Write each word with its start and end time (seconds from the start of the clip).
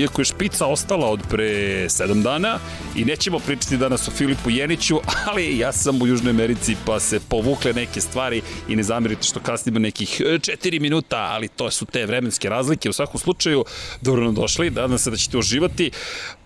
iako 0.00 0.20
je 0.20 0.24
špica 0.24 0.66
ostala 0.66 1.06
od 1.06 1.20
pre 1.30 1.44
7 1.88 2.22
dana 2.22 2.58
i 2.96 3.04
nećemo 3.04 3.38
pričati 3.38 3.76
danas 3.76 4.08
o 4.08 4.10
Filipu 4.10 4.50
Jeniću, 4.50 5.00
ali 5.26 5.58
ja 5.58 5.72
sam 5.72 6.02
u 6.02 6.06
Južnoj 6.06 6.30
Americi 6.30 6.76
pa 6.86 7.00
se 7.00 7.20
povukle 7.28 7.72
neke 7.72 8.00
stvari 8.00 8.42
i 8.68 8.76
ne 8.76 8.82
zamerite 8.82 9.22
što 9.22 9.40
kasnimo 9.40 9.78
nekih 9.78 10.20
4 10.20 10.80
minuta, 10.80 11.16
ali 11.16 11.48
to 11.48 11.70
su 11.70 11.86
te 11.86 12.06
vremenske 12.06 12.48
razlike. 12.48 12.90
U 12.90 12.92
svakom 12.92 13.20
slučaju, 13.20 13.64
dobro 14.00 14.24
nam 14.24 14.34
došli, 14.34 14.70
nadam 14.70 14.98
se 14.98 15.10
da 15.10 15.16
ćete 15.16 15.38
uživati 15.38 15.90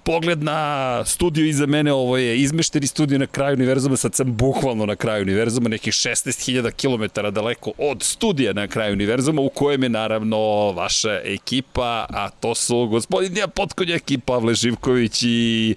pogled 0.04 0.42
na 0.42 1.02
studio 1.04 1.46
iza 1.46 1.66
mene, 1.66 1.92
ovo 1.92 2.16
je 2.16 2.40
izmešteni 2.40 2.86
studio 2.86 3.18
na 3.18 3.26
kraju 3.26 3.54
univerzuma, 3.54 3.96
sad 3.96 4.14
sam 4.14 4.36
bukvalno 4.36 4.86
na 4.86 4.96
kraju 4.96 5.22
univerzuma, 5.22 5.68
nekih 5.68 5.92
16.000 5.92 6.70
km 6.70 7.34
daleko 7.34 7.72
od 7.78 8.02
studija 8.02 8.52
na 8.52 8.68
kraju 8.68 8.92
univerzuma, 8.92 9.42
u 9.42 9.48
kojem 9.48 9.82
je 9.82 9.88
naravno 9.88 10.38
vaša 10.72 11.20
ekipa, 11.24 12.06
a 12.10 12.30
to 12.30 12.54
su 12.54 12.86
gospodin 12.86 13.34
Potkonjak 13.54 14.10
i 14.10 14.18
Pavle 14.18 14.54
Živković 14.54 15.22
i 15.22 15.74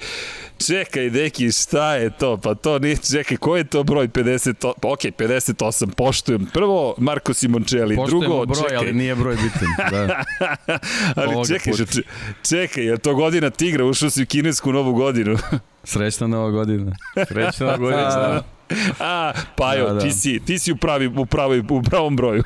Čekaj, 0.60 1.10
deki, 1.10 1.52
šta 1.52 1.96
je 1.96 2.10
to? 2.10 2.38
Pa 2.38 2.56
to 2.56 2.80
nije, 2.80 2.98
čekaj, 2.98 3.38
ko 3.38 3.58
je 3.58 3.64
to 3.64 3.84
broj 3.84 4.08
50? 4.08 4.54
Pa 4.82 4.88
ok, 4.88 5.00
58, 5.00 5.56
poštujem. 5.88 6.46
Prvo, 6.46 6.96
Marko 6.98 7.34
Simončeli, 7.34 7.96
Poštujemo 7.96 8.26
drugo, 8.26 8.46
broj, 8.46 8.62
čekaj. 8.62 8.78
ali 8.78 8.94
nije 8.94 9.16
broj 9.16 9.36
bitan. 9.36 9.92
Da. 9.92 10.24
ali 11.16 11.28
Ovoga 11.28 11.48
čekaj, 11.48 11.74
puta. 11.74 11.86
če, 11.86 12.02
čekaj, 12.44 12.86
je 12.86 12.98
to 12.98 13.16
godina 13.16 13.50
tigra, 13.50 13.86
ušao 13.86 14.10
si 14.10 14.24
u 14.24 14.26
kinesku 14.26 14.72
novu 14.72 14.94
godinu. 14.94 15.38
Srećna 15.84 16.28
nova 16.28 16.50
godina. 16.50 16.92
Srećna 17.28 17.66
nova 17.66 17.78
godina. 17.78 18.44
A, 19.00 19.34
Pajo, 19.56 19.84
Da, 19.84 19.88
da, 19.88 19.94
da. 19.94 20.00
ti 20.00 20.12
si, 20.12 20.40
ti 20.40 20.60
si 20.60 20.72
u, 20.72 20.76
pravi, 20.76 21.08
u, 21.08 21.26
pravi, 21.26 21.64
u 21.70 21.82
pravom 21.82 22.16
broju. 22.16 22.44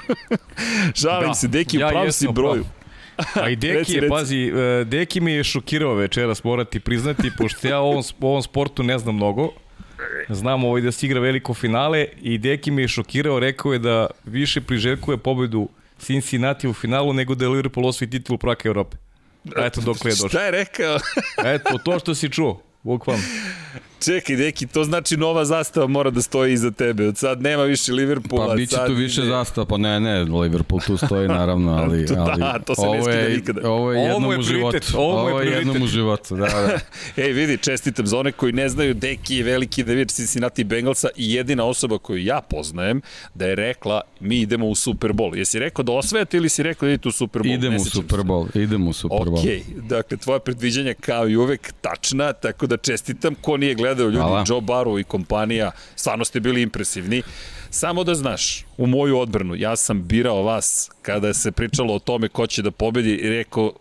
Šalim 0.93 1.27
Da, 1.27 1.33
se, 1.33 1.47
deki, 1.47 1.77
u 1.77 1.79
ja 1.79 1.87
pravom 1.87 2.05
jesam 2.05 2.27
si 2.27 2.33
broju. 2.33 2.65
A 3.33 3.49
i 3.49 3.55
Deki 3.61 3.73
Reci, 3.73 3.93
je, 3.93 4.01
reci. 4.01 4.09
pazi, 4.09 4.51
e, 4.55 4.83
Deki 4.85 5.21
mi 5.21 5.31
je 5.31 5.43
šokirao 5.43 5.93
večeras, 5.93 6.43
morati 6.43 6.79
priznati, 6.79 7.31
pošto 7.37 7.67
ja 7.67 7.79
o 7.79 7.83
ovom, 7.83 8.03
o 8.21 8.27
ovom 8.27 8.41
sportu 8.43 8.83
ne 8.83 8.97
znam 8.97 9.15
mnogo. 9.15 9.49
Znam 10.29 10.63
ovaj 10.63 10.81
da 10.81 10.91
se 10.91 11.05
igra 11.05 11.19
veliko 11.19 11.53
finale 11.53 12.07
i 12.21 12.37
Deki 12.37 12.71
mi 12.71 12.81
je 12.81 12.87
šokirao, 12.87 13.39
rekao 13.39 13.73
je 13.73 13.79
da 13.79 14.07
više 14.25 14.61
priželjkuje 14.61 15.17
pobedu 15.17 15.69
Cincinnati 15.99 16.67
u 16.67 16.73
finalu 16.73 17.13
nego 17.13 17.35
da 17.35 17.45
je 17.45 17.49
Liverpool 17.49 17.87
osvoji 17.87 18.09
titul 18.09 18.37
prvaka 18.37 18.69
Evrope. 18.69 18.97
A 19.57 19.65
eto 19.65 19.81
dok 19.81 20.05
je 20.05 20.09
došao. 20.09 20.29
Šta 20.29 20.43
je 20.43 20.51
rekao? 20.51 20.97
Eto, 21.45 21.77
to 21.85 21.99
što 21.99 22.15
si 22.15 22.29
čuo, 22.29 22.61
bukvalno. 22.83 23.23
Čekaj, 24.01 24.35
deki, 24.35 24.67
to 24.67 24.83
znači 24.83 25.17
nova 25.17 25.45
zastava 25.45 25.87
mora 25.87 26.09
da 26.09 26.21
stoji 26.21 26.53
iza 26.53 26.71
tebe. 26.71 27.07
Od 27.07 27.17
sad 27.17 27.41
nema 27.41 27.63
više 27.63 27.93
Liverpoola. 27.93 28.47
Pa 28.47 28.55
biće 28.55 28.75
tu 28.87 28.93
više 28.93 29.21
ide- 29.21 29.27
zastava, 29.27 29.65
pa 29.65 29.77
ne, 29.77 29.99
ne, 29.99 30.19
Liverpool 30.23 30.81
tu 30.81 30.97
stoji 30.97 31.27
naravno, 31.27 31.71
ali, 31.73 32.05
To 32.07 32.13
da, 32.15 32.35
ali 32.41 32.63
to 32.63 32.75
se 32.75 32.81
ne 32.81 32.87
ovo 32.89 33.03
skida 33.03 33.17
je, 33.17 33.29
nikada. 33.29 33.69
ovo 33.69 33.91
je 33.91 33.99
Ovo 33.99 34.07
jednom 34.07 34.31
je 34.31 34.37
u 34.37 34.41
životu. 34.41 34.77
ovo 34.95 35.27
je 35.27 35.33
Ovo 35.33 35.41
je 35.41 35.51
jednom 35.51 35.81
u 35.81 35.87
životu, 35.87 36.35
da, 36.35 36.45
da. 36.45 36.79
Ej, 37.23 37.31
vidi, 37.31 37.57
čestitam 37.57 38.07
za 38.07 38.17
one 38.17 38.31
koji 38.31 38.53
ne 38.53 38.69
znaju, 38.69 38.93
Deki 38.93 39.35
je 39.35 39.43
veliki 39.43 39.83
navijač 39.83 40.09
Cincinnati 40.09 40.63
Bengalsa 40.63 41.07
i 41.15 41.33
jedina 41.33 41.65
osoba 41.65 41.97
koju 41.97 42.17
ja 42.19 42.41
poznajem 42.41 43.01
da 43.33 43.45
je 43.45 43.55
rekla 43.55 44.01
mi 44.19 44.37
idemo 44.37 44.67
u 44.67 44.75
Super 44.75 45.11
Bowl. 45.11 45.37
Jesi 45.37 45.59
rekao 45.59 45.83
da 45.83 45.91
osvajate 45.91 46.37
ili 46.37 46.49
si 46.49 46.63
rekao 46.63 46.87
da 46.87 46.93
idete 46.93 47.09
u 47.09 47.11
Super 47.11 47.41
Bowl? 47.41 47.53
Idemo 47.53 47.71
Ne 47.71 47.77
u 47.77 47.85
Super. 47.85 48.19
Bowl, 48.19 48.57
idemo 48.57 48.89
u 48.89 48.93
Super 48.93 49.17
Bowl. 49.19 49.59
Ok, 49.59 49.83
dakle, 49.83 50.17
tvoja 50.17 50.39
predviđanja 50.39 50.93
kao 50.95 51.27
i 51.27 51.35
uvek 51.35 51.73
tačna, 51.81 52.33
tako 52.33 52.67
da 52.67 52.77
čestitam. 52.77 53.35
Ko 53.35 53.57
nije 53.57 53.75
gledao 53.75 53.90
ljudi, 53.99 54.17
Hvala. 54.17 54.43
Joe 54.47 54.61
Barrow 54.61 54.99
i 54.99 55.03
kompanija, 55.03 55.71
stvarno 55.95 56.25
ste 56.25 56.39
bili 56.39 56.61
impresivni. 56.61 57.21
Samo 57.69 58.03
da 58.03 58.15
znaš, 58.15 58.65
u 58.77 58.87
moju 58.87 59.19
odbranu, 59.19 59.55
ja 59.55 59.75
sam 59.75 60.07
birao 60.07 60.43
vas 60.43 60.89
kada 61.01 61.33
se 61.33 61.51
pričalo 61.51 61.95
o 61.95 61.99
tome 61.99 62.27
ko 62.27 62.47
će 62.47 62.61
da 62.61 62.71
pobedi 62.71 63.11
i 63.11 63.29
rekao, 63.29 63.71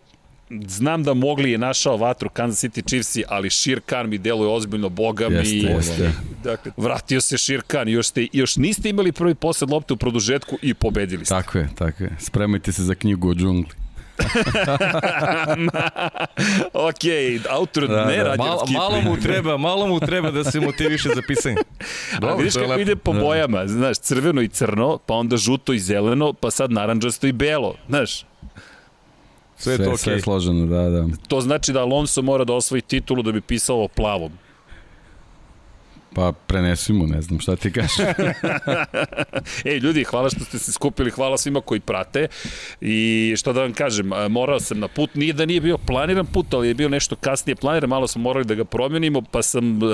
znam 0.67 1.03
da 1.03 1.13
mogli 1.13 1.51
je 1.51 1.57
našao 1.57 1.97
vatru 1.97 2.29
Kansas 2.29 2.63
City 2.63 2.87
Chiefsi, 2.87 3.23
ali 3.27 3.49
Shir 3.49 3.81
Khan 3.85 4.09
mi 4.09 4.17
deluje 4.17 4.49
ozbiljno, 4.49 4.89
boga 4.89 5.29
mi. 5.29 5.35
Jeste, 5.35 5.55
jeste. 5.55 6.11
Dakle, 6.43 6.71
vratio 6.77 7.21
se 7.21 7.37
Shir 7.37 7.61
Khan, 7.67 7.89
još, 7.89 8.07
ste, 8.07 8.27
još 8.33 8.55
niste 8.55 8.89
imali 8.89 9.11
prvi 9.11 9.35
posled 9.35 9.69
lopte 9.69 9.93
u 9.93 9.97
produžetku 9.97 10.57
i 10.61 10.73
pobedili 10.73 11.25
ste. 11.25 11.35
Tako 11.35 11.57
je, 11.57 11.69
tako 11.75 12.03
je. 12.03 12.09
Spremajte 12.19 12.71
se 12.71 12.83
za 12.83 12.95
knjigu 12.95 13.29
o 13.29 13.33
džungli. 13.33 13.73
ok, 16.89 17.03
autor 17.49 17.87
Da, 17.87 18.05
ne 18.05 18.17
da. 18.17 18.23
radi 18.23 18.37
Malo, 18.37 18.65
malo 18.71 19.01
mu 19.01 19.17
treba, 19.17 19.57
malo 19.57 19.87
mu 19.87 19.99
treba 19.99 20.31
da 20.31 20.43
se 20.43 20.59
motiviše 20.59 21.09
za 21.15 21.21
pisanje. 21.27 21.55
A 22.21 22.35
vidiš 22.35 22.53
kako 22.53 22.65
lepo. 22.67 22.81
ide 22.81 22.95
po 22.95 23.13
bojama, 23.13 23.67
znaš, 23.67 23.97
crveno 23.97 24.41
i 24.41 24.47
crno, 24.47 24.97
pa 25.05 25.13
onda 25.13 25.37
žuto 25.37 25.73
i 25.73 25.79
zeleno, 25.79 26.33
pa 26.33 26.51
sad 26.51 26.71
naranđasto 26.71 27.27
i 27.27 27.31
belo, 27.31 27.75
znaš. 27.89 28.25
Sve 29.57 29.73
je 29.73 29.77
to 29.77 29.83
okej. 29.83 29.97
Sve 29.97 30.13
je 30.13 30.21
složeno, 30.21 30.65
da, 30.65 30.89
da. 30.89 31.05
To 31.27 31.41
znači 31.41 31.73
da 31.73 31.81
Alonso 31.81 32.21
mora 32.21 32.43
da 32.43 32.53
osvoji 32.53 32.81
titulu 32.81 33.23
da 33.23 33.31
bi 33.31 33.41
pisao 33.41 33.83
o 33.83 33.87
plavom. 33.87 34.31
Pa 36.13 36.33
prenesi 36.47 36.93
mu, 36.93 37.07
ne 37.07 37.21
znam 37.21 37.39
šta 37.39 37.55
ti 37.55 37.71
kažeš. 37.71 37.91
Ej, 39.65 39.77
ljudi, 39.77 40.03
hvala 40.03 40.29
što 40.29 40.39
ste 40.39 40.59
se 40.59 40.71
skupili, 40.71 41.11
hvala 41.11 41.37
svima 41.37 41.61
koji 41.61 41.79
prate 41.79 42.27
i 42.81 43.33
što 43.37 43.53
da 43.53 43.61
vam 43.61 43.73
kažem, 43.73 44.11
morao 44.29 44.59
sam 44.59 44.79
na 44.79 44.87
put, 44.87 45.15
nije 45.15 45.33
da 45.33 45.45
nije 45.45 45.61
bio 45.61 45.77
planiran 45.77 46.25
put, 46.25 46.53
ali 46.53 46.67
je 46.67 46.73
bio 46.73 46.89
nešto 46.89 47.15
kasnije 47.15 47.55
planiran, 47.55 47.89
malo 47.89 48.07
smo 48.07 48.21
morali 48.21 48.45
da 48.45 48.55
ga 48.55 48.65
promenimo, 48.65 49.21
pa 49.21 49.41
sam 49.41 49.83
e, 49.83 49.87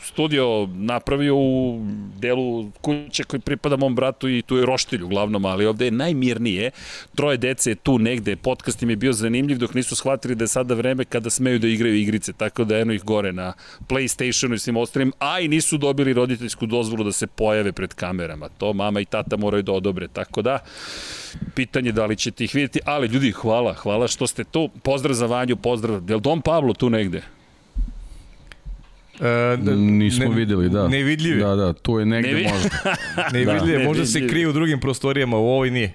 studio 0.00 0.68
napravio 0.74 1.36
u 1.36 1.80
delu 2.18 2.70
kuće 2.80 3.24
koji 3.24 3.40
pripada 3.40 3.76
mom 3.76 3.94
bratu 3.94 4.28
i 4.28 4.42
tu 4.42 4.56
je 4.56 4.66
roštilj 4.66 5.02
uglavnom, 5.02 5.44
ali 5.44 5.66
ovde 5.66 5.84
je 5.84 5.90
najmirnije, 5.90 6.70
troje 7.14 7.36
dece 7.36 7.70
je 7.70 7.74
tu 7.74 7.98
negde, 7.98 8.36
podcast 8.36 8.82
im 8.82 8.90
je 8.90 8.96
bio 8.96 9.12
zanimljiv 9.12 9.58
dok 9.58 9.74
nisu 9.74 9.96
shvatili 9.96 10.34
da 10.34 10.44
je 10.44 10.48
sada 10.48 10.74
vreme 10.74 11.04
kada 11.04 11.30
smeju 11.30 11.58
da 11.58 11.68
igraju 11.68 11.94
igrice, 11.94 12.32
tako 12.32 12.64
da 12.64 12.78
eno 12.78 12.92
ih 12.92 13.04
gore 13.04 13.32
na 13.32 13.52
Playstationu 13.88 14.54
i 14.54 14.58
svim 14.58 14.76
ostalim, 14.76 15.12
a 15.18 15.40
i 15.40 15.47
nisu 15.48 15.78
dobili 15.78 16.12
roditeljsku 16.12 16.66
dozvolu 16.66 17.04
da 17.04 17.12
se 17.12 17.26
pojave 17.28 17.72
pred 17.72 17.94
kamerama. 17.94 18.48
To 18.50 18.72
mama 18.72 19.00
i 19.00 19.04
tata 19.06 19.36
moraju 19.36 19.62
da 19.62 19.72
odobre. 19.72 20.08
Tako 20.08 20.42
da, 20.42 20.58
pitanje 21.54 21.92
da 21.92 22.06
li 22.06 22.16
ćete 22.16 22.44
ih 22.44 22.54
vidjeti, 22.54 22.80
ali 22.84 23.06
ljudi, 23.08 23.32
hvala, 23.32 23.74
hvala 23.74 24.08
što 24.08 24.26
ste 24.26 24.44
tu. 24.44 24.68
Pozdrav 24.80 25.14
za 25.14 25.26
Vanju, 25.26 25.56
pozdrav. 25.58 26.02
Je 26.08 26.14
li 26.14 26.20
Dom 26.20 26.40
Pablo 26.42 26.74
tu 26.74 26.90
negde? 26.90 27.22
E, 29.14 29.22
da- 29.56 29.74
Nismo 29.74 30.24
ne- 30.24 30.34
videli, 30.34 30.68
da. 30.68 30.88
Nevidljiv 30.88 31.38
je. 31.38 31.44
Da, 31.44 31.54
da, 31.56 31.72
tu 31.72 31.98
je 31.98 32.06
negde 32.06 32.28
Ne 32.28 32.34
vi- 32.34 32.44
možda. 32.44 32.68
Nevidljiv 33.32 33.70
je, 33.72 33.78
Da. 33.78 33.84
možda 33.84 34.06
se 34.06 34.10
Nevidljiv. 34.10 34.30
krije 34.30 34.48
u 34.48 34.52
drugim 34.52 34.80
prostorijama, 34.80 35.36
u 35.36 35.46
ovoj 35.46 35.70
nije. 35.70 35.94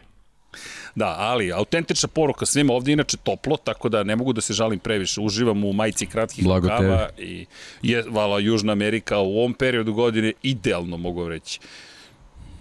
Da, 0.95 1.15
ali 1.17 1.51
autentična 1.51 2.09
poruka 2.09 2.45
svima 2.45 2.73
ovde 2.73 2.91
inače 2.91 3.17
toplo, 3.17 3.57
tako 3.57 3.89
da 3.89 4.03
ne 4.03 4.15
mogu 4.15 4.33
da 4.33 4.41
se 4.41 4.53
žalim 4.53 4.79
previše. 4.79 5.21
Uživam 5.21 5.63
u 5.63 5.73
majici 5.73 6.05
kratkih 6.05 6.45
rukava 6.45 7.09
i 7.17 7.45
je, 7.81 8.03
vala, 8.09 8.39
Južna 8.39 8.71
Amerika 8.71 9.19
u 9.19 9.37
ovom 9.37 9.53
periodu 9.53 9.93
godine 9.93 10.33
idealno 10.43 10.97
mogu 10.97 11.29
reći. 11.29 11.59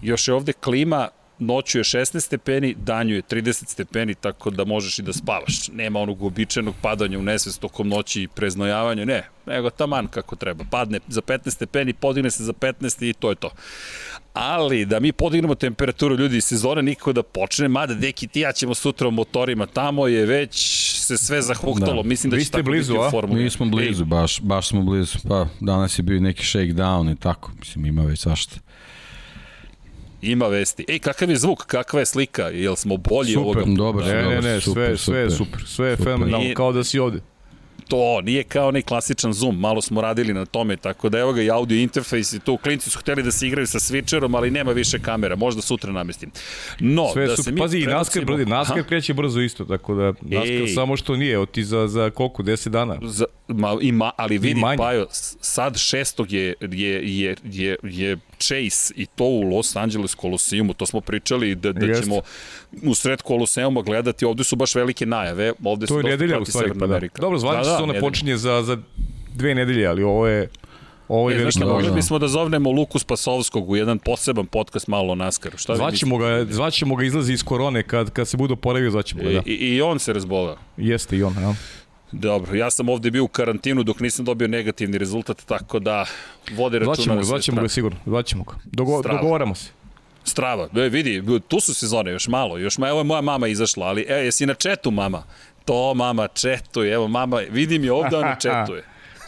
Još 0.01 0.27
je 0.27 0.33
ovde 0.33 0.53
klima, 0.53 1.09
noću 1.45 1.77
je 1.77 1.83
16 1.83 2.19
stepeni, 2.19 2.75
danju 2.77 3.15
je 3.15 3.21
30 3.21 3.67
stepeni, 3.67 4.15
tako 4.15 4.49
da 4.49 4.65
možeš 4.65 4.99
i 4.99 5.01
da 5.01 5.13
spavaš. 5.13 5.67
Nema 5.67 5.99
onog 5.99 6.23
običajnog 6.23 6.75
padanja 6.81 7.19
u 7.19 7.23
nesvest 7.23 7.61
tokom 7.61 7.87
noći 7.89 8.21
i 8.23 8.27
preznojavanja, 8.27 9.05
ne, 9.05 9.23
nego 9.45 9.69
taman 9.69 10.07
kako 10.07 10.35
treba. 10.35 10.63
Padne 10.71 10.99
za 11.07 11.21
15 11.21 11.49
stepeni, 11.49 11.93
podigne 11.93 12.31
se 12.31 12.43
za 12.43 12.53
15 12.53 13.09
i 13.09 13.13
to 13.13 13.29
je 13.29 13.35
to. 13.35 13.49
Ali 14.33 14.85
da 14.85 14.99
mi 14.99 15.11
podignemo 15.11 15.55
temperaturu 15.55 16.15
ljudi 16.17 16.41
sezona 16.41 16.81
nikako 16.81 17.13
da 17.13 17.23
počne, 17.23 17.67
mada 17.67 17.93
deki 17.93 18.27
ti 18.27 18.39
ja 18.39 18.51
ćemo 18.51 18.73
sutra 18.73 19.07
u 19.07 19.11
motorima, 19.11 19.65
tamo 19.65 20.07
je 20.07 20.25
već 20.25 20.83
se 20.99 21.17
sve 21.17 21.41
zahuktalo, 21.41 22.03
Da. 22.03 22.09
mislim 22.09 22.31
da 22.31 22.35
Vi 22.35 22.41
će 22.41 22.47
ste 22.47 22.57
tako 22.57 22.65
blizu, 22.65 22.93
biti 22.93 22.99
u 22.99 23.03
a? 23.03 23.11
formuli. 23.11 23.43
Mi 23.43 23.49
smo 23.49 23.65
blizu, 23.65 24.05
baš, 24.05 24.41
baš 24.41 24.67
smo 24.67 24.81
blizu. 24.81 25.17
Pa 25.29 25.47
danas 25.59 25.99
je 25.99 26.03
bio 26.03 26.19
neki 26.19 26.43
shakedown 26.43 27.13
i 27.13 27.15
tako. 27.15 27.51
Mislim, 27.59 27.85
ima 27.85 28.03
već 28.03 28.19
svašta. 28.19 28.55
Ima 30.23 30.47
vesti. 30.47 30.85
Ej, 30.87 30.99
kakav 30.99 31.29
je 31.29 31.35
zvuk, 31.37 31.65
kakva 31.65 31.99
je 31.99 32.05
slika, 32.05 32.43
jel 32.43 32.75
smo 32.75 32.97
bolji 32.97 33.33
Super, 33.33 33.41
ovoga? 33.41 33.63
dobar, 33.67 34.05
Ne, 34.05 34.23
ne, 34.23 34.41
ne, 34.41 34.61
super, 34.61 34.83
sve, 34.85 34.97
sve 34.97 35.19
je 35.19 35.29
super. 35.29 35.45
super, 35.47 35.67
sve 35.67 35.89
je 35.89 35.97
Super. 35.97 36.05
fenomenalno, 36.05 36.53
kao 36.55 36.71
da 36.71 36.83
si 36.83 36.99
ovde. 36.99 37.19
To 37.87 38.21
nije 38.21 38.43
kao 38.43 38.67
onaj 38.67 38.81
klasičan 38.81 39.33
Zoom, 39.33 39.59
malo 39.59 39.81
smo 39.81 40.01
radili 40.01 40.33
na 40.33 40.45
tome, 40.45 40.77
tako 40.77 41.09
da 41.09 41.19
evo 41.19 41.33
ga 41.33 41.41
i 41.41 41.49
audio 41.49 41.77
interfejs 41.77 42.33
i 42.33 42.39
tu 42.39 42.57
klinci 42.57 42.89
su 42.89 42.99
hteli 42.99 43.23
da 43.23 43.31
se 43.31 43.47
igraju 43.47 43.67
sa 43.67 43.79
switcherom, 43.79 44.37
ali 44.37 44.51
nema 44.51 44.71
više 44.71 44.99
kamera, 44.99 45.35
možda 45.35 45.61
sutra 45.61 45.91
namestim. 45.91 46.31
No, 46.79 47.09
Sve 47.13 47.21
da 47.21 47.29
da 47.29 47.35
se 47.35 47.43
super. 47.43 47.53
mi 47.53 47.59
Pazi, 47.59 47.77
i 47.77 47.85
NASCAR, 47.85 48.25
brzi, 48.25 48.45
NASCAR 48.45 48.83
kreće 48.83 49.13
brzo 49.13 49.39
isto, 49.41 49.65
tako 49.65 49.95
da 49.95 50.13
NASCAR 50.21 50.51
Ej. 50.51 50.67
samo 50.67 50.97
što 50.97 51.15
nije, 51.15 51.39
oti 51.39 51.63
za, 51.63 51.87
za 51.87 52.09
koliko, 52.09 52.43
10 52.43 52.69
dana. 52.69 52.97
Za, 53.03 53.25
ma, 53.53 53.77
ima, 53.81 54.11
ali 54.17 54.37
vidi, 54.37 54.59
manje. 54.59 54.77
Pajo, 54.77 55.07
sad 55.41 55.77
šestog 55.77 56.31
je, 56.31 56.53
je, 56.61 57.17
je, 57.19 57.35
je, 57.43 57.75
je 57.83 58.17
Chase 58.39 58.93
i 58.95 59.05
to 59.05 59.23
u 59.23 59.41
Los 59.41 59.75
Angeles 59.75 60.15
Koloseumu, 60.15 60.73
to 60.73 60.85
smo 60.85 61.01
pričali 61.01 61.55
da, 61.55 61.71
da 61.73 61.85
Jeste. 61.85 62.03
ćemo 62.03 62.21
u 62.83 62.95
sred 62.95 63.21
Koloseuma 63.21 63.81
gledati, 63.81 64.25
ovde 64.25 64.43
su 64.43 64.55
baš 64.55 64.75
velike 64.75 65.05
najave, 65.05 65.53
ovde 65.63 65.85
To 65.85 65.99
je 65.99 66.17
dosta 66.17 66.27
prati 66.27 66.51
Severna 66.51 66.79
pa 66.79 66.87
da. 66.87 66.93
Amerika. 66.93 67.21
Dobro, 67.21 67.39
zvanično 67.39 67.63
da, 67.63 67.75
sezona 67.77 67.93
nedelja. 67.93 68.07
počinje 68.07 68.37
za, 68.37 68.61
za 68.63 68.77
dve 69.35 69.55
nedelje, 69.55 69.87
ali 69.87 70.03
ovo 70.03 70.27
je 70.27 70.49
ovo 71.07 71.29
je 71.29 71.35
E, 71.35 71.39
Dobro. 71.39 71.65
mogli 71.65 71.83
novina. 71.83 71.95
bismo 71.95 72.19
da 72.19 72.27
zovnemo 72.27 72.71
Luku 72.71 72.99
Spasovskog 72.99 73.69
u 73.69 73.75
jedan 73.75 73.99
poseban 73.99 74.45
podcast 74.45 74.87
malo 74.87 75.15
o. 75.15 75.57
Šta 75.57 75.75
Zvaćemo 75.75 76.17
ga, 76.17 76.45
zvaćemo 76.49 76.95
ga 76.95 77.03
izlazi 77.03 77.33
iz 77.33 77.43
korone 77.43 77.83
kad, 77.83 78.09
kad 78.09 78.27
se 78.27 78.37
bude 78.37 78.53
oporavio, 78.53 78.91
zvaćemo 78.91 79.23
ga, 79.23 79.29
da. 79.29 79.41
I, 79.45 79.53
I 79.53 79.81
on 79.81 79.99
se 79.99 80.13
razbolao. 80.13 80.57
Jeste 80.77 81.17
i 81.17 81.23
on, 81.23 81.33
ja. 81.41 81.55
Dobro, 82.13 82.55
ja 82.55 82.71
sam 82.71 82.89
ovde 82.89 83.11
bio 83.11 83.23
u 83.23 83.27
karantinu 83.27 83.83
dok 83.83 83.99
nisam 83.99 84.25
dobio 84.25 84.47
negativni 84.47 84.97
rezultat, 84.97 85.45
tako 85.45 85.79
da 85.79 86.05
vode 86.51 86.79
računa 86.79 86.95
Zvaćemo 86.95 87.15
ga, 87.15 87.21
sve 87.21 87.27
zvaćemo 87.27 87.61
ga 87.61 87.69
sigurno, 87.69 87.99
zvaćemo 88.05 88.43
ga. 88.43 88.53
Dogo, 88.63 88.99
Strava. 88.99 89.21
dogovaramo 89.21 89.55
se. 89.55 89.69
Strava, 90.23 90.67
e, 90.75 90.89
vidi, 90.89 91.23
tu 91.47 91.59
su 91.59 91.73
sezone, 91.73 92.11
još 92.11 92.27
malo, 92.27 92.57
još 92.57 92.77
ma, 92.77 92.89
evo 92.89 92.99
je 92.99 93.03
moja 93.03 93.21
mama 93.21 93.47
izašla, 93.47 93.85
ali 93.87 94.05
e, 94.09 94.13
jesi 94.13 94.45
na 94.45 94.53
četu 94.53 94.91
mama? 94.91 95.23
To 95.65 95.93
mama 95.93 96.27
četuje, 96.27 96.93
evo 96.93 97.07
mama, 97.07 97.41
vidim 97.49 97.83
je 97.83 97.91
ovde, 97.91 98.17
ona 98.17 98.35
četuje. 98.45 98.83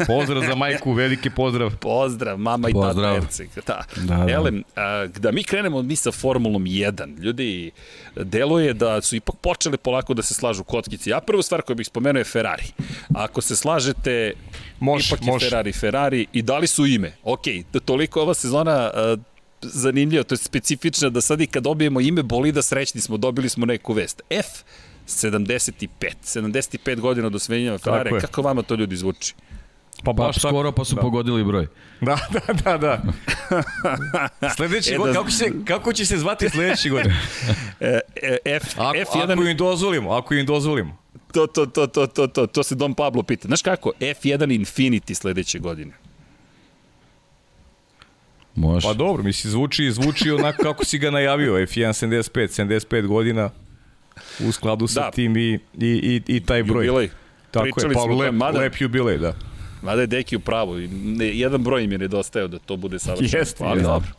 Pozdrav 0.07 0.43
za 0.43 0.55
majku, 0.55 0.93
veliki 0.93 1.29
pozdrav. 1.29 1.75
Pozdrav, 1.77 2.37
mama 2.37 2.69
i 2.69 2.73
tata 2.73 3.15
Erceg. 3.15 3.49
Da. 3.67 3.83
Da, 3.95 4.15
da. 4.15 4.31
Elem, 4.31 4.63
a, 4.75 5.07
da 5.19 5.31
mi 5.31 5.43
krenemo 5.43 5.81
mi 5.81 5.95
sa 5.95 6.11
Formulom 6.11 6.63
1, 6.63 7.19
ljudi, 7.19 7.71
deluje 8.15 8.73
da 8.73 9.01
su 9.01 9.15
ipak 9.15 9.35
počeli 9.35 9.77
polako 9.77 10.13
da 10.13 10.21
se 10.21 10.33
slažu 10.33 10.63
kockici. 10.63 11.09
Ja 11.09 11.19
prvu 11.19 11.41
stvar 11.41 11.61
koju 11.61 11.75
bih 11.75 11.87
spomenuo 11.87 12.19
je 12.19 12.23
Ferrari. 12.23 12.65
Ako 13.13 13.41
se 13.41 13.55
slažete, 13.55 14.33
Može, 14.79 15.07
ipak 15.07 15.25
je 15.25 15.31
može. 15.31 15.49
Ferrari 15.49 15.73
Ferrari 15.73 16.27
i 16.33 16.41
dali 16.41 16.67
su 16.67 16.85
ime. 16.85 17.13
Ok, 17.23 17.43
toliko 17.85 18.19
je 18.19 18.23
ova 18.23 18.33
sezona 18.33 18.91
a, 18.93 19.17
zanimljiva, 19.61 20.23
to 20.23 20.33
je 20.33 20.37
specifična 20.37 21.09
da 21.09 21.21
sad 21.21 21.41
i 21.41 21.47
kad 21.47 21.63
dobijemo 21.63 22.01
ime 22.01 22.23
bolida 22.23 22.61
srećni 22.61 23.01
smo, 23.01 23.17
dobili 23.17 23.49
smo 23.49 23.65
neku 23.65 23.93
vest. 23.93 24.21
F 24.29 24.47
75, 25.07 25.87
75 26.23 26.99
godina 26.99 27.27
od 27.27 27.35
osvenjenja 27.35 27.77
Ferrari, 27.77 28.13
je. 28.13 28.21
kako 28.21 28.41
vama 28.41 28.61
to 28.61 28.75
ljudi 28.75 28.95
zvuči? 28.95 29.33
Pa 30.05 30.13
Pa 30.13 30.13
baš 30.15 30.35
skoro 30.39 30.71
pa 30.71 30.85
su 30.85 30.95
da. 30.95 31.01
pogodili 31.01 31.43
broj. 31.43 31.67
Da, 32.01 32.17
da, 32.31 32.53
da, 32.55 32.77
da. 32.77 33.01
Sledeći 34.55 34.93
E, 34.93 34.97
god, 34.97 35.07
da- 35.07 35.13
kako, 35.13 35.29
će 35.29 35.35
se, 35.35 35.51
kako 35.65 35.93
će 35.93 36.05
se 36.05 36.17
zvati 36.17 36.49
sledeći 36.49 36.89
godin? 36.89 37.11
E, 37.79 37.99
e, 38.15 38.37
F, 38.47 38.63
Ako, 38.73 38.97
F1 38.97 39.31
ako 39.31 39.43
im 39.43 39.57
dozvolimo, 39.57 40.11
ako 40.11 40.33
im 40.33 40.45
dozvolimo. 40.45 40.97
To, 41.33 41.47
to, 41.47 41.65
to, 41.65 41.87
to, 41.87 42.07
to, 42.07 42.27
to, 42.27 42.47
to 42.47 42.63
se 42.63 42.75
Don 42.75 42.93
Pablo 42.93 43.23
pita. 43.23 43.47
Znaš 43.47 43.61
kako? 43.61 43.91
F1 43.99 44.23
Infinity 44.59 45.13
sledeće 45.13 45.59
godine. 45.59 45.91
Može. 48.55 48.87
Pa 48.87 48.93
dobro, 48.93 49.23
misli, 49.23 49.51
zvuči, 49.51 49.91
zvuči 49.91 50.31
onako 50.31 50.63
kako 50.63 50.85
si 50.85 50.97
ga 50.97 51.11
najavio, 51.11 51.53
F1 51.55 52.07
75, 52.07 52.61
75 52.87 53.07
godina 53.07 53.49
u 54.39 54.51
skladu 54.51 54.87
sa 54.87 54.99
Da. 54.99 55.11
tim 55.11 55.37
i, 55.37 55.53
i, 55.53 55.59
i, 55.79 56.21
i 56.27 56.39
taj 56.39 56.63
broj. 56.63 56.85
Jubilej. 56.85 57.09
Tako 57.51 57.63
Pričali 57.65 57.91
je, 57.91 57.95
pa 57.95 58.03
lep, 58.15 58.33
mada- 58.33 58.59
lep 58.59 58.73
jubilej, 58.79 59.17
da. 59.17 59.33
Mada 59.81 60.01
je 60.01 60.07
Deki 60.07 60.35
u 60.35 60.39
pravu. 60.39 60.79
jedan 61.19 61.63
broj 61.63 61.83
im 61.83 61.91
je 61.91 61.97
nedostajao 61.97 62.47
da 62.47 62.59
to 62.59 62.77
bude 62.77 62.99
savršeno. 62.99 63.39
Jeste, 63.39 63.63
ali 63.63 63.81
dobro. 63.81 64.09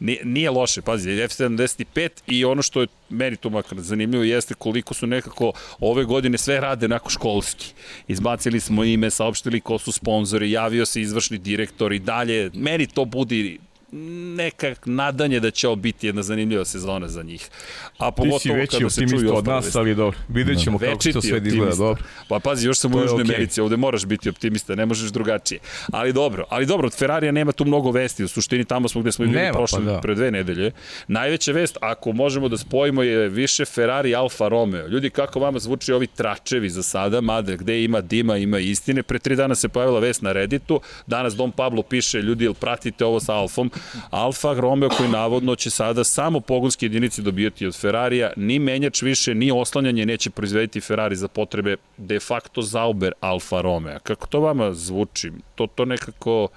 Nije, 0.00 0.24
nije 0.24 0.50
loše, 0.50 0.82
pazi, 0.82 1.10
F75 1.10 2.08
i 2.26 2.44
ono 2.44 2.62
što 2.62 2.80
je 2.80 2.86
meni 3.08 3.36
tu 3.36 3.50
makar 3.50 3.80
zanimljivo 3.80 4.24
jeste 4.24 4.54
koliko 4.54 4.94
su 4.94 5.06
nekako 5.06 5.52
ove 5.80 6.04
godine 6.04 6.38
sve 6.38 6.60
rade 6.60 6.86
onako 6.86 7.10
školski. 7.10 7.72
Izbacili 8.08 8.60
smo 8.60 8.84
ime, 8.84 9.10
saopštili 9.10 9.60
ko 9.60 9.78
su 9.78 9.92
sponzori, 9.92 10.50
javio 10.50 10.86
se 10.86 11.00
izvršni 11.00 11.38
direktor 11.38 11.92
i 11.92 11.98
dalje. 11.98 12.50
Meni 12.54 12.86
to 12.86 13.04
budi 13.04 13.58
nekak 13.92 14.86
nadanje 14.86 15.40
da 15.40 15.50
će 15.50 15.68
ovo 15.68 15.76
biti 15.76 16.06
jedna 16.06 16.22
zanimljiva 16.22 16.64
sezona 16.64 17.08
za 17.08 17.22
njih. 17.22 17.50
A 17.98 18.10
Ti 18.10 18.14
pogotovo 18.16 18.38
si 18.38 18.50
veći 18.50 18.84
optimista 18.84 19.34
od 19.34 19.46
nas, 19.46 19.76
ali 19.76 19.94
dobro. 19.94 20.18
Vidjet 20.28 20.64
ćemo 20.64 20.78
kako 20.78 20.98
će 20.98 21.12
to 21.12 21.22
sve 21.22 21.40
da 21.40 21.48
izgleda. 21.48 21.74
Dobro. 21.74 22.02
Pa 22.28 22.38
pazi, 22.38 22.66
još 22.66 22.78
sam 22.78 22.90
u 22.90 22.94
To 22.94 23.00
je 23.00 23.02
Južnoj 23.02 23.22
okej. 23.22 23.34
Americi, 23.34 23.60
ovde 23.60 23.76
moraš 23.76 24.06
biti 24.06 24.28
optimista, 24.28 24.74
ne 24.74 24.86
možeš 24.86 25.10
drugačije. 25.10 25.60
Ali 25.92 26.12
dobro, 26.12 26.44
ali 26.48 26.66
dobro, 26.66 26.86
od 26.86 26.98
Ferrarija 26.98 27.32
nema 27.32 27.52
tu 27.52 27.64
mnogo 27.64 27.90
vesti, 27.90 28.24
u 28.24 28.28
suštini 28.28 28.64
tamo 28.64 28.88
smo 28.88 29.00
gde 29.00 29.12
smo 29.12 29.24
i 29.24 29.28
bili 29.28 29.52
prošle, 29.52 29.78
pa 29.78 29.84
da. 29.84 30.00
pre 30.00 30.14
dve 30.14 30.30
nedelje. 30.30 30.72
Najveća 31.08 31.52
vest, 31.52 31.76
ako 31.80 32.12
možemo 32.12 32.48
da 32.48 32.58
spojimo, 32.58 33.02
je 33.02 33.28
više 33.28 33.64
Ferrari 33.64 34.14
Alfa 34.14 34.48
Romeo. 34.48 34.86
Ljudi, 34.86 35.10
kako 35.10 35.40
vama 35.40 35.58
zvuči 35.58 35.92
ovi 35.92 36.06
tračevi 36.06 36.70
za 36.70 36.82
sada, 36.82 37.20
mada 37.20 37.56
gde 37.56 37.84
ima 37.84 38.00
dima, 38.00 38.36
ima 38.36 38.58
istine. 38.58 39.02
Pre 39.02 39.18
tri 39.18 39.36
dana 39.36 39.54
se 39.54 39.68
pojavila 39.68 40.00
vest 40.00 40.22
na 40.22 40.32
Redditu, 40.32 40.80
danas 41.06 41.34
Don 41.34 41.52
Pablo 41.52 41.82
piše, 41.82 42.22
ljudi, 42.22 42.44
jel 42.44 42.54
pratite 42.54 43.04
ovo 43.04 43.20
sa 43.20 43.34
Alfom? 43.34 43.70
Alfa 44.10 44.54
Romeo 44.54 44.88
koji 44.88 45.08
navodno 45.08 45.56
će 45.56 45.70
sada 45.70 46.04
samo 46.04 46.40
pogonske 46.40 46.86
jedinice 46.86 47.22
dobijati 47.22 47.66
od 47.66 47.76
Ferrarija, 47.76 48.30
ni 48.36 48.58
menjač 48.58 49.02
više, 49.02 49.34
ni 49.34 49.50
oslanjanje 49.50 50.06
neće 50.06 50.30
proizvediti 50.30 50.80
Ferrari 50.80 51.16
za 51.16 51.28
potrebe 51.28 51.76
de 51.96 52.20
facto 52.20 52.62
Zauber 52.62 53.12
Alfa 53.20 53.60
Romeo. 53.60 53.98
Kako 53.98 54.26
to 54.26 54.40
vama 54.40 54.74
zvuči? 54.74 55.32
To, 55.54 55.66
to 55.66 55.84
nekako 55.84 56.48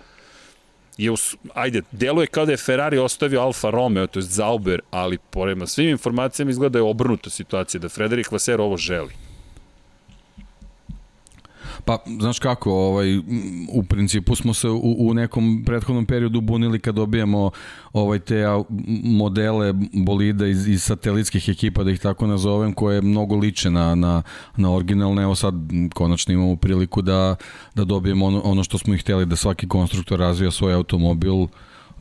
je, 0.97 1.11
us, 1.11 1.35
ajde, 1.53 1.81
deluje 1.91 2.27
kao 2.27 2.45
da 2.45 2.51
je 2.51 2.57
Ferrari 2.57 2.97
ostavio 2.97 3.41
Alfa 3.41 3.69
Romeo, 3.69 4.07
to 4.07 4.19
je 4.19 4.23
Zauber, 4.23 4.81
ali 4.91 5.17
prema 5.31 5.67
svim 5.67 5.89
informacijama 5.89 6.51
izgleda 6.51 6.73
da 6.73 6.79
je 6.79 6.83
obrnuta 6.83 7.29
situacija, 7.29 7.81
da 7.81 7.89
Frederik 7.89 8.31
Vasseur 8.31 8.61
ovo 8.61 8.77
želi. 8.77 9.30
Pa, 11.85 11.97
znaš 12.19 12.39
kako, 12.39 12.71
ovaj, 12.71 13.17
u 13.71 13.83
principu 13.89 14.35
smo 14.35 14.53
se 14.53 14.69
u, 14.69 14.95
u 14.99 15.13
nekom 15.13 15.63
prethodnom 15.65 16.05
periodu 16.05 16.41
bunili 16.41 16.79
kad 16.79 16.95
dobijamo 16.95 17.51
ovaj, 17.93 18.19
te 18.19 18.45
modele 19.03 19.73
bolida 19.93 20.47
iz, 20.47 20.67
iz 20.67 20.83
satelitskih 20.83 21.49
ekipa, 21.49 21.83
da 21.83 21.91
ih 21.91 21.99
tako 21.99 22.27
nazovem, 22.27 22.73
koje 22.73 23.01
mnogo 23.01 23.35
liče 23.35 23.69
na, 23.69 23.95
na, 23.95 24.21
na 24.57 24.73
originalne. 24.73 25.23
Evo 25.23 25.35
sad 25.35 25.53
konačno 25.93 26.33
imamo 26.33 26.55
priliku 26.55 27.01
da, 27.01 27.35
da 27.75 27.83
dobijemo 27.85 28.25
ono, 28.25 28.41
ono 28.43 28.63
što 28.63 28.77
smo 28.77 28.93
i 28.93 28.97
hteli, 28.97 29.25
da 29.25 29.35
svaki 29.35 29.67
konstruktor 29.67 30.19
razvija 30.19 30.51
svoj 30.51 30.73
automobil, 30.73 31.47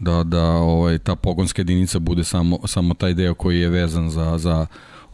da, 0.00 0.25
da 0.25 0.44
ovaj, 0.50 0.99
ta 0.99 1.17
pogonska 1.17 1.61
jedinica 1.61 1.99
bude 1.99 2.25
samo, 2.25 2.59
samo 2.65 2.94
taj 2.94 3.15
deo 3.15 3.35
koji 3.35 3.61
je 3.61 3.69
vezan 3.69 4.11
za, 4.11 4.38
za 4.38 4.67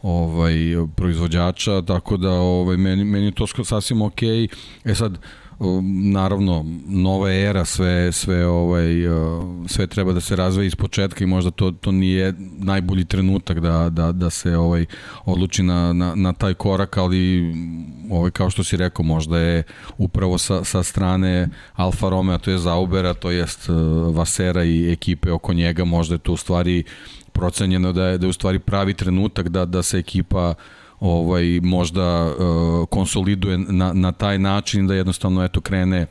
ovaj 0.06 0.54
proizvođača, 0.96 1.82
tako 1.82 2.16
da 2.16 2.30
ovaj 2.30 2.76
meni 2.76 3.04
meni 3.04 3.24
je 3.24 3.32
to 3.32 3.46
sasvim 3.46 4.02
okej. 4.02 4.48
E 4.84 4.94
sad 4.94 5.18
um, 5.58 6.10
naravno 6.12 6.64
nova 6.86 7.32
era 7.32 7.64
sve 7.64 8.12
sve 8.12 8.46
ovaj 8.46 9.08
uh, 9.08 9.44
sve 9.66 9.86
treba 9.86 10.12
da 10.12 10.20
se 10.20 10.36
razvije 10.36 10.66
iz 10.66 10.74
početka 10.74 11.24
i 11.24 11.26
možda 11.26 11.50
to 11.50 11.70
to 11.70 11.92
nije 11.92 12.34
najbolji 12.58 13.04
trenutak 13.04 13.60
da 13.60 13.88
da 13.90 14.12
da 14.12 14.30
se 14.30 14.56
ovaj 14.56 14.86
odluči 15.24 15.62
na 15.62 15.92
na 15.92 16.14
na 16.14 16.32
taj 16.32 16.54
korak, 16.54 16.96
ali 16.96 17.54
ovaj 18.10 18.30
kao 18.30 18.50
što 18.50 18.64
si 18.64 18.76
rekao 18.76 19.04
možda 19.04 19.38
je 19.38 19.62
upravo 19.98 20.38
sa 20.38 20.64
sa 20.64 20.82
strane 20.82 21.48
Alfa 21.74 22.08
Romeo 22.08 22.38
to 22.38 22.50
je 22.50 22.58
Zaubera, 22.58 23.14
to 23.14 23.30
jest 23.30 23.68
uh, 23.68 23.76
Vasera 24.16 24.64
i 24.64 24.92
ekipe 24.92 25.32
oko 25.32 25.52
njega, 25.52 25.84
možda 25.84 26.14
je 26.14 26.18
to 26.18 26.32
u 26.32 26.36
stvari 26.36 26.84
procenjeno 27.36 27.92
da 27.92 28.06
je 28.06 28.18
da 28.18 28.26
je 28.26 28.30
u 28.30 28.32
stvari 28.32 28.58
pravi 28.58 28.94
trenutak 28.94 29.48
da 29.48 29.64
da 29.64 29.82
se 29.82 29.98
ekipa 29.98 30.54
ovaj 31.00 31.60
možda 31.62 32.26
uh, 32.26 32.88
konsoliduje 32.88 33.58
na, 33.58 33.92
na 33.92 34.12
taj 34.12 34.38
način 34.38 34.86
da 34.86 34.94
jednostavno 34.94 35.44
eto 35.44 35.60
krene 35.60 36.06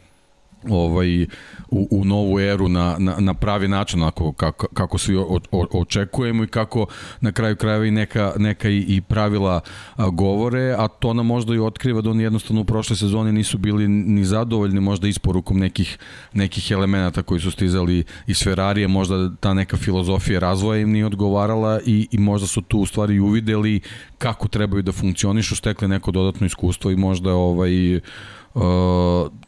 ovaj 0.69 1.23
u, 1.69 1.87
u 1.91 2.05
novu 2.05 2.39
eru 2.39 2.67
na, 2.67 2.95
na, 2.99 3.15
na 3.19 3.33
pravi 3.33 3.67
način 3.67 4.01
onako 4.01 4.33
kako, 4.33 4.67
kako 4.73 4.97
svi 4.97 5.15
o, 5.15 5.39
o, 5.51 5.65
očekujemo 5.71 6.43
i 6.43 6.47
kako 6.47 6.85
na 7.21 7.31
kraju 7.31 7.55
krajeva 7.55 7.85
i 7.85 7.91
neka, 7.91 8.33
neka 8.37 8.69
i, 8.69 8.85
i 8.87 9.01
pravila 9.01 9.59
a, 9.95 10.09
govore, 10.09 10.75
a 10.77 10.87
to 10.87 11.13
nam 11.13 11.25
možda 11.25 11.55
i 11.55 11.59
otkriva 11.59 12.01
da 12.01 12.09
oni 12.09 12.23
jednostavno 12.23 12.61
u 12.61 12.65
prošle 12.65 12.95
sezone 12.95 13.31
nisu 13.31 13.57
bili 13.57 13.87
ni 13.87 14.25
zadovoljni 14.25 14.79
možda 14.79 15.07
isporukom 15.07 15.59
nekih, 15.59 15.97
nekih 16.33 16.71
elemenata 16.71 17.21
koji 17.21 17.39
su 17.39 17.51
stizali 17.51 18.03
iz 18.27 18.43
Ferrarije, 18.43 18.87
možda 18.87 19.35
ta 19.35 19.53
neka 19.53 19.77
filozofija 19.77 20.39
razvoja 20.39 20.81
im 20.81 20.91
nije 20.91 21.05
odgovarala 21.05 21.79
i, 21.85 22.07
i 22.11 22.17
možda 22.17 22.47
su 22.47 22.61
tu 22.61 22.79
u 22.79 22.85
stvari 22.85 23.19
uvideli 23.19 23.81
kako 24.17 24.47
trebaju 24.47 24.83
da 24.83 24.91
funkcionišu, 24.91 25.55
stekli 25.55 25.87
neko 25.87 26.11
dodatno 26.11 26.47
iskustvo 26.47 26.91
i 26.91 26.95
možda 26.95 27.33
ovaj 27.33 27.99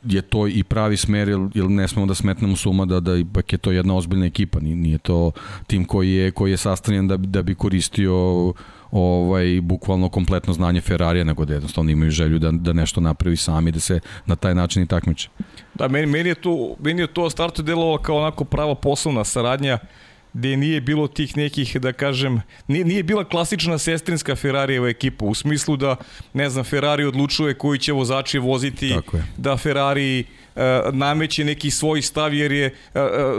je 0.03 0.21
to 0.21 0.47
i 0.47 0.63
pravi 0.63 0.97
smer, 0.97 1.29
jer, 1.29 1.39
jer 1.53 1.69
ne 1.69 1.87
smemo 1.87 2.05
da 2.05 2.15
smetnemo 2.15 2.55
suma 2.55 2.85
da, 2.85 2.99
da 2.99 3.15
ipak 3.15 3.53
je 3.53 3.57
to 3.57 3.71
jedna 3.71 3.95
ozbiljna 3.95 4.25
ekipa, 4.25 4.59
nije, 4.59 4.97
to 4.97 5.31
tim 5.67 5.85
koji 5.85 6.11
je, 6.11 6.31
koji 6.31 6.51
je 6.51 6.57
sastavljen 6.57 7.07
da, 7.07 7.17
da 7.17 7.41
bi 7.41 7.55
koristio 7.55 8.13
ovaj 8.91 9.61
bukvalno 9.61 10.09
kompletno 10.09 10.53
znanje 10.53 10.81
Ferrarija, 10.81 11.23
nego 11.23 11.45
da 11.45 11.53
jednostavno 11.53 11.91
imaju 11.91 12.11
želju 12.11 12.39
da, 12.39 12.51
da 12.51 12.73
nešto 12.73 13.01
napravi 13.01 13.37
sami, 13.37 13.71
da 13.71 13.79
se 13.79 13.99
na 14.25 14.35
taj 14.35 14.55
način 14.55 14.83
i 14.83 14.87
takmiče. 14.87 15.29
Da, 15.73 15.87
meni, 15.87 16.07
meni, 16.07 16.29
je 16.29 16.35
to, 16.35 16.75
meni 16.79 17.01
je 17.01 17.07
to 17.07 17.29
startu 17.29 17.61
delovalo 17.61 17.97
kao 17.97 18.17
onako 18.17 18.43
prava 18.43 18.75
poslovna 18.75 19.23
saradnja 19.23 19.77
gde 20.33 20.57
nije 20.57 20.81
bilo 20.81 21.07
tih 21.07 21.37
nekih, 21.37 21.77
da 21.81 21.93
kažem, 21.93 22.41
nije, 22.67 22.85
nije 22.85 23.03
bila 23.03 23.23
klasična 23.23 23.77
sestrinska 23.77 24.35
Ferrarijeva 24.35 24.89
ekipa, 24.89 25.25
u 25.25 25.33
smislu 25.33 25.77
da, 25.77 25.95
ne 26.33 26.49
znam, 26.49 26.63
Ferrari 26.63 27.05
odlučuje 27.05 27.53
koji 27.53 27.79
će 27.79 27.91
vozači 27.91 28.39
voziti, 28.39 28.95
da 29.37 29.57
Ferrari 29.57 30.25
nameće 30.91 31.43
neki 31.43 31.71
svoj 31.71 32.01
stav 32.01 32.33
jer 32.33 32.51
je 32.51 32.73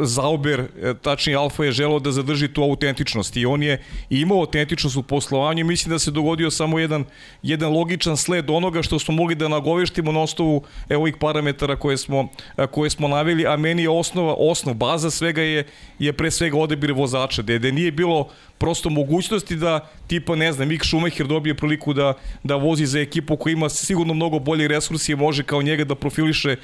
Zauber, 0.03 0.65
tačnije 1.03 1.37
Alfa 1.37 1.65
je 1.65 1.73
želeo 1.73 1.99
da 1.99 2.13
zadrži 2.13 2.49
tu 2.49 2.63
autentičnost 2.63 3.37
i 3.37 3.47
on 3.47 3.63
je 3.63 3.83
imao 4.11 4.39
autentičnost 4.39 4.97
u 4.97 5.03
poslovanju. 5.03 5.61
I 5.61 5.65
mislim 5.65 5.91
da 5.91 5.99
se 5.99 6.11
dogodio 6.11 6.51
samo 6.51 6.79
jedan, 6.79 7.05
jedan 7.43 7.73
logičan 7.73 8.17
sled 8.17 8.51
onoga 8.51 8.83
što 8.83 8.99
smo 8.99 9.15
mogli 9.15 9.35
da 9.35 9.49
nagoveštimo 9.49 10.13
na 10.13 10.21
osnovu 10.21 10.63
ovih 10.91 11.15
parametara 11.21 11.77
koje 11.77 11.97
smo, 11.97 12.29
koje 12.71 12.91
smo 12.91 13.09
naveli, 13.09 13.47
a 13.47 13.57
meni 13.57 13.83
je 13.83 13.91
osnova, 13.91 14.35
osnov, 14.39 14.75
baza 14.75 15.11
svega 15.11 15.43
je, 15.43 15.67
je 15.99 16.13
pre 16.13 16.31
svega 16.31 16.59
odebir 16.59 16.93
vozača, 16.93 17.43
gde, 17.43 17.59
gde 17.59 17.73
nije 17.73 17.93
bilo 17.93 18.29
prosto 18.59 18.91
mogućnosti 18.91 19.57
da 19.57 19.89
tipa 20.07 20.37
ne 20.37 20.53
znam 20.53 20.69
Mick 20.69 20.85
Schumacher 20.85 21.27
dobije 21.27 21.55
priliku 21.55 21.93
da 21.93 22.15
da 22.45 22.57
vozi 22.57 22.87
za 22.87 23.01
ekipu 23.01 23.37
koja 23.37 23.53
ima 23.53 23.69
sigurno 23.69 24.15
mnogo 24.15 24.39
bolje 24.39 24.69
resurse 24.69 25.13
i 25.13 25.17
može 25.17 25.43
kao 25.43 25.63
njega 25.63 25.85
da 25.85 25.95
profiliše 25.95 26.57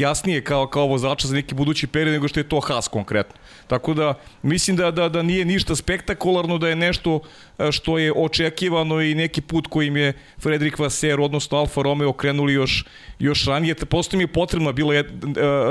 jasnije 0.00 0.44
kao 0.44 0.66
kao 0.66 0.86
vozača 0.86 1.28
za 1.28 1.34
neki 1.34 1.54
budući 1.54 1.86
period 1.86 2.12
nego 2.12 2.28
što 2.28 2.40
je 2.40 2.48
to 2.48 2.60
Haas 2.60 2.88
konkretno. 2.88 3.34
Tako 3.66 3.94
da 3.94 4.14
mislim 4.42 4.76
da 4.76 4.90
da 4.90 5.08
da 5.08 5.22
nije 5.22 5.44
ništa 5.44 5.76
spektakularno 5.76 6.58
da 6.58 6.68
je 6.68 6.76
nešto 6.76 7.20
e, 7.58 7.72
što 7.72 7.98
je 7.98 8.12
očekivano 8.16 9.00
i 9.00 9.14
neki 9.14 9.40
put 9.40 9.66
kojim 9.66 9.96
je 9.96 10.12
Fredrik 10.42 10.78
Vasseur 10.78 11.20
odnosno 11.20 11.58
Alfa 11.58 11.82
Romeo 11.82 12.12
krenuli 12.12 12.52
još 12.52 12.84
još 13.18 13.46
ranije. 13.46 13.74
Postoji 13.74 14.18
mi 14.18 14.22
je 14.24 14.32
potrebna 14.32 14.72
bila 14.72 14.94
je 14.94 15.00
e, 15.00 15.06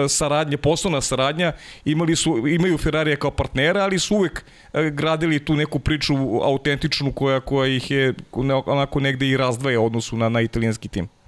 saradnja, 0.10 0.58
poslovna 0.58 1.02
saradnja, 1.02 1.52
imali 1.86 2.16
su 2.16 2.48
imaju 2.48 2.78
Ferrari 2.78 3.16
kao 3.16 3.32
partnera, 3.32 3.84
ali 3.84 4.00
su 4.00 4.16
uvek 4.16 4.46
e, 4.74 4.90
gradili 4.90 5.46
tu 5.46 5.56
neku 5.56 5.80
priču 5.80 6.16
autentičnu 6.44 7.12
koja 7.12 7.40
koja 7.40 7.68
ih 7.68 7.92
je 7.92 8.14
onako 8.66 9.00
negde 9.00 9.28
i 9.28 9.38
razdvaja 9.38 9.82
odnosu 9.82 10.18
na 10.18 10.30
na 10.30 10.42
italijanski 10.42 10.88
tim. 10.88 11.19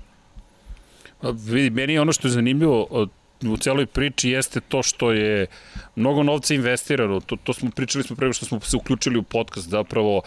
Vidi, 1.23 1.69
meni 1.69 1.93
je 1.93 2.01
ono 2.01 2.13
što 2.13 2.27
je 2.27 2.31
zanimljivo 2.31 3.07
u 3.49 3.57
celoj 3.57 3.85
priči 3.85 4.29
jeste 4.29 4.59
to 4.59 4.83
što 4.83 5.11
je 5.11 5.47
mnogo 5.95 6.23
novca 6.23 6.53
investirano, 6.53 7.19
to, 7.19 7.35
to 7.43 7.53
smo 7.53 7.69
pričali 7.71 8.03
smo 8.03 8.15
prema 8.15 8.33
što 8.33 8.45
smo 8.45 8.59
se 8.59 8.77
uključili 8.77 9.17
u 9.17 9.23
podcast, 9.23 9.69
zapravo 9.69 10.21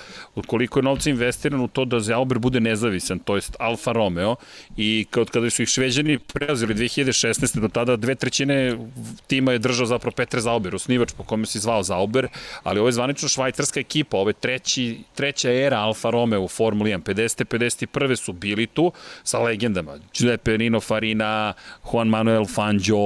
koliko 0.46 0.78
je 0.78 0.82
novca 0.82 1.10
investirano 1.10 1.64
u 1.64 1.68
to 1.68 1.84
da 1.84 2.00
Zauber 2.00 2.38
bude 2.38 2.60
nezavisan, 2.60 3.18
to 3.18 3.34
jest 3.34 3.56
Alfa 3.58 3.92
Romeo 3.92 4.36
i 4.76 5.06
kad, 5.10 5.30
kada 5.30 5.50
su 5.50 5.62
ih 5.62 5.68
šveđani 5.68 6.18
preuzeli 6.18 6.74
2016. 6.74 7.60
do 7.60 7.68
tada 7.68 7.96
dve 7.96 8.14
trećine 8.14 8.78
tima 9.26 9.52
je 9.52 9.58
držao 9.58 9.86
zapravo 9.86 10.12
Petre 10.16 10.40
Zauber, 10.40 10.74
osnivač 10.74 11.12
po 11.12 11.22
kome 11.22 11.46
se 11.46 11.58
zvao 11.58 11.82
Zauber, 11.82 12.28
ali 12.62 12.78
ovo 12.78 12.88
je 12.88 12.92
zvanično 12.92 13.28
švajcarska 13.28 13.80
ekipa, 13.80 14.16
ovo 14.16 14.30
je 14.30 14.34
treći, 14.34 14.98
treća 15.14 15.52
era 15.52 15.78
Alfa 15.78 16.10
Romeo 16.10 16.40
u 16.40 16.48
Formuli 16.48 16.90
1, 16.90 17.02
50. 17.02 17.44
51. 17.44 18.16
su 18.16 18.32
bili 18.32 18.66
tu 18.66 18.92
sa 19.22 19.38
legendama, 19.38 19.98
Giuseppe 20.14 20.58
Nino 20.58 20.80
Farina, 20.80 21.52
Juan 21.92 22.08
Manuel 22.08 22.46
Fangio, 22.46 23.03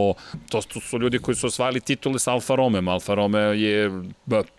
to 0.49 0.63
su 0.63 0.99
ljudi 0.99 1.19
koji 1.19 1.35
su 1.35 1.47
osvajali 1.47 1.81
titule 1.81 2.19
sa 2.19 2.33
Alfa 2.33 2.55
Romeo. 2.55 2.93
Alfa 2.93 3.15
Romeo 3.15 3.53
je 3.53 3.91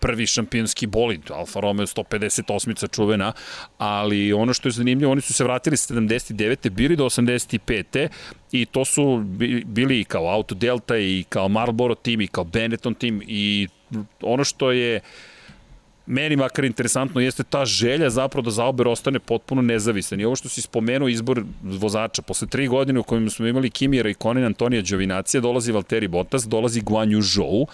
prvi 0.00 0.26
šampionski 0.26 0.86
bolid, 0.86 1.30
Alfa 1.30 1.60
Romeo 1.60 1.86
158-ica 1.86 2.94
čuvena, 2.94 3.32
ali 3.78 4.32
ono 4.32 4.54
što 4.54 4.68
je 4.68 4.72
zanimljivo, 4.72 5.12
oni 5.12 5.20
su 5.20 5.34
se 5.34 5.44
vratili 5.44 5.76
sa 5.76 5.94
79. 5.94 6.70
bili 6.70 6.96
do 6.96 7.04
85. 7.04 8.08
i 8.52 8.66
to 8.66 8.84
su 8.84 9.24
bili 9.66 10.00
i 10.00 10.04
kao 10.04 10.28
Auto 10.28 10.54
Delta 10.54 10.98
i 10.98 11.24
kao 11.28 11.48
Marlboro 11.48 11.94
tim 11.94 12.20
i 12.20 12.28
kao 12.28 12.44
Benetton 12.44 12.94
tim 12.94 13.22
i 13.26 13.68
ono 14.22 14.44
što 14.44 14.72
je 14.72 15.00
meni 16.10 16.36
makar 16.36 16.64
interesantno 16.64 17.20
jeste 17.20 17.42
ta 17.42 17.64
želja 17.64 18.10
zapravo 18.10 18.44
da 18.44 18.50
Zauber 18.50 18.88
ostane 18.88 19.18
potpuno 19.18 19.62
nezavisan. 19.62 20.20
I 20.20 20.24
ovo 20.24 20.36
što 20.36 20.48
si 20.48 20.62
spomenuo 20.62 21.08
izbor 21.08 21.44
vozača, 21.62 22.22
posle 22.22 22.48
tri 22.48 22.68
godine 22.68 23.00
u 23.00 23.02
kojima 23.02 23.30
smo 23.30 23.46
imali 23.46 23.70
Kimira 23.70 24.10
i 24.10 24.14
Konin 24.14 24.44
Antonija 24.44 24.82
Đovinacija, 24.82 25.40
dolazi 25.40 25.72
Valtteri 25.72 26.08
Bottas, 26.08 26.48
dolazi 26.48 26.80
Guan 26.80 27.08
Yu 27.08 27.22
Zhou 27.22 27.66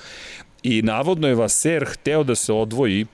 i 0.62 0.82
navodno 0.82 1.28
je 1.28 1.34
Vaser 1.34 1.84
hteo 1.88 2.24
da 2.24 2.34
se 2.34 2.52
odvoji 2.52 3.06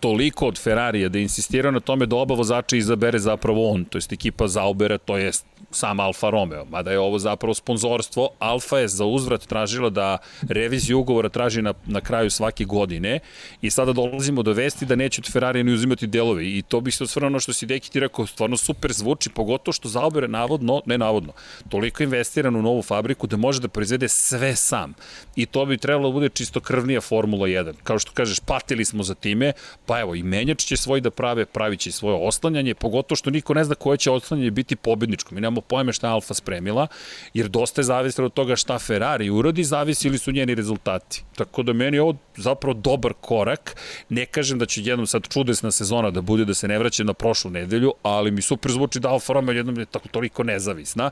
toliko 0.00 0.46
od 0.46 0.58
Ferrarija 0.58 1.08
da 1.08 1.18
insistirao 1.18 1.72
na 1.72 1.80
tome 1.80 2.06
da 2.06 2.16
oba 2.16 2.34
vozača 2.34 2.76
izabere 2.76 3.18
zapravo 3.18 3.70
on, 3.70 3.84
to 3.84 3.98
jest 3.98 4.12
ekipa 4.12 4.48
Zaubera, 4.48 4.98
to 4.98 5.16
jest 5.16 5.46
sam 5.74 6.00
Alfa 6.00 6.30
Romeo, 6.30 6.64
mada 6.64 6.90
je 6.90 6.98
ovo 6.98 7.18
zapravo 7.18 7.54
sponzorstvo. 7.54 8.28
Alfa 8.38 8.78
je 8.78 8.88
za 8.88 9.04
uzvrat 9.04 9.46
tražila 9.46 9.90
da 9.90 10.18
reviziju 10.48 10.98
ugovora 10.98 11.28
traži 11.28 11.62
na, 11.62 11.74
na 11.86 12.00
kraju 12.00 12.30
svake 12.30 12.64
godine 12.64 13.20
i 13.62 13.70
sada 13.70 13.92
dolazimo 13.92 14.42
do 14.42 14.52
vesti 14.52 14.86
da 14.86 14.96
neće 14.96 15.20
od 15.20 15.32
Ferrari 15.32 15.64
ni 15.64 15.72
uzimati 15.72 16.06
delove 16.06 16.44
i 16.44 16.62
to 16.62 16.80
bi 16.80 16.90
se 16.90 17.04
osvrano 17.04 17.40
što 17.40 17.52
si 17.52 17.66
Deki 17.66 17.90
ti 17.90 18.00
rekao, 18.00 18.26
stvarno 18.26 18.56
super 18.56 18.92
zvuči, 18.92 19.30
pogotovo 19.30 19.72
što 19.72 19.88
Zauber 19.88 20.22
je 20.22 20.28
navodno, 20.28 20.82
ne 20.86 20.98
navodno, 20.98 21.32
toliko 21.68 22.02
investiran 22.02 22.56
u 22.56 22.62
novu 22.62 22.82
fabriku 22.82 23.26
da 23.26 23.36
može 23.36 23.60
da 23.60 23.68
proizvede 23.68 24.08
sve 24.08 24.56
sam 24.56 24.94
i 25.36 25.46
to 25.46 25.66
bi 25.66 25.78
trebalo 25.78 26.08
da 26.08 26.12
bude 26.12 26.28
čisto 26.28 26.60
krvnija 26.60 27.00
Formula 27.00 27.46
1. 27.46 27.72
Kao 27.82 27.98
što 27.98 28.12
kažeš, 28.12 28.40
patili 28.40 28.84
smo 28.84 29.02
za 29.02 29.14
time, 29.14 29.52
pa 29.86 30.00
evo 30.00 30.14
i 30.14 30.22
menjač 30.22 30.64
će 30.64 30.76
svoj 30.76 31.00
da 31.00 31.10
prave, 31.10 31.44
pravit 31.44 31.80
će 31.80 31.92
svoje 31.92 32.28
oslanjanje, 32.28 32.74
pogotovo 32.74 33.16
što 33.16 33.30
niko 33.30 33.54
ne 33.54 33.64
zna 33.64 33.74
koje 33.74 33.98
će 33.98 34.10
oslanjanje 34.10 34.50
biti 34.50 34.76
pobedničko. 34.76 35.34
Mi 35.34 35.40
nemamo 35.40 35.60
pojme 35.68 35.92
šta 35.92 36.08
Alfa 36.08 36.34
spremila, 36.34 36.86
jer 37.34 37.48
dosta 37.48 37.80
je 37.80 37.84
zavisilo 37.84 38.26
od 38.26 38.32
toga 38.32 38.56
šta 38.56 38.78
Ferrari 38.78 39.30
uradi, 39.30 39.64
zavisili 39.64 40.18
su 40.18 40.32
njeni 40.32 40.54
rezultati. 40.54 41.22
Tako 41.36 41.62
da 41.62 41.72
meni 41.72 41.96
je 41.96 42.02
ovo 42.02 42.16
zapravo 42.36 42.74
dobar 42.74 43.12
korak. 43.20 43.76
Ne 44.08 44.26
kažem 44.26 44.58
da 44.58 44.66
će 44.66 44.82
jednom 44.84 45.06
sad 45.06 45.28
čudesna 45.28 45.70
sezona 45.70 46.10
da 46.10 46.20
bude 46.20 46.44
da 46.44 46.54
se 46.54 46.68
ne 46.68 46.78
vraća 46.78 47.04
na 47.04 47.12
prošlu 47.14 47.50
nedelju, 47.50 47.92
ali 48.02 48.30
mi 48.30 48.42
super 48.42 48.72
zvuči 48.72 49.00
da 49.00 49.08
Alfa 49.08 49.32
Romeo 49.32 49.54
jednom 49.54 49.78
je 49.78 49.86
tako 49.86 50.08
toliko 50.08 50.42
nezavisna 50.42 51.10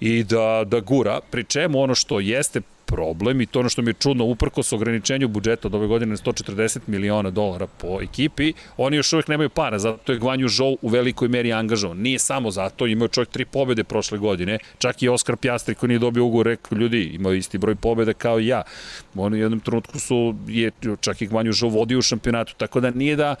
i 0.00 0.24
da, 0.24 0.64
da 0.66 0.80
gura, 0.80 1.20
pri 1.30 1.44
čemu 1.44 1.80
ono 1.80 1.94
što 1.94 2.20
jeste 2.20 2.60
problem 2.86 3.40
i 3.40 3.46
to 3.46 3.60
ono 3.60 3.68
što 3.68 3.82
mi 3.82 3.90
je 3.90 3.94
čudno, 3.94 4.24
uprko 4.24 4.62
s 4.62 4.72
ograničenju 4.72 5.28
budžeta 5.28 5.68
od 5.68 5.74
ove 5.74 5.86
godine 5.86 6.10
na 6.10 6.16
140 6.16 6.78
miliona 6.86 7.30
dolara 7.30 7.66
po 7.66 7.98
ekipi, 8.02 8.52
oni 8.76 8.96
još 8.96 9.12
uvek 9.12 9.28
nemaju 9.28 9.50
para, 9.50 9.78
zato 9.78 10.12
je 10.12 10.18
Gvanju 10.18 10.48
Žou 10.48 10.76
u 10.82 10.88
velikoj 10.88 11.28
meri 11.28 11.52
angažovan. 11.52 11.98
Nije 11.98 12.18
samo 12.18 12.50
zato, 12.50 12.86
imao 12.86 13.08
čovjek 13.08 13.28
tri 13.28 13.44
pobede 13.44 13.84
prošle 13.84 14.18
godine, 14.18 14.58
čak 14.78 15.02
i 15.02 15.08
Oskar 15.08 15.36
Pjastri 15.36 15.74
koji 15.74 15.88
nije 15.88 15.98
dobio 15.98 16.24
ugovor, 16.24 16.46
rekao 16.46 16.78
ljudi, 16.78 17.02
imao 17.02 17.32
isti 17.32 17.58
broj 17.58 17.74
pobede 17.74 18.14
kao 18.14 18.40
i 18.40 18.46
ja. 18.46 18.62
Oni 19.14 19.36
u 19.36 19.40
jednom 19.40 19.60
trenutku 19.60 19.98
su, 19.98 20.34
je, 20.48 20.70
čak 21.00 21.22
i 21.22 21.26
Gvanju 21.26 21.52
Žou 21.52 21.68
vodio 21.68 21.98
u 21.98 22.02
šampionatu, 22.02 22.54
tako 22.56 22.80
da 22.80 22.90
nije 22.90 23.16
da 23.16 23.34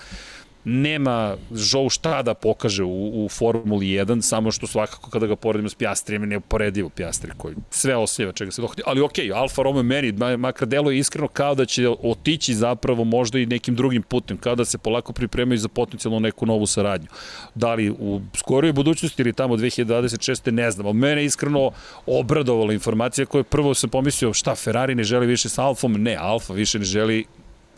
nema 0.68 1.36
žou 1.54 1.90
šta 1.90 2.22
da 2.22 2.34
pokaže 2.34 2.84
u, 2.84 3.24
u 3.24 3.28
Formuli 3.28 3.86
1, 3.86 4.22
samo 4.22 4.50
što 4.52 4.66
svakako 4.66 5.10
kada 5.10 5.26
ga 5.26 5.36
poredimo 5.36 5.68
s 5.68 5.74
Pjastrijem 5.74 6.22
je 6.22 6.26
neuporedivo 6.26 6.88
Pjastri 6.88 7.30
koji 7.36 7.54
sve 7.70 7.96
osjeva 7.96 8.32
čega 8.32 8.50
se 8.50 8.62
dohodi. 8.62 8.82
Ali 8.86 9.00
okej, 9.00 9.24
okay, 9.24 9.36
Alfa 9.36 9.62
Romeo 9.62 9.82
meni, 9.82 10.12
makar 10.36 10.68
delo 10.68 10.90
je 10.90 10.98
iskreno 10.98 11.28
kao 11.28 11.54
da 11.54 11.64
će 11.64 11.88
otići 11.88 12.54
zapravo 12.54 13.04
možda 13.04 13.38
i 13.38 13.46
nekim 13.46 13.74
drugim 13.74 14.02
putem, 14.02 14.38
kao 14.38 14.54
da 14.54 14.64
se 14.64 14.78
polako 14.78 15.12
pripremaju 15.12 15.58
za 15.58 15.68
potencijalno 15.68 16.20
neku 16.20 16.46
novu 16.46 16.66
saradnju. 16.66 17.08
Da 17.54 17.74
li 17.74 17.90
u 17.90 18.20
skorijoj 18.34 18.72
budućnosti 18.72 19.22
ili 19.22 19.32
tamo 19.32 19.56
2026. 19.56 20.50
ne 20.50 20.70
znam, 20.70 20.86
ali 20.86 20.96
mene 20.96 21.24
iskreno 21.24 21.70
obradovala 22.06 22.72
informacija 22.72 23.26
koja 23.26 23.44
prvo 23.44 23.74
sam 23.74 23.90
pomislio 23.90 24.32
šta 24.32 24.54
Ferrari 24.54 24.94
ne 24.94 25.04
želi 25.04 25.26
više 25.26 25.48
sa 25.48 25.62
Alfom, 25.62 25.92
ne, 25.92 26.16
Alfa 26.16 26.52
više 26.52 26.78
ne 26.78 26.84
želi 26.84 27.24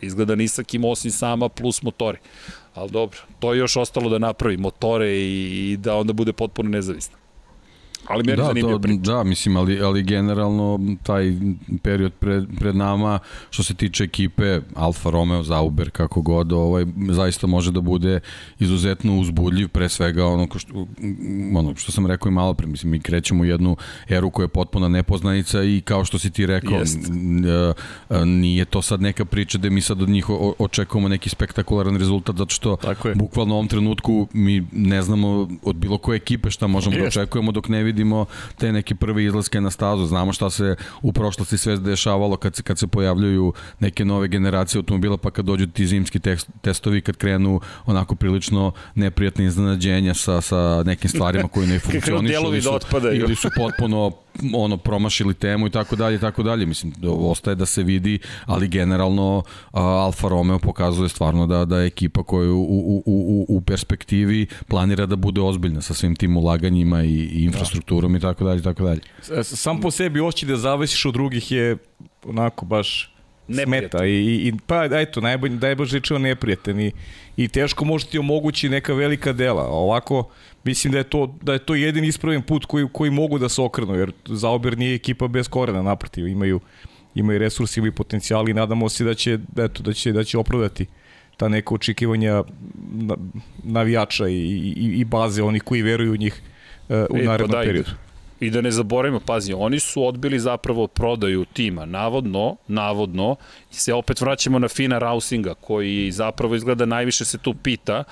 izgleda 0.01 0.35
ni 0.35 0.47
sa 0.47 0.63
kim 0.63 0.85
osim 0.85 1.11
sama 1.11 1.49
plus 1.49 1.81
motori 1.81 2.17
ali 2.73 2.91
dobro, 2.91 3.19
to 3.39 3.53
je 3.53 3.59
još 3.59 3.77
ostalo 3.77 4.09
da 4.09 4.17
napravi 4.17 4.57
motore 4.57 5.11
i, 5.17 5.71
i 5.71 5.77
da 5.77 5.95
onda 5.95 6.13
bude 6.13 6.33
potpuno 6.33 6.69
nezavisno. 6.69 7.18
Ali 8.07 8.23
meni 8.23 8.37
da, 8.37 8.53
to, 8.61 8.79
priča. 8.79 9.11
Da, 9.11 9.23
mislim, 9.23 9.57
ali, 9.57 9.81
ali 9.81 10.03
generalno 10.03 10.79
taj 11.03 11.33
period 11.81 12.13
pred, 12.13 12.45
pred 12.59 12.75
nama, 12.75 13.19
što 13.49 13.63
se 13.63 13.73
tiče 13.73 14.03
ekipe 14.03 14.59
Alfa 14.75 15.09
Romeo, 15.09 15.43
Zauber, 15.43 15.89
kako 15.89 16.21
god, 16.21 16.53
ovaj, 16.53 16.85
zaista 17.09 17.47
može 17.47 17.71
da 17.71 17.81
bude 17.81 18.19
izuzetno 18.59 19.19
uzbudljiv, 19.19 19.67
pre 19.67 19.89
svega 19.89 20.25
ono 20.25 20.47
što, 20.57 20.87
ono 21.55 21.75
što 21.75 21.91
sam 21.91 22.07
rekao 22.07 22.29
i 22.29 22.33
malo 22.33 22.53
pre, 22.53 22.67
mislim, 22.67 22.91
mi 22.91 22.99
krećemo 22.99 23.41
u 23.41 23.45
jednu 23.45 23.75
eru 24.07 24.29
koja 24.29 24.43
je 24.43 24.47
potpuna 24.47 24.87
nepoznanica 24.87 25.63
i 25.63 25.81
kao 25.81 26.05
što 26.05 26.19
si 26.19 26.31
ti 26.31 26.45
rekao, 26.45 26.81
nije 28.25 28.65
to 28.65 28.81
sad 28.81 29.01
neka 29.01 29.25
priča 29.25 29.57
da 29.57 29.69
mi 29.69 29.81
sad 29.81 30.01
od 30.01 30.09
njih 30.09 30.25
očekujemo 30.59 31.07
neki 31.07 31.29
spektakularan 31.29 31.97
rezultat, 31.97 32.35
zato 32.35 32.53
što 32.55 32.77
bukvalno 33.15 33.53
u 33.53 33.57
ovom 33.57 33.67
trenutku 33.67 34.27
mi 34.33 34.67
ne 34.71 35.01
znamo 35.01 35.47
od 35.63 35.75
bilo 35.75 35.97
koje 35.97 36.15
ekipe 36.15 36.49
šta 36.51 36.67
možemo 36.67 36.95
da 36.95 37.03
Jest. 37.03 37.15
da 37.15 37.21
očekujemo 37.21 37.51
dok 37.51 37.69
ne 37.69 37.83
vidimo 37.89 38.25
te 38.57 38.71
neke 38.71 38.95
prve 38.95 39.23
izlaske 39.25 39.61
na 39.61 39.71
stazu. 39.71 40.05
Znamo 40.05 40.33
šta 40.33 40.49
se 40.49 40.75
u 41.01 41.13
prošlosti 41.13 41.57
sve 41.57 41.77
dešavalo 41.77 42.37
kad 42.37 42.55
se, 42.55 42.63
kad 42.63 42.79
se 42.79 42.87
pojavljuju 42.87 43.53
neke 43.79 44.05
nove 44.05 44.27
generacije 44.27 44.79
automobila, 44.79 45.17
pa 45.17 45.31
kad 45.31 45.45
dođu 45.45 45.67
ti 45.67 45.87
zimski 45.87 46.19
testovi, 46.61 47.01
kad 47.01 47.17
krenu 47.17 47.59
onako 47.85 48.15
prilično 48.15 48.71
neprijatne 48.95 49.45
iznenađenja 49.45 50.13
sa, 50.13 50.41
sa 50.41 50.83
nekim 50.85 51.09
stvarima 51.09 51.47
koji 51.47 51.67
ne 51.67 51.79
funkcionišu 51.85 52.33
ili, 52.45 52.61
su, 52.61 52.79
ili 53.13 53.35
su 53.35 53.49
potpuno 53.57 54.11
ono 54.53 54.77
promašili 54.77 55.33
temu 55.33 55.67
i 55.67 55.69
tako 55.69 55.95
dalje 55.95 56.15
i 56.15 56.19
tako 56.19 56.43
dalje. 56.43 56.65
Mislim, 56.65 56.93
ostaje 57.07 57.55
da 57.55 57.65
se 57.65 57.83
vidi, 57.83 58.19
ali 58.45 58.67
generalno 58.67 59.43
a, 59.71 59.81
Alfa 59.81 60.27
Romeo 60.27 60.59
pokazuje 60.59 61.09
stvarno 61.09 61.47
da, 61.47 61.65
da 61.65 61.79
je 61.79 61.87
ekipa 61.87 62.23
koja 62.23 62.51
u, 62.51 62.61
u, 62.61 63.03
u, 63.05 63.45
u 63.49 63.61
perspektivi 63.61 64.47
planira 64.67 65.05
da 65.05 65.15
bude 65.15 65.41
ozbiljna 65.41 65.81
sa 65.81 65.93
svim 65.93 66.15
tim 66.15 66.37
ulaganjima 66.37 67.03
i, 67.03 67.13
i 67.13 67.43
infrastrukturom 67.43 68.15
i 68.15 68.19
tako 68.19 68.43
dalje 68.43 68.59
i 68.59 68.63
tako 68.63 68.83
dalje. 68.83 69.01
Sam 69.43 69.81
po 69.81 69.91
sebi 69.91 70.21
oći 70.21 70.45
da 70.45 70.57
zavisiš 70.57 71.05
od 71.05 71.13
drugih 71.13 71.51
je 71.51 71.77
onako 72.25 72.65
baš 72.65 73.15
smeta 73.63 74.05
i, 74.05 74.47
i 74.47 74.53
pa 74.67 74.85
eto 74.91 75.21
najbolje 75.21 75.55
najbolje 75.55 75.89
rečeno 75.91 76.19
neprijatan 76.19 76.79
i 76.79 76.91
i 77.37 77.47
teško 77.47 77.85
može 77.85 78.05
ti 78.05 78.19
omogući 78.19 78.69
neka 78.69 78.93
velika 78.93 79.33
dela. 79.33 79.67
Ovako 79.67 80.29
mislim 80.63 80.93
da 80.93 80.97
je 80.97 81.03
to 81.03 81.35
da 81.41 81.53
je 81.53 81.59
to 81.59 81.75
jedini 81.75 82.07
ispravan 82.07 82.41
put 82.41 82.65
koji 82.65 82.87
koji 82.93 83.11
mogu 83.11 83.39
da 83.39 83.49
se 83.49 83.61
okrenu 83.61 83.95
jer 83.95 84.11
Zauber 84.25 84.77
nije 84.77 84.95
ekipa 84.95 85.27
bez 85.27 85.47
korena 85.47 85.81
naprotiv 85.81 86.27
imaju 86.27 86.59
imaju 87.15 87.39
resursi 87.39 87.79
imaju 87.79 87.93
potencijal 87.93 88.49
i 88.49 88.53
nadamo 88.53 88.89
se 88.89 89.03
da 89.03 89.13
će 89.13 89.37
da 89.37 89.63
eto 89.63 89.83
da 89.83 89.93
će 89.93 90.11
da 90.11 90.23
će 90.23 90.37
opravdati 90.37 90.85
ta 91.37 91.47
neka 91.47 91.75
očekivanja 91.75 92.43
navijača 93.63 94.27
i, 94.27 94.33
i, 94.33 94.99
i 94.99 95.05
baze 95.05 95.43
onih 95.43 95.63
koji 95.63 95.81
veruju 95.81 96.11
u 96.11 96.17
njih 96.17 96.41
uh, 96.89 96.95
u 97.09 97.17
e, 97.17 97.25
pa 97.25 97.31
narednom 97.31 97.51
pa 97.51 97.65
periodu. 97.65 97.91
I 98.39 98.49
da 98.49 98.61
ne 98.61 98.71
zaboravimo, 98.71 99.19
pazi, 99.19 99.53
oni 99.53 99.79
su 99.79 100.05
odbili 100.05 100.39
zapravo 100.39 100.87
prodaju 100.87 101.45
tima, 101.45 101.85
navodno, 101.85 102.55
navodno, 102.67 103.35
se 103.71 103.93
opet 103.93 104.21
vraćamo 104.21 104.59
na 104.59 104.67
Fina 104.67 104.99
Rausinga, 104.99 105.53
koji 105.53 106.11
zapravo 106.11 106.55
izgleda 106.55 106.85
najviše 106.85 107.25
se 107.25 107.37
tu 107.37 107.53
pita, 107.63 108.03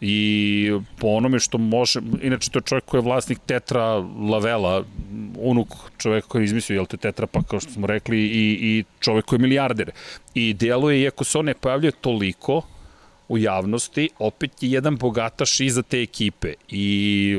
i 0.00 0.72
po 0.98 1.06
onome 1.08 1.40
što 1.40 1.58
može, 1.58 2.00
inače 2.22 2.50
to 2.50 2.58
je 2.58 2.62
čovjek 2.62 2.84
koji 2.84 2.98
je 2.98 3.04
vlasnik 3.04 3.38
Tetra 3.46 3.84
Lavela, 4.30 4.84
unuk 5.36 5.68
čovjek 5.98 6.24
koji 6.24 6.42
je 6.42 6.44
izmislio, 6.44 6.76
jel 6.76 6.86
to 6.86 6.94
je 6.94 6.98
Tetra 6.98 7.26
pa 7.26 7.42
kao 7.42 7.60
što 7.60 7.72
smo 7.72 7.86
rekli, 7.86 8.18
i, 8.18 8.58
i 8.60 8.84
čovjek 9.00 9.24
koji 9.24 9.38
je 9.38 9.42
milijarder. 9.42 9.90
I 10.34 10.54
deluje, 10.54 11.00
iako 11.00 11.24
se 11.24 11.38
on 11.38 11.44
ne 11.44 11.54
pojavljuje 11.54 11.92
toliko 11.92 12.62
u 13.28 13.38
javnosti, 13.38 14.08
opet 14.18 14.62
je 14.62 14.70
jedan 14.70 14.96
bogataš 14.96 15.60
iza 15.60 15.82
te 15.82 16.02
ekipe. 16.02 16.54
I 16.68 17.38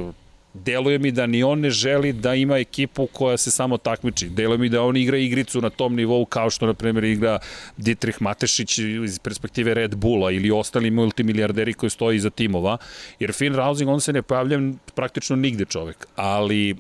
deluje 0.54 1.00
mi 1.00 1.12
da 1.12 1.26
ni 1.26 1.44
on 1.44 1.60
ne 1.60 1.70
želi 1.70 2.14
da 2.14 2.36
ima 2.36 2.58
ekipu 2.58 3.08
koja 3.08 3.38
se 3.38 3.52
samo 3.52 3.78
takmiči. 3.78 4.30
Deluje 4.30 4.58
mi 4.58 4.70
da 4.70 4.82
on 4.84 4.98
igra 4.98 5.18
igricu 5.18 5.62
na 5.62 5.70
tom 5.70 5.96
nivou 5.96 6.26
kao 6.26 6.50
što, 6.50 6.66
na 6.66 6.74
primjer, 6.74 7.04
igra 7.04 7.40
Dietrich 7.78 8.22
Matešić 8.22 8.78
iz 8.78 9.20
perspektive 9.20 9.74
Red 9.74 9.96
Bulla 9.96 10.32
ili 10.32 10.52
ostali 10.52 10.92
multimilijarderi 10.92 11.74
koji 11.74 11.90
stoji 11.90 12.18
iza 12.18 12.30
timova. 12.30 12.78
Jer 13.20 13.34
Finn 13.34 13.56
Rausing, 13.56 13.90
on 13.90 14.02
se 14.02 14.14
ne 14.14 14.22
pojavlja 14.22 14.60
praktično 14.96 15.36
nigde 15.36 15.66
čovek. 15.66 16.08
Ali 16.16 16.76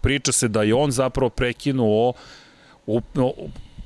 priča 0.00 0.32
se 0.32 0.48
da 0.48 0.62
je 0.62 0.74
on 0.74 0.90
zapravo 0.90 1.30
prekinuo 1.30 2.12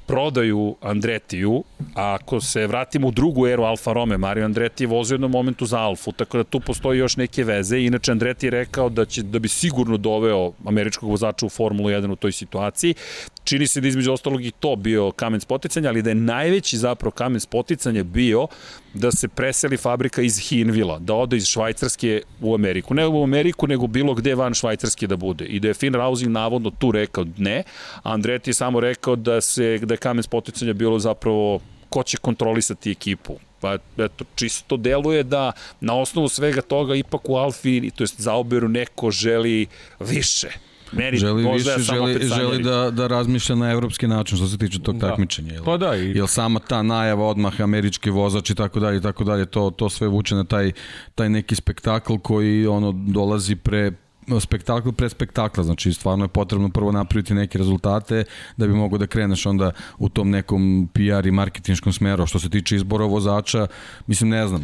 prodaju 0.06 0.76
Andretiju, 0.80 1.64
a 1.94 2.14
ako 2.21 2.40
se 2.40 2.66
vratimo 2.66 3.09
u 3.09 3.11
drugu 3.11 3.47
eru 3.47 3.62
Alfa 3.62 3.92
Rome, 3.92 4.18
Mario 4.18 4.44
Andreti 4.44 4.85
je 4.85 4.88
vozio 4.88 5.14
jednom 5.14 5.30
momentu 5.30 5.66
za 5.66 5.78
Alfu, 5.78 6.12
tako 6.12 6.37
da 6.37 6.44
tu 6.44 6.61
postoji 6.61 6.99
još 6.99 7.16
neke 7.16 7.44
veze. 7.44 7.80
Inače, 7.80 8.12
Andreti 8.12 8.47
je 8.47 8.50
rekao 8.50 8.88
da, 8.88 9.04
će, 9.04 9.23
da 9.23 9.38
bi 9.38 9.49
sigurno 9.49 9.97
doveo 9.97 10.52
američkog 10.66 11.11
vozača 11.11 11.47
u 11.47 11.49
Formulu 11.49 11.88
1 11.88 12.12
u 12.12 12.16
toj 12.16 12.32
situaciji. 12.32 12.94
Čini 13.44 13.66
se 13.66 13.80
da 13.80 13.88
između 13.88 14.12
ostalog 14.12 14.44
i 14.44 14.50
to 14.50 14.76
bio 14.76 15.11
kamen 15.11 15.40
spoticanja, 15.40 15.88
ali 15.88 16.02
da 16.02 16.11
je 16.11 16.14
najveći 16.14 16.76
zapravo 16.76 17.11
kamen 17.11 17.40
spoticanja 17.40 18.02
bio 18.04 18.46
da 18.94 19.11
se 19.12 19.28
preseli 19.28 19.76
fabrika 19.76 20.22
iz 20.22 20.38
Hinvila, 20.38 20.99
da 20.99 21.14
ode 21.14 21.37
iz 21.37 21.46
Švajcarske 21.46 22.22
u 22.40 22.54
Ameriku. 22.54 22.94
Ne 22.94 23.06
u 23.06 23.22
Ameriku, 23.22 23.66
nego 23.66 23.87
bilo 23.87 24.14
gde 24.14 24.34
van 24.34 24.54
Švajcarske 24.54 25.06
da 25.06 25.16
bude. 25.16 25.44
I 25.44 25.61
da 25.61 25.68
je 25.68 25.75
Finn 25.75 25.94
Rausing 25.94 26.30
navodno 26.30 26.70
tu 26.70 26.92
rekao 26.92 27.25
ne, 27.37 27.62
a 28.02 28.12
Andreti 28.12 28.50
je 28.50 28.54
samo 28.54 28.80
rekao 28.80 29.16
da, 29.16 29.40
se, 29.40 29.78
da 29.82 29.94
je 29.94 29.99
kamen 29.99 30.22
spoticanja 30.22 30.72
bilo 30.72 30.99
zapravo 30.99 31.61
ko 31.88 32.02
će 32.02 32.16
kontrolisati 32.16 32.90
ekipu. 32.90 33.37
Pa 33.61 33.78
eto, 33.99 34.25
čisto 34.34 34.76
deluje 34.76 35.22
da 35.22 35.52
na 35.80 35.96
osnovu 35.96 36.28
svega 36.28 36.62
toga 36.62 36.94
ipak 36.94 37.28
u 37.28 37.37
Alfi, 37.37 37.90
to 37.90 38.02
jest 38.04 38.20
Zauberu, 38.20 38.68
neko 38.68 39.11
želi 39.11 39.66
više 40.00 40.71
Meni 40.92 41.16
želi 41.18 41.52
više, 41.52 41.70
ja 41.70 41.78
želi, 41.78 42.28
želi 42.28 42.62
da, 42.62 42.90
da 42.90 43.06
razmišlja 43.06 43.56
na 43.56 43.70
evropski 43.70 44.06
način 44.06 44.37
što 44.37 44.46
se 44.46 44.58
tiče 44.58 44.78
tog 44.78 44.99
da. 44.99 45.08
takmičenja. 45.08 45.52
Jel, 45.52 45.64
pa 45.64 45.76
da, 45.76 45.96
i... 45.96 46.12
jel 46.16 46.26
sama 46.26 46.61
ta 46.61 46.82
najava 46.82 47.26
odmah 47.26 47.61
američki 47.61 48.11
vozač 48.11 48.50
i 48.50 48.54
tako 48.54 48.80
dalje 48.80 48.99
i 48.99 49.02
tako 49.02 49.25
dalje, 49.25 49.46
to, 49.46 49.70
to 49.70 49.88
sve 49.88 50.08
vuče 50.08 50.34
na 50.34 50.44
taj, 50.44 50.72
taj 51.14 51.28
neki 51.28 51.55
spektakl 51.55 52.16
koji 52.16 52.66
ono 52.66 52.92
dolazi 52.92 53.57
pre 53.57 53.92
spektakl 54.40 54.90
pre 54.90 55.08
spektakla, 55.08 55.64
znači 55.64 55.92
stvarno 55.92 56.24
je 56.24 56.28
potrebno 56.28 56.68
prvo 56.68 56.92
napraviti 56.92 57.35
neke 57.35 57.58
rezultate 57.58 58.24
da 58.56 58.66
bi 58.66 58.72
mogo 58.72 58.98
da 58.98 59.06
kreneš 59.06 59.46
onda 59.46 59.70
u 59.98 60.08
tom 60.08 60.30
nekom 60.30 60.88
PR 60.92 61.26
i 61.26 61.30
marketinškom 61.30 61.92
smeru. 61.92 62.26
Što 62.26 62.38
se 62.38 62.50
tiče 62.50 62.76
izbora 62.76 63.04
vozača, 63.04 63.66
mislim 64.06 64.30
ne 64.30 64.46
znam, 64.48 64.62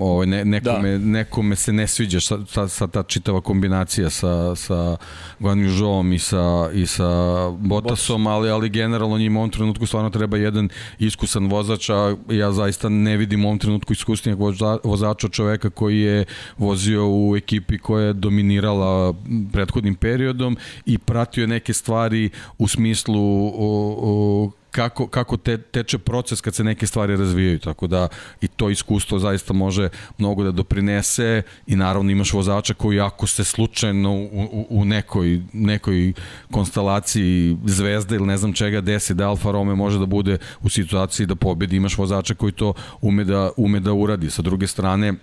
ovaj, 0.00 0.26
ne, 0.26 0.44
nekome, 0.44 0.98
da. 0.98 0.98
nekome 0.98 1.56
se 1.56 1.72
ne 1.72 1.86
sviđa 1.86 2.20
sa, 2.20 2.38
sa, 2.46 2.68
sa 2.68 2.86
ta 2.86 3.02
čitava 3.02 3.40
kombinacija 3.40 4.10
sa, 4.10 4.56
sa 4.56 4.96
Guan 5.38 5.58
Yužom 5.58 6.14
i 6.14 6.18
sa, 6.18 6.70
i 6.74 6.86
sa 6.86 7.08
Bottasom, 7.50 8.26
ali, 8.26 8.50
ali 8.50 8.68
generalno 8.68 9.18
njima 9.18 9.38
u 9.38 9.42
ovom 9.42 9.50
trenutku 9.50 9.86
stvarno 9.86 10.10
treba 10.10 10.36
jedan 10.36 10.68
iskusan 10.98 11.46
vozač, 11.46 11.90
a 11.90 12.16
ja 12.30 12.52
zaista 12.52 12.88
ne 12.88 13.16
vidim 13.16 13.44
u 13.44 13.48
ovom 13.48 13.58
trenutku 13.58 13.92
iskusnijeg 13.92 14.38
vozača 14.84 15.28
čoveka 15.28 15.70
koji 15.70 16.00
je 16.00 16.24
vozio 16.58 17.08
u 17.08 17.36
ekipi 17.36 17.78
koja 17.78 18.06
je 18.06 18.12
dominirala 18.12 19.07
prethodnim 19.52 19.94
periodom 19.94 20.56
i 20.86 20.98
pratio 20.98 21.46
neke 21.46 21.72
stvari 21.72 22.30
u 22.58 22.68
smislu 22.68 23.46
o, 23.46 23.96
o, 24.00 24.50
kako, 24.70 25.06
kako 25.06 25.36
te, 25.36 25.58
teče 25.58 25.98
proces 25.98 26.40
kad 26.40 26.54
se 26.54 26.64
neke 26.64 26.86
stvari 26.86 27.16
razvijaju, 27.16 27.58
tako 27.58 27.86
da 27.86 28.08
i 28.40 28.48
to 28.48 28.70
iskustvo 28.70 29.18
zaista 29.18 29.52
može 29.52 29.88
mnogo 30.18 30.44
da 30.44 30.50
doprinese 30.50 31.42
i 31.66 31.76
naravno 31.76 32.10
imaš 32.10 32.32
vozača 32.32 32.74
koji 32.74 33.00
ako 33.00 33.26
se 33.26 33.44
slučajno 33.44 34.12
u, 34.12 34.24
u, 34.52 34.66
u 34.70 34.84
nekoj, 34.84 35.40
nekoj 35.52 36.12
konstelaciji 36.50 37.56
zvezda 37.64 38.14
ili 38.14 38.26
ne 38.26 38.36
znam 38.36 38.52
čega 38.52 38.80
desi 38.80 39.14
da 39.14 39.28
Alfa 39.28 39.50
Romeo 39.50 39.76
može 39.76 39.98
da 39.98 40.06
bude 40.06 40.38
u 40.62 40.68
situaciji 40.68 41.26
da 41.26 41.34
pobedi, 41.34 41.76
imaš 41.76 41.98
vozača 41.98 42.34
koji 42.34 42.52
to 42.52 42.74
ume 43.00 43.24
da, 43.24 43.50
ume 43.56 43.80
da 43.80 43.92
uradi. 43.92 44.30
Sa 44.30 44.42
druge 44.42 44.66
strane, 44.66 45.14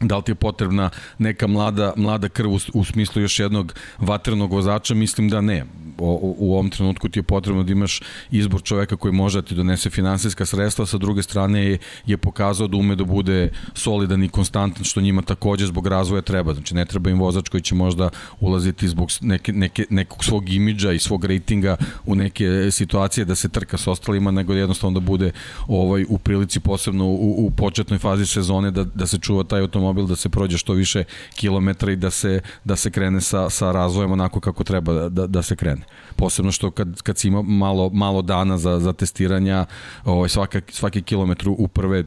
da 0.00 0.16
li 0.16 0.22
ti 0.22 0.30
je 0.30 0.34
potrebna 0.34 0.90
neka 1.18 1.46
mlada, 1.46 1.92
mlada 1.96 2.28
krv 2.28 2.50
u, 2.50 2.58
u 2.74 2.84
smislu 2.84 3.22
još 3.22 3.38
jednog 3.38 3.74
vatrenog 3.98 4.52
vozača, 4.52 4.94
mislim 4.94 5.28
da 5.28 5.40
ne. 5.40 5.64
O, 5.98 6.34
u 6.38 6.52
ovom 6.52 6.70
trenutku 6.70 7.08
ti 7.08 7.18
je 7.18 7.22
potrebno 7.22 7.62
da 7.62 7.72
imaš 7.72 8.00
izbor 8.30 8.62
čoveka 8.62 8.96
koji 8.96 9.12
može 9.12 9.40
da 9.40 9.48
ti 9.48 9.54
donese 9.54 9.90
finansijska 9.90 10.46
sredstva, 10.46 10.86
sa 10.86 10.98
druge 10.98 11.22
strane 11.22 11.64
je, 11.64 11.78
je 12.06 12.16
pokazao 12.16 12.68
da 12.68 12.76
ume 12.76 12.94
da 12.96 13.04
bude 13.04 13.50
solidan 13.74 14.24
i 14.24 14.28
konstantan, 14.28 14.84
što 14.84 15.00
njima 15.00 15.22
takođe 15.22 15.66
zbog 15.66 15.86
razvoja 15.86 16.22
treba. 16.22 16.54
Znači 16.54 16.74
ne 16.74 16.84
treba 16.86 17.10
im 17.10 17.20
vozač 17.20 17.48
koji 17.48 17.62
će 17.62 17.74
možda 17.74 18.10
ulaziti 18.40 18.88
zbog 18.88 19.08
neke, 19.20 19.52
neke, 19.52 19.86
nekog 19.90 20.24
svog 20.24 20.48
imidža 20.48 20.92
i 20.92 20.98
svog 20.98 21.24
rejtinga 21.24 21.76
u 22.06 22.14
neke 22.14 22.70
situacije 22.70 23.24
da 23.24 23.34
se 23.34 23.48
trka 23.48 23.78
s 23.78 23.86
ostalima, 23.86 24.30
nego 24.30 24.52
da 24.52 24.58
jednostavno 24.58 25.00
da 25.00 25.06
bude 25.06 25.32
ovaj, 25.66 26.04
u 26.08 26.18
prilici 26.18 26.60
posebno 26.60 27.04
u, 27.04 27.46
u 27.46 27.50
početnoj 27.50 27.98
fazi 27.98 28.26
sezone 28.26 28.70
da, 28.70 28.84
da 28.84 29.06
se 29.06 29.18
čuva 29.18 29.44
taj 29.44 29.60
automobil 29.60 29.87
automobil 29.88 30.06
da 30.06 30.16
se 30.16 30.28
prođe 30.28 30.58
što 30.58 30.72
više 30.72 31.04
kilometra 31.34 31.92
i 31.92 31.96
da 31.96 32.10
se, 32.10 32.40
da 32.64 32.76
se 32.76 32.90
krene 32.90 33.20
sa, 33.20 33.50
sa 33.50 33.72
razvojem 33.72 34.12
onako 34.12 34.40
kako 34.40 34.64
treba 34.64 34.92
da, 34.92 35.08
da, 35.08 35.26
da 35.26 35.42
se 35.42 35.56
krene. 35.56 35.82
Posebno 36.16 36.52
što 36.52 36.70
kad, 36.70 37.02
kad 37.02 37.18
si 37.18 37.28
ima 37.28 37.42
malo, 37.42 37.90
malo 37.90 38.22
dana 38.22 38.58
za, 38.58 38.78
za 38.78 38.92
testiranja, 38.92 39.66
ovaj, 40.04 40.28
svaka, 40.28 40.60
svaki 40.68 41.02
kilometr 41.02 41.48
u 41.48 41.68
prve 41.68 42.04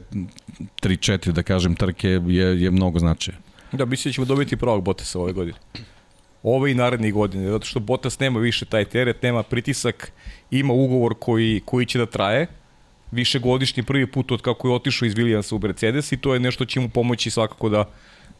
3-4, 0.82 1.32
da 1.32 1.42
kažem, 1.42 1.74
trke 1.74 2.08
je, 2.08 2.62
je 2.62 2.70
mnogo 2.70 2.98
značaja. 2.98 3.36
Da, 3.72 3.84
mislim 3.84 4.10
da 4.10 4.14
ćemo 4.14 4.24
dobiti 4.24 4.56
prvog 4.56 4.84
Bottasa 4.84 5.18
ove 5.18 5.32
godine. 5.32 5.58
Ove 6.42 6.72
i 6.72 6.74
narednih 6.74 7.14
godine, 7.14 7.50
zato 7.50 7.66
što 7.66 7.80
Bottas 7.80 8.18
nema 8.18 8.40
više 8.40 8.64
taj 8.64 8.84
teret, 8.84 9.22
nema 9.22 9.42
pritisak, 9.42 10.12
ima 10.50 10.74
ugovor 10.74 11.14
koji, 11.18 11.60
koji 11.64 11.86
će 11.86 11.98
da 11.98 12.06
traje, 12.06 12.46
višegodišnji 13.12 13.82
prvi 13.82 14.06
put 14.06 14.32
od 14.32 14.42
kako 14.42 14.68
je 14.68 14.74
otišao 14.74 15.06
iz 15.06 15.14
Williamsa 15.14 15.54
u 15.54 15.58
Mercedes 15.58 16.12
i 16.12 16.16
to 16.16 16.34
je 16.34 16.40
nešto 16.40 16.64
će 16.64 16.80
mu 16.80 16.88
pomoći 16.88 17.30
svakako 17.30 17.68
da 17.68 17.84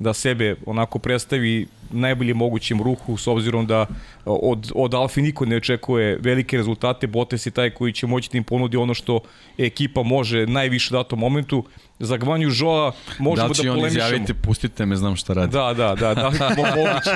da 0.03 0.13
sebe 0.13 0.57
onako 0.67 0.99
predstavi 0.99 1.67
najbolje 1.91 2.35
mogućem 2.35 2.83
ruhu 2.83 3.17
s 3.17 3.27
obzirom 3.27 3.67
da 3.67 3.87
od, 4.25 4.73
od 4.75 4.95
Alfi 4.95 5.23
niko 5.23 5.47
ne 5.47 5.57
očekuje 5.57 6.19
velike 6.21 6.57
rezultate, 6.57 7.07
Bottas 7.07 7.47
je 7.47 7.51
taj 7.51 7.71
koji 7.71 7.93
će 7.93 8.07
moći 8.07 8.29
da 8.33 8.39
im 8.39 8.45
ponudi 8.45 8.77
ono 8.77 8.95
što 8.95 9.21
ekipa 9.59 10.03
može 10.03 10.47
najviše 10.47 10.95
datom 10.95 11.19
momentu. 11.19 11.65
Za 11.99 12.17
Gvanju 12.17 12.51
Žoa 12.51 12.93
možemo 13.19 13.49
da 13.49 13.55
polemišemo. 13.55 13.75
Da 13.75 13.81
će 13.81 13.85
on 13.85 13.89
izjaviti, 13.89 14.35
pustite 14.35 14.87
me, 14.87 14.97
znam 14.97 15.17
šta 15.17 15.33
radi. 15.33 15.53
Da, 15.53 15.75
da, 15.75 15.95
da, 15.95 16.15
da, 16.15 16.31
moguće. 16.57 17.11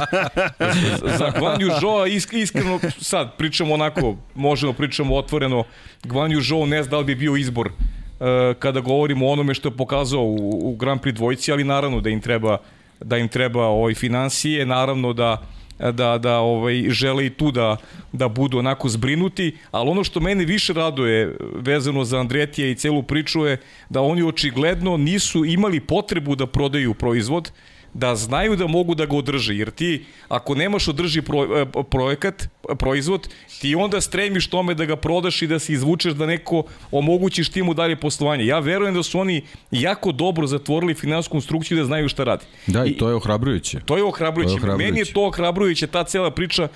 Za 1.18 1.32
Gvanju 1.38 1.70
Žoa 1.80 2.06
iskreno, 2.32 2.80
sad 3.00 3.36
pričamo 3.36 3.74
onako, 3.74 4.16
možemo 4.34 4.72
pričamo 4.72 5.16
otvoreno, 5.16 5.64
Gvanju 6.04 6.40
Žoa 6.40 6.66
ne 6.66 6.82
zna 6.82 6.90
da 6.90 6.98
li 6.98 7.04
bi 7.04 7.14
bio 7.14 7.36
izbor 7.36 7.68
e, 7.68 8.54
kada 8.58 8.80
govorimo 8.80 9.26
o 9.26 9.32
onome 9.32 9.54
što 9.54 9.68
je 9.68 9.76
pokazao 9.76 10.22
u, 10.22 10.70
u 10.70 10.76
Grand 10.76 11.00
Prix 11.00 11.12
dvojci, 11.12 11.52
ali 11.52 11.64
naravno 11.64 12.00
da 12.00 12.10
im 12.10 12.20
treba 12.20 12.58
da 13.00 13.18
im 13.18 13.28
treba 13.28 13.66
ovaj 13.66 13.94
financije, 13.94 14.66
naravno 14.66 15.12
da 15.12 15.42
da, 15.78 16.18
da 16.18 16.38
ovaj, 16.38 16.84
žele 16.88 17.26
i 17.26 17.30
tu 17.30 17.50
da, 17.50 17.76
da 18.12 18.28
budu 18.28 18.58
onako 18.58 18.88
zbrinuti, 18.88 19.56
ali 19.70 19.90
ono 19.90 20.04
što 20.04 20.20
mene 20.20 20.44
više 20.44 20.72
raduje 20.72 21.36
vezano 21.54 22.04
za 22.04 22.20
Andretija 22.20 22.68
i 22.68 22.74
celu 22.74 23.02
priču 23.02 23.46
je 23.46 23.60
da 23.90 24.00
oni 24.00 24.22
očigledno 24.22 24.96
nisu 24.96 25.44
imali 25.44 25.80
potrebu 25.80 26.36
da 26.36 26.46
prodaju 26.46 26.94
proizvod, 26.94 27.50
da 27.98 28.16
znaju 28.16 28.56
da 28.56 28.66
mogu 28.66 28.94
da 28.94 29.06
ga 29.06 29.16
održe, 29.16 29.54
jer 29.56 29.70
ti 29.70 30.04
ako 30.28 30.54
nemaš 30.54 30.88
održi 30.88 31.22
pro, 31.22 31.44
e, 31.44 31.66
projekat, 31.90 32.48
proizvod, 32.78 33.28
ti 33.60 33.74
onda 33.74 34.00
stremiš 34.00 34.46
tome 34.46 34.74
da 34.74 34.84
ga 34.84 34.96
prodaš 34.96 35.42
i 35.42 35.46
da 35.46 35.58
se 35.58 35.72
izvučeš 35.72 36.12
da 36.12 36.26
neko 36.26 36.62
omogućiš 36.90 37.48
timu 37.48 37.74
dalje 37.74 37.96
poslovanje. 37.96 38.46
Ja 38.46 38.58
verujem 38.58 38.94
da 38.94 39.02
su 39.02 39.20
oni 39.20 39.42
jako 39.70 40.12
dobro 40.12 40.46
zatvorili 40.46 40.94
finansku 40.94 41.32
konstrukciju 41.32 41.78
da 41.78 41.84
znaju 41.84 42.08
šta 42.08 42.24
radi. 42.24 42.44
Da, 42.66 42.84
i 42.84 42.96
to 42.96 43.08
je 43.08 43.14
ohrabrujuće. 43.14 43.80
To 43.84 43.96
je 43.96 44.04
ohrabrujuće. 44.04 44.48
To 44.48 44.52
je 44.52 44.56
ohrabrujuće. 44.56 44.92
Meni 44.92 45.00
je 45.00 45.12
to 45.12 45.26
ohrabrujuće, 45.26 45.86
ta 45.86 46.04
cela 46.04 46.30
priča 46.30 46.62
e, 46.62 46.68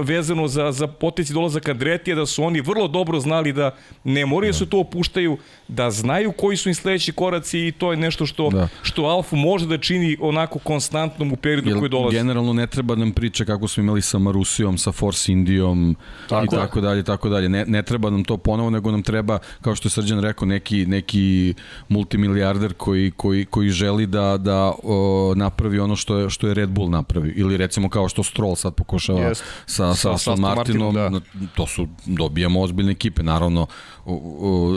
vezano 0.00 0.48
za, 0.48 0.72
za 0.72 0.86
potenci 0.86 1.32
dolazak 1.32 1.68
Andretija, 1.68 2.16
da 2.16 2.26
su 2.26 2.44
oni 2.44 2.60
vrlo 2.60 2.88
dobro 2.88 3.20
znali 3.20 3.52
da 3.52 3.74
ne 4.04 4.26
moraju 4.26 4.52
da. 4.52 4.58
se 4.58 4.66
to 4.66 4.80
opuštaju, 4.80 5.38
da 5.68 5.90
znaju 5.90 6.32
koji 6.32 6.56
su 6.56 6.68
im 6.68 6.74
sledeći 6.74 7.12
koraci 7.12 7.66
i 7.66 7.72
to 7.72 7.90
je 7.90 7.96
nešto 7.96 8.26
što, 8.26 8.50
da. 8.50 8.68
što 8.82 9.02
Alfa 9.02 9.36
može 9.36 9.66
da 9.66 9.78
čini 9.78 10.16
onako 10.20 10.58
konstantnom 10.68 11.32
u 11.32 11.36
periodu 11.36 11.68
Jel, 11.70 11.78
koji 11.78 11.88
dolazi. 11.88 12.16
Generalno 12.16 12.52
ne 12.52 12.66
treba 12.66 12.94
nam 12.94 13.12
priča 13.12 13.44
kako 13.44 13.68
smo 13.68 13.82
imali 13.82 14.02
sa 14.02 14.18
Marusijom, 14.18 14.78
sa 14.78 14.92
Force 14.92 15.32
Indijom 15.32 15.96
tako 16.28 16.44
i 16.44 16.48
tako 16.48 16.80
dalje, 16.80 17.02
tako 17.02 17.28
dalje. 17.28 17.48
Ne, 17.48 17.64
ne 17.66 17.82
treba 17.82 18.10
nam 18.10 18.24
to 18.24 18.36
ponovo, 18.36 18.70
nego 18.70 18.90
nam 18.90 19.02
treba, 19.02 19.38
kao 19.62 19.74
što 19.74 19.86
je 19.86 19.90
Srđan 19.90 20.20
rekao, 20.20 20.46
neki, 20.46 20.86
neki 20.86 21.54
multimilijarder 21.88 22.74
koji, 22.74 23.10
koji, 23.10 23.44
koji 23.44 23.70
želi 23.70 24.06
da, 24.06 24.36
da 24.36 24.72
o, 24.82 25.32
napravi 25.36 25.80
ono 25.80 25.96
što 25.96 26.18
je, 26.18 26.30
što 26.30 26.48
je 26.48 26.54
Red 26.54 26.68
Bull 26.70 26.90
napravi. 26.90 27.32
Ili 27.36 27.56
recimo 27.56 27.88
kao 27.88 28.08
što 28.08 28.22
Stroll 28.22 28.56
sad 28.56 28.74
pokušava 28.74 29.20
yes. 29.20 29.42
sa, 29.66 29.94
sa, 29.94 29.94
sa 29.94 30.12
Aston 30.12 30.40
Martinom, 30.40 30.94
Martinom 30.94 31.22
da. 31.34 31.46
to 31.56 31.66
su, 31.66 31.88
dobijamo 32.06 32.60
ozbiljne 32.62 32.92
ekipe, 32.92 33.22
naravno 33.22 33.66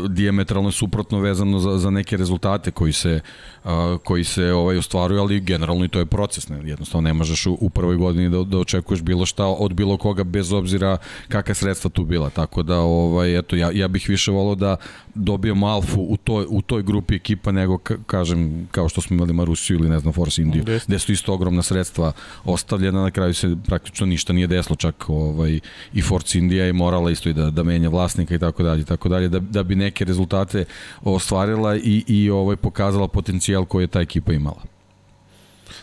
diametralno 0.09 0.71
suprotno 0.71 1.19
vezano 1.19 1.59
za, 1.59 1.77
za 1.77 1.89
neke 1.89 2.17
rezultate 2.17 2.71
koji 2.71 2.93
se, 2.93 3.19
a, 3.63 3.97
koji 4.03 4.23
se 4.23 4.51
ovaj 4.53 4.77
ostvaruju, 4.77 5.21
ali 5.21 5.39
generalno 5.39 5.85
i 5.85 5.89
to 5.89 5.99
je 5.99 6.05
proces, 6.05 6.49
ne, 6.49 6.69
jednostavno 6.69 7.07
ne 7.07 7.13
možeš 7.13 7.45
u, 7.45 7.57
u 7.61 7.69
prvoj 7.69 7.95
godini 7.95 8.29
da, 8.29 8.43
da 8.43 8.57
očekuješ 8.57 9.01
bilo 9.01 9.25
šta 9.25 9.45
od 9.45 9.73
bilo 9.73 9.97
koga 9.97 10.23
bez 10.23 10.53
obzira 10.53 10.97
kakva 11.27 11.53
sredstva 11.53 11.89
tu 11.89 12.03
bila, 12.03 12.29
tako 12.29 12.63
da 12.63 12.79
ovaj, 12.79 13.37
eto, 13.37 13.55
ja, 13.55 13.71
ja 13.73 13.87
bih 13.87 14.09
više 14.09 14.31
volao 14.31 14.55
da 14.55 14.75
dobijemo 15.15 15.67
Alfu 15.67 16.01
u 16.01 16.17
toj, 16.17 16.45
u 16.49 16.61
toj 16.61 16.83
grupi 16.83 17.15
ekipa 17.15 17.51
nego, 17.51 17.77
ka, 17.77 17.97
kažem, 18.05 18.67
kao 18.71 18.89
što 18.89 19.01
smo 19.01 19.15
imali 19.15 19.33
Marusiju 19.33 19.77
ili 19.79 19.89
ne 19.89 19.99
znam 19.99 20.13
Force 20.13 20.41
Indiju, 20.41 20.63
gde 20.87 20.99
su 20.99 21.11
isto 21.11 21.33
ogromna 21.33 21.61
sredstva 21.61 22.11
ostavljena, 22.43 23.01
na 23.01 23.11
kraju 23.11 23.33
se 23.33 23.55
praktično 23.65 24.07
ništa 24.07 24.33
nije 24.33 24.47
desilo, 24.47 24.75
čak 24.75 25.09
ovaj, 25.09 25.59
i 25.93 26.01
Force 26.01 26.37
Indija 26.37 26.65
je 26.65 26.73
morala 26.73 27.11
isto 27.11 27.29
i 27.29 27.33
da, 27.33 27.51
da 27.51 27.63
menja 27.63 27.89
vlasnika 27.89 28.35
i 28.35 28.39
tako 28.39 28.63
dalje, 28.63 28.85
tako 28.85 29.09
dalje, 29.09 29.20
da, 29.29 29.39
da 29.39 29.63
bi 29.63 29.75
neke 29.75 30.05
rezultate 30.05 30.65
ostvarila 31.03 31.75
i, 31.75 32.03
i 32.07 32.29
ovaj, 32.29 32.55
pokazala 32.55 33.07
potencijal 33.07 33.65
koji 33.65 33.83
je 33.83 33.87
ta 33.87 34.01
ekipa 34.01 34.33
imala. 34.33 34.63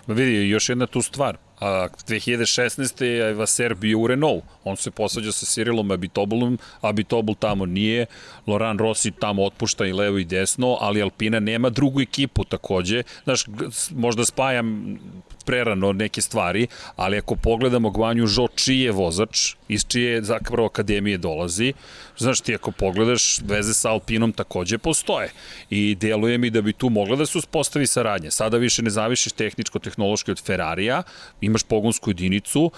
Ma 0.06 0.14
vidi, 0.14 0.48
još 0.48 0.68
jedna 0.68 0.86
tu 0.86 1.02
stvar. 1.02 1.36
A 1.60 1.88
2016. 2.08 3.04
je 3.04 3.34
Vaser 3.34 3.74
bio 3.74 3.98
u 3.98 4.06
Renault. 4.06 4.44
On 4.64 4.76
se 4.76 4.90
posađa 4.90 5.32
sa 5.32 5.46
Cyrilom 5.46 5.94
Abitobulom, 5.94 6.58
Abitobul 6.80 7.34
tamo 7.34 7.66
nije, 7.66 8.06
Loran 8.46 8.78
Rossi 8.78 9.10
tamo 9.10 9.44
otpušta 9.44 9.86
i 9.86 9.92
levo 9.92 10.18
i 10.18 10.24
desno, 10.24 10.76
ali 10.80 11.02
Alpina 11.02 11.40
nema 11.40 11.70
drugu 11.70 12.00
ekipu 12.00 12.44
takođe. 12.44 13.02
Znaš, 13.24 13.44
možda 13.90 14.24
spajam 14.24 14.98
prerano 15.48 15.92
neke 15.92 16.20
stvari, 16.20 16.66
ali 16.96 17.18
ako 17.18 17.36
pogledamo 17.36 17.90
Gvanju 17.90 18.26
Žo, 18.26 18.48
čiji 18.54 18.80
je 18.80 18.92
vozač, 18.92 19.54
iz 19.68 19.86
čije 19.88 20.22
zapravo 20.22 20.66
akademije 20.66 21.18
dolazi, 21.18 21.72
znaš 22.18 22.40
ti 22.40 22.54
ako 22.54 22.70
pogledaš, 22.70 23.40
veze 23.48 23.74
sa 23.74 23.90
Alpinom 23.90 24.32
takođe 24.32 24.78
postoje 24.78 25.30
i 25.70 25.94
deluje 25.94 26.38
mi 26.38 26.50
da 26.50 26.60
bi 26.62 26.72
tu 26.72 26.90
mogla 26.90 27.16
da 27.16 27.26
se 27.26 27.38
uspostavi 27.38 27.86
saradnje. 27.86 28.30
Sada 28.30 28.58
više 28.58 28.82
ne 28.82 28.90
zavišiš 28.90 29.32
tehničko-tehnološki 29.32 30.30
od 30.30 30.42
Ferrarija, 30.44 31.02
imaš 31.40 31.62
pogonsku 31.62 32.10
jedinicu, 32.10 32.70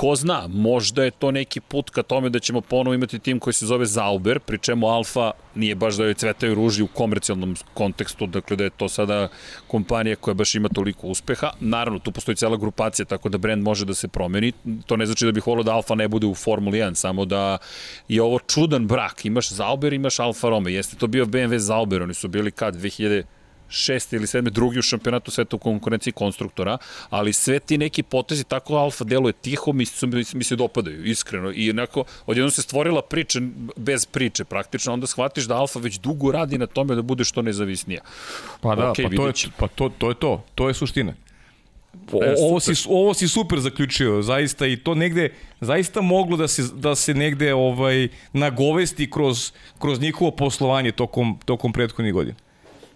ko 0.00 0.14
zna, 0.16 0.46
možda 0.48 1.04
je 1.04 1.10
to 1.10 1.30
neki 1.30 1.60
put 1.60 1.90
ka 1.90 2.02
tome 2.02 2.30
da 2.30 2.38
ćemo 2.38 2.60
ponovo 2.60 2.94
imati 2.94 3.18
tim 3.18 3.38
koji 3.38 3.54
se 3.54 3.66
zove 3.66 3.86
Zauber, 3.86 4.38
pri 4.40 4.58
čemu 4.58 4.86
Alfa 4.88 5.30
nije 5.54 5.74
baš 5.74 5.96
da 5.96 6.04
joj 6.04 6.14
cvetaju 6.14 6.54
ruži 6.54 6.82
u 6.82 6.86
komercijalnom 6.86 7.56
kontekstu, 7.74 8.26
dakle 8.26 8.56
da 8.56 8.64
je 8.64 8.70
to 8.70 8.88
sada 8.88 9.28
kompanija 9.66 10.16
koja 10.16 10.34
baš 10.34 10.54
ima 10.54 10.68
toliko 10.68 11.06
uspeha. 11.06 11.50
Naravno, 11.60 11.98
tu 11.98 12.12
postoji 12.12 12.36
cela 12.36 12.56
grupacija, 12.56 13.06
tako 13.06 13.28
da 13.28 13.38
brend 13.38 13.62
može 13.62 13.84
da 13.84 13.94
se 13.94 14.08
promeni. 14.08 14.52
To 14.86 14.96
ne 14.96 15.06
znači 15.06 15.26
da 15.26 15.32
bih 15.32 15.46
volio 15.46 15.62
da 15.62 15.74
Alfa 15.74 15.94
ne 15.94 16.08
bude 16.08 16.26
u 16.26 16.34
Formuli 16.34 16.78
1, 16.78 16.94
samo 16.94 17.24
da 17.24 17.58
je 18.08 18.22
ovo 18.22 18.38
čudan 18.38 18.86
brak. 18.86 19.24
Imaš 19.24 19.52
Zauber, 19.52 19.92
imaš 19.92 20.18
Alfa 20.18 20.48
Romeo. 20.48 20.72
Jeste 20.72 20.96
to 20.96 21.06
bio 21.06 21.24
BMW 21.24 21.58
Zauber, 21.58 22.02
oni 22.02 22.14
su 22.14 22.28
bili 22.28 22.50
kad? 22.50 22.74
2000 22.74 23.22
šeste 23.70 24.16
ili 24.16 24.26
sedme, 24.26 24.50
drugi 24.50 24.78
u 24.78 24.82
šampionatu 24.82 25.30
sveta 25.30 25.56
u 25.56 25.58
konkurenciji 25.58 26.12
konstruktora, 26.12 26.78
ali 27.10 27.32
sve 27.32 27.58
ti 27.60 27.78
neki 27.78 28.02
potezi, 28.02 28.44
tako 28.44 28.76
Alfa 28.76 29.04
deluje 29.04 29.32
tiho, 29.32 29.72
mi, 29.72 29.86
su, 29.86 30.06
mi 30.34 30.44
se 30.44 30.56
dopadaju, 30.56 31.04
iskreno. 31.04 31.52
I 31.54 31.70
onako, 31.70 32.04
odjedno 32.26 32.50
se 32.50 32.62
stvorila 32.62 33.02
priča 33.02 33.40
bez 33.76 34.06
priče 34.06 34.44
praktično, 34.44 34.92
onda 34.92 35.06
shvatiš 35.06 35.44
da 35.44 35.56
Alfa 35.56 35.78
već 35.78 35.98
dugo 35.98 36.32
radi 36.32 36.58
na 36.58 36.66
tome 36.66 36.94
da 36.94 37.02
bude 37.02 37.24
što 37.24 37.42
nezavisnija. 37.42 38.00
Pa 38.60 38.74
da, 38.74 38.82
okay, 38.82 39.02
pa, 39.10 39.16
to 39.16 39.26
je, 39.26 39.32
pa 39.56 39.68
to, 39.68 39.88
to 39.98 40.08
je 40.08 40.14
to, 40.14 40.44
to 40.54 40.68
je 40.68 40.74
suština. 40.74 41.14
O, 42.12 42.20
ovo, 42.38 42.60
si, 42.60 42.72
ovo 42.88 43.14
si 43.14 43.28
super 43.28 43.60
zaključio, 43.60 44.22
zaista 44.22 44.66
i 44.66 44.76
to 44.76 44.94
negde 44.94 45.32
zaista 45.60 46.00
moglo 46.00 46.36
da 46.36 46.48
se, 46.48 46.62
da 46.74 46.94
se 46.94 47.14
negde 47.14 47.54
ovaj 47.54 48.08
nagovesti 48.32 49.10
kroz, 49.10 49.52
kroz 49.78 50.00
njihovo 50.00 50.30
poslovanje 50.30 50.92
tokom, 50.92 51.38
tokom 51.44 51.72
prethodnih 51.72 52.14
godina. 52.14 52.36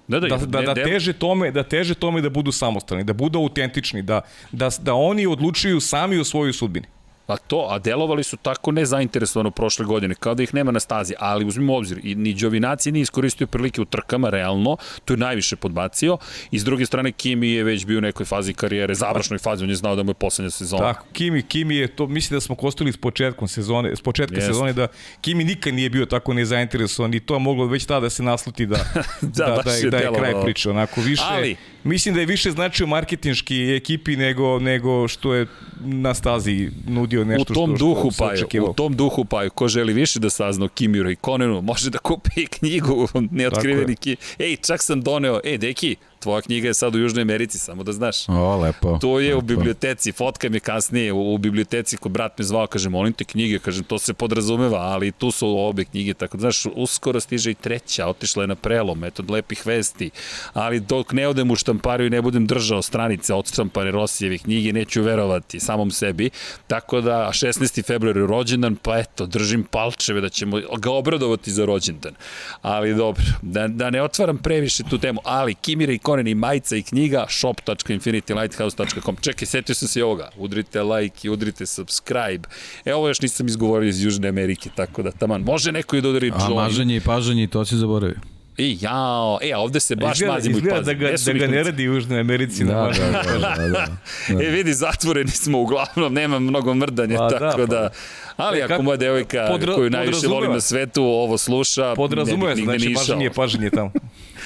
Da, 0.09 0.21
da, 0.21 0.29
da, 0.29 0.37
da, 0.37 0.63
da, 0.63 0.75
teže 0.75 1.13
tome, 1.13 1.51
da 1.51 1.63
teže 1.63 1.95
tome 1.95 2.21
da 2.21 2.31
budu 2.31 2.53
samostalni, 2.53 3.05
da 3.05 3.13
budu 3.13 3.39
autentični, 3.39 4.03
da, 4.03 4.21
da, 4.53 4.69
da 4.81 4.95
oni 4.95 5.27
odlučuju 5.27 5.81
sami 5.81 6.19
o 6.19 6.25
svojoj 6.25 6.53
sudbini. 6.53 6.87
A 7.27 7.37
to, 7.37 7.67
a 7.71 7.79
delovali 7.79 8.23
su 8.23 8.37
tako 8.37 8.73
nezainteresovano 8.73 9.51
prošle 9.51 9.85
godine, 9.85 10.15
kao 10.15 10.35
da 10.35 10.43
ih 10.43 10.55
nema 10.55 10.71
na 10.71 10.81
stazi, 10.81 11.15
ali 11.19 11.45
uzmimo 11.45 11.77
obzir, 11.77 12.01
i 12.03 12.15
ni 12.15 12.35
Đovinaci 12.35 12.93
nije 12.93 13.03
iskoristio 13.03 13.47
prilike 13.47 13.81
u 13.81 13.85
trkama, 13.85 14.31
realno, 14.31 14.77
to 15.05 15.13
je 15.13 15.19
najviše 15.19 15.57
podbacio, 15.57 16.19
i 16.51 16.59
s 16.59 16.65
druge 16.65 16.87
strane 16.87 17.13
Kimi 17.13 17.51
je 17.51 17.65
već 17.65 17.87
bio 17.87 17.99
u 17.99 18.01
nekoj 18.01 18.27
fazi 18.27 18.55
karijere, 18.55 18.95
završnoj 18.95 19.39
fazi, 19.39 19.65
on 19.65 19.71
je 19.71 19.77
znao 19.77 19.97
da 19.97 20.03
mu 20.03 20.11
je 20.11 20.15
poslednja 20.15 20.51
sezona. 20.51 20.93
Tako, 20.93 21.07
Kimi, 21.13 21.43
Kimi 21.43 21.77
je 21.77 21.89
to, 21.89 22.07
mislim 22.07 22.37
da 22.37 22.41
smo 22.41 22.55
kostili 22.55 22.93
s 22.93 22.97
početkom 22.97 23.49
sezone, 23.49 23.97
s 23.97 24.03
početka 24.03 24.37
Jest. 24.37 24.47
sezone, 24.47 24.73
da 24.73 24.89
Kimi 25.21 25.45
nikad 25.45 25.75
nije 25.75 25.91
bio 25.91 26.07
tako 26.07 26.35
nezainteresovan 26.35 27.15
i 27.15 27.21
to 27.21 27.35
je 27.35 27.41
moglo 27.41 27.67
već 27.67 27.85
tada 27.85 28.01
da 28.01 28.11
se 28.11 28.23
nasluti 28.33 28.67
da, 28.67 28.77
da, 29.21 29.47
da, 29.47 29.63
da, 29.65 29.73
je, 29.73 29.91
da 29.91 29.97
je 29.97 30.13
kraj 30.15 30.33
priče, 30.45 30.71
onako 30.71 31.01
više, 31.01 31.25
ali, 31.27 31.57
mislim 31.85 32.15
da 32.15 32.21
je 32.21 32.27
više 32.27 32.51
značio 32.51 32.87
marketinški 32.87 33.75
ekipi 33.77 34.17
nego, 34.17 34.59
nego 34.59 35.09
što 35.09 35.35
je 35.35 35.47
na 35.81 36.15
stazi 36.15 36.71
nudio 36.87 37.25
nešto 37.25 37.53
u 37.53 37.55
tom 37.55 37.77
što, 37.77 37.87
duhu 37.87 38.11
što, 38.11 38.25
paju, 38.25 38.71
U 38.71 38.73
tom 38.73 38.97
duhu 38.97 39.25
paju, 39.25 39.51
ko 39.51 39.69
želi 39.69 39.93
više 39.93 40.19
da 40.19 40.31
sazna 40.31 40.65
o 40.65 40.69
Kimiru 40.69 41.11
i 41.11 41.17
Konenu, 41.17 41.63
može 41.63 41.91
da 41.91 41.99
kupi 41.99 42.47
knjigu 42.47 43.09
Neotkriveni. 43.31 43.97
Ej, 44.39 44.57
čak 44.57 44.83
sam 44.83 45.03
doneo, 45.03 45.41
ej, 45.45 45.59
deki, 45.59 45.97
tvoja 46.25 46.41
knjiga 46.41 46.69
je 46.69 46.75
sad 46.75 46.95
u 46.95 46.99
Južnoj 46.99 47.23
Americi, 47.23 47.59
samo 47.59 47.83
da 47.83 47.93
znaš. 47.93 48.29
O, 48.29 48.57
lepo. 48.57 48.99
To 49.01 49.21
je 49.21 49.35
lepo. 49.35 49.39
u 49.39 49.43
biblioteci, 49.43 50.13
fotka 50.13 50.49
mi 50.49 50.61
kasnije 50.61 51.13
u, 51.13 51.35
u 51.35 51.39
biblioteci, 51.39 51.97
ko 51.97 52.09
brat 52.09 52.39
me 52.39 52.45
zvao, 52.45 52.67
kaže, 52.67 52.89
molim 52.89 53.13
te 53.13 53.25
knjige, 53.25 53.59
kaže, 53.59 53.83
to 53.83 53.99
se 53.99 54.15
podrazumeva, 54.15 54.79
ali 54.79 55.13
tu 55.13 55.31
su 55.31 55.49
obe 55.59 55.85
knjige, 55.85 56.15
tako 56.15 56.37
da, 56.37 56.41
znaš, 56.41 56.67
uskoro 56.75 57.21
stiže 57.21 57.51
i 57.51 57.55
treća, 57.55 58.07
otišla 58.07 58.43
je 58.43 58.47
na 58.47 58.55
prelom, 58.55 58.99
metod 58.99 59.31
lepih 59.31 59.67
vesti, 59.67 60.11
ali 60.53 60.81
dok 60.81 61.13
ne 61.13 61.29
odem 61.29 61.51
u 61.51 61.57
štampariju 61.57 62.07
i 62.07 62.11
ne 62.11 62.23
budem 62.23 62.47
držao 62.47 62.83
stranice 62.83 63.35
od 63.35 63.49
štampane 63.49 63.91
Rosijeve 63.91 64.39
knjige, 64.39 64.73
neću 64.73 65.03
verovati 65.03 65.61
samom 65.61 65.91
sebi, 65.91 66.31
tako 66.67 67.01
da 67.01 67.29
16. 67.33 67.85
februar 67.87 68.17
je 68.17 68.27
rođendan, 68.27 68.77
pa 68.77 68.99
eto, 68.99 69.27
držim 69.27 69.65
palčeve 69.65 70.21
da 70.21 70.29
ćemo 70.29 70.61
ga 70.79 70.91
obradovati 70.91 71.51
za 71.51 71.65
rođendan. 71.65 72.15
Ali 72.63 72.95
dobro, 72.95 73.25
da, 73.43 73.69
da 73.69 73.91
ne 73.91 74.03
otvaram 74.03 74.39
previše 74.39 74.83
tu 74.91 74.99
temu, 74.99 75.21
ali 75.25 75.55
Kimira 75.55 75.93
i 75.93 75.99
Konen 75.99 76.14
i 76.21 76.35
majica 76.35 76.77
i 76.77 76.83
knjiga 76.83 77.27
shop.infinitylighthouse.com 77.29 79.17
Čekaj, 79.21 79.47
setio 79.47 79.75
sam 79.75 79.89
se 79.89 80.01
i 80.01 80.03
ovoga. 80.03 80.31
Udrite 80.37 80.83
like 80.83 81.29
i 81.29 81.31
udrite 81.31 81.67
subscribe. 81.67 82.49
E, 82.85 82.95
ovo 82.95 83.09
još 83.09 83.21
nisam 83.21 83.47
izgovorio 83.47 83.89
iz 83.89 84.05
Južne 84.05 84.29
Amerike, 84.29 84.71
tako 84.75 85.03
da 85.03 85.11
taman. 85.11 85.43
Može 85.43 85.73
neko 85.73 85.97
i 85.97 86.01
da 86.01 86.09
udari 86.09 86.27
join. 86.27 86.43
A 86.43 86.55
maženje 86.55 86.97
i 86.97 87.01
paženje, 87.01 87.47
to 87.47 87.65
si 87.65 87.77
zaboravio. 87.77 88.17
I 88.57 88.79
jao, 88.81 89.39
e, 89.43 89.53
a 89.53 89.59
ovde 89.59 89.81
se 89.81 89.97
baš 89.97 90.17
izgleda, 90.17 90.33
mazimo 90.33 90.57
izgleda 90.57 90.77
i 90.77 90.79
pazimo. 90.79 90.99
Da 90.99 91.11
ga, 91.11 91.41
da 91.41 91.47
ga 91.47 91.53
ne 91.53 91.63
radi 91.63 91.89
u 91.89 91.95
Južnoj 91.95 92.21
Americi. 92.21 92.65
Da, 92.65 92.73
da, 92.73 93.11
da, 93.11 93.23
da, 93.23 93.39
da, 93.39 93.69
da. 94.29 94.45
E, 94.45 94.51
vidi, 94.51 94.75
zatvoreni 94.75 95.31
smo 95.31 95.61
uglavnom, 95.61 96.15
nema 96.15 96.39
mnogo 96.39 96.75
mrdanja, 96.75 97.19
pa, 97.19 97.29
tako 97.29 97.41
da, 97.41 97.67
pa, 97.67 97.67
da 97.67 97.91
Ali 98.37 98.59
e, 98.59 98.63
ako 98.63 98.83
moja 98.83 98.97
devojka 98.97 99.47
podra, 99.51 99.75
koju 99.75 99.91
najviše 99.91 100.27
volim 100.27 100.53
na 100.53 100.61
svetu 100.61 101.05
ovo 101.05 101.39
sluša, 101.39 101.95
podrazumuje 101.95 102.57
se, 102.57 102.63
znači 102.63 102.95
paženje, 102.95 103.31
paženje 103.31 103.71
tamo. 103.71 103.91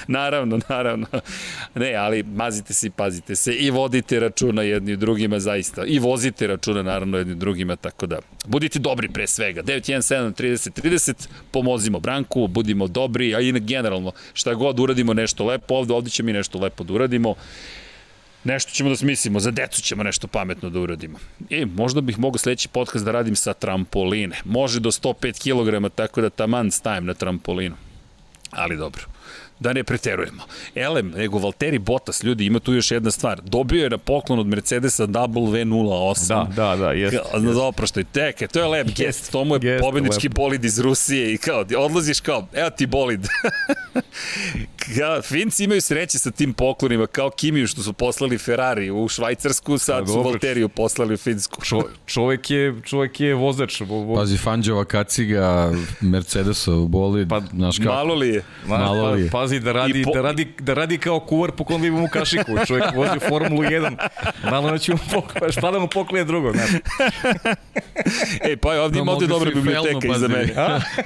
naravno, 0.06 0.60
naravno. 0.68 1.06
Ne, 1.74 1.94
ali 1.94 2.22
mazite 2.22 2.74
se 2.74 2.86
i 2.86 2.90
pazite 2.90 3.36
se 3.36 3.52
i 3.52 3.70
vodite 3.70 4.20
računa 4.20 4.62
jedni 4.62 4.96
drugima 4.96 5.40
zaista. 5.40 5.84
I 5.84 5.98
vozite 5.98 6.46
računa 6.46 6.82
naravno 6.82 7.18
jedni 7.18 7.34
drugima, 7.34 7.76
tako 7.76 8.06
da 8.06 8.18
budite 8.46 8.78
dobri 8.78 9.08
pre 9.08 9.26
svega. 9.26 9.62
917 9.62 10.32
30 10.32 10.82
30, 10.82 11.28
pomozimo 11.50 12.00
Branku, 12.00 12.46
budimo 12.46 12.86
dobri, 12.86 13.34
a 13.34 13.40
i 13.40 13.52
generalno 13.52 14.12
šta 14.34 14.54
god 14.54 14.80
uradimo 14.80 15.14
nešto 15.14 15.46
lepo 15.46 15.74
ovde, 15.74 15.94
ovde 15.94 16.10
će 16.10 16.22
mi 16.22 16.32
nešto 16.32 16.58
lepo 16.58 16.84
da 16.84 16.92
uradimo 16.92 17.34
nešto 18.44 18.72
ćemo 18.72 18.90
da 18.90 18.96
smislimo, 18.96 19.40
za 19.40 19.50
decu 19.50 19.82
ćemo 19.82 20.02
nešto 20.02 20.26
pametno 20.26 20.70
da 20.70 20.80
uradimo. 20.80 21.18
I 21.50 21.64
možda 21.64 22.00
bih 22.00 22.18
mogao 22.18 22.38
sledeći 22.38 22.68
podcast 22.68 23.04
da 23.04 23.12
radim 23.12 23.36
sa 23.36 23.52
trampoline. 23.52 24.36
Može 24.44 24.80
do 24.80 24.90
105 24.90 25.42
kg, 25.42 25.94
tako 25.94 26.20
da 26.20 26.30
taman 26.30 26.70
stajem 26.70 27.06
na 27.06 27.14
trampolinu. 27.14 27.76
Ali 28.50 28.76
dobro 28.76 29.17
da 29.60 29.72
ne 29.72 29.84
preterujemo. 29.84 30.42
Elem, 30.74 31.12
nego 31.16 31.38
Valtteri 31.38 31.78
Bottas, 31.78 32.22
ljudi, 32.22 32.46
ima 32.46 32.58
tu 32.58 32.74
još 32.74 32.90
jedna 32.90 33.10
stvar. 33.10 33.40
Dobio 33.42 33.82
je 33.82 33.90
na 33.90 33.98
poklon 33.98 34.38
od 34.38 34.46
Mercedesa 34.46 35.06
W08. 35.06 36.28
Da, 36.28 36.48
da, 36.56 36.76
da, 36.76 36.92
jeste. 36.92 37.20
Na 37.38 37.52
da 37.52 37.62
oproštaj, 37.62 38.04
teke, 38.04 38.46
to 38.46 38.58
je 38.58 38.66
lep 38.66 38.88
gest, 38.96 39.32
to 39.32 39.44
mu 39.44 39.54
je 39.54 39.60
jest, 39.62 39.82
pobednički 39.82 40.28
lep. 40.28 40.34
bolid 40.34 40.64
iz 40.64 40.78
Rusije 40.78 41.32
i 41.32 41.38
kao, 41.38 41.64
odlaziš 41.78 42.20
kao, 42.20 42.46
evo 42.52 42.70
ti 42.70 42.86
bolid. 42.86 43.26
ja, 44.98 45.22
Finci 45.22 45.64
imaju 45.64 45.80
sreće 45.80 46.18
sa 46.18 46.30
tim 46.30 46.52
poklonima, 46.52 47.06
kao 47.06 47.30
Kimiju 47.30 47.66
što 47.66 47.82
su 47.82 47.92
poslali 47.92 48.38
Ferrari 48.38 48.90
u 48.90 49.08
Švajcarsku, 49.08 49.78
sad 49.78 50.06
da, 50.06 50.12
su 50.12 50.22
Valteriju 50.22 50.68
poslali 50.68 51.14
u 51.14 51.16
Finsku. 51.16 51.64
Čo, 51.64 51.82
čovek, 52.06 52.50
je, 52.50 52.74
čovek 52.84 53.20
je 53.20 53.34
vozač. 53.34 53.80
Vo, 53.80 54.00
vo... 54.00 54.16
Pazi, 54.16 54.36
Fanđova 54.36 54.84
kaciga, 54.84 55.72
Mercedesov 56.00 56.86
bolid, 56.88 57.28
pa, 57.28 57.40
znaš 57.40 57.78
kako. 57.78 57.90
Malo 57.90 58.14
li 58.14 58.28
je? 58.28 58.42
Malo 58.66 59.10
li 59.10 59.22
je. 59.22 59.30
Pa, 59.30 59.47
pazi, 59.48 59.60
da 59.60 59.72
radi, 59.72 60.02
po... 60.02 60.10
da, 60.10 60.22
radi, 60.22 60.48
da 60.58 60.74
radi 60.74 60.98
kao 60.98 61.20
kuvar 61.20 61.52
po 61.52 61.64
kom 61.64 61.90
mu 61.90 62.08
kašiku. 62.12 62.52
Čovjek 62.66 62.94
vozi 62.94 63.16
u 63.16 63.28
Formulu 63.28 63.62
1. 63.62 63.96
Malo 64.50 64.70
da 64.70 64.78
će 64.78 64.92
mu 64.92 64.98
poklije, 65.12 65.52
šta 65.52 65.70
da 65.70 65.78
mu 65.78 65.88
poklije 65.88 66.24
drugo, 66.24 66.52
znaš. 66.52 66.70
Ej, 68.44 68.56
pa 68.56 68.82
ovdje 68.82 69.00
ima 69.00 69.12
ovdje 69.12 69.28
dobra 69.28 69.50
biblioteka 69.54 70.08
iza 70.16 70.28
mene. 70.28 70.54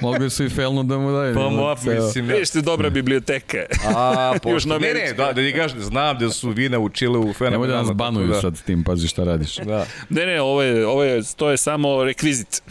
Mogli 0.01 0.29
su 0.29 0.45
i 0.45 0.49
felnu 0.49 0.83
da 0.83 0.97
mu 0.97 1.11
daju. 1.11 1.35
Pa 1.35 1.49
mo, 1.49 1.75
mislim. 1.85 2.29
Ja. 2.29 2.35
Viš 2.35 2.49
ti 2.49 2.61
dobra 2.61 2.89
biblioteka. 2.89 3.57
A, 3.95 4.33
pošto, 4.43 4.79
ne, 4.79 4.93
ne, 4.93 5.13
da, 5.17 5.25
da 5.25 5.41
ti 5.41 5.53
kažeš, 5.55 5.79
znam 5.79 6.17
da 6.17 6.29
su 6.29 6.49
vina 6.49 6.79
učile 6.79 7.17
u 7.17 7.33
fenomenalno. 7.33 7.51
Nemoj 7.51 7.67
da 7.67 7.87
nas 7.87 7.91
banuju 7.95 8.27
da. 8.27 8.41
sad 8.41 8.57
s 8.57 8.61
tim, 8.61 8.83
pazi 8.83 9.07
šta 9.07 9.23
radiš. 9.23 9.55
Da. 9.55 9.85
Ne, 10.09 10.25
ne, 10.25 10.41
ovo 10.41 10.61
je, 10.61 10.87
ovo 10.87 11.03
je, 11.03 11.21
to 11.35 11.49
je 11.49 11.57
samo 11.57 12.03
rekvizit. 12.03 12.61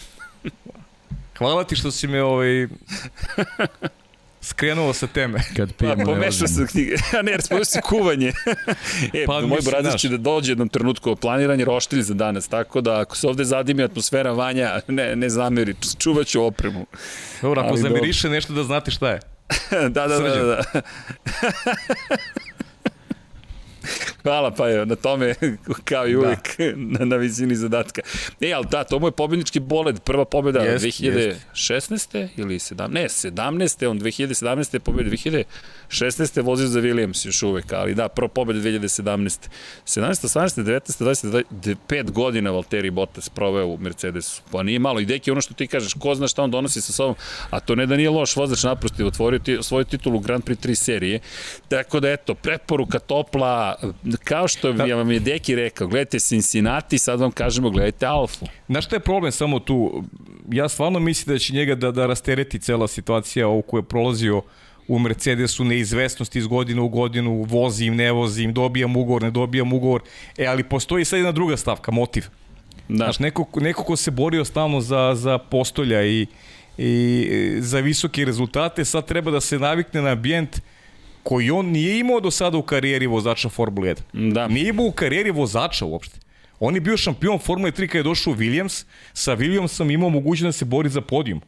Hvala 1.39 1.65
ti 1.65 1.77
što 1.77 1.91
si 1.91 2.07
me 2.07 2.23
ovaj 2.23 2.67
skrenuo 4.43 4.93
sa 4.93 5.07
teme. 5.07 5.41
Kad 5.57 5.73
pijem 5.73 5.99
pa, 5.99 6.05
pomešao 6.05 6.49
se 6.49 6.67
knjige. 6.67 6.95
A 7.19 7.23
ne, 7.23 7.41
smo 7.41 7.65
se 7.65 7.81
kuvanje. 7.81 8.33
e, 9.15 9.25
pa, 9.27 9.41
moj 9.41 9.61
brazir 9.65 10.01
će 10.01 10.09
da 10.09 10.17
dođe 10.17 10.53
jednom 10.53 10.69
trenutku 10.69 11.17
planiranje 11.17 11.65
roštilj 11.65 12.03
za 12.03 12.15
danas, 12.15 12.49
tako 12.49 12.81
da 12.81 13.01
ako 13.01 13.17
se 13.17 13.29
ovde 13.29 13.45
zadimi 13.45 13.83
atmosfera 13.83 14.33
vanja, 14.33 14.81
ne, 14.89 15.17
ne 15.17 15.31
zameri, 15.31 15.75
čuvat 15.99 16.27
ću 16.27 16.45
opremu. 16.45 16.87
Dobro, 17.43 17.63
ako 17.63 17.77
zamiriše 17.77 18.29
nešto 18.29 18.53
da 18.53 18.65
znate 18.65 18.91
šta 18.91 19.11
je. 19.11 19.21
da, 19.71 19.89
da, 19.89 20.19
da, 20.19 20.19
da, 20.19 20.45
da. 20.45 20.83
Hvala, 24.23 24.51
pa 24.51 24.69
je, 24.69 24.87
na 24.87 24.97
tome, 24.97 25.35
kao 25.91 26.09
i 26.09 26.17
uvek, 26.17 26.57
da. 26.59 26.65
na, 26.77 27.05
na 27.05 27.17
visini 27.17 27.57
zadatka. 27.57 28.03
E, 28.41 28.53
ali 28.53 28.67
da, 28.71 28.85
to 28.85 28.99
mu 28.99 29.07
je 29.07 29.13
pobednički 29.13 29.61
boled, 29.61 30.01
prva 30.01 30.25
pobeda 30.25 30.61
jest, 30.61 30.85
2016. 30.85 31.91
Jest. 31.91 32.15
ili 32.15 32.59
17. 32.59 32.89
Ne, 32.89 33.05
17. 33.05 33.87
on 33.87 34.01
2017. 34.01 34.75
je 34.75 34.81
pobeda 34.81 35.11
2016. 35.11 36.43
vozio 36.43 36.67
za 36.67 36.81
Williams 36.81 37.27
još 37.27 37.43
uvek, 37.43 37.73
ali 37.73 37.95
da, 37.95 38.09
prva 38.09 38.29
pobeda 38.29 38.59
2017. 38.59 39.49
17. 39.87 40.39
18. 40.41 40.63
19. 40.63 41.05
20. 41.05 41.77
5 41.89 42.11
godina 42.11 42.51
Valtteri 42.51 42.91
Bottas 42.91 43.29
proveo 43.29 43.67
u 43.67 43.79
Mercedesu. 43.79 44.43
Pa 44.53 44.63
nije 44.63 44.79
malo. 44.79 45.01
I 45.01 45.07
deki 45.07 45.31
ono 45.31 45.41
što 45.41 45.55
ti 45.55 45.67
kažeš, 45.67 45.95
ko 45.95 46.15
zna 46.15 46.29
šta 46.29 46.43
on 46.43 46.51
donosi 46.51 46.81
sa 46.81 46.93
sobom, 46.93 47.15
a 47.51 47.61
to 47.61 47.75
ne 47.75 47.87
da 47.87 47.97
nije 47.97 48.11
loš 48.11 48.37
vozač 48.37 48.63
naprosto, 48.63 49.07
otvorio 49.07 49.39
ti, 49.39 49.59
svoju 49.63 49.85
titulu 49.85 50.19
Grand 50.19 50.45
Prix 50.45 50.69
3 50.69 50.75
serije. 50.75 51.21
Tako 51.69 52.01
da, 52.01 52.11
eto, 52.11 52.35
preporuka 52.35 52.99
topla, 52.99 53.77
kao 54.25 54.49
što 54.49 54.73
da. 54.73 54.85
vam 54.95 55.11
je 55.11 55.21
Deki 55.21 55.55
rekao, 55.55 55.87
gledajte 55.87 56.19
Cincinnati, 56.19 56.99
sad 56.99 57.21
vam 57.21 57.31
kažemo 57.31 57.71
gledajte 57.71 58.07
Alfu. 58.07 58.47
Znaš 58.69 58.85
šta 58.85 58.97
je 58.97 59.01
problem 59.01 59.33
samo 59.33 59.59
tu? 59.59 60.05
Ja 60.51 60.69
stvarno 60.69 60.99
mislim 60.99 61.35
da 61.35 61.39
će 61.39 61.55
njega 61.55 61.75
da, 61.75 61.91
da 61.91 62.07
rastereti 62.07 62.59
cela 62.59 62.89
situacija 62.89 63.49
ovu 63.49 63.63
koju 63.63 63.79
je 63.79 63.85
prolazio 63.85 64.43
u 64.89 64.99
Mercedesu 64.99 65.65
neizvestnost 65.65 66.37
iz 66.37 66.47
godine 66.47 66.81
u 66.81 66.89
godinu, 66.89 67.43
vozim, 67.43 67.97
ne 67.97 68.13
vozim, 68.13 68.53
dobijam 68.53 68.97
ugovor, 68.97 69.23
ne 69.23 69.31
dobijam 69.31 69.73
ugovor. 69.73 70.03
E, 70.39 70.47
ali 70.47 70.65
postoji 70.65 71.05
sad 71.05 71.19
jedna 71.19 71.33
druga 71.33 71.57
stavka, 71.57 71.91
motiv. 71.91 72.25
Da. 72.89 72.97
Znaš, 72.97 73.19
neko, 73.19 73.47
neko 73.61 73.85
ko 73.85 73.97
se 73.97 74.11
borio 74.11 74.45
stalno 74.45 74.81
za, 74.81 75.15
za 75.15 75.39
postolja 75.39 76.03
i, 76.03 76.27
i 76.79 77.57
za 77.59 77.81
visoke 77.81 78.25
rezultate, 78.25 78.85
sad 78.85 79.07
treba 79.07 79.31
da 79.31 79.41
se 79.41 79.59
navikne 79.59 80.03
na 80.03 80.11
ambijent 80.11 80.61
koji 81.23 81.51
on 81.51 81.67
nije 81.67 81.99
imao 81.99 82.21
do 82.21 82.31
sada 82.31 82.59
u 82.59 82.63
karijeri 82.63 83.07
vozača 83.07 83.49
Formule 83.49 83.95
1. 84.13 84.33
Da. 84.33 84.49
Nije 84.49 84.69
imao 84.69 84.87
u 84.87 84.93
karijeri 84.93 85.31
vozača 85.31 85.85
uopšte. 85.85 86.19
On 86.61 86.75
je 86.75 86.81
bio 86.81 86.97
šampion 86.97 87.39
Formule 87.39 87.71
3 87.71 87.87
kada 87.87 87.99
je 87.99 88.03
došao 88.03 88.33
u 88.33 88.37
Williams, 88.37 88.85
sa 89.13 89.37
Williamsom 89.37 89.95
imao 89.95 90.09
mogućnost 90.09 90.59
da 90.59 90.59
se 90.59 90.65
bori 90.65 90.89
za 90.89 91.01
podijum. 91.01 91.41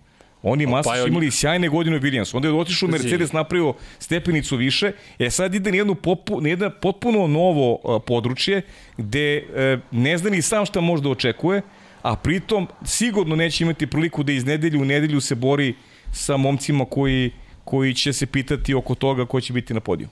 Oni 0.43 0.67
pa 0.67 0.83
su 0.83 1.09
imali 1.09 1.31
sjajne 1.31 1.69
godine 1.69 1.97
u 1.97 2.01
Williams. 2.01 2.37
Onda 2.37 2.49
je 2.49 2.55
otišao 2.55 2.89
Mercedes, 2.89 3.33
napravio 3.33 3.75
stepenicu 3.99 4.57
više. 4.57 4.93
E 5.19 5.31
sad 5.31 5.55
ide 5.55 5.71
na 5.71 5.77
jedno, 5.77 5.95
popu, 5.95 6.41
na 6.41 6.49
jedno 6.49 6.71
potpuno 6.83 7.27
novo 7.27 7.73
uh, 7.75 8.03
područje 8.07 8.63
gde 8.97 9.43
uh, 9.43 9.81
ne 9.91 10.19
zna 10.19 10.31
ni 10.31 10.43
sam 10.43 10.67
šta 10.67 10.81
može 10.81 11.03
da 11.03 11.09
očekuje, 11.09 11.63
a 12.03 12.17
pritom 12.17 12.69
sigurno 12.85 13.37
neće 13.37 13.65
imati 13.65 13.87
priliku 13.87 14.23
da 14.23 14.33
iz 14.33 14.45
nedelju 14.45 14.81
u 14.81 14.85
nedelju 14.85 15.21
se 15.21 15.35
bori 15.35 15.75
sa 16.13 16.37
momcima 16.37 16.85
koji 16.85 17.31
koji 17.75 17.95
će 17.95 18.13
se 18.13 18.27
pitati 18.27 18.75
oko 18.75 18.95
toga 18.95 19.27
ko 19.27 19.41
će 19.41 19.53
biti 19.53 19.75
na 19.75 19.81
podiju. 19.81 20.09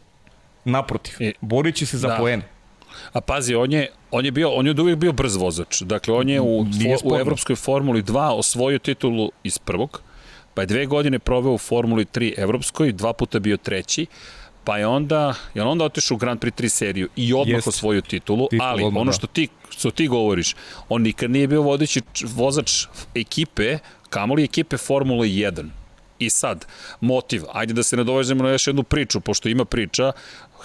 Naprotiv, 0.64 1.14
e, 1.20 1.33
borit 1.40 1.75
će 1.75 1.87
se 1.87 1.98
za 1.98 2.09
da. 2.09 2.16
poene. 2.16 2.42
A 3.12 3.20
pazi, 3.20 3.55
on 3.55 3.72
je, 3.72 3.87
on 4.11 4.25
je, 4.25 4.31
bio, 4.31 4.51
on 4.51 4.66
je 4.66 4.75
uvijek 4.81 4.98
bio 4.98 5.12
brz 5.12 5.37
vozač. 5.37 5.83
Dakle, 5.83 6.14
on 6.14 6.29
je 6.29 6.40
u, 6.40 6.66
u 7.05 7.16
Evropskoj 7.20 7.57
Formuli 7.57 8.03
2 8.03 8.31
osvojio 8.31 8.79
titulu 8.79 9.31
iz 9.44 9.59
prvog, 9.59 10.03
pa 10.55 10.62
je 10.62 10.66
dve 10.66 10.87
godine 10.87 11.18
proveo 11.18 11.53
u 11.53 11.59
Formuli 11.59 12.05
3 12.05 12.35
Evropskoj, 12.37 12.92
dva 12.92 13.12
puta 13.12 13.38
bio 13.38 13.57
treći, 13.57 14.07
pa 14.64 14.79
je 14.79 14.87
onda, 14.87 15.35
je 15.55 15.62
onda 15.62 15.85
otišao 15.85 16.14
u 16.14 16.18
Grand 16.18 16.40
Prix 16.40 16.62
3 16.62 16.68
seriju 16.68 17.09
i 17.16 17.33
odmah 17.35 17.62
Jest. 17.62 17.68
osvojio 17.68 18.01
titulu, 18.01 18.48
Titul, 18.51 18.66
ali 18.66 18.85
odmah, 18.85 19.01
ono 19.01 19.11
da. 19.11 19.16
što 19.18 19.27
ti, 19.27 19.48
što 19.70 19.90
ti 19.90 20.09
govoriš, 20.09 20.55
on 20.88 21.03
nikad 21.03 21.31
nije 21.31 21.46
bio 21.46 21.62
vodeći 21.62 22.03
vozač 22.35 22.87
ekipe, 23.14 23.79
kamoli 24.11 24.44
ekipe 24.44 24.77
Formule 24.77 25.29
1 25.29 25.82
I 26.24 26.30
sad, 26.30 26.66
motiv, 27.00 27.42
ajde 27.52 27.74
da 27.74 27.82
se 27.82 27.96
nadovežemo 27.96 28.44
na 28.44 28.50
još 28.50 28.66
jednu 28.66 28.82
priču, 28.82 29.20
pošto 29.20 29.48
ima 29.48 29.64
priča, 29.64 30.12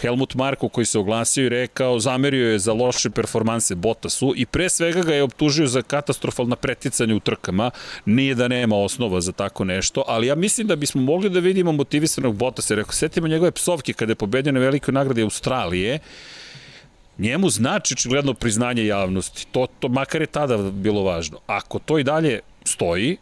Helmut 0.02 0.36
Marko 0.36 0.70
koji 0.70 0.86
se 0.86 1.00
oglasio 1.00 1.46
i 1.46 1.50
rekao, 1.50 2.00
zamerio 2.00 2.52
je 2.52 2.60
za 2.60 2.74
loše 2.74 3.10
performanse 3.10 3.76
Bottasu 3.76 4.34
i 4.36 4.46
pre 4.46 4.70
svega 4.70 5.02
ga 5.02 5.13
je 5.13 5.24
optužio 5.24 5.67
za 5.67 5.82
katastrofalna 5.82 6.56
preticanje 6.56 7.15
u 7.15 7.20
trkama. 7.20 7.72
Nije 8.06 8.36
da 8.36 8.48
nema 8.48 8.76
osnova 8.76 9.22
za 9.22 9.32
tako 9.32 9.63
nešto, 9.63 10.04
ali 10.08 10.28
ja 10.28 10.36
mislim 10.36 10.67
da 10.67 10.76
bismo 10.76 11.02
mogli 11.02 11.30
da 11.30 11.39
vidimo 11.39 11.72
motivisanog 11.72 12.36
Bottasa. 12.36 12.76
Rekao, 12.76 12.93
setimo 12.93 13.28
njegove 13.28 13.52
psovke 13.52 13.93
kada 13.93 14.12
je 14.12 14.15
pobedio 14.15 14.52
na 14.52 14.60
velikoj 14.60 14.91
nagradi 14.91 15.22
Australije, 15.22 16.00
njemu 17.17 17.50
znači 17.50 17.93
očigledno 17.93 18.34
priznanje 18.34 18.86
javnosti. 18.86 19.48
To, 19.52 19.67
to 19.80 19.88
makar 19.88 20.22
je 20.22 20.28
tada 20.28 20.58
bilo 20.58 21.04
važno. 21.04 21.39
Ako 21.48 21.80
to 21.80 22.00
i 22.00 22.04
dalje 22.04 22.39
stoji, 22.63 23.17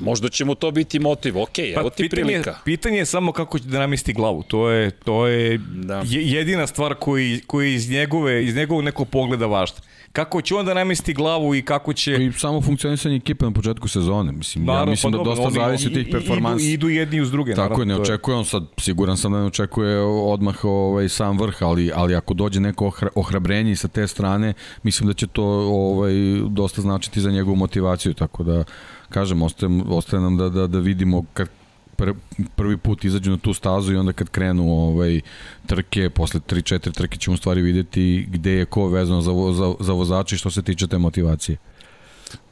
Možda 0.00 0.28
će 0.28 0.44
mu 0.44 0.54
to 0.54 0.70
biti 0.70 0.98
motiv. 0.98 1.38
Ok, 1.38 1.54
pa, 1.54 1.80
evo 1.80 1.90
ti 1.90 2.02
pitanje, 2.02 2.22
prilika. 2.22 2.58
Pitanje 2.64 2.98
je 2.98 3.06
samo 3.06 3.32
kako 3.32 3.58
će 3.58 3.64
da 3.64 3.78
namisti 3.78 4.12
glavu. 4.12 4.42
To 4.42 4.70
je, 4.70 4.90
to 4.90 5.26
je 5.26 5.58
da. 5.58 6.02
jedina 6.06 6.66
stvar 6.66 6.94
koji, 6.94 7.40
koji 7.46 7.74
iz 7.74 7.90
njegove, 7.90 8.44
iz 8.44 8.56
njegovog 8.56 8.84
nekog 8.84 9.08
pogleda 9.08 9.46
važna. 9.46 9.78
Kako 10.12 10.42
će 10.42 10.54
on 10.54 10.66
da 10.66 10.74
namisti 10.74 11.14
glavu 11.14 11.54
i 11.54 11.62
kako 11.62 11.92
će... 11.92 12.24
I 12.24 12.32
samo 12.32 12.60
funkcionisanje 12.60 13.16
ekipe 13.16 13.44
na 13.44 13.50
početku 13.50 13.88
sezone. 13.88 14.32
Mislim, 14.32 14.64
naravno, 14.64 14.86
ja 14.86 14.90
mislim 14.90 15.12
pa 15.12 15.18
da 15.18 15.24
dosta 15.24 15.50
zavisi 15.50 15.86
od 15.86 15.94
tih 15.94 16.06
performansa. 16.12 16.64
Idu, 16.64 16.72
idu 16.72 16.88
jedni 16.88 17.20
uz 17.20 17.30
druge. 17.30 17.54
Tako 17.54 17.62
naravno, 17.62 17.82
je, 17.82 17.86
ne 17.86 18.02
očekuje 18.02 18.36
on 18.36 18.44
sad, 18.44 18.62
siguran 18.78 19.16
sam 19.16 19.32
da 19.32 19.38
ne 19.38 19.46
očekuje 19.46 19.98
odmah 20.00 20.64
ovaj, 20.64 21.08
sam 21.08 21.38
vrh, 21.38 21.62
ali, 21.62 21.90
ali 21.94 22.14
ako 22.14 22.34
dođe 22.34 22.60
neko 22.60 22.92
ohrabrenje 23.14 23.76
sa 23.76 23.88
te 23.88 24.08
strane, 24.08 24.52
mislim 24.82 25.06
da 25.06 25.14
će 25.14 25.26
to 25.26 25.44
ovaj, 25.44 26.12
dosta 26.48 26.82
značiti 26.82 27.20
za 27.20 27.30
njegovu 27.30 27.56
motivaciju, 27.56 28.14
tako 28.14 28.44
da 28.44 28.64
kažem, 29.12 29.42
ostaje, 29.42 29.82
ostaje 29.88 30.22
nam 30.22 30.36
da, 30.36 30.48
da, 30.48 30.66
da 30.66 30.78
vidimo 30.78 31.24
kad 31.32 31.48
pr, 31.96 32.12
prvi 32.56 32.76
put 32.76 33.04
izađu 33.04 33.30
na 33.30 33.36
tu 33.36 33.54
stazu 33.54 33.92
i 33.92 33.96
onda 33.96 34.12
kad 34.12 34.28
krenu 34.28 34.70
ovaj, 34.72 35.20
trke, 35.66 36.10
posle 36.10 36.40
3-4 36.40 36.92
trke 36.92 37.18
ćemo 37.18 37.36
stvari 37.36 37.62
videti 37.62 38.26
gde 38.30 38.50
je 38.50 38.64
ko 38.64 38.88
vezano 38.88 39.20
za, 39.20 39.32
za, 39.52 39.74
za 39.80 39.92
vozači 39.92 40.36
što 40.36 40.50
se 40.50 40.62
tiče 40.62 40.86
te 40.86 40.98
motivacije. 40.98 41.56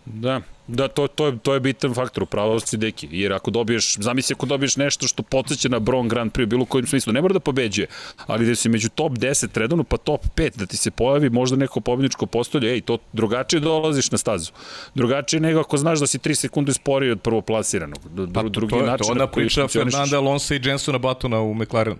Da, 0.04 0.40
da 0.66 0.88
to, 0.88 1.06
to, 1.06 1.26
je, 1.26 1.38
to 1.38 1.54
je 1.54 1.60
bitan 1.60 1.94
faktor, 1.94 2.22
upravo 2.22 2.60
si 2.60 2.76
deki. 2.76 3.08
Jer 3.10 3.32
ako 3.32 3.50
dobiješ, 3.50 3.96
zamisli 3.96 4.34
ako 4.34 4.46
dobiješ 4.46 4.76
nešto 4.76 5.08
što 5.08 5.22
podsjeća 5.22 5.68
na 5.68 5.78
Bron 5.78 6.08
Grand 6.08 6.32
Prix 6.32 6.44
u 6.44 6.46
bilo 6.46 6.64
kojem 6.64 6.86
smislu, 6.86 7.12
ne 7.12 7.22
mora 7.22 7.32
da 7.32 7.40
pobeđuje, 7.40 7.86
ali 8.26 8.46
da 8.46 8.54
si 8.54 8.68
među 8.68 8.88
top 8.88 9.12
10 9.12 9.58
redovno 9.58 9.84
pa 9.84 9.96
top 9.96 10.26
5, 10.36 10.56
da 10.56 10.66
ti 10.66 10.76
se 10.76 10.90
pojavi 10.90 11.30
možda 11.30 11.56
neko 11.56 11.80
pobedničko 11.80 12.26
postolje, 12.26 12.72
ej, 12.72 12.80
to 12.80 12.98
drugačije 13.12 13.60
dolaziš 13.60 14.10
na 14.10 14.18
stazu. 14.18 14.52
Drugačije 14.94 15.40
nego 15.40 15.60
ako 15.60 15.76
znaš 15.76 16.00
da 16.00 16.06
si 16.06 16.18
3 16.18 16.34
sekunde 16.34 16.72
sporiji 16.72 17.10
od 17.10 17.20
prvoplasiranog. 17.20 17.98
Pa, 18.34 18.42
drugi 18.42 18.70
to 18.70 18.80
je, 18.80 18.86
način 18.86 19.06
to 19.06 19.12
ona 19.12 19.26
priča 19.26 19.68
Fernanda 19.68 20.16
Alonso 20.16 20.54
i 20.54 20.60
Jensona 20.64 20.98
Batona 20.98 21.40
u 21.40 21.54
McLarenu. 21.54 21.96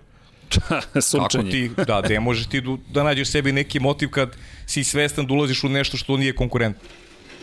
Kako 1.11 1.43
ti, 1.51 1.71
da, 1.87 2.01
ne 2.01 2.19
možeš 2.19 2.47
ti 2.47 2.61
da 2.89 3.03
nađeš 3.03 3.29
sebi 3.31 3.51
neki 3.51 3.79
motiv 3.79 4.09
kad 4.09 4.35
si 4.65 4.83
svestan 4.83 5.27
da 5.27 5.33
ulaziš 5.33 5.63
u 5.63 5.69
nešto 5.69 5.97
što 5.97 6.17
nije 6.17 6.35
konkurentno. 6.35 6.89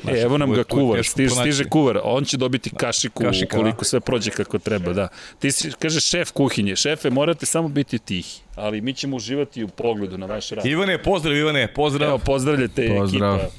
Znaš, 0.02 0.18
e, 0.18 0.20
evo 0.20 0.38
nam 0.38 0.52
ga 0.52 0.64
kuvar, 0.64 1.04
stiže, 1.04 1.34
stiže 1.34 1.64
kuvar, 1.64 2.00
on 2.02 2.24
će 2.24 2.36
dobiti 2.36 2.70
kašiku, 2.70 3.24
kašika, 3.24 3.56
koliko 3.56 3.78
da. 3.78 3.84
sve 3.84 4.00
prođe 4.00 4.30
kako 4.30 4.58
treba, 4.58 4.92
da. 4.92 5.08
Ti 5.38 5.52
si, 5.52 5.72
kaže 5.78 6.00
šef 6.00 6.30
kuhinje, 6.30 6.76
šefe, 6.76 7.10
morate 7.10 7.46
samo 7.46 7.68
biti 7.68 7.98
tihi, 7.98 8.40
ali 8.54 8.80
mi 8.80 8.94
ćemo 8.94 9.16
uživati 9.16 9.64
u 9.64 9.68
pogledu 9.68 10.18
na 10.18 10.26
vaš 10.26 10.50
rad. 10.50 10.66
Ivane, 10.66 11.02
pozdrav 11.02 11.36
Ivane, 11.36 11.74
pozdrav. 11.74 12.08
Evo, 12.08 12.18
pozdravljate 12.18 12.94
pozdrav. 12.98 13.34
ekipa. 13.36 13.50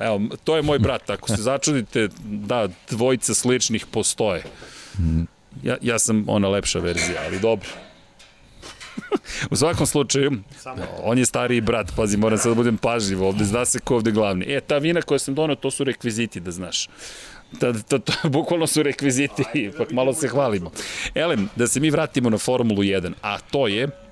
Evo, 0.00 0.20
to 0.44 0.56
je 0.56 0.62
moj 0.62 0.78
brat, 0.78 1.10
ako 1.10 1.28
se 1.28 1.42
začudite, 1.42 2.08
da, 2.24 2.68
dvojica 2.90 3.34
sličnih 3.34 3.86
postoje. 3.86 4.42
Ja, 5.62 5.76
ja 5.82 5.98
sam 5.98 6.24
ona 6.26 6.48
lepša 6.48 6.78
verzija, 6.78 7.22
ali 7.26 7.40
dobro. 7.40 7.68
u 9.50 9.56
svakom 9.56 9.86
slučaju, 9.86 10.32
on 11.02 11.18
je 11.18 11.26
stariji 11.26 11.60
brat, 11.60 11.92
pazi, 11.96 12.16
moram 12.16 12.38
sad 12.38 12.50
da 12.50 12.54
budem 12.54 12.76
pažljiv 12.76 13.24
ovde, 13.24 13.44
zna 13.44 13.64
se 13.64 13.78
ko 13.78 13.96
ovde 13.96 14.10
glavni. 14.10 14.44
E, 14.48 14.60
ta 14.60 14.78
vina 14.78 15.02
koja 15.02 15.18
sam 15.18 15.34
donao, 15.34 15.56
to 15.56 15.70
su 15.70 15.84
rekviziti, 15.84 16.40
da 16.40 16.50
znaš. 16.50 16.88
Da, 17.60 17.72
to, 17.72 17.98
to, 17.98 18.12
bukvalno 18.28 18.66
su 18.66 18.82
rekviziti, 18.82 19.44
ipak 19.54 19.90
malo 19.90 20.14
se 20.14 20.28
hvalimo. 20.28 20.70
Elem, 21.14 21.48
da 21.56 21.66
se 21.66 21.80
mi 21.80 21.90
vratimo 21.90 22.30
na 22.30 22.38
Formulu 22.38 22.82
1, 22.82 23.12
a 23.22 23.38
to 23.38 23.68
je 23.68 24.03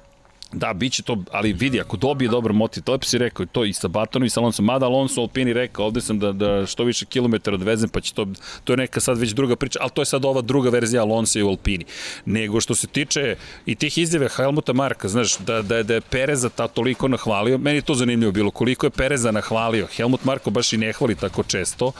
Da, 0.52 0.72
bit 0.72 0.92
će 0.92 1.02
to, 1.02 1.16
ali 1.30 1.52
vidi, 1.52 1.80
ako 1.80 1.96
dobije 1.96 2.28
dobar 2.28 2.52
motiv, 2.52 2.82
to 2.82 2.92
je 2.92 2.98
si 3.02 3.18
rekao, 3.18 3.46
to 3.46 3.64
i 3.64 3.72
sa 3.72 3.88
Batonom 3.88 4.26
i 4.26 4.30
sa 4.30 4.40
Alonso, 4.40 4.62
mada 4.62 4.86
Alonso 4.86 5.20
Alpini 5.20 5.52
rekao, 5.52 5.86
ovde 5.86 6.00
sam 6.00 6.18
da, 6.18 6.32
da 6.32 6.66
što 6.66 6.84
više 6.84 7.06
kilometara 7.06 7.54
odvezem, 7.54 7.88
pa 7.88 8.00
će 8.00 8.14
to, 8.14 8.26
to 8.64 8.72
je 8.72 8.76
neka 8.76 9.00
sad 9.00 9.18
već 9.18 9.30
druga 9.30 9.56
priča, 9.56 9.78
ali 9.82 9.90
to 9.90 10.02
je 10.02 10.06
sad 10.06 10.24
ova 10.24 10.40
druga 10.40 10.70
verzija 10.70 11.02
Alonso 11.02 11.38
i 11.38 11.42
u 11.42 11.48
Alpini. 11.48 11.84
Nego 12.24 12.60
što 12.60 12.74
se 12.74 12.86
tiče 12.86 13.36
i 13.66 13.74
tih 13.74 13.98
izjave 13.98 14.28
Helmuta 14.28 14.72
Marka, 14.72 15.08
znaš, 15.08 15.38
da, 15.38 15.62
da, 15.62 15.82
da 15.82 15.94
je 15.94 16.00
Pereza 16.00 16.48
ta 16.48 16.68
toliko 16.68 17.08
nahvalio, 17.08 17.58
meni 17.58 17.82
to 17.82 17.94
zanimljivo 17.94 18.32
bilo, 18.32 18.50
koliko 18.50 18.86
je 18.86 18.90
Pereza 18.90 19.30
nahvalio, 19.30 19.86
Helmut 19.86 20.24
Marko 20.24 20.50
baš 20.50 20.72
i 20.72 20.76
ne 20.76 20.92
hvali 20.92 21.14
tako 21.14 21.42
često, 21.42 21.92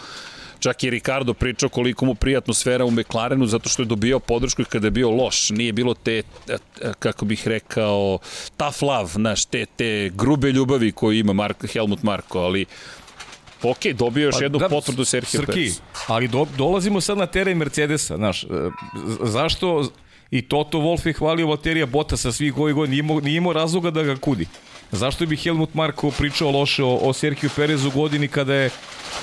Čak 0.62 0.84
i 0.84 0.90
Ricardo 0.90 1.34
pričao 1.34 1.68
koliko 1.68 2.04
mu 2.04 2.14
prijatno 2.14 2.42
atmosfera 2.42 2.84
u 2.84 2.90
McLarenu 2.90 3.46
zato 3.46 3.68
što 3.68 3.82
je 3.82 3.86
dobio 3.86 4.18
podršku 4.18 4.62
kada 4.68 4.86
je 4.86 4.90
bio 4.90 5.10
loš. 5.10 5.50
Nije 5.50 5.72
bilo 5.72 5.94
te, 5.94 6.22
kako 6.98 7.24
bih 7.24 7.48
rekao, 7.48 8.18
tough 8.56 8.82
love, 8.82 9.06
znaš, 9.06 9.44
te, 9.44 9.66
te 9.66 10.10
grube 10.14 10.52
ljubavi 10.52 10.92
koju 10.92 11.18
ima 11.18 11.32
Mark, 11.32 11.66
Helmut 11.72 12.02
Marko, 12.02 12.38
ali 12.38 12.66
Ok, 13.62 13.86
dobio 13.94 14.24
još 14.24 14.38
pa, 14.38 14.44
jednu 14.44 14.58
da, 14.58 14.68
potvrdu 14.68 15.04
Sergio 15.04 15.30
Srki, 15.30 15.52
Perez. 15.52 15.80
ali 16.06 16.28
do, 16.28 16.46
dolazimo 16.56 17.00
sad 17.00 17.18
na 17.18 17.26
teren 17.26 17.58
Mercedesa, 17.58 18.16
znaš, 18.16 18.44
e, 18.44 18.46
zašto 19.22 19.90
i 20.30 20.42
Toto 20.42 20.78
Wolff 20.78 21.06
je 21.06 21.12
hvalio 21.12 21.46
Valterija 21.46 21.86
sa 22.16 22.32
svih 22.32 22.58
ovih 22.58 22.74
godina, 22.74 22.90
nije 22.90 23.00
imao, 23.00 23.20
nije 23.20 23.36
imao 23.36 23.52
razloga 23.52 23.90
da 23.90 24.02
ga 24.02 24.16
kudi. 24.16 24.46
Zašto 24.92 25.26
bi 25.26 25.36
Helmut 25.36 25.74
Marko 25.74 26.10
pričao 26.10 26.50
loše 26.50 26.84
o, 26.84 26.96
o 26.96 27.12
Sergio 27.12 27.50
Perezu 27.56 27.88
u 27.88 27.90
godini 27.90 28.28
kada 28.28 28.54
je 28.54 28.70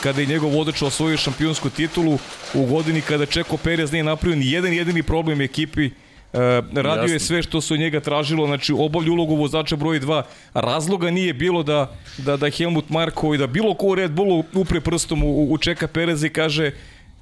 kada 0.04 0.22
je 0.22 0.28
njegov 0.28 0.50
vodač 0.50 0.82
osvojio 0.82 1.18
šampionsku 1.18 1.70
titulu, 1.70 2.20
u 2.54 2.66
godini 2.66 3.02
kada 3.02 3.26
Čeko 3.26 3.58
Perez 3.58 3.92
nije 3.92 4.04
napravio 4.04 4.36
ni 4.36 4.52
jedan 4.52 4.74
jedini 4.74 5.04
problem 5.04 5.42
ekipi, 5.42 5.90
Uh, 6.34 6.40
radio 6.74 7.02
Jasne. 7.02 7.16
je 7.16 7.20
sve 7.20 7.42
što 7.42 7.62
se 7.62 7.74
od 7.74 7.80
njega 7.80 8.00
tražilo, 8.00 8.46
znači 8.48 8.74
obavlju 8.74 9.14
ulogu 9.14 9.36
vozača 9.36 9.76
broj 9.76 10.00
2. 10.00 10.22
Razloga 10.54 11.12
nije 11.12 11.34
bilo 11.34 11.64
da, 11.64 11.96
da, 12.18 12.38
da 12.38 12.50
Helmut 12.50 12.90
Marko 12.90 13.34
i 13.34 13.38
da 13.38 13.48
bilo 13.48 13.74
ko 13.74 13.88
u 13.88 13.96
Red 13.96 14.12
Bullu 14.12 14.44
upre 14.54 14.82
prstom 14.82 15.24
u, 15.24 15.54
u 15.54 15.58
Čeka 15.58 15.88
Pereza 15.88 16.28
i 16.28 16.30
kaže 16.30 16.72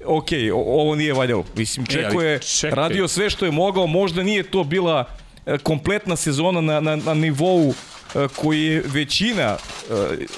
ok, 0.04 0.28
ovo 0.52 0.94
nije 0.94 1.12
valjalo. 1.12 1.44
Mislim, 1.56 1.86
e, 1.88 1.92
Čeko 1.92 2.22
je 2.22 2.40
radio 2.70 3.08
sve 3.08 3.30
što 3.30 3.44
je 3.44 3.50
mogao, 3.50 3.86
možda 3.86 4.22
nije 4.22 4.42
to 4.42 4.64
bila 4.64 5.04
e, 5.46 5.58
kompletna 5.58 6.16
sezona 6.16 6.60
na, 6.60 6.80
na, 6.80 6.96
na 6.96 7.14
nivou 7.14 7.72
E, 7.72 7.97
koji 8.36 8.64
je 8.64 8.82
većina 8.86 9.42
e, 9.42 9.56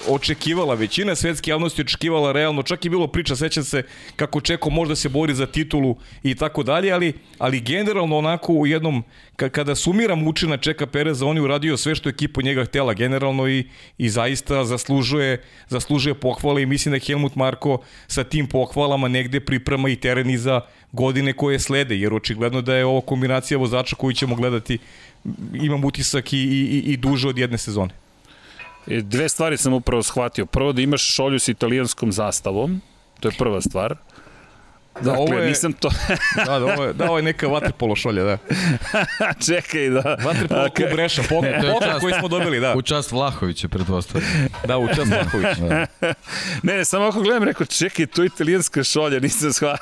očekivala, 0.09 0.75
većina 0.75 1.15
svetske 1.15 1.51
javnosti 1.51 1.83
očekivala 1.83 2.33
realno, 2.33 2.63
čak 2.63 2.85
je 2.85 2.91
bilo 2.91 3.07
priča, 3.07 3.37
sećam 3.37 3.65
se 3.65 3.83
kako 4.17 4.41
Čeko 4.41 4.71
možda 4.71 4.97
se 4.97 5.09
bori 5.09 5.35
za 5.35 5.47
titulu 5.47 5.97
i 6.23 6.35
tako 6.35 6.63
dalje, 6.63 6.93
ali, 6.93 7.13
ali 7.39 7.61
generalno 7.61 8.19
onako 8.19 8.53
u 8.53 8.67
jednom, 8.67 9.05
kada 9.37 9.75
sumiram 9.75 10.29
učina 10.29 10.57
Čeka 10.57 10.87
Pereza, 10.87 11.27
on 11.27 11.37
je 11.37 11.43
uradio 11.43 11.77
sve 11.77 11.95
što 11.95 12.09
je 12.09 12.11
ekipa 12.11 12.43
njega 12.43 12.65
htela 12.65 12.95
generalno 12.95 13.49
i, 13.49 13.65
i 13.99 14.09
zaista 14.09 14.65
zaslužuje, 14.65 15.43
zaslužuje 15.69 16.15
pohvale 16.15 16.63
i 16.63 16.67
mislim 16.67 16.93
da 16.93 16.99
Helmut 16.99 17.37
Marko 17.37 17.79
sa 18.07 18.25
tim 18.25 18.47
pohvalama 18.47 19.09
negde 19.09 19.41
priprema 19.41 19.89
i 19.89 19.97
teren 19.97 20.31
i 20.31 20.39
za 20.39 20.61
godine 20.93 21.33
koje 21.33 21.59
slede, 21.59 21.97
jer 21.97 22.15
očigledno 22.15 22.63
da 22.63 22.75
je 22.75 22.87
ovo 22.87 23.01
kombinacija 23.01 23.59
vozača 23.59 23.97
koju 23.97 24.13
ćemo 24.13 24.35
gledati 24.35 24.79
imam 25.55 25.85
utisak 25.85 26.33
i, 26.33 26.39
i, 26.39 26.93
i 26.93 26.97
duže 26.97 27.29
od 27.29 27.39
jedne 27.39 27.59
sezone. 27.59 27.95
E, 28.87 29.01
dve 29.01 29.29
stvari 29.29 29.57
sam 29.57 29.73
upravo 29.73 30.03
shvatio. 30.03 30.47
Prvo 30.47 30.73
da 30.73 30.83
imaš 30.83 31.15
šolju 31.15 31.39
s 31.39 31.49
italijanskom 31.49 32.13
zastavom, 32.13 32.81
to 33.21 33.29
je 33.29 33.35
prva 33.39 33.61
stvar. 33.61 33.97
Da, 34.95 35.01
dakle, 35.01 35.23
ovo 35.23 35.35
je, 35.35 35.49
nisam 35.49 35.73
to... 35.73 35.91
da, 36.47 36.59
da, 36.59 36.65
ovo 36.65 36.85
je, 36.85 36.93
da, 36.93 37.05
ovo 37.05 37.17
je 37.19 37.23
neka 37.23 37.49
vaterpolo 37.49 37.97
šolja, 37.97 38.25
da. 38.25 38.39
Čekaj, 39.47 39.89
da. 39.89 40.17
Vaterpolo 40.25 40.63
okay. 40.63 40.77
klub 40.77 40.99
Reša, 40.99 41.23
poklon, 41.23 41.53
poklon 41.73 42.01
koji 42.01 42.15
smo 42.19 42.29
dobili, 42.29 42.61
da. 42.61 42.75
U 42.77 42.83
čast 42.83 43.13
Vlahovića, 43.13 43.69
pretpostavljam. 43.69 44.31
Da, 44.69 44.79
u 44.79 44.89
čast 44.89 45.11
Vlahovića. 45.11 45.61
Da. 45.61 45.87
ne, 46.63 46.77
ne, 46.77 46.85
samo 46.85 47.05
ako 47.05 47.21
gledam, 47.21 47.43
rekao, 47.43 47.67
čekaj, 47.67 48.07
to 48.07 48.23
je 48.23 48.27
italijanska 48.27 48.85
šolja, 48.85 49.21
nisam 49.21 49.53
shva... 49.53 49.77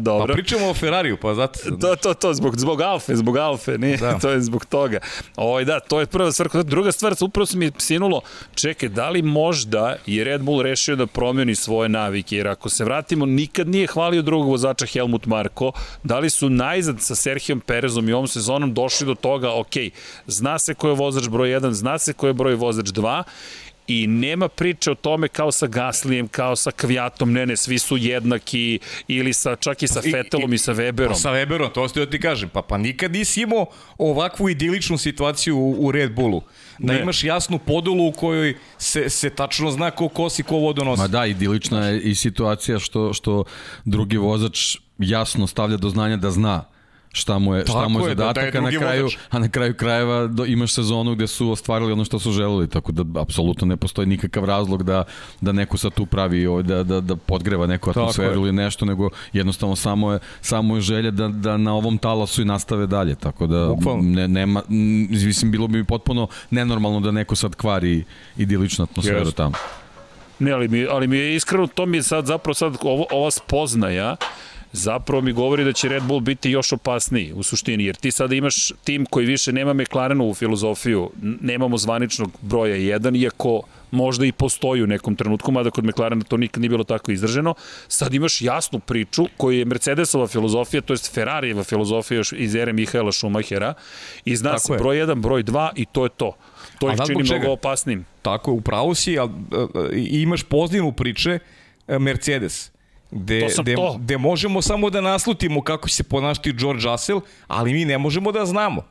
Dobro. 0.00 0.26
Pa 0.26 0.32
pričamo 0.32 0.68
o 0.68 0.74
Ferrariju, 0.74 1.16
pa 1.16 1.34
zato... 1.34 1.58
To, 1.80 1.96
to, 1.96 2.14
to, 2.14 2.34
zbog, 2.34 2.58
zbog 2.58 2.80
Alfe, 2.80 3.16
zbog 3.16 3.36
Alfe, 3.36 3.78
nije, 3.78 3.96
da. 3.96 4.18
to 4.18 4.30
je 4.30 4.40
zbog 4.40 4.64
toga. 4.64 4.98
Ovo, 5.36 5.64
da, 5.64 5.80
to 5.80 6.00
je 6.00 6.06
prva 6.06 6.32
stvar. 6.32 6.64
Druga 6.64 6.92
stvar, 6.92 7.14
upravo 7.20 7.46
se 7.46 7.58
mi 7.58 7.70
sinulo, 7.78 8.20
čekaj, 8.54 8.88
da 8.88 9.10
li 9.10 9.22
možda 9.22 9.96
je 10.06 10.24
Red 10.24 10.42
Bull 10.42 10.62
rešio 10.62 10.96
da 10.96 11.06
promeni 11.06 11.54
svoje 11.54 11.88
navike, 11.88 12.36
jer 12.36 12.48
ako 12.48 12.68
se 12.68 12.84
vratimo, 12.84 13.26
nikad 13.26 13.68
nije 13.68 13.86
hvalio 13.96 14.22
drugog 14.22 14.48
vozača 14.48 14.86
Helmut 14.86 15.26
Marko, 15.26 15.72
da 16.02 16.18
li 16.18 16.30
su 16.30 16.50
najzad 16.50 17.00
sa 17.00 17.14
Serhijom 17.14 17.60
Perezom 17.60 18.08
i 18.08 18.12
ovom 18.12 18.28
sezonom 18.28 18.74
došli 18.74 19.06
do 19.06 19.14
toga, 19.14 19.52
ok, 19.52 19.76
zna 20.26 20.58
se 20.58 20.74
ko 20.74 20.88
je 20.88 20.94
vozač 20.94 21.28
broj 21.28 21.48
1, 21.48 21.70
zna 21.70 21.98
se 21.98 22.12
ko 22.12 22.26
je 22.26 22.34
broj 22.36 22.54
vozač 22.54 22.92
2 22.92 23.22
i 23.86 24.06
nema 24.06 24.48
priče 24.48 24.90
o 24.90 24.94
tome 24.94 25.28
kao 25.28 25.52
sa 25.52 25.66
Gaslijem, 25.66 26.28
kao 26.28 26.56
sa 26.56 26.70
Kvijatom, 26.70 27.32
ne, 27.32 27.46
ne, 27.46 27.56
svi 27.56 27.78
su 27.78 27.96
jednaki 27.96 28.78
ili 29.08 29.32
sa, 29.32 29.56
čak 29.56 29.82
i 29.82 29.88
sa 29.88 30.00
Fetelom 30.02 30.52
i, 30.52 30.54
i, 30.54 30.56
i 30.56 30.58
sa 30.58 30.74
Weberom. 30.74 31.08
Pa 31.08 31.14
sa 31.14 31.30
Weberom, 31.30 31.72
to 31.72 31.88
ste 31.88 32.00
da 32.00 32.10
ti 32.10 32.20
kažem, 32.20 32.48
pa, 32.48 32.62
pa 32.62 32.78
nikad 32.78 33.12
nisi 33.12 33.40
imao 33.40 33.66
ovakvu 33.98 34.48
idiličnu 34.48 34.98
situaciju 34.98 35.58
u, 35.58 35.86
u 35.86 35.92
Red 35.92 36.14
Bullu 36.14 36.42
da 36.78 36.92
ne. 36.92 37.00
imaš 37.00 37.24
jasnu 37.24 37.58
podelu 37.58 38.08
u 38.08 38.12
kojoj 38.12 38.56
se, 38.78 39.10
se 39.10 39.30
tačno 39.30 39.70
zna 39.70 39.90
ko 39.90 40.08
kosi, 40.08 40.42
ko 40.42 40.56
vodu 40.56 40.84
nosi. 40.84 41.02
Ma 41.02 41.08
da, 41.08 41.26
idilična 41.26 41.86
je 41.86 42.00
i 42.00 42.14
situacija 42.14 42.78
što, 42.78 43.12
što 43.12 43.44
drugi 43.84 44.16
vozač 44.16 44.76
jasno 44.98 45.46
stavlja 45.46 45.76
do 45.76 45.88
znanja 45.88 46.16
da 46.16 46.30
zna 46.30 46.64
šta 47.16 47.38
mu 47.38 47.54
je, 47.54 47.64
Tako 47.64 47.78
šta 47.78 47.88
mu 47.88 48.00
je 48.00 48.08
zadatak, 48.08 48.44
da, 48.54 48.60
da 48.60 48.68
je 48.68 48.68
a, 48.68 48.70
na 48.70 48.78
kraju, 48.78 49.08
a 49.30 49.38
na 49.38 49.48
kraju 49.48 49.74
krajeva 49.74 50.26
do, 50.26 50.44
imaš 50.44 50.72
sezonu 50.72 51.14
gde 51.14 51.26
su 51.26 51.50
ostvarili 51.50 51.92
ono 51.92 52.04
što 52.04 52.18
su 52.18 52.32
želeli, 52.32 52.68
tako 52.68 52.92
da 52.92 53.20
apsolutno 53.20 53.66
ne 53.66 53.76
postoji 53.76 54.06
nikakav 54.06 54.44
razlog 54.44 54.82
da, 54.82 55.04
da 55.40 55.52
neko 55.52 55.76
sad 55.76 55.94
tu 55.94 56.06
pravi, 56.06 56.46
ovaj, 56.46 56.62
da, 56.62 56.82
da, 56.82 57.00
da 57.00 57.16
podgreva 57.16 57.66
neku 57.66 57.90
atmosferu 57.90 58.40
ili 58.40 58.52
nešto, 58.52 58.84
nego 58.84 59.08
jednostavno 59.32 59.76
samo 59.76 60.12
je, 60.12 60.18
samo 60.40 60.74
je 60.74 60.80
želja 60.80 61.10
da, 61.10 61.28
da 61.28 61.56
na 61.56 61.74
ovom 61.74 61.98
talasu 61.98 62.42
i 62.42 62.44
nastave 62.44 62.86
dalje, 62.86 63.14
tako 63.14 63.46
da 63.46 63.74
ne, 64.02 64.28
nema, 64.28 64.62
mislim, 64.68 65.50
bilo 65.50 65.68
bi 65.68 65.84
potpuno 65.84 66.28
nenormalno 66.50 67.00
da 67.00 67.10
neko 67.10 67.36
sad 67.36 67.54
kvari 67.54 68.04
idiličnu 68.36 68.82
atmosferu 68.82 69.24
yes. 69.24 69.34
tamo. 69.34 69.54
Ne, 70.38 70.52
ali 70.52 70.68
mi, 70.68 70.86
ali 70.90 71.08
mi 71.08 71.16
je 71.16 71.36
iskreno, 71.36 71.66
to 71.66 71.86
mi 71.86 71.96
je 71.96 72.02
sad 72.02 72.26
zapravo 72.26 72.54
sad 72.54 72.76
ovo, 72.82 73.06
ova 73.10 73.30
spoznaja, 73.30 74.16
zapravo 74.76 75.22
mi 75.22 75.32
govori 75.32 75.64
da 75.64 75.72
će 75.72 75.88
Red 75.88 76.02
Bull 76.02 76.20
biti 76.20 76.50
još 76.50 76.72
opasniji 76.72 77.32
u 77.32 77.42
suštini, 77.42 77.84
jer 77.84 77.96
ti 77.96 78.10
sada 78.10 78.34
imaš 78.34 78.72
tim 78.84 79.06
koji 79.06 79.26
više 79.26 79.52
nema 79.52 79.72
McLarenu 79.72 80.28
u 80.28 80.34
filozofiju, 80.34 81.10
nemamo 81.40 81.78
zvaničnog 81.78 82.30
broja 82.42 82.76
1, 82.76 83.22
iako 83.22 83.62
možda 83.90 84.26
i 84.26 84.32
postoji 84.32 84.82
u 84.82 84.86
nekom 84.86 85.16
trenutku, 85.16 85.52
mada 85.52 85.70
kod 85.70 85.84
McLarena 85.84 86.24
to 86.24 86.36
nikad 86.36 86.60
nije 86.60 86.68
bilo 86.68 86.84
tako 86.84 87.12
izraženo. 87.12 87.54
Sad 87.88 88.14
imaš 88.14 88.42
jasnu 88.42 88.78
priču 88.78 89.26
koju 89.36 89.58
je 89.58 89.64
Mercedesova 89.64 90.26
filozofija, 90.26 90.80
to 90.80 90.92
je 90.92 90.98
Ferrarijeva 91.12 91.64
filozofija 91.64 92.16
još 92.16 92.32
iz 92.32 92.54
ere 92.54 92.72
Mihaela 92.72 93.12
Schumachera 93.12 93.74
i 94.24 94.36
zna 94.36 94.58
se 94.58 94.76
broj 94.78 94.96
1, 94.96 95.20
broj 95.20 95.44
2 95.44 95.70
i 95.76 95.86
to 95.92 96.04
je 96.04 96.10
to. 96.16 96.36
To 96.78 96.90
ih 96.90 96.98
čini 97.06 97.22
mnogo 97.22 97.52
opasnim. 97.52 98.04
Tako, 98.22 98.52
upravo 98.52 98.94
si, 98.94 99.18
ali 99.18 99.32
imaš 99.94 100.42
pozdinu 100.42 100.92
priče 100.92 101.38
e, 101.88 101.98
Mercedes 101.98 102.75
gde, 103.10 103.48
gde, 103.62 103.74
to. 103.74 103.96
gde 103.98 104.18
možemo 104.18 104.62
samo 104.62 104.90
da 104.90 105.00
naslutimo 105.00 105.62
kako 105.62 105.88
će 105.88 105.94
se 105.94 106.02
ponašati 106.02 106.52
George 106.52 106.84
Russell, 106.84 107.20
ali 107.46 107.72
mi 107.72 107.84
ne 107.84 107.98
možemo 107.98 108.32
da 108.32 108.46
znamo. 108.46 108.82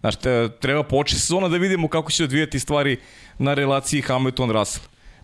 Znaš, 0.00 0.14
treba 0.60 0.82
početi 0.82 1.20
sezona 1.20 1.48
da 1.48 1.56
vidimo 1.56 1.88
kako 1.88 2.10
će 2.10 2.24
odvijati 2.24 2.60
stvari 2.60 2.96
na 3.38 3.54
relaciji 3.54 4.02
Hamilton-Russell. 4.02 4.80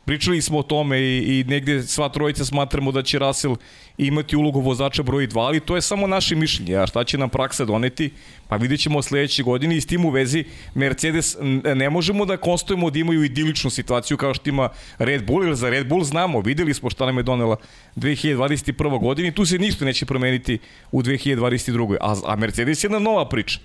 Pričali 0.06 0.42
smo 0.42 0.58
o 0.58 0.62
tome 0.62 1.00
i, 1.00 1.40
i 1.40 1.44
negde 1.44 1.82
sva 1.82 2.08
trojica 2.08 2.44
smatramo 2.44 2.92
da 2.92 3.02
će 3.02 3.18
Russell 3.18 3.56
imati 3.98 4.36
ulogu 4.36 4.60
vozača 4.60 5.02
broj 5.02 5.28
2, 5.28 5.46
ali 5.46 5.60
to 5.60 5.74
je 5.74 5.82
samo 5.82 6.06
naše 6.06 6.34
mišljenje. 6.34 6.76
A 6.76 6.86
šta 6.86 7.04
će 7.04 7.18
nam 7.18 7.28
praksa 7.28 7.64
doneti? 7.64 8.10
Pa 8.48 8.56
vidjet 8.56 8.80
ćemo 8.80 9.02
sledeće 9.02 9.42
godine 9.42 9.76
i 9.76 9.80
s 9.80 9.86
tim 9.86 10.04
u 10.04 10.10
vezi 10.10 10.44
Mercedes 10.74 11.36
ne 11.74 11.90
možemo 11.90 12.24
da 12.24 12.36
konstatujemo 12.36 12.90
da 12.90 12.98
imaju 12.98 13.24
idiličnu 13.24 13.70
situaciju 13.70 14.16
kao 14.16 14.34
što 14.34 14.50
ima 14.50 14.68
Red 14.98 15.26
Bull, 15.26 15.44
jer 15.44 15.54
za 15.54 15.70
Red 15.70 15.88
Bull 15.88 16.04
znamo, 16.04 16.40
videli 16.40 16.74
smo 16.74 16.90
šta 16.90 17.06
nam 17.06 17.16
je 17.16 17.22
donela 17.22 17.56
2021. 17.96 19.00
godina 19.00 19.28
i 19.28 19.34
tu 19.34 19.46
se 19.46 19.58
ništa 19.58 19.84
neće 19.84 20.06
promeniti 20.06 20.58
u 20.92 21.02
2022. 21.02 21.96
A, 22.00 22.16
a 22.24 22.36
Mercedes 22.36 22.84
je 22.84 22.86
jedna 22.86 22.98
nova 22.98 23.28
priča. 23.28 23.58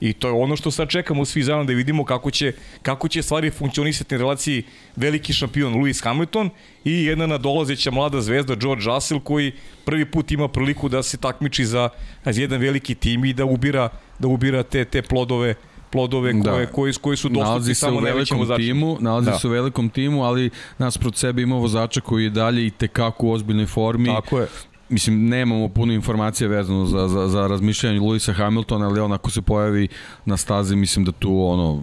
I 0.00 0.12
to 0.12 0.28
je 0.28 0.34
ono 0.34 0.56
što 0.56 0.70
sad 0.70 0.88
čekamo 0.88 1.24
svi 1.24 1.42
zajedno 1.42 1.64
da 1.64 1.72
vidimo 1.72 2.04
kako 2.04 2.30
će, 2.30 2.52
kako 2.82 3.08
će 3.08 3.22
stvari 3.22 3.50
funkcionisati 3.50 4.14
na 4.14 4.18
relaciji 4.18 4.62
veliki 4.96 5.32
šampion 5.32 5.74
Lewis 5.74 6.04
Hamilton 6.04 6.50
i 6.84 7.04
jedna 7.04 7.26
nadolazeća 7.26 7.90
mlada 7.90 8.20
zvezda 8.20 8.54
George 8.54 8.84
Russell 8.84 9.20
koji 9.20 9.52
prvi 9.84 10.04
put 10.04 10.32
ima 10.32 10.48
priliku 10.48 10.88
da 10.88 11.02
se 11.02 11.16
takmiči 11.16 11.64
za, 11.64 11.88
za 12.24 12.40
jedan 12.40 12.60
veliki 12.60 12.94
tim 12.94 13.24
i 13.24 13.32
da 13.32 13.44
ubira, 13.44 13.88
da 14.18 14.28
ubira 14.28 14.62
te, 14.62 14.84
te 14.84 15.02
plodove 15.02 15.54
plodove 15.90 16.32
da. 16.32 16.50
koje, 16.50 16.66
koji, 16.66 16.92
koji 16.92 17.16
su 17.16 17.28
dostupni 17.28 17.74
samo 17.74 18.00
najvećim 18.00 18.38
vozačima. 18.38 18.66
Timu, 18.66 18.96
nalazi 19.00 19.30
da. 19.30 19.38
se 19.38 19.48
u 19.48 19.50
velikom 19.50 19.88
timu, 19.88 20.24
ali 20.24 20.50
nas 20.78 20.98
prot 20.98 21.16
sebe 21.16 21.42
ima 21.42 21.56
vozača 21.56 22.00
koji 22.00 22.24
je 22.24 22.30
dalje 22.30 22.66
i 22.66 22.70
tekako 22.70 23.26
u 23.26 23.32
ozbiljnoj 23.32 23.66
formi. 23.66 24.08
Tako 24.08 24.38
je 24.38 24.46
mislim, 24.90 25.28
nemamo 25.28 25.68
puno 25.68 25.92
informacije 25.92 26.48
vezano 26.48 26.86
za, 26.86 27.08
za, 27.08 27.28
za 27.28 27.46
razmišljanje 27.46 28.00
Luisa 28.00 28.32
Hamiltona, 28.32 28.86
ali 28.86 29.00
on 29.00 29.12
ako 29.12 29.30
se 29.30 29.42
pojavi 29.42 29.88
na 30.24 30.36
stazi, 30.36 30.76
mislim 30.76 31.04
da 31.04 31.12
tu 31.12 31.44
ono, 31.44 31.82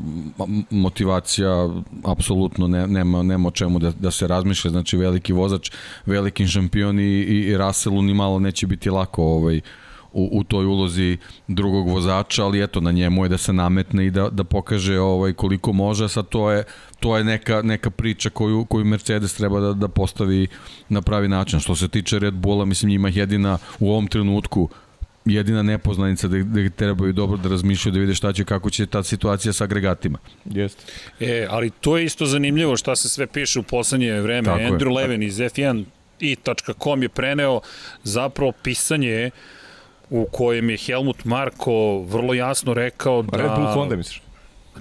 motivacija 0.70 1.70
apsolutno 2.06 2.68
ne, 2.68 2.88
nema, 2.88 3.24
nema 3.24 3.48
o 3.48 3.52
čemu 3.52 3.80
da, 3.80 3.92
da 4.00 4.12
se 4.12 4.28
razmišlja, 4.28 4.72
znači 4.72 4.98
veliki 4.98 5.34
vozač, 5.34 5.72
veliki 6.06 6.48
šampion 6.48 7.00
i, 7.00 7.04
i, 7.04 7.38
i 7.48 7.58
Russellu 7.58 8.02
ni 8.02 8.14
malo 8.14 8.40
neće 8.40 8.68
biti 8.68 8.90
lako 8.90 9.24
ovaj, 9.24 9.62
u, 10.14 10.30
u 10.32 10.44
toj 10.44 10.66
ulozi 10.66 11.18
drugog 11.48 11.90
vozača, 11.90 12.46
ali 12.46 12.64
eto, 12.64 12.82
na 12.82 12.92
njemu 12.92 13.26
je 13.26 13.30
da 13.30 13.38
se 13.38 13.54
nametne 13.54 14.06
i 14.06 14.12
da, 14.12 14.30
da 14.30 14.44
pokaže 14.44 15.00
ovaj 15.00 15.34
koliko 15.34 15.74
može, 15.74 16.10
sad 16.10 16.30
to 16.30 16.52
je, 16.52 16.64
to 17.00 17.18
je 17.18 17.24
neka, 17.24 17.62
neka 17.62 17.90
priča 17.90 18.30
koju, 18.30 18.66
koju 18.66 18.86
Mercedes 18.86 19.34
treba 19.34 19.60
da, 19.60 19.74
da 19.74 19.88
postavi 19.88 20.48
na 20.90 21.02
pravi 21.02 21.28
način. 21.28 21.60
Što 21.60 21.76
se 21.76 21.88
tiče 21.88 22.20
Red 22.20 22.34
Bulla, 22.34 22.66
mislim, 22.66 22.90
njima 22.90 23.10
jedina 23.10 23.58
u 23.80 23.92
ovom 23.92 24.08
trenutku 24.08 24.70
jedina 25.26 25.64
nepoznanica 25.64 26.28
da, 26.28 26.38
da 26.38 26.70
trebaju 26.70 27.14
dobro 27.14 27.38
da 27.38 27.50
razmišljaju 27.50 27.94
da 27.94 28.00
vide 28.00 28.16
šta 28.16 28.34
će, 28.34 28.44
kako 28.46 28.70
će 28.70 28.86
ta 28.86 29.04
situacija 29.04 29.54
sa 29.54 29.64
agregatima. 29.64 30.18
Jeste. 30.46 30.84
E, 31.20 31.48
ali 31.50 31.70
to 31.70 31.98
je 31.98 32.06
isto 32.06 32.26
zanimljivo 32.26 32.78
šta 32.78 32.96
se 32.96 33.10
sve 33.10 33.28
piše 33.28 33.60
u 33.60 33.64
poslednje 33.64 34.22
vreme. 34.22 34.46
Tako 34.46 34.60
Andrew 34.60 34.88
je. 34.88 34.96
Levin 34.96 35.24
iz 35.24 35.38
F1 35.38 35.84
i.com 36.20 37.04
je 37.04 37.10
preneo 37.10 37.60
zapravo 38.04 38.52
pisanje 38.52 39.32
u 40.10 40.26
kojem 40.32 40.70
je 40.70 40.78
Helmut 40.78 41.26
Marko 41.26 42.00
vrlo 42.00 42.34
jasno 42.34 42.74
rekao 42.74 43.22
da... 43.22 43.38
Red 43.38 43.52
Bull 43.56 43.74
Honda, 43.74 43.96
misliš? 43.96 44.22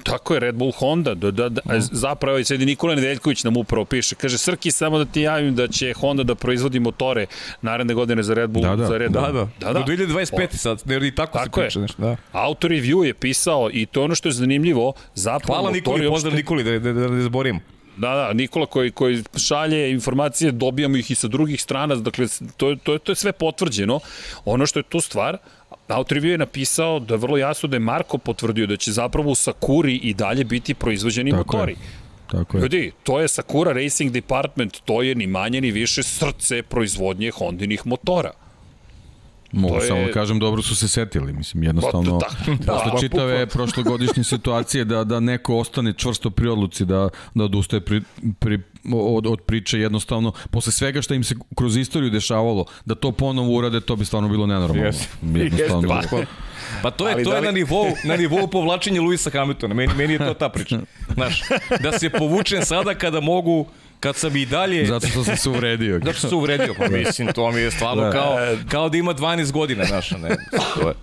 Tako 0.02 0.34
je, 0.34 0.40
Red 0.40 0.54
Bull 0.54 0.72
Honda. 0.72 1.14
Da, 1.14 1.30
da, 1.30 1.48
da, 1.48 1.60
mm. 1.64 1.80
Zapravo, 1.80 2.44
sedi 2.44 2.66
Nikola 2.66 2.94
Nedeljković 2.94 3.44
nam 3.44 3.56
upravo 3.56 3.84
piše. 3.84 4.14
Kaže, 4.14 4.38
Srki, 4.38 4.70
samo 4.70 4.98
da 4.98 5.04
ti 5.04 5.20
javim 5.20 5.54
da 5.54 5.68
će 5.68 5.92
Honda 5.92 6.22
da 6.22 6.34
proizvodi 6.34 6.80
motore 6.80 7.26
naredne 7.62 7.94
godine 7.94 8.22
za 8.22 8.34
Red 8.34 8.50
Bull. 8.50 8.66
Da, 8.66 8.76
da, 8.76 8.86
za 8.86 8.98
Red 8.98 9.12
da, 9.12 9.20
Bull. 9.20 9.32
da. 9.32 9.48
da, 9.60 9.72
da. 9.72 9.78
Do 9.80 9.92
2025. 9.92 10.44
O, 10.44 10.56
sad, 10.56 10.82
ne, 10.84 11.08
i 11.08 11.10
tako, 11.10 11.38
tako 11.38 11.60
se 11.60 11.64
priča. 11.64 11.80
Nešto, 11.80 12.02
da. 12.02 12.16
Auto 12.32 12.68
review 12.68 13.04
je 13.04 13.14
pisao 13.14 13.70
i 13.72 13.86
to 13.86 14.00
je 14.00 14.04
ono 14.04 14.14
što 14.14 14.28
je 14.28 14.32
zanimljivo. 14.32 14.92
Zapravo, 15.14 15.60
Hvala 15.60 15.70
Nikoli, 15.70 16.08
pozdrav 16.08 16.34
Nikoli, 16.34 16.64
da, 16.64 16.78
da, 16.78 16.92
da, 16.92 17.08
da 17.08 17.22
zborim. 17.22 17.60
Da, 17.96 18.14
da, 18.14 18.32
Nikola 18.32 18.66
koji, 18.66 18.90
koji 18.90 19.22
šalje 19.36 19.90
informacije, 19.90 20.52
dobijamo 20.52 20.96
ih 20.96 21.10
i 21.10 21.14
sa 21.14 21.28
drugih 21.28 21.62
strana, 21.62 21.94
dakle, 21.94 22.26
to, 22.56 22.74
to, 22.82 22.98
to 22.98 23.12
je 23.12 23.16
sve 23.16 23.32
potvrđeno. 23.32 24.00
Ono 24.44 24.66
što 24.66 24.78
je 24.78 24.82
tu 24.82 25.00
stvar, 25.00 25.38
Autoreview 25.88 26.30
je 26.30 26.38
napisao 26.38 27.00
da 27.00 27.14
je 27.14 27.18
vrlo 27.18 27.36
jasno 27.36 27.68
da 27.68 27.76
je 27.76 27.80
Marko 27.80 28.18
potvrdio 28.18 28.66
da 28.66 28.76
će 28.76 28.92
zapravo 28.92 29.30
u 29.30 29.34
Sakuri 29.34 29.96
i 29.96 30.14
dalje 30.14 30.44
biti 30.44 30.74
proizvođeni 30.74 31.30
Tako 31.30 31.38
motori. 31.38 31.72
Je. 31.72 31.78
Tako 32.30 32.56
je. 32.56 32.62
Ljudi, 32.62 32.92
to 33.02 33.20
je 33.20 33.28
Sakura 33.28 33.72
Racing 33.72 34.12
Department, 34.12 34.80
to 34.84 35.02
je 35.02 35.14
ni 35.14 35.26
manje 35.26 35.60
ni 35.60 35.70
više 35.70 36.02
srce 36.02 36.62
proizvodnje 36.62 37.30
Hondinih 37.30 37.86
motora. 37.86 38.30
Mogu 39.52 39.74
je... 39.74 39.80
samo 39.80 40.00
da 40.00 40.12
kažem, 40.12 40.38
dobro 40.38 40.62
su 40.62 40.76
se 40.76 40.88
setili, 40.88 41.32
mislim, 41.32 41.62
jednostavno, 41.62 42.18
pa, 42.18 42.52
da, 42.52 42.56
da, 42.56 42.72
posle 42.72 42.92
da, 42.92 43.00
čitave 43.00 43.46
prošlogodišnje 43.46 44.24
situacije 44.34 44.84
da, 44.84 45.04
da 45.04 45.20
neko 45.20 45.56
ostane 45.58 45.92
čvrsto 45.92 46.30
pri 46.30 46.48
odluci 46.48 46.84
da, 46.84 47.08
da 47.34 47.44
odustaje 47.44 47.80
pri, 47.80 48.02
pri, 48.38 48.60
od, 48.94 49.26
od 49.26 49.40
priče, 49.40 49.78
jednostavno, 49.78 50.32
posle 50.50 50.72
svega 50.72 51.02
što 51.02 51.14
im 51.14 51.24
se 51.24 51.34
kroz 51.56 51.76
istoriju 51.76 52.10
dešavalo, 52.10 52.64
da 52.84 52.94
to 52.94 53.12
ponovo 53.12 53.56
urade, 53.56 53.80
to 53.80 53.96
bi 53.96 54.04
stvarno 54.04 54.28
bilo 54.28 54.46
nenormalno. 54.46 54.90
Yes. 54.90 55.06
Jednostavno. 55.22 55.88
Yes, 55.88 56.06
pa, 56.10 56.16
pa 56.82 56.90
to 56.90 57.08
je, 57.08 57.14
Ali 57.14 57.24
to 57.24 57.30
da 57.30 57.38
li... 57.38 57.46
je 57.46 57.52
na 57.52 57.58
nivou, 57.58 57.86
na 58.04 58.16
nivou 58.16 58.46
povlačenja 58.46 59.02
Luisa 59.02 59.30
Hamiltona, 59.30 59.74
meni, 59.74 59.92
meni 59.96 60.12
je 60.12 60.18
to 60.18 60.34
ta 60.34 60.48
priča. 60.48 60.78
Znaš, 61.14 61.42
da 61.80 61.98
se 61.98 62.10
povučem 62.10 62.64
sada 62.64 62.94
kada 62.94 63.20
mogu 63.20 63.66
kad 64.00 64.16
sam 64.16 64.36
i 64.36 64.46
dalje... 64.46 64.86
Zato 64.86 65.06
što 65.06 65.24
sam 65.24 65.36
se 65.36 65.48
uvredio. 65.48 65.98
Zato 66.04 66.18
što 66.18 66.28
se 66.28 66.34
uvredio, 66.34 66.74
pa 66.78 66.88
mislim, 66.88 67.32
to 67.32 67.52
mi 67.52 67.60
je 67.60 67.70
stvarno 67.70 68.02
da. 68.02 68.10
kao, 68.10 68.36
kao 68.68 68.88
da 68.88 68.96
ima 68.96 69.14
12 69.14 69.52
godina, 69.52 69.84
znaš, 69.84 70.10
ne. 70.10 70.36
To 70.74 70.88
je. 70.88 70.94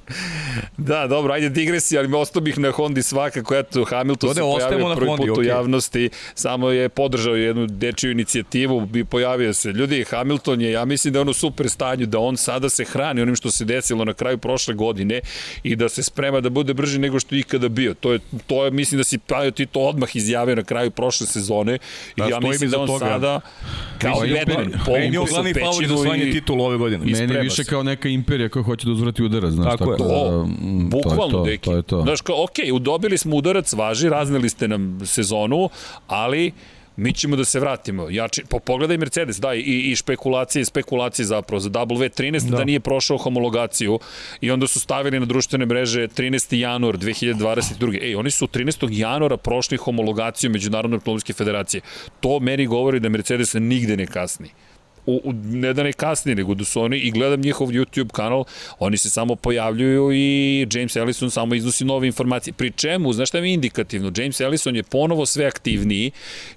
Da, 0.77 1.07
dobro, 1.07 1.33
ajde 1.33 1.49
digresi, 1.49 1.97
ali 1.97 2.15
ostao 2.15 2.41
bih 2.41 2.59
na 2.59 2.71
Hondi 2.71 3.03
svakako, 3.03 3.55
eto, 3.55 3.83
Hamilton 3.83 4.35
se 4.35 4.41
pojavio 4.41 4.95
prvi 4.95 5.07
Hondi, 5.07 5.27
put 5.27 5.37
okay. 5.37 5.39
u 5.39 5.43
javnosti, 5.43 6.09
samo 6.35 6.69
je 6.69 6.89
podržao 6.89 7.35
jednu 7.35 7.67
dečiju 7.67 8.11
inicijativu, 8.11 8.85
bi 8.85 9.05
pojavio 9.05 9.53
se. 9.53 9.71
Ljudi, 9.71 10.05
Hamilton 10.09 10.61
je, 10.61 10.71
ja 10.71 10.85
mislim 10.85 11.13
da 11.13 11.19
je 11.19 11.21
ono 11.21 11.33
super 11.33 11.69
stanju, 11.69 12.05
da 12.05 12.19
on 12.19 12.37
sada 12.37 12.69
se 12.69 12.85
hrani 12.85 13.21
onim 13.21 13.35
što 13.35 13.51
se 13.51 13.65
desilo 13.65 14.05
na 14.05 14.13
kraju 14.13 14.37
prošle 14.37 14.73
godine 14.73 15.21
i 15.63 15.75
da 15.75 15.89
se 15.89 16.03
sprema 16.03 16.41
da 16.41 16.49
bude 16.49 16.73
brži 16.73 16.99
nego 16.99 17.19
što 17.19 17.35
je 17.35 17.39
ikada 17.39 17.69
bio. 17.69 17.93
To 17.93 18.13
je, 18.13 18.19
to 18.47 18.65
je 18.65 18.71
mislim 18.71 18.97
da 18.97 19.03
si 19.03 19.17
Pajo 19.17 19.51
ti 19.51 19.65
to 19.65 19.79
odmah 19.79 20.15
izjavio 20.15 20.55
na 20.55 20.63
kraju 20.63 20.91
prošle 20.91 21.27
sezone 21.27 21.77
i 22.15 22.21
da, 22.21 22.27
ja 22.27 22.39
mislim 22.39 22.69
da 22.69 22.82
on 22.83 22.87
toga. 22.87 23.05
sada 23.05 23.39
kao 23.97 24.15
Batman. 24.19 24.73
Meni 24.87 25.15
je 25.15 25.25
glavni 25.29 25.53
favorit 25.53 25.89
za 25.89 25.95
osvajanje 25.95 26.31
titula 26.31 26.65
ove 26.65 26.77
godine. 26.77 27.05
Meni 27.05 27.39
više 27.39 27.63
kao 27.63 27.83
neka 27.83 28.09
imperija 28.09 28.49
koja 28.49 28.63
hoće 28.63 28.85
da 28.85 28.91
uzvrati 28.91 29.23
udarac. 29.23 29.51
Znaš, 29.51 29.71
tako, 29.71 29.85
tako 29.85 30.03
je. 30.03 30.31
Da, 30.31 30.43
mm, 30.43 30.89
bukvalno, 30.89 31.31
to 31.31 31.37
to, 31.37 31.43
deki. 31.43 31.65
To 31.65 31.75
je 31.75 31.81
to. 31.81 32.01
Znaš, 32.01 32.21
kao, 32.21 32.43
ok, 32.43 32.73
udobili 32.73 33.17
smo 33.17 33.35
udarac, 33.35 33.73
važi, 33.73 34.09
razneli 34.09 34.49
ste 34.49 34.67
nam 34.67 34.99
sezonu, 35.05 35.69
ali 36.07 36.51
mi 36.95 37.13
ćemo 37.13 37.35
da 37.35 37.45
se 37.45 37.59
vratimo. 37.59 38.09
Ja, 38.09 38.27
po, 38.49 38.59
pogledaj 38.59 38.97
Mercedes, 38.97 39.37
da, 39.39 39.53
i, 39.53 39.91
i 39.91 39.95
špekulacije, 39.95 40.65
spekulacije 40.65 41.25
zapravo 41.25 41.59
za 41.59 41.69
W13 41.69 42.49
da. 42.49 42.57
da 42.57 42.63
nije 42.63 42.79
prošao 42.79 43.17
homologaciju 43.17 43.99
i 44.41 44.51
onda 44.51 44.67
su 44.67 44.79
stavili 44.79 45.19
na 45.19 45.25
društvene 45.25 45.65
mreže 45.65 46.07
13. 46.07 46.55
januar 46.55 46.97
2022. 46.97 48.03
Ej, 48.03 48.15
oni 48.15 48.31
su 48.31 48.47
13. 48.47 48.87
januara 48.91 49.37
prošli 49.37 49.77
homologaciju 49.77 50.49
Međunarodne 50.49 50.95
automobilske 50.95 51.33
federacije. 51.33 51.81
To 52.19 52.39
meni 52.39 52.65
govori 52.65 52.99
da 52.99 53.09
Mercedes 53.09 53.53
nigde 53.53 53.97
ne 53.97 54.07
kasni 54.07 54.49
u, 55.05 55.21
u, 55.23 55.33
ne 55.33 55.73
da 55.73 55.83
ne 55.83 55.93
kasni, 55.93 56.35
nego 56.35 56.53
da 56.53 56.65
su 56.65 56.81
oni, 56.81 56.97
i 56.97 57.11
gledam 57.11 57.41
njihov 57.41 57.67
YouTube 57.67 58.11
kanal, 58.11 58.43
oni 58.79 58.97
se 58.97 59.09
samo 59.09 59.35
pojavljuju 59.35 60.11
i 60.13 60.67
James 60.71 60.95
Ellison 60.95 61.31
samo 61.31 61.55
iznosi 61.55 61.85
nove 61.85 62.07
informacije. 62.07 62.53
Pri 62.53 62.71
čemu, 62.71 63.13
znaš 63.13 63.29
šta 63.29 63.41
mi 63.41 63.49
je 63.49 63.53
indikativno? 63.53 64.11
James 64.17 64.41
Ellison 64.41 64.75
je 64.75 64.83
ponovo 64.83 65.25
sve 65.25 65.45
aktivniji, 65.45 66.11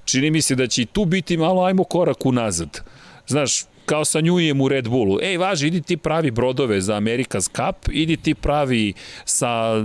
čini 0.05 0.31
mi 0.31 0.43
se 0.43 0.55
da 0.55 0.67
će 0.67 0.83
i 0.83 0.87
tu 0.87 1.05
biti 1.05 1.37
malo 1.37 1.63
ajmo 1.63 1.85
korak 1.85 2.27
unazad. 2.27 2.81
Znaš, 3.27 3.65
kao 3.87 4.05
sa 4.05 4.21
Njujem 4.21 4.61
u 4.61 4.69
Red 4.69 4.89
Bullu. 4.89 5.19
Ej, 5.23 5.37
važi, 5.37 5.67
idi 5.67 5.81
ti 5.81 5.97
pravi 5.97 6.31
brodove 6.31 6.81
za 6.81 6.95
America's 6.95 7.49
Cup, 7.57 7.89
idi 7.93 8.17
ti 8.17 8.35
pravi 8.35 8.93
sa 9.25 9.85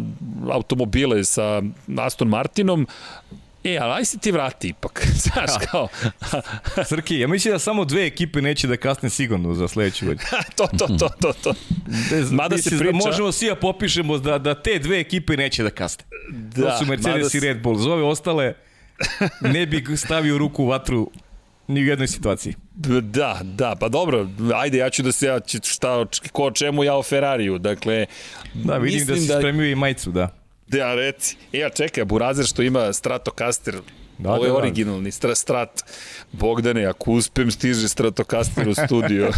automobile 0.49 1.24
sa 1.24 1.62
Aston 1.97 2.28
Martinom, 2.28 2.88
E, 3.64 3.78
ali 3.78 3.93
aj 3.93 4.05
se 4.05 4.18
ti 4.18 4.32
vrati 4.32 4.68
ipak, 4.68 5.07
znaš 5.24 5.51
kao. 5.72 5.88
Srki, 6.89 7.20
ja 7.20 7.28
mislim 7.28 7.51
da 7.51 7.59
samo 7.59 7.86
dve 7.86 8.05
ekipe 8.05 8.41
neće 8.41 8.68
da 8.68 8.78
kasne 8.78 9.09
sigurno 9.09 9.53
za 9.53 9.68
sledeću 9.68 10.05
godinu. 10.05 10.28
to, 10.57 10.68
to, 10.78 10.88
to, 10.88 11.09
to, 11.22 11.34
to. 11.43 11.53
Mada 12.32 12.57
se 12.57 12.78
priča... 12.80 12.91
Možemo 12.91 13.32
svi 13.32 13.47
da 13.47 13.55
popišemo 13.55 14.18
da, 14.18 14.38
da 14.38 14.62
te 14.62 14.80
dve 14.80 14.99
ekipe 14.99 15.38
neće 15.38 15.64
da 15.64 15.70
kasne. 15.70 16.03
Da, 16.32 16.70
to 16.70 16.78
su 16.78 16.86
Mercedes 16.86 17.34
i 17.34 17.39
Red 17.39 17.62
Bull. 17.62 17.78
Za 17.78 17.93
ove 17.93 18.03
ostale 18.03 18.53
ne 19.41 19.66
bi 19.66 19.97
stavio 19.97 20.38
ruku 20.38 20.64
u 20.64 20.68
vatru 20.68 21.12
ni 21.68 21.82
u 21.82 21.86
jednoj 21.86 22.07
situaciji. 22.07 22.55
Da, 23.01 23.39
da, 23.43 23.76
pa 23.80 23.89
dobro, 23.89 24.28
ajde, 24.55 24.78
ja 24.78 24.89
ću 24.89 25.03
da 25.03 25.12
se, 25.12 25.28
ja 25.28 25.39
ću 25.39 25.57
šta, 25.64 26.05
ko 26.32 26.51
čemu 26.51 26.84
ja 26.84 26.95
o 26.95 27.03
Ferrariju, 27.03 27.57
dakle... 27.57 28.05
Da, 28.53 28.78
vidim 28.78 29.07
da 29.07 29.16
si 29.16 29.28
da... 29.28 29.38
spremio 29.38 29.72
i 29.72 29.76
majicu, 29.76 30.12
da. 30.12 30.41
Da, 30.72 30.95
reci. 30.95 31.38
E, 31.53 31.57
ja 31.57 31.69
čekaj, 31.69 32.05
Burazer 32.05 32.45
što 32.45 32.61
ima 32.61 32.93
Stratocaster, 32.93 33.76
Da, 34.22 34.30
Ovo 34.30 34.45
je 34.45 34.47
da, 34.47 34.53
da. 34.53 34.57
originalni 34.57 35.11
stra, 35.11 35.36
strat. 35.36 35.84
Bogdane, 36.32 36.86
ako 36.86 37.11
uspem, 37.11 37.51
stiže 37.51 37.89
Stratocaster 37.89 38.69
u 38.69 38.74
studio. 38.74 39.32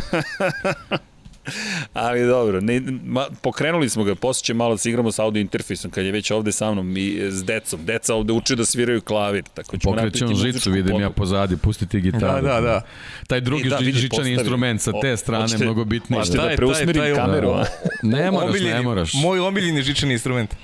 Ali 1.94 2.28
dobro, 2.28 2.62
ne, 2.62 2.82
ma, 3.04 3.26
pokrenuli 3.42 3.90
smo 3.90 4.04
ga, 4.04 4.16
posle 4.16 4.44
će 4.44 4.54
malo 4.54 4.74
da 4.74 4.78
se 4.78 4.90
igramo 4.90 5.12
sa 5.12 5.24
audio 5.24 5.42
interfejsom, 5.42 5.92
kad 5.92 6.06
je 6.06 6.12
već 6.12 6.32
ovde 6.32 6.52
sa 6.52 6.72
mnom 6.72 6.98
i 6.98 7.20
s 7.30 7.44
decom. 7.44 7.86
Deca 7.86 8.16
ovde 8.16 8.34
uče 8.34 8.56
da 8.56 8.66
sviraju 8.66 9.02
klavir. 9.02 9.44
Tako 9.54 9.78
ćemo 9.78 9.96
Pokrećemo 9.96 10.36
žicu, 10.36 10.72
vidim 10.72 11.02
ja 11.02 11.10
pozadi, 11.10 11.58
pustite 11.58 12.00
gitaru. 12.00 12.48
Da, 12.48 12.54
da, 12.54 12.62
da. 12.62 12.82
Taj 13.28 13.42
drugi 13.42 13.70
da, 13.70 13.78
žičani 13.78 14.10
postavi. 14.10 14.34
instrument 14.34 14.82
sa 14.82 14.92
te 15.02 15.18
strane, 15.18 15.44
očite, 15.44 15.64
mnogo 15.64 15.86
bitniji. 15.86 16.20
Hoćete 16.20 16.38
da 16.38 16.56
preusmerim 16.56 17.02
taj, 17.02 17.14
taj, 17.14 17.26
kameru, 17.26 17.50
a? 17.50 17.66
Ne 18.04 18.32
moraš, 18.32 18.50
omiljeni, 18.50 18.74
ne 18.74 18.82
moraš. 18.82 19.14
Moj 19.14 19.40
omiljeni 19.40 19.82
žičani 19.82 20.14
instrument. 20.14 20.56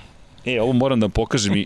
E, 0.45 0.61
ovo 0.61 0.73
moram 0.73 0.99
da 0.99 1.09
pokažem. 1.09 1.53
E, 1.53 1.65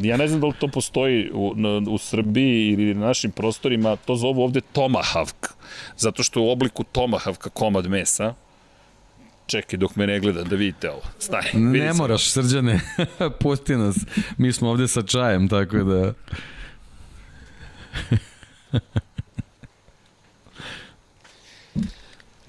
ja 0.00 0.16
ne 0.16 0.28
znam 0.28 0.40
da 0.40 0.46
li 0.46 0.52
to 0.58 0.68
postoji 0.68 1.30
u, 1.32 1.52
na, 1.56 1.90
u 1.90 1.98
Srbiji 1.98 2.72
ili 2.72 2.94
na 2.94 3.06
našim 3.06 3.30
prostorima. 3.30 3.96
To 3.96 4.16
zovu 4.16 4.42
ovde 4.42 4.60
Tomahawk. 4.74 5.48
Zato 5.96 6.22
što 6.22 6.42
u 6.42 6.50
obliku 6.50 6.84
Tomahawka 6.92 7.48
komad 7.48 7.86
mesa. 7.86 8.34
Čekaj 9.46 9.78
dok 9.78 9.96
me 9.96 10.06
ne 10.06 10.20
gleda 10.20 10.44
da 10.44 10.56
vidite 10.56 10.90
ovo. 10.90 11.02
Staj. 11.18 11.42
Ne 11.54 11.92
moraš, 11.92 12.30
srđane. 12.30 12.80
Pusti 13.40 13.76
nas. 13.76 13.96
Mi 14.38 14.52
smo 14.52 14.70
ovde 14.70 14.88
sa 14.88 15.02
čajem, 15.02 15.48
tako 15.48 15.76
da... 15.76 16.12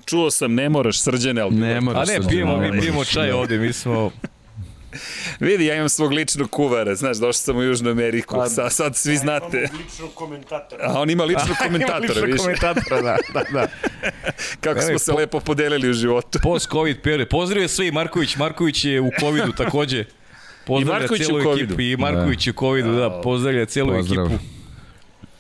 Čuo 0.06 0.32
sam, 0.32 0.56
ne 0.56 0.70
moraš 0.70 1.00
srđane, 1.00 1.42
ali... 1.42 1.56
Ne 1.56 1.82
moraš 1.82 2.10
A 2.10 2.12
ne, 2.12 2.28
pijemo, 2.30 2.58
mi 2.58 2.82
pijemo 2.82 3.06
čaj 3.06 3.32
ovde, 3.32 3.58
mi 3.58 3.74
smo 3.74 4.12
Vidi, 5.40 5.66
ja 5.66 5.76
imam 5.76 5.90
svog 5.90 6.12
ličnog 6.12 6.50
kuvara, 6.50 6.96
znaš, 6.96 7.18
došao 7.18 7.34
sam 7.34 7.58
u 7.58 7.64
Južnu 7.64 7.92
Ameriku, 7.92 8.36
pa, 8.36 8.50
sad, 8.50 8.74
sad 8.74 8.96
svi 8.96 9.18
znate. 9.18 9.58
Ja 9.58 9.64
imam 9.64 9.82
ličnog 9.86 10.14
komentatora. 10.14 10.84
A 10.88 11.00
on 11.00 11.10
ima 11.10 11.24
ličnog 11.32 11.58
komentatora, 11.64 12.22
ličnog 12.22 12.38
komentatora, 12.38 13.02
da, 13.02 13.18
da, 13.34 13.44
da. 13.52 13.68
Kako 14.64 14.80
Evo, 14.80 14.90
smo 14.90 15.00
se 15.00 15.12
po, 15.12 15.18
lepo 15.18 15.40
podelili 15.40 15.90
u 15.90 15.94
životu. 15.94 16.40
Post-Covid 16.44 17.02
period. 17.04 17.28
Pozdravio 17.30 17.68
sve 17.68 17.88
i 17.88 17.92
Marković. 17.92 18.36
Marković 18.36 18.86
je 18.86 19.02
u 19.02 19.10
Covidu 19.20 19.52
takođe. 19.52 20.06
Pozdravlja 20.66 21.06
I 21.16 21.20
celu 21.20 21.40
ekipu. 21.40 21.82
I 21.82 21.98
Marković 21.98 22.46
da. 22.46 22.52
u 22.52 22.54
Covidu, 22.54 22.92
da, 22.96 23.22
pozdravlja 23.24 23.66
celu 23.66 23.94
Pozdrav. 23.94 24.26
ekipu. 24.26 24.44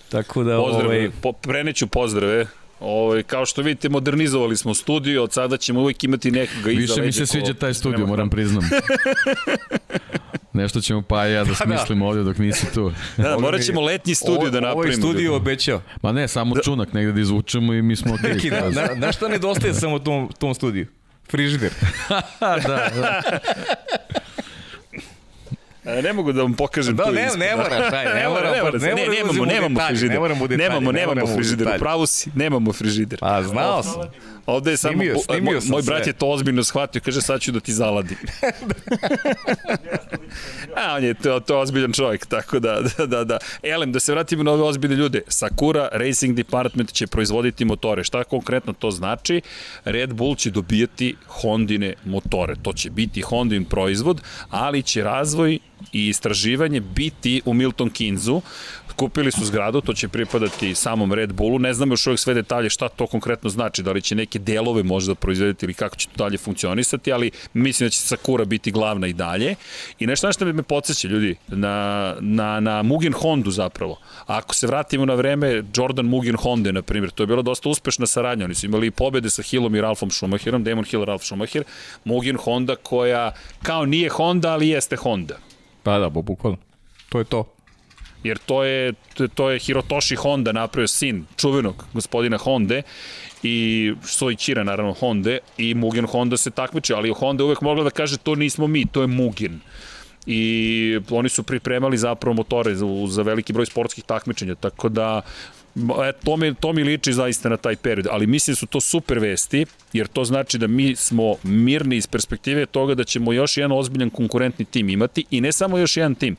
Tako 0.09 0.43
da, 0.43 0.57
Pozdrav, 0.57 0.85
ovaj... 0.85 1.09
Po, 1.21 1.31
preneću 1.31 1.87
pozdrave 1.87 2.47
Ovo, 2.81 3.05
ovaj, 3.05 3.23
kao 3.23 3.45
što 3.45 3.61
vidite, 3.61 3.89
modernizovali 3.89 4.57
smo 4.57 4.73
studio, 4.73 5.23
od 5.23 5.33
sada 5.33 5.57
ćemo 5.57 5.81
uvijek 5.81 6.03
imati 6.03 6.31
nekoga 6.31 6.71
iza 6.71 6.81
Više 6.81 7.01
mi 7.01 7.11
se 7.11 7.25
sviđa 7.25 7.53
taj 7.53 7.73
studio, 7.73 8.07
moram 8.07 8.29
priznam. 8.29 8.69
Nešto 10.53 10.81
ćemo 10.81 11.01
pa 11.01 11.25
ja 11.25 11.43
da, 11.43 11.49
da 11.49 11.55
smislimo 11.55 12.05
da. 12.05 12.09
ovdje 12.09 12.23
dok 12.23 12.37
nisi 12.37 12.73
tu. 12.73 12.93
Da, 13.17 13.23
da 13.23 13.39
morat 13.39 13.61
ćemo 13.61 13.81
letnji 13.81 14.15
studio 14.15 14.49
da 14.49 14.59
napravimo. 14.59 14.79
Ovaj 14.79 14.93
studio 14.93 15.35
obećao. 15.35 15.81
Ma 16.01 16.11
ne, 16.11 16.27
samo 16.27 16.55
da. 16.55 16.61
čunak 16.61 16.93
negde 16.93 17.11
da 17.11 17.21
izvučemo 17.21 17.73
i 17.73 17.81
mi 17.81 17.95
smo 17.95 18.13
okej. 18.13 18.33
Okay, 18.33 18.49
da, 18.49 18.87
da, 18.87 18.95
da, 18.95 19.11
što 19.11 19.27
nedostaje 19.27 19.73
samo 19.73 19.99
tom, 19.99 20.29
tom 20.39 20.53
studiju? 20.53 20.87
Frižider. 21.31 21.71
da, 22.39 22.57
da. 22.67 23.21
Ne 25.83 26.13
mogu 26.13 26.31
da 26.33 26.41
vam 26.41 26.53
pokažem 26.53 26.95
da, 26.95 27.03
tu 27.03 27.11
ne, 27.11 27.29
ne 27.37 27.55
moraš, 27.55 27.93
aj, 27.93 28.05
ne, 28.15 28.29
moram, 28.29 28.51
ne, 28.55 28.63
moram, 28.63 28.81
ne, 28.81 28.93
ne, 28.93 29.07
nemamo, 29.07 29.45
nemamo 29.45 29.79
frižider. 29.87 30.13
Ne 30.13 30.19
moramo 30.19 30.47
detalje, 30.47 30.69
nemamo, 30.69 30.91
nemamo 30.91 31.27
frižider, 31.27 31.67
upravo 31.75 32.05
si, 32.05 32.31
nemamo 32.35 32.73
frižider. 32.73 33.19
A, 33.21 33.43
znao 33.43 33.83
sam. 33.83 34.01
Ovde 34.45 34.71
je 34.71 34.77
samo, 34.77 34.93
snimio, 34.93 35.19
snimio 35.19 35.51
moj, 35.51 35.61
moj 35.69 35.81
brat 35.81 36.07
je 36.07 36.13
to 36.13 36.27
ozbiljno 36.27 36.63
shvatio, 36.63 37.01
kaže 37.05 37.21
sad 37.21 37.41
ću 37.41 37.51
da 37.51 37.59
ti 37.59 37.73
zaladim. 37.73 38.17
A, 40.75 40.95
on 40.95 41.03
je 41.03 41.13
to, 41.13 41.39
to 41.39 41.59
ozbiljan 41.59 41.93
čovjek, 41.93 42.25
tako 42.25 42.59
da, 42.59 42.81
da, 42.97 43.05
da, 43.05 43.23
da. 43.23 43.37
Elem, 43.63 43.91
da 43.91 43.99
se 43.99 44.11
vratimo 44.11 44.43
na 44.43 44.51
ove 44.51 44.63
ozbiljne 44.63 44.95
ljude. 44.95 45.21
Sakura 45.27 45.89
Racing 45.91 46.35
Department 46.35 46.93
će 46.93 47.07
proizvoditi 47.07 47.65
motore. 47.65 48.03
Šta 48.03 48.23
konkretno 48.23 48.73
to 48.73 48.91
znači? 48.91 49.41
Red 49.85 50.13
Bull 50.13 50.35
će 50.35 50.51
dobijati 50.51 51.15
Hondine 51.27 51.93
motore. 52.05 52.55
To 52.61 52.73
će 52.73 52.89
biti 52.89 53.21
Hondin 53.21 53.65
proizvod, 53.65 54.21
ali 54.49 54.83
će 54.83 55.03
razvoj 55.03 55.59
i 55.93 56.07
istraživanje 56.07 56.79
biti 56.79 57.41
u 57.45 57.53
Milton 57.53 57.89
Kinzu. 57.89 58.41
Kupili 59.01 59.31
su 59.31 59.45
zgradu, 59.45 59.81
to 59.81 59.93
će 59.93 60.07
pripadati 60.07 60.75
samom 60.75 61.13
Red 61.13 61.33
Bullu. 61.33 61.59
Ne 61.59 61.73
znamo 61.73 61.93
još 61.93 62.07
uvek 62.07 62.19
sve 62.19 62.33
detalje 62.33 62.69
šta 62.69 62.89
to 62.89 63.07
konkretno 63.07 63.49
znači, 63.49 63.83
da 63.83 63.91
li 63.91 64.01
će 64.01 64.15
neke 64.15 64.39
delove 64.39 64.83
možda 64.83 65.15
proizvediti 65.15 65.65
ili 65.65 65.73
kako 65.73 65.95
će 65.95 66.07
to 66.07 66.23
dalje 66.23 66.37
funkcionisati, 66.37 67.13
ali 67.13 67.31
mislim 67.53 67.87
da 67.87 67.89
će 67.91 67.99
Sakura 67.99 68.45
biti 68.45 68.71
glavna 68.71 69.07
i 69.07 69.13
dalje. 69.13 69.55
I 69.99 70.07
nešto 70.07 70.27
nešto 70.27 70.45
me 70.45 70.63
podsjeća, 70.63 71.07
ljudi, 71.07 71.35
na, 71.47 72.15
na, 72.19 72.59
na 72.59 72.83
Mugen 72.83 73.13
Hondu 73.13 73.51
zapravo. 73.51 73.99
Ako 74.25 74.55
se 74.55 74.67
vratimo 74.67 75.05
na 75.05 75.13
vreme 75.13 75.63
Jordan 75.75 76.05
Mugen 76.05 76.35
Honda, 76.35 76.71
na 76.71 76.81
primjer, 76.81 77.11
to 77.11 77.23
je 77.23 77.27
bila 77.27 77.41
dosta 77.41 77.69
uspešna 77.69 78.05
saradnja. 78.05 78.45
Oni 78.45 78.55
su 78.55 78.65
imali 78.65 78.91
pobede 78.91 79.29
sa 79.29 79.41
Hillom 79.41 79.75
i 79.75 79.81
Ralfom 79.81 80.11
Schumacherom, 80.11 80.63
Damon 80.63 80.85
Hill, 80.85 81.05
Ralf 81.05 81.23
Schumacher, 81.23 81.63
Mugen 82.03 82.37
Honda 82.37 82.75
koja 82.75 83.31
kao 83.63 83.85
nije 83.85 84.09
Honda, 84.09 84.53
ali 84.53 84.69
jeste 84.69 84.95
Honda. 84.95 85.37
Pa 85.83 85.99
da, 85.99 86.09
bukvalno. 86.09 86.57
To 87.09 87.19
je 87.19 87.25
to. 87.25 87.60
Jer 88.23 88.37
to 88.37 88.63
je, 88.63 88.93
to 89.35 89.49
je 89.49 89.59
Hirotoshi 89.59 90.15
Honda 90.15 90.51
napravio 90.51 90.87
sin 90.87 91.25
čuvenog 91.37 91.85
gospodina 91.93 92.37
Honde 92.37 92.81
i 93.43 93.93
Soichira 94.05 94.63
naravno 94.63 94.93
Honda 94.93 95.37
i 95.57 95.73
Mugen 95.73 96.05
Honda 96.05 96.37
se 96.37 96.51
takmiče, 96.51 96.93
ali 96.93 97.09
Honda 97.09 97.43
uvek 97.43 97.61
mogla 97.61 97.83
da 97.83 97.89
kaže 97.89 98.17
to 98.17 98.35
nismo 98.35 98.67
mi, 98.67 98.85
to 98.85 99.01
je 99.01 99.07
Mugen 99.07 99.59
i 100.25 100.99
oni 101.09 101.29
su 101.29 101.43
pripremali 101.43 101.97
zapravo 101.97 102.33
motore 102.33 102.75
za, 102.75 102.85
za 103.07 103.21
veliki 103.21 103.53
broj 103.53 103.65
sportskih 103.65 104.03
takmičenja, 104.03 104.55
tako 104.55 104.89
da 104.89 105.21
E, 105.75 106.11
to, 106.23 106.37
mi, 106.37 106.55
to 106.55 106.73
mi 106.73 106.83
liči 106.83 107.13
zaista 107.13 107.49
na 107.49 107.57
taj 107.57 107.75
period, 107.75 108.07
ali 108.11 108.27
mislim 108.27 108.51
da 108.51 108.55
su 108.55 108.65
to 108.65 108.81
super 108.81 109.19
vesti, 109.19 109.65
jer 109.93 110.07
to 110.07 110.25
znači 110.25 110.57
da 110.57 110.67
mi 110.67 110.95
smo 110.95 111.35
mirni 111.43 111.95
iz 111.95 112.07
perspektive 112.07 112.65
toga 112.65 112.95
da 112.95 113.03
ćemo 113.03 113.33
još 113.33 113.57
jedan 113.57 113.71
ozbiljan 113.71 114.09
konkurentni 114.09 114.65
tim 114.65 114.89
imati 114.89 115.25
i 115.31 115.41
ne 115.41 115.51
samo 115.51 115.77
još 115.77 115.97
jedan 115.97 116.15
tim. 116.15 116.35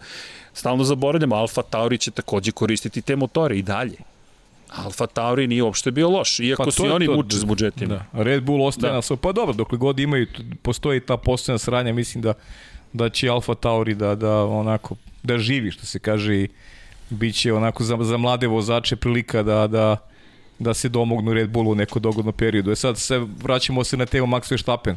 Stalno 0.55 0.85
zaboravljamo, 0.85 1.37
Alfa 1.37 1.63
Tauri 1.63 1.99
će 1.99 2.11
takođe 2.11 2.53
koristiti 2.53 3.03
te 3.03 3.17
motore 3.17 3.59
i 3.59 3.63
dalje. 3.63 3.97
Alfa 4.69 5.07
Tauri 5.07 5.47
nije 5.47 5.63
uopšte 5.63 5.91
bio 5.91 6.11
loš, 6.11 6.41
iako 6.41 6.65
pa 6.65 6.71
su 6.71 6.87
i 6.87 6.91
oni 6.91 7.07
to, 7.07 7.15
muče 7.15 7.37
s 7.37 7.45
budžetima. 7.45 8.05
Da. 8.13 8.23
Red 8.23 8.43
Bull 8.43 8.67
ostaje 8.67 8.91
da. 8.91 8.97
na 8.97 9.03
svoj, 9.03 9.17
pa 9.17 9.33
dobro, 9.33 9.55
dokle 9.55 9.79
god 9.79 10.01
imaju, 10.01 10.27
postoji 10.63 11.01
ta 11.01 11.17
posebna 11.17 11.59
sranja, 11.59 11.93
mislim 11.93 12.23
da, 12.23 12.35
da 12.93 13.09
će 13.09 13.29
Alfa 13.29 13.55
Tauri 13.55 13.95
da, 13.95 14.15
da 14.15 14.45
onako, 14.45 14.97
da 15.23 15.39
živi, 15.39 15.71
što 15.71 15.87
se 15.87 15.99
kaže, 15.99 16.35
i 16.37 16.49
biće 17.11 17.53
onako 17.53 17.85
za, 17.85 17.99
za 18.01 18.17
mlade 18.17 18.47
vozače 18.47 18.97
prilika 18.97 19.43
da, 19.43 19.67
da, 19.67 19.97
da 20.59 20.75
se 20.75 20.89
domognu 20.89 21.33
Red 21.33 21.51
Bullu 21.51 21.71
u 21.71 21.75
neko 21.75 21.99
dogodno 21.99 22.33
periodu. 22.33 22.71
E 22.71 22.77
sad 22.77 22.99
se 22.99 23.19
vraćamo 23.43 23.85
se 23.85 23.97
na 23.97 24.07
temu 24.07 24.27
Max 24.27 24.51
Verstappen. 24.51 24.97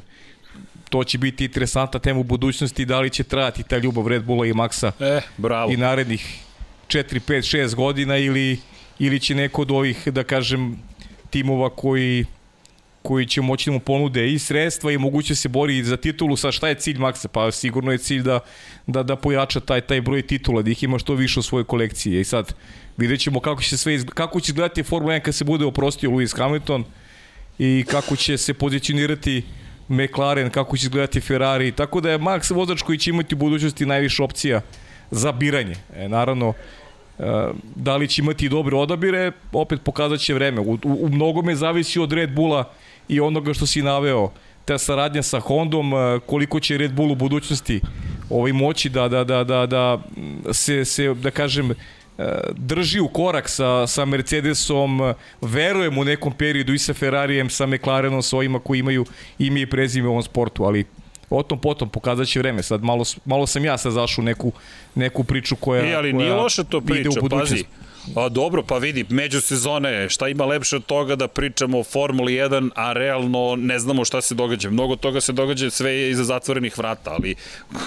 To 0.95 1.03
će 1.03 1.17
biti 1.17 1.45
interesantna 1.45 1.99
tema 1.99 2.19
u 2.19 2.23
budućnosti, 2.23 2.85
da 2.85 2.99
li 2.99 3.09
će 3.09 3.23
trajati 3.23 3.63
ta 3.63 3.77
ljubav 3.77 4.07
Red 4.07 4.23
Bulla 4.23 4.45
i 4.45 4.53
Maxa 4.53 4.91
e, 4.99 5.21
bravo. 5.37 5.71
i 5.71 5.77
narednih 5.77 6.39
4, 6.87 7.19
5, 7.27 7.57
6 7.57 7.75
godina 7.75 8.17
ili, 8.17 8.59
ili 8.99 9.19
će 9.19 9.35
neko 9.35 9.61
od 9.61 9.71
ovih, 9.71 10.07
da 10.07 10.23
kažem, 10.23 10.77
timova 11.29 11.69
koji 11.69 12.25
koji 13.01 13.25
će 13.25 13.41
moći 13.41 13.69
da 13.69 13.73
mu 13.73 13.79
ponude 13.79 14.29
i 14.31 14.39
sredstva 14.39 14.91
i 14.91 14.97
moguće 14.97 15.35
se 15.35 15.49
bori 15.49 15.83
za 15.83 15.97
titulu. 15.97 16.37
Sa 16.37 16.51
šta 16.51 16.67
je 16.67 16.75
cilj 16.75 16.97
Maxa? 16.97 17.27
Pa 17.27 17.51
sigurno 17.51 17.91
je 17.91 17.97
cilj 17.97 18.21
da, 18.21 18.39
da, 18.87 19.03
da 19.03 19.15
pojača 19.15 19.59
taj, 19.59 19.81
taj 19.81 20.01
broj 20.01 20.21
titula, 20.21 20.61
da 20.61 20.71
ih 20.71 20.83
ima 20.83 20.99
što 20.99 21.13
više 21.13 21.39
u 21.39 21.43
svojoj 21.43 21.63
kolekciji. 21.63 22.19
I 22.19 22.23
sad 22.23 22.55
vidjet 22.97 23.19
ćemo 23.19 23.39
kako 23.39 23.61
će, 23.61 23.77
sve 23.77 23.95
izg... 23.95 24.09
kako 24.09 24.39
će 24.39 24.51
izgledati 24.51 24.83
Formula 24.83 25.13
1 25.13 25.19
kad 25.19 25.35
se 25.35 25.43
bude 25.43 25.65
oprostio 25.65 26.09
Lewis 26.09 26.37
Hamilton 26.37 26.83
i 27.59 27.85
kako 27.87 28.15
će 28.15 28.37
se 28.37 28.53
pozicionirati 28.53 29.43
McLaren, 29.89 30.49
kako 30.49 30.77
će 30.77 30.85
izgledati 30.85 31.21
Ferrari. 31.21 31.71
Tako 31.71 32.01
da 32.01 32.11
je 32.11 32.19
Max 32.19 32.53
vozač 32.53 32.81
koji 32.81 32.97
će 32.97 33.09
imati 33.09 33.35
u 33.35 33.37
budućnosti 33.37 33.85
najviše 33.85 34.23
opcija 34.23 34.61
za 35.11 35.31
biranje. 35.31 35.75
E, 35.95 36.09
naravno, 36.09 36.53
e, 37.19 37.23
da 37.75 37.95
li 37.95 38.07
će 38.07 38.21
imati 38.21 38.49
dobre 38.49 38.75
odabire, 38.75 39.31
opet 39.51 39.81
pokazat 39.83 40.19
će 40.19 40.33
vreme. 40.33 40.61
U, 40.61 40.73
u, 40.73 40.79
u 40.83 41.09
mnogome 41.09 41.55
zavisi 41.55 41.99
od 41.99 42.13
Red 42.13 42.33
Bulla 42.33 42.71
i 43.07 43.19
onoga 43.19 43.53
što 43.53 43.65
si 43.65 43.81
naveo, 43.81 44.31
ta 44.65 44.77
saradnja 44.77 45.23
sa 45.23 45.39
Hondom, 45.39 45.93
e, 45.93 46.19
koliko 46.25 46.59
će 46.59 46.77
Red 46.77 46.93
Bull 46.93 47.11
u 47.11 47.15
budućnosti 47.15 47.81
ovaj 48.29 48.51
moći 48.51 48.89
da, 48.89 49.07
da, 49.07 49.23
da, 49.23 49.43
da, 49.43 49.65
da 49.65 49.99
se, 50.53 50.85
se, 50.85 51.13
da 51.13 51.31
kažem, 51.31 51.73
drži 52.51 52.99
u 52.99 53.07
korak 53.07 53.49
sa, 53.49 53.87
sa 53.87 54.05
Mercedesom, 54.05 55.13
verujem 55.41 55.97
u 55.97 56.03
nekom 56.03 56.33
periodu 56.33 56.73
i 56.73 56.79
sa 56.79 56.93
Ferrarijem, 56.93 57.49
sa 57.49 57.65
McLarenom, 57.65 58.23
sa 58.23 58.37
ovima 58.37 58.59
koji 58.59 58.79
imaju 58.79 59.05
ime 59.39 59.61
i 59.61 59.69
prezime 59.69 60.07
u 60.07 60.11
ovom 60.11 60.23
sportu, 60.23 60.63
ali 60.63 60.85
o 61.29 61.43
tom 61.43 61.59
potom 61.59 61.89
pokazat 61.89 62.27
će 62.27 62.39
vreme. 62.39 62.63
Sad 62.63 62.83
malo, 62.83 63.03
malo 63.25 63.47
sam 63.47 63.65
ja 63.65 63.77
sad 63.77 63.91
zašao 63.91 64.23
neku, 64.23 64.51
neku 64.95 65.23
priču 65.23 65.55
koja, 65.55 65.91
e, 65.91 65.93
ali 65.93 66.11
koja 66.11 66.23
nije 66.23 66.33
loša 66.33 66.63
to 66.63 66.81
priča, 66.81 67.09
pazi. 67.29 67.63
A 68.15 68.29
dobro, 68.29 68.63
pa 68.63 68.77
vidi, 68.77 69.05
među 69.09 69.41
sezone, 69.41 70.09
šta 70.09 70.27
ima 70.27 70.45
lepše 70.45 70.75
od 70.75 70.85
toga 70.85 71.15
da 71.15 71.27
pričamo 71.27 71.79
o 71.79 71.83
Formuli 71.83 72.33
1, 72.33 72.69
a 72.75 72.93
realno 72.93 73.55
ne 73.55 73.79
znamo 73.79 74.05
šta 74.05 74.21
se 74.21 74.35
događa. 74.35 74.69
Mnogo 74.69 74.95
toga 74.95 75.21
se 75.21 75.33
događa, 75.33 75.69
sve 75.69 75.91
je 75.91 76.09
iza 76.11 76.23
zatvorenih 76.23 76.77
vrata, 76.77 77.11
ali 77.11 77.35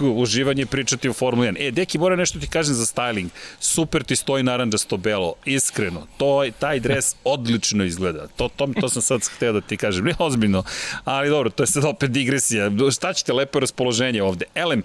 uživanje 0.22 0.66
pričati 0.66 1.08
o 1.08 1.12
Formuli 1.12 1.48
1. 1.48 1.68
E, 1.68 1.70
Deki, 1.70 1.98
mora 1.98 2.16
nešto 2.16 2.38
ti 2.38 2.46
kažem 2.48 2.74
za 2.74 2.84
styling. 2.84 3.28
Super 3.60 4.04
ti 4.04 4.16
stoji 4.16 4.42
naranđasto 4.42 4.96
belo, 4.96 5.34
iskreno. 5.44 6.06
To, 6.16 6.44
taj 6.58 6.80
dres 6.80 7.14
odlično 7.24 7.84
izgleda. 7.84 8.26
To, 8.36 8.48
to, 8.48 8.68
to 8.80 8.88
sam 8.88 9.02
sad 9.02 9.20
hteo 9.36 9.52
da 9.52 9.60
ti 9.60 9.76
kažem, 9.76 10.04
ne 10.04 10.14
ozbiljno, 10.18 10.62
ali 11.04 11.28
dobro, 11.28 11.50
to 11.50 11.62
je 11.62 11.66
sad 11.66 11.84
opet 11.84 12.10
digresija. 12.10 12.70
Šta 12.92 13.12
ćete, 13.12 13.32
lepo 13.32 13.60
raspoloženje 13.60 14.22
ovde. 14.22 14.44
Elem, 14.54 14.82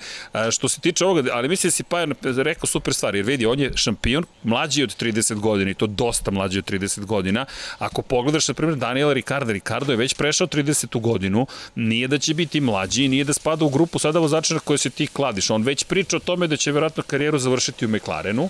što 0.51 0.67
se 0.67 0.81
tiče 0.81 1.05
ovoga, 1.05 1.29
ali 1.33 1.47
mislim 1.49 1.67
da 1.67 1.71
si 1.71 1.83
pa 1.83 2.05
rekao 2.21 2.67
super 2.67 2.93
stvar, 2.93 3.15
jer 3.15 3.25
vidi, 3.25 3.45
on 3.45 3.59
je 3.59 3.71
šampion, 3.75 4.25
mlađi 4.43 4.83
od 4.83 4.95
30 5.01 5.22
30 5.23 5.39
godina 5.39 5.71
i 5.71 5.73
to 5.73 5.87
dosta 5.87 6.31
mlađi 6.31 6.59
od 6.59 6.71
30 6.71 7.05
godina. 7.05 7.45
Ako 7.79 8.01
pogledaš, 8.01 8.47
na 8.47 8.53
primjer, 8.53 8.77
Daniela 8.77 9.13
Ricarda, 9.13 9.53
Ricardo 9.53 9.93
je 9.93 9.97
već 9.97 10.13
prešao 10.13 10.47
30. 10.47 11.01
godinu, 11.01 11.47
nije 11.75 12.07
da 12.07 12.17
će 12.17 12.33
biti 12.33 12.61
mlađi, 12.61 13.07
nije 13.07 13.23
da 13.23 13.33
spada 13.33 13.65
u 13.65 13.69
grupu 13.69 13.99
sada 13.99 14.19
vozača 14.19 14.53
na 14.53 14.59
koje 14.59 14.77
se 14.77 14.89
ti 14.89 15.07
kladiš. 15.07 15.49
On 15.49 15.63
već 15.63 15.83
priča 15.83 16.17
o 16.17 16.19
tome 16.19 16.47
da 16.47 16.57
će 16.57 16.71
verovatno 16.71 17.03
karijeru 17.03 17.39
završiti 17.39 17.85
u 17.85 17.89
McLarenu. 17.89 18.49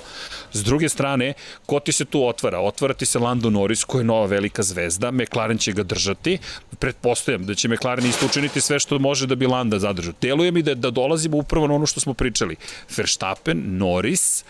S 0.53 0.63
druge 0.63 0.89
strane, 0.89 1.33
ko 1.65 1.79
ti 1.79 1.91
se 1.91 2.05
tu 2.05 2.27
otvara? 2.27 2.59
Otvara 2.59 2.93
ti 2.93 3.05
se 3.05 3.19
Lando 3.19 3.49
Norris, 3.49 3.83
koji 3.83 4.01
je 4.01 4.05
nova 4.05 4.25
velika 4.25 4.63
zvezda, 4.63 5.11
McLaren 5.11 5.57
će 5.57 5.71
ga 5.71 5.83
držati. 5.83 6.37
Pretpostavljam 6.79 7.45
da 7.45 7.55
će 7.55 7.67
McLaren 7.67 8.05
isto 8.05 8.25
učiniti 8.25 8.61
sve 8.61 8.79
što 8.79 8.99
može 8.99 9.27
da 9.27 9.35
bi 9.35 9.47
Landa 9.47 9.79
zadržao. 9.79 10.13
Deluje 10.21 10.51
mi 10.51 10.61
da, 10.61 10.75
da 10.75 10.91
dolazimo 10.91 11.37
upravo 11.37 11.67
na 11.67 11.73
ono 11.73 11.85
što 11.85 11.99
smo 11.99 12.13
pričali. 12.13 12.55
Verstappen, 12.97 13.77
Norris, 13.77 14.43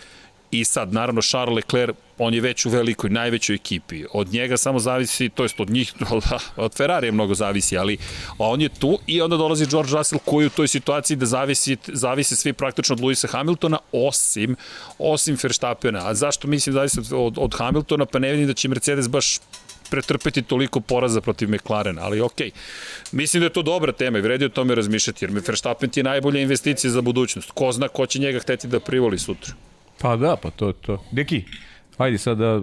I 0.54 0.64
sad, 0.64 0.92
naravno, 0.92 1.22
Charles 1.22 1.56
Leclerc, 1.56 1.96
on 2.18 2.34
je 2.34 2.40
već 2.40 2.66
u 2.66 2.70
velikoj, 2.70 3.10
najvećoj 3.10 3.54
ekipi. 3.54 4.04
Od 4.12 4.32
njega 4.32 4.56
samo 4.56 4.78
zavisi, 4.78 5.28
to 5.28 5.42
jest 5.42 5.60
od 5.60 5.70
njih, 5.70 5.92
od 6.56 6.74
Ferrari 6.76 7.12
mnogo 7.12 7.34
zavisi, 7.34 7.78
ali 7.78 7.96
on 8.38 8.60
je 8.60 8.68
tu 8.68 8.98
i 9.06 9.20
onda 9.20 9.36
dolazi 9.36 9.66
George 9.66 9.92
Russell 9.92 10.20
koji 10.24 10.46
u 10.46 10.50
toj 10.50 10.68
situaciji 10.68 11.16
da 11.16 11.26
zavisi, 11.26 11.76
zavisi 11.86 12.36
svi 12.36 12.52
praktično 12.52 12.92
od 12.94 13.00
Luisa 13.00 13.28
Hamiltona, 13.28 13.78
osim, 13.92 14.56
osim 14.98 15.36
Verstappena. 15.42 16.08
A 16.08 16.14
zašto 16.14 16.48
mislim 16.48 16.74
da 16.74 16.78
zavisi 16.78 17.14
od, 17.14 17.38
od 17.38 17.54
Hamiltona? 17.54 18.06
Pa 18.06 18.18
ne 18.18 18.32
vidim 18.32 18.46
da 18.46 18.54
će 18.54 18.68
Mercedes 18.68 19.08
baš 19.08 19.38
pretrpeti 19.90 20.42
toliko 20.42 20.80
poraza 20.80 21.20
protiv 21.20 21.50
McLarena, 21.50 22.02
ali 22.02 22.20
okej. 22.20 22.50
Okay. 22.50 23.12
Mislim 23.12 23.40
da 23.40 23.46
je 23.46 23.52
to 23.52 23.62
dobra 23.62 23.92
tema 23.92 24.18
i 24.18 24.20
vredi 24.20 24.44
o 24.44 24.48
tome 24.48 24.74
razmišljati, 24.74 25.24
jer 25.24 25.30
Verstappen 25.32 25.90
ti 25.90 26.00
je 26.00 26.04
najbolja 26.04 26.40
investicija 26.40 26.90
za 26.90 27.00
budućnost. 27.00 27.50
Ko 27.50 27.72
zna 27.72 27.88
ko 27.88 28.06
će 28.06 28.18
njega 28.18 28.38
hteti 28.38 28.68
da 28.68 28.80
privoli 28.80 29.18
sutra. 29.18 29.54
Pa 30.00 30.16
da, 30.16 30.36
pa 30.36 30.50
to 30.50 30.66
je 30.66 30.72
to. 30.72 31.02
Deki, 31.10 31.44
ajde 31.98 32.18
sad 32.18 32.38
da 32.38 32.60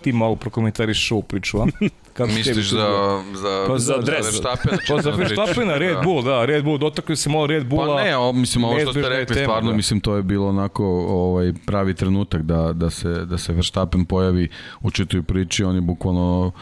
ti 0.00 0.12
malo 0.12 0.36
prokomentariš 0.36 1.12
ovu 1.12 1.22
priču, 1.22 1.60
a? 1.60 1.66
Kako 2.12 2.32
Misliš 2.32 2.70
za, 2.70 3.22
za, 3.34 3.64
pa 3.68 3.78
za, 3.78 3.94
za 3.94 4.02
dres? 4.02 4.26
Verstappen? 4.26 4.78
Pa 4.88 5.02
za 5.02 5.10
Verstappena, 5.10 5.78
Red 5.78 5.94
da. 5.94 6.00
Bull, 6.00 6.22
da, 6.22 6.44
Red 6.44 6.64
Bull, 6.64 6.78
dotakli 6.78 7.16
se 7.16 7.30
malo 7.30 7.46
Red 7.46 7.66
Bulla. 7.66 7.96
Pa 7.96 8.04
ne, 8.04 8.16
o, 8.16 8.32
mislim, 8.32 8.64
ovo 8.64 8.80
što 8.80 8.92
ste 8.92 9.08
rekli, 9.08 9.34
tema, 9.34 9.44
stvarno, 9.44 9.70
da. 9.70 9.76
mislim, 9.76 10.00
to 10.00 10.16
je 10.16 10.22
bilo 10.22 10.48
onako 10.48 10.84
ovaj, 11.08 11.52
pravi 11.66 11.94
trenutak 11.94 12.42
da, 12.42 12.72
da, 12.72 12.90
se, 12.90 13.08
da 13.08 13.38
se 13.38 13.52
Verstappen 13.52 14.04
pojavi 14.04 14.48
u 14.80 14.90
čitoj 14.90 15.22
priči, 15.22 15.64
on 15.64 15.74
je 15.74 15.80
bukvalno 15.80 16.52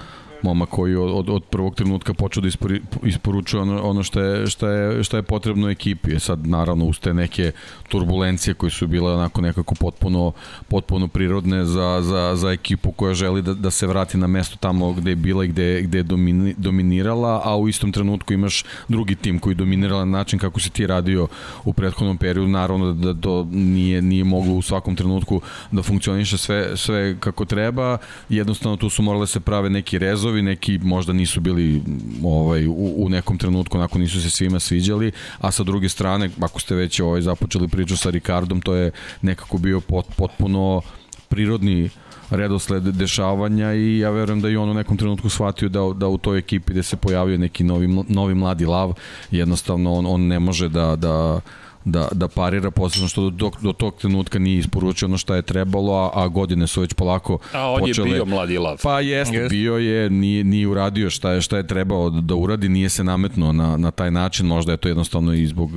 moma 0.43 0.67
koji 0.67 0.97
od, 0.97 1.11
od, 1.11 1.29
od 1.29 1.45
prvog 1.45 1.75
trenutka 1.75 2.15
počeo 2.15 2.41
da 2.41 2.49
ispori, 2.49 2.83
isporučuje 3.05 3.61
ono, 3.61 3.83
ono 3.83 4.03
što, 4.03 4.21
je, 4.21 4.47
što, 4.47 4.69
je, 4.69 5.05
što 5.05 5.17
je 5.17 5.23
potrebno 5.23 5.71
ekipi. 5.71 6.15
E 6.15 6.19
sad, 6.19 6.47
naravno, 6.47 6.85
uz 6.85 6.99
te 6.99 7.15
neke 7.15 7.53
turbulencije 7.89 8.55
koje 8.55 8.71
su 8.71 8.87
bile 8.87 9.13
onako 9.15 9.41
nekako 9.41 9.75
potpuno, 9.75 10.33
potpuno 10.69 11.09
prirodne 11.09 11.65
za, 11.65 11.99
za, 12.03 12.37
za 12.37 12.51
ekipu 12.51 12.93
koja 12.93 13.15
želi 13.15 13.43
da, 13.43 13.55
da 13.55 13.71
se 13.71 13.87
vrati 13.87 14.19
na 14.19 14.27
mesto 14.27 14.57
tamo 14.61 14.93
gde 14.93 15.11
je 15.11 15.17
bila 15.17 15.45
i 15.45 15.49
gde, 15.49 15.83
gde 15.83 15.99
je 15.99 16.03
domini, 16.03 16.55
dominirala, 16.59 17.43
a 17.45 17.57
u 17.57 17.69
istom 17.69 17.93
trenutku 17.93 18.33
imaš 18.33 18.65
drugi 18.89 19.15
tim 19.15 19.39
koji 19.39 19.55
dominirala 19.55 20.05
na 20.05 20.19
način 20.19 20.39
kako 20.39 20.61
si 20.61 20.71
ti 20.71 20.87
radio 20.87 21.29
u 21.65 21.73
prethodnom 21.73 22.19
periodu. 22.19 22.49
Naravno 22.49 22.93
da, 22.93 23.13
da 23.13 23.21
to 23.21 23.47
nije, 23.51 24.03
nije 24.03 24.25
moglo 24.25 24.55
u 24.55 24.63
svakom 24.63 24.97
trenutku 24.97 25.41
da 25.73 25.83
funkcioniše 25.83 26.39
sve, 26.39 26.77
sve 26.77 27.17
kako 27.21 27.45
treba. 27.45 27.99
Jednostavno 28.29 28.77
tu 28.77 28.91
su 28.91 29.03
morale 29.03 29.27
se 29.27 29.41
prave 29.41 29.71
neki 29.71 29.99
rezovi 29.99 30.28
izazovi, 30.29 30.43
neki 30.43 30.79
možda 30.79 31.13
nisu 31.13 31.41
bili 31.41 31.83
ovaj, 32.25 32.67
u, 32.67 32.95
u 32.97 33.09
nekom 33.09 33.39
trenutku, 33.39 33.79
onako 33.79 33.99
nisu 33.99 34.23
se 34.23 34.31
svima 34.31 34.61
sviđali, 34.61 35.13
a 35.41 35.51
sa 35.51 35.65
druge 35.65 35.89
strane, 35.89 36.31
ako 36.41 36.61
ste 36.61 36.75
već 36.75 37.01
ovaj, 37.01 37.21
započeli 37.21 37.69
priču 37.69 37.97
sa 37.97 38.11
Ricardom, 38.11 38.61
to 38.61 38.75
je 38.75 38.91
nekako 39.23 39.59
bio 39.59 39.81
pot, 39.81 40.07
potpuno 40.17 40.83
prirodni 41.29 41.91
redosled 42.31 42.83
dešavanja 42.83 43.75
i 43.75 43.99
ja 43.99 44.11
verujem 44.11 44.41
da 44.41 44.49
i 44.49 44.57
on 44.57 44.71
u 44.71 44.75
nekom 44.75 44.97
trenutku 44.97 45.29
shvatio 45.29 45.69
da, 45.69 45.81
da 45.97 46.09
u 46.09 46.19
toj 46.19 46.39
ekipi 46.39 46.73
gde 46.73 46.83
se 46.83 46.97
pojavio 46.97 47.39
neki 47.39 47.65
novi, 47.65 47.89
novi 48.09 48.35
mladi 48.35 48.67
lav, 48.67 48.93
jednostavno 49.31 49.93
on, 49.93 50.07
on 50.07 50.27
ne 50.27 50.39
može 50.39 50.69
da, 50.69 50.97
da 50.97 51.41
da, 51.85 52.09
da 52.13 52.29
parira, 52.29 52.71
posebno 52.71 53.09
što 53.09 53.31
do, 53.31 53.51
do 53.61 53.73
tog 53.73 53.95
trenutka 53.95 54.39
nije 54.39 54.59
isporučio 54.59 55.09
ono 55.09 55.19
što 55.19 55.35
je 55.35 55.43
trebalo, 55.43 55.95
a, 55.95 56.11
a 56.15 56.29
godine 56.29 56.67
su 56.67 56.81
već 56.81 56.95
polako 56.95 57.39
A 57.53 57.71
on 57.71 57.81
počele, 57.81 58.09
je 58.09 58.15
bio 58.15 58.25
mladi 58.25 58.59
lav. 58.59 58.81
Pa 58.83 59.01
jest, 59.01 59.33
yes. 59.33 59.49
bio 59.51 59.77
je, 59.77 60.11
nije, 60.11 60.45
nije 60.45 60.69
uradio 60.69 61.11
šta 61.11 61.33
je, 61.33 61.41
šta 61.41 61.57
je 61.57 61.67
trebao 61.67 62.11
da 62.11 62.35
uradi, 62.35 62.69
nije 62.69 62.89
se 62.89 63.05
nametno 63.05 63.53
na, 63.53 63.77
na 63.77 63.91
taj 63.91 64.11
način, 64.11 64.47
možda 64.47 64.73
je 64.73 64.79
to 64.79 64.89
jednostavno 64.89 65.35
i 65.35 65.47
zbog 65.47 65.71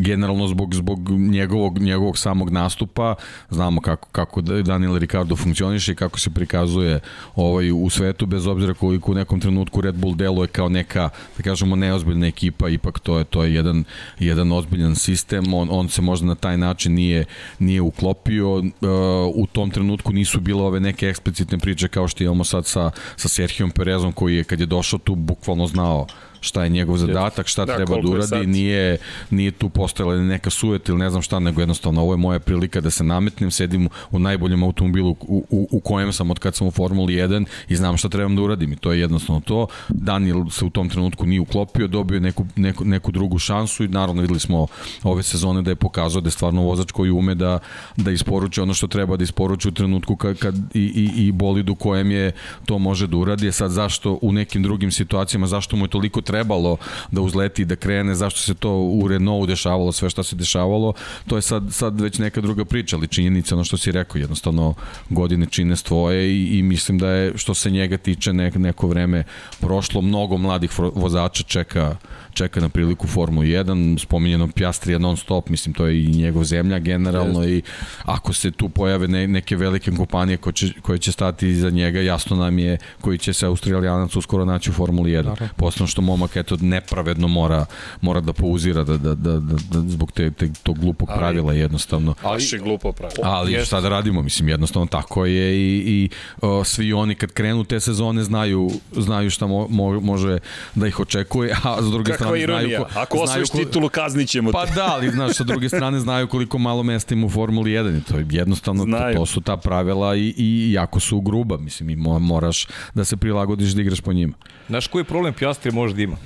generalno 0.00 0.48
zbog 0.48 0.74
zbog 0.74 1.10
njegovog 1.10 1.78
njegovog 1.78 2.18
samog 2.18 2.50
nastupa 2.50 3.14
znamo 3.50 3.80
kako 3.80 4.08
kako 4.08 4.40
Daniel 4.40 4.98
Ricardo 4.98 5.36
funkcioniše 5.36 5.92
i 5.92 5.94
kako 5.94 6.18
se 6.18 6.30
prikazuje 6.30 7.00
ovaj 7.36 7.72
u 7.72 7.90
svetu 7.90 8.26
bez 8.26 8.46
obzira 8.46 8.74
koliko 8.74 9.12
u 9.12 9.14
nekom 9.14 9.40
trenutku 9.40 9.80
Red 9.80 9.94
Bull 9.94 10.14
deluje 10.14 10.48
kao 10.48 10.68
neka 10.68 11.08
da 11.36 11.42
kažemo 11.42 11.76
neozbiljna 11.76 12.26
ekipa 12.26 12.68
ipak 12.68 12.98
to 12.98 13.18
je 13.18 13.24
to 13.24 13.44
je 13.44 13.54
jedan 13.54 13.84
jedan 14.18 14.52
ozbiljan 14.52 14.96
sistem 14.96 15.54
on 15.54 15.68
on 15.70 15.88
se 15.88 16.02
možda 16.02 16.26
na 16.26 16.34
taj 16.34 16.58
način 16.58 16.94
nije 16.94 17.24
nije 17.58 17.80
uklopio 17.80 18.58
uh, 18.58 18.64
u 19.34 19.46
tom 19.52 19.70
trenutku 19.70 20.12
nisu 20.12 20.40
bile 20.40 20.62
ove 20.62 20.80
neke 20.80 21.06
eksplicitne 21.06 21.58
priče 21.58 21.88
kao 21.88 22.08
što 22.08 22.24
imamo 22.24 22.44
sad 22.44 22.66
sa 22.66 22.90
sa 23.16 23.28
Serhijom 23.28 23.70
Perezom 23.70 24.12
koji 24.12 24.36
je 24.36 24.44
kad 24.44 24.60
je 24.60 24.66
došao 24.66 24.98
tu 24.98 25.14
bukvalno 25.14 25.66
znao 25.66 26.06
šta 26.42 26.64
je 26.64 26.70
njegov 26.70 26.96
zadatak, 26.96 27.46
šta 27.46 27.64
da, 27.64 27.76
treba 27.76 27.96
da 28.02 28.08
uradi, 28.10 28.46
nije, 28.46 28.98
nije 29.30 29.50
tu 29.50 29.68
postojala 29.68 30.16
neka 30.16 30.50
sujeta 30.50 30.92
ili 30.92 30.98
ne 30.98 31.10
znam 31.10 31.22
šta, 31.22 31.38
nego 31.38 31.60
jednostavno 31.60 32.00
ovo 32.00 32.12
je 32.12 32.16
moja 32.16 32.38
prilika 32.38 32.80
da 32.80 32.90
se 32.90 33.04
nametnem, 33.04 33.50
sedim 33.50 33.88
u 34.10 34.18
najboljem 34.18 34.62
automobilu 34.62 35.10
u, 35.10 35.44
u, 35.50 35.68
u 35.70 35.80
kojem 35.80 36.12
sam 36.12 36.30
od 36.30 36.38
kad 36.38 36.54
sam 36.54 36.66
u 36.66 36.70
Formuli 36.70 37.14
1 37.14 37.46
i 37.68 37.76
znam 37.76 37.96
šta 37.96 38.08
trebam 38.08 38.36
da 38.36 38.42
uradim 38.42 38.72
i 38.72 38.76
to 38.76 38.92
je 38.92 39.00
jednostavno 39.00 39.40
to. 39.40 39.66
Daniel 39.88 40.50
se 40.50 40.64
u 40.64 40.70
tom 40.70 40.88
trenutku 40.88 41.26
nije 41.26 41.40
uklopio, 41.40 41.86
dobio 41.88 42.20
neku, 42.20 42.46
neku, 42.56 42.84
neku 42.84 43.12
drugu 43.12 43.38
šansu 43.38 43.84
i 43.84 43.88
naravno 43.88 44.22
videli 44.22 44.40
smo 44.40 44.66
ove 45.02 45.22
sezone 45.22 45.62
da 45.62 45.70
je 45.70 45.76
pokazao 45.76 46.20
da 46.20 46.26
je 46.26 46.30
stvarno 46.32 46.62
vozač 46.62 46.92
koji 46.92 47.10
ume 47.10 47.34
da, 47.34 47.58
da 47.96 48.10
isporuči 48.10 48.60
ono 48.60 48.74
što 48.74 48.86
treba 48.86 49.16
da 49.16 49.24
isporuči 49.24 49.68
u 49.68 49.72
trenutku 49.72 50.16
kad, 50.16 50.38
kad 50.38 50.54
i, 50.74 50.80
i, 50.80 51.26
i 51.26 51.32
bolidu 51.32 51.74
kojem 51.74 52.10
je 52.10 52.32
to 52.66 52.78
može 52.78 53.06
da 53.06 53.16
uradi. 53.16 53.48
E 53.48 53.52
sad 53.52 53.70
zašto 53.70 54.18
u 54.22 54.32
nekim 54.32 54.62
drugim 54.62 54.92
situacijama, 54.92 55.46
zašto 55.46 55.76
mu 55.76 55.84
je 55.84 55.88
toliko 55.90 56.20
trebalo 56.32 56.76
da 57.10 57.20
uzleti 57.20 57.64
da 57.64 57.76
krene, 57.76 58.14
zašto 58.14 58.40
se 58.40 58.54
to 58.54 58.70
u 58.72 59.08
Renaultu 59.08 59.46
dešavalo, 59.46 59.92
sve 59.92 60.10
što 60.10 60.22
se 60.22 60.36
dešavalo, 60.36 60.92
to 61.26 61.36
je 61.36 61.42
sad, 61.42 61.62
sad 61.70 62.00
već 62.00 62.18
neka 62.18 62.40
druga 62.40 62.64
priča, 62.64 62.96
ali 62.96 63.08
činjenica, 63.08 63.54
ono 63.54 63.64
što 63.64 63.76
si 63.76 63.92
rekao, 63.92 64.18
jednostavno 64.18 64.74
godine 65.10 65.46
čine 65.46 65.76
stvoje 65.76 66.30
i, 66.32 66.58
i 66.58 66.62
mislim 66.62 66.98
da 66.98 67.08
je, 67.08 67.32
što 67.36 67.54
se 67.54 67.70
njega 67.70 67.98
tiče, 67.98 68.32
nek, 68.32 68.54
neko 68.54 68.88
vreme 68.88 69.24
prošlo, 69.60 70.00
mnogo 70.00 70.36
mladih 70.36 70.78
vozača 70.78 71.42
čeka 71.42 71.96
čeka 72.32 72.60
na 72.60 72.68
priliku 72.68 73.06
Formulu 73.06 73.46
1, 73.46 73.98
spominjeno 73.98 74.48
Piastrija 74.48 74.98
non 74.98 75.16
stop, 75.16 75.48
mislim 75.48 75.74
to 75.74 75.86
je 75.86 76.04
i 76.04 76.06
njegov 76.06 76.44
zemlja 76.44 76.78
generalno 76.78 77.44
i 77.44 77.62
ako 78.04 78.32
se 78.32 78.50
tu 78.50 78.68
pojave 78.68 79.08
ne, 79.08 79.28
neke 79.28 79.56
velike 79.56 79.90
kompanije 79.90 80.36
koje 80.36 80.52
će, 80.52 80.72
koje 80.82 80.98
će 80.98 81.12
stati 81.12 81.48
iza 81.48 81.70
njega, 81.70 82.00
jasno 82.00 82.36
nam 82.36 82.58
je 82.58 82.78
koji 83.00 83.18
će 83.18 83.32
se 83.32 83.46
Australijanac 83.46 84.16
uskoro 84.16 84.44
naći 84.44 84.70
u 84.70 84.72
Formuli 84.72 85.10
1. 85.10 85.48
Posledno 85.56 85.86
što 85.86 86.02
momak 86.02 86.36
eto 86.36 86.56
nepravedno 86.60 87.28
mora, 87.28 87.66
mora 88.00 88.20
da 88.20 88.32
pouzira 88.32 88.84
da, 88.84 88.96
da, 88.96 89.14
da, 89.14 89.32
da, 89.32 89.58
da 89.70 89.80
zbog 89.80 90.12
te, 90.12 90.30
te, 90.30 90.50
tog 90.62 90.78
glupog 90.78 91.08
Ali- 91.10 91.18
pravila 91.18 91.52
jednostavno. 91.52 92.14
Ali, 92.22 92.42
je 92.52 92.58
glupo 92.58 92.92
pravilo. 92.92 93.22
Ali 93.22 93.52
Jeste. 93.52 93.66
šta 93.66 93.80
da 93.80 93.88
radimo, 93.88 94.22
mislim 94.22 94.48
jednostavno 94.48 94.86
tako 94.86 95.26
je 95.26 95.56
i, 95.56 95.82
i 95.86 96.08
o, 96.40 96.64
svi 96.64 96.92
oni 96.92 97.14
kad 97.14 97.32
krenu 97.32 97.64
te 97.64 97.80
sezone 97.80 98.24
znaju 98.24 98.70
znaju 98.92 99.30
šta 99.30 99.46
mo, 99.46 99.66
mo, 99.70 100.00
može 100.00 100.38
da 100.74 100.86
ih 100.86 101.00
očekuje, 101.00 101.56
a 101.64 101.82
s 101.82 101.90
druge 101.90 102.12
Kakva 102.22 102.36
strane 102.36 102.42
ironija. 102.60 102.78
znaju 102.78 102.84
ko, 102.86 103.00
Ako 103.00 103.18
osvojiš 103.18 103.48
ko- 103.48 103.58
titulu, 103.58 103.88
kaznit 103.88 104.28
ćemo 104.28 104.50
te. 104.50 104.52
Pa 104.54 104.66
da, 104.66 104.86
ali 104.86 105.10
znaš, 105.10 105.32
sa 105.32 105.44
druge 105.44 105.68
strane 105.68 106.00
znaju 106.00 106.28
koliko 106.28 106.58
malo 106.58 106.82
mesta 106.82 107.14
ima 107.14 107.26
u 107.26 107.30
Formuli 107.30 107.70
1 107.70 107.98
i 107.98 108.02
to 108.02 108.16
je 108.16 108.26
jednostavno, 108.30 108.84
Znaju. 108.84 109.16
to 109.16 109.26
su 109.26 109.40
ta 109.40 109.56
pravila 109.56 110.16
i, 110.16 110.34
i 110.38 110.72
jako 110.72 111.00
su 111.00 111.20
gruba, 111.20 111.56
mislim, 111.56 111.90
i 111.90 111.96
mo- 111.96 112.18
moraš 112.20 112.66
da 112.94 113.04
se 113.04 113.16
prilagodiš 113.16 113.70
da 113.70 113.80
igraš 113.80 114.00
po 114.00 114.12
njima. 114.12 114.32
Znaš 114.68 114.86
koji 114.86 115.04
problem 115.04 115.34
Piastri 115.34 115.72
može 115.72 115.94
da 115.94 116.02
ima? 116.02 116.16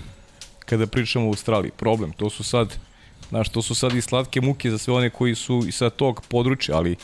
Kada 0.61 0.87
pričamo 0.87 1.25
o 1.25 1.29
Australiji, 1.29 1.71
problem. 1.73 2.13
To 2.13 2.31
su 2.31 2.45
sad, 2.45 2.75
znaš, 3.29 3.49
to 3.49 3.63
su 3.63 3.75
sad 3.75 3.95
i 3.95 4.01
slatke 4.01 4.41
muke 4.41 4.71
za 4.71 4.79
sve 4.79 4.95
one 4.95 5.11
koji 5.11 5.35
su 5.35 5.65
i 5.69 5.73
sa 5.73 5.91
tog 5.91 6.23
područja, 6.23 6.77
ali 6.77 6.97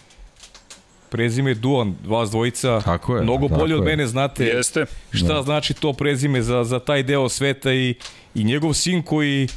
prezime 1.09 1.55
Duan, 1.55 1.95
vas 2.07 2.31
dvojica, 2.31 2.81
Tako 2.81 3.17
je, 3.17 3.23
mnogo 3.23 3.49
tako 3.49 3.61
bolje 3.61 3.75
od 3.75 3.81
je. 3.81 3.87
mene 3.87 4.07
znate 4.07 4.45
Jeste. 4.47 4.85
šta 5.11 5.43
znači 5.43 5.75
to 5.75 5.93
prezime 5.93 6.43
za, 6.43 6.65
za 6.65 6.79
taj 6.79 7.03
deo 7.03 7.29
sveta 7.29 7.73
i, 7.73 7.95
i 8.35 8.45
njegov 8.45 8.75
sin 8.75 9.03
koji, 9.03 9.49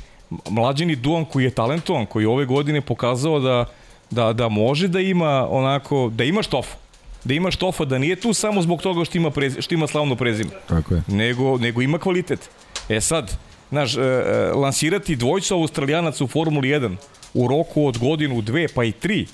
mlađeni 0.49 0.95
Duan 0.95 1.26
koji 1.26 1.43
je 1.43 1.49
talentovan, 1.49 2.05
koji 2.05 2.23
je 2.23 2.30
ove 2.30 2.45
godine 2.45 2.82
pokazao 2.82 3.39
da, 3.39 3.65
da, 4.11 4.34
da 4.34 4.49
može 4.49 4.88
da 4.88 4.99
ima 4.99 5.47
onako, 5.49 6.11
da 6.13 6.23
ima 6.23 6.43
štofu. 6.43 6.76
Da 7.23 7.34
ima 7.34 7.51
štofa, 7.51 7.86
da 7.86 7.97
nije 7.97 8.15
tu 8.15 8.34
samo 8.34 8.61
zbog 8.61 8.82
toga 8.82 9.05
što 9.05 9.17
ima, 9.17 9.32
prezi, 9.32 9.61
što 9.61 9.73
ima 9.73 9.88
slavno 9.88 10.15
prezime 10.15 10.49
Tako 10.67 10.93
je. 10.93 11.01
nego, 11.07 11.57
nego 11.57 11.82
ima 11.82 11.97
kvalitet. 11.97 12.49
E 12.89 13.01
sad, 13.01 13.38
znaš, 13.69 13.97
e, 13.97 14.01
e, 14.01 14.51
lansirati 14.53 15.15
dvojcu 15.15 15.55
australijanaca 15.55 16.23
u 16.23 16.28
Formuli 16.28 16.69
1 16.69 16.95
u 17.34 17.47
roku 17.47 17.88
od 17.88 17.97
godinu, 17.97 18.41
dve, 18.41 18.67
pa 18.67 18.84
i 18.84 18.91
tri, 18.91 19.28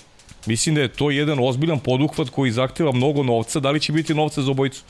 mislim 0.46 0.76
da 0.76 0.82
je 0.82 0.88
to 0.88 1.12
jedan 1.12 1.40
ozbiljan 1.40 1.80
poduhvat 1.80 2.30
koji 2.30 2.52
zahteva 2.52 2.92
mnogo 2.92 3.24
novca. 3.24 3.60
Da 3.60 3.72
li 3.72 3.80
će 3.80 3.94
biti 3.94 4.14
novca 4.14 4.42
za 4.42 4.52
obojicu? 4.52 4.84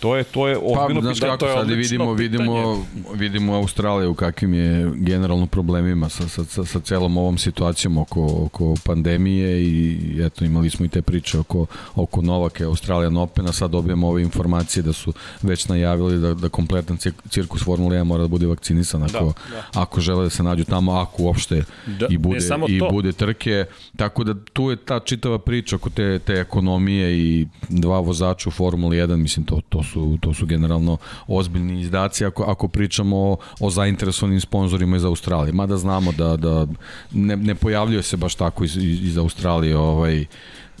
To 0.00 0.16
je, 0.16 0.24
to 0.24 0.48
je 0.48 0.54
Pa, 0.54 0.60
ozbiljno 0.82 1.00
znaš 1.02 1.16
pitanje. 1.16 1.36
to 1.38 1.46
je 1.46 1.52
sad 1.54 1.68
vidimo, 1.68 2.12
vidimo, 2.12 2.86
vidimo 3.14 3.54
Australiju 3.54 4.10
u 4.10 4.14
kakvim 4.14 4.54
je 4.54 4.90
generalno 4.94 5.46
problemima 5.46 6.08
sa, 6.08 6.28
sa, 6.28 6.44
sa, 6.44 6.64
sa 6.64 6.80
celom 6.80 7.16
ovom 7.16 7.38
situacijom 7.38 7.98
oko, 7.98 8.42
oko 8.44 8.74
pandemije 8.84 9.62
i 9.62 9.98
eto 10.22 10.44
imali 10.44 10.70
smo 10.70 10.84
i 10.84 10.88
te 10.88 11.02
priče 11.02 11.38
oko, 11.38 11.66
oko 11.94 12.22
Novake 12.22 12.64
Australijan 12.64 13.16
Opena, 13.16 13.52
sad 13.52 13.70
dobijemo 13.70 14.08
ove 14.08 14.22
informacije 14.22 14.82
da 14.82 14.92
su 14.92 15.12
već 15.42 15.68
najavili 15.68 16.18
da, 16.18 16.34
da 16.34 16.48
kompletan 16.48 16.96
cir- 16.98 17.28
cirkus 17.28 17.64
Formule 17.64 17.96
1 17.96 18.04
mora 18.04 18.22
da 18.22 18.28
bude 18.28 18.46
vakcinisan 18.46 19.02
ako, 19.02 19.12
Da, 19.12 19.24
da, 19.72 19.80
ako 19.80 20.00
žele 20.00 20.24
da 20.24 20.30
se 20.30 20.42
nađu 20.42 20.64
tamo, 20.64 20.92
ako 20.92 21.22
uopšte 21.22 21.64
Da, 21.86 22.06
i 22.10 22.18
bude, 22.18 22.40
samo 22.40 22.66
i 22.68 22.78
to. 22.78 22.88
bude 22.90 23.12
trke, 23.12 23.64
tako 23.96 24.24
da 24.24 24.34
tu 24.52 24.70
je 24.70 24.76
ta 24.76 25.00
čitava 25.00 25.38
priča 25.38 25.76
oko 25.76 25.90
te, 25.90 26.18
te 26.18 26.32
ekonomije 26.32 27.18
i 27.18 27.46
dva 27.68 28.00
vozača 28.00 28.48
u 28.48 28.52
Formuli 28.52 28.96
1, 28.96 29.16
mislim 29.16 29.46
to, 29.46 29.60
to, 29.68 29.82
su, 29.92 30.18
to 30.20 30.34
su 30.34 30.46
generalno 30.46 30.96
ozbiljni 31.26 31.80
izdaci 31.80 32.24
ako, 32.24 32.42
ako 32.42 32.68
pričamo 32.68 33.16
o, 33.16 33.36
o 33.60 33.70
zainteresovanim 33.70 34.40
sponzorima 34.40 34.96
iz 34.96 35.04
Australije. 35.04 35.52
Mada 35.52 35.76
znamo 35.76 36.12
da, 36.12 36.36
da 36.36 36.66
ne, 37.12 37.36
ne 37.36 37.54
pojavljuje 37.54 38.02
se 38.02 38.16
baš 38.16 38.34
tako 38.34 38.64
iz, 38.64 38.76
iz, 38.76 39.18
Australije 39.18 39.76
ovaj, 39.76 40.24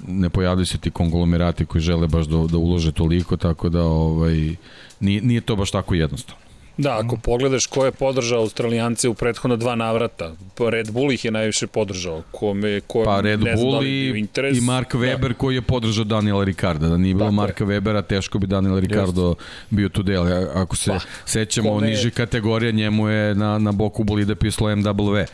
ne 0.06 0.30
pojavljuju 0.30 0.66
se 0.66 0.78
ti 0.78 0.90
konglomerati 0.90 1.66
koji 1.66 1.82
žele 1.82 2.08
baš 2.08 2.26
da, 2.26 2.36
da 2.36 2.58
ulože 2.58 2.92
toliko, 2.92 3.36
tako 3.36 3.68
da 3.68 3.82
ovaj, 3.82 4.56
nije, 5.00 5.22
nije 5.22 5.40
to 5.40 5.56
baš 5.56 5.70
tako 5.70 5.94
jednostavno. 5.94 6.49
Da, 6.80 6.98
ako 6.98 7.16
pogledaš 7.16 7.66
ko 7.66 7.84
je 7.84 7.92
podržao 7.92 8.40
Australijance 8.40 9.08
u 9.08 9.14
prethodna 9.14 9.56
dva 9.56 9.74
navrata, 9.74 10.32
pa 10.54 10.70
Red 10.70 10.90
Bull 10.90 11.12
ih 11.12 11.24
je 11.24 11.30
najviše 11.30 11.66
podržao. 11.66 12.22
Kome, 12.30 12.80
ko, 12.80 13.02
Pa 13.04 13.20
Red 13.20 13.40
ne 13.40 13.50
da 13.50 13.56
Bull 13.56 13.82
je 13.82 14.06
i, 14.06 14.18
interes. 14.18 14.58
i 14.58 14.60
Mark 14.60 14.94
Webber 14.94 15.34
koji 15.34 15.54
je 15.54 15.62
podržao 15.62 16.04
Daniela 16.04 16.44
Ricarda. 16.44 16.88
Da 16.88 16.96
nije 16.96 17.14
bilo 17.14 17.24
Tako 17.26 17.32
je. 17.32 17.36
Marka 17.36 17.64
Webera, 17.64 18.02
teško 18.04 18.38
bi 18.38 18.46
Daniel 18.46 18.78
Ricardo 18.78 19.34
bio 19.70 19.88
tu 19.88 20.02
del. 20.02 20.24
Ako 20.54 20.76
se 20.76 20.90
Pa, 20.90 20.98
sećamo 21.26 21.74
je- 21.76 21.88
niže 21.88 22.10
kategorija, 22.10 22.72
njemu 22.72 23.08
je 23.08 23.34
na, 23.34 23.58
na 23.58 23.72
boku 23.72 24.04
bolida 24.04 24.34
pisalo 24.34 24.70
MW. 24.70 25.24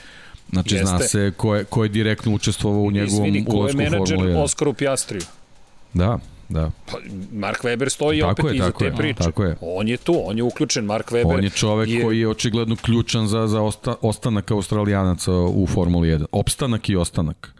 Znači 0.51 0.75
Jeste. 0.75 0.87
zna 0.87 0.99
se 0.99 1.33
ko 1.37 1.55
je, 1.55 1.65
ko 1.65 1.83
je 1.83 1.89
direktno 1.89 2.33
učestvovao 2.33 2.81
u 2.81 2.91
njegovom 2.91 3.27
Izvini, 3.27 3.45
ko 3.45 3.53
je 3.53 3.59
ulasku 3.59 3.77
u 3.77 3.81
menadžer 3.81 4.17
Formulu 4.17 4.31
1. 4.33 4.43
Oskaru 4.43 4.73
Piastriju? 4.73 5.23
Da, 5.95 6.19
da. 6.49 6.71
Pa, 6.93 6.99
Mark 7.33 7.65
Weber 7.65 7.89
stoji 7.89 8.21
Tako 8.21 8.33
opet 8.33 8.45
je, 8.45 8.57
iza 8.57 8.71
te 8.71 8.85
je, 8.85 8.97
priče. 8.97 9.19
tako 9.19 9.45
je. 9.45 9.57
On 9.61 9.89
je 9.89 9.97
tu, 9.97 10.23
on 10.25 10.37
je 10.37 10.43
uključen, 10.43 10.85
Mark 10.85 11.11
Weber. 11.11 11.35
On 11.35 11.45
je 11.45 11.51
čovek 11.51 11.89
je... 11.89 12.03
koji 12.03 12.21
je 12.21 12.29
očigledno 12.29 12.77
ključan 12.77 13.27
za, 13.27 13.47
za 13.47 13.63
osta, 13.63 13.95
ostanak 14.01 14.51
Australijanaca 14.51 15.33
u 15.33 15.67
Formuli 15.67 16.09
1. 16.09 16.25
Opstanak 16.33 16.89
i 16.89 16.97
ostanak. 16.97 17.56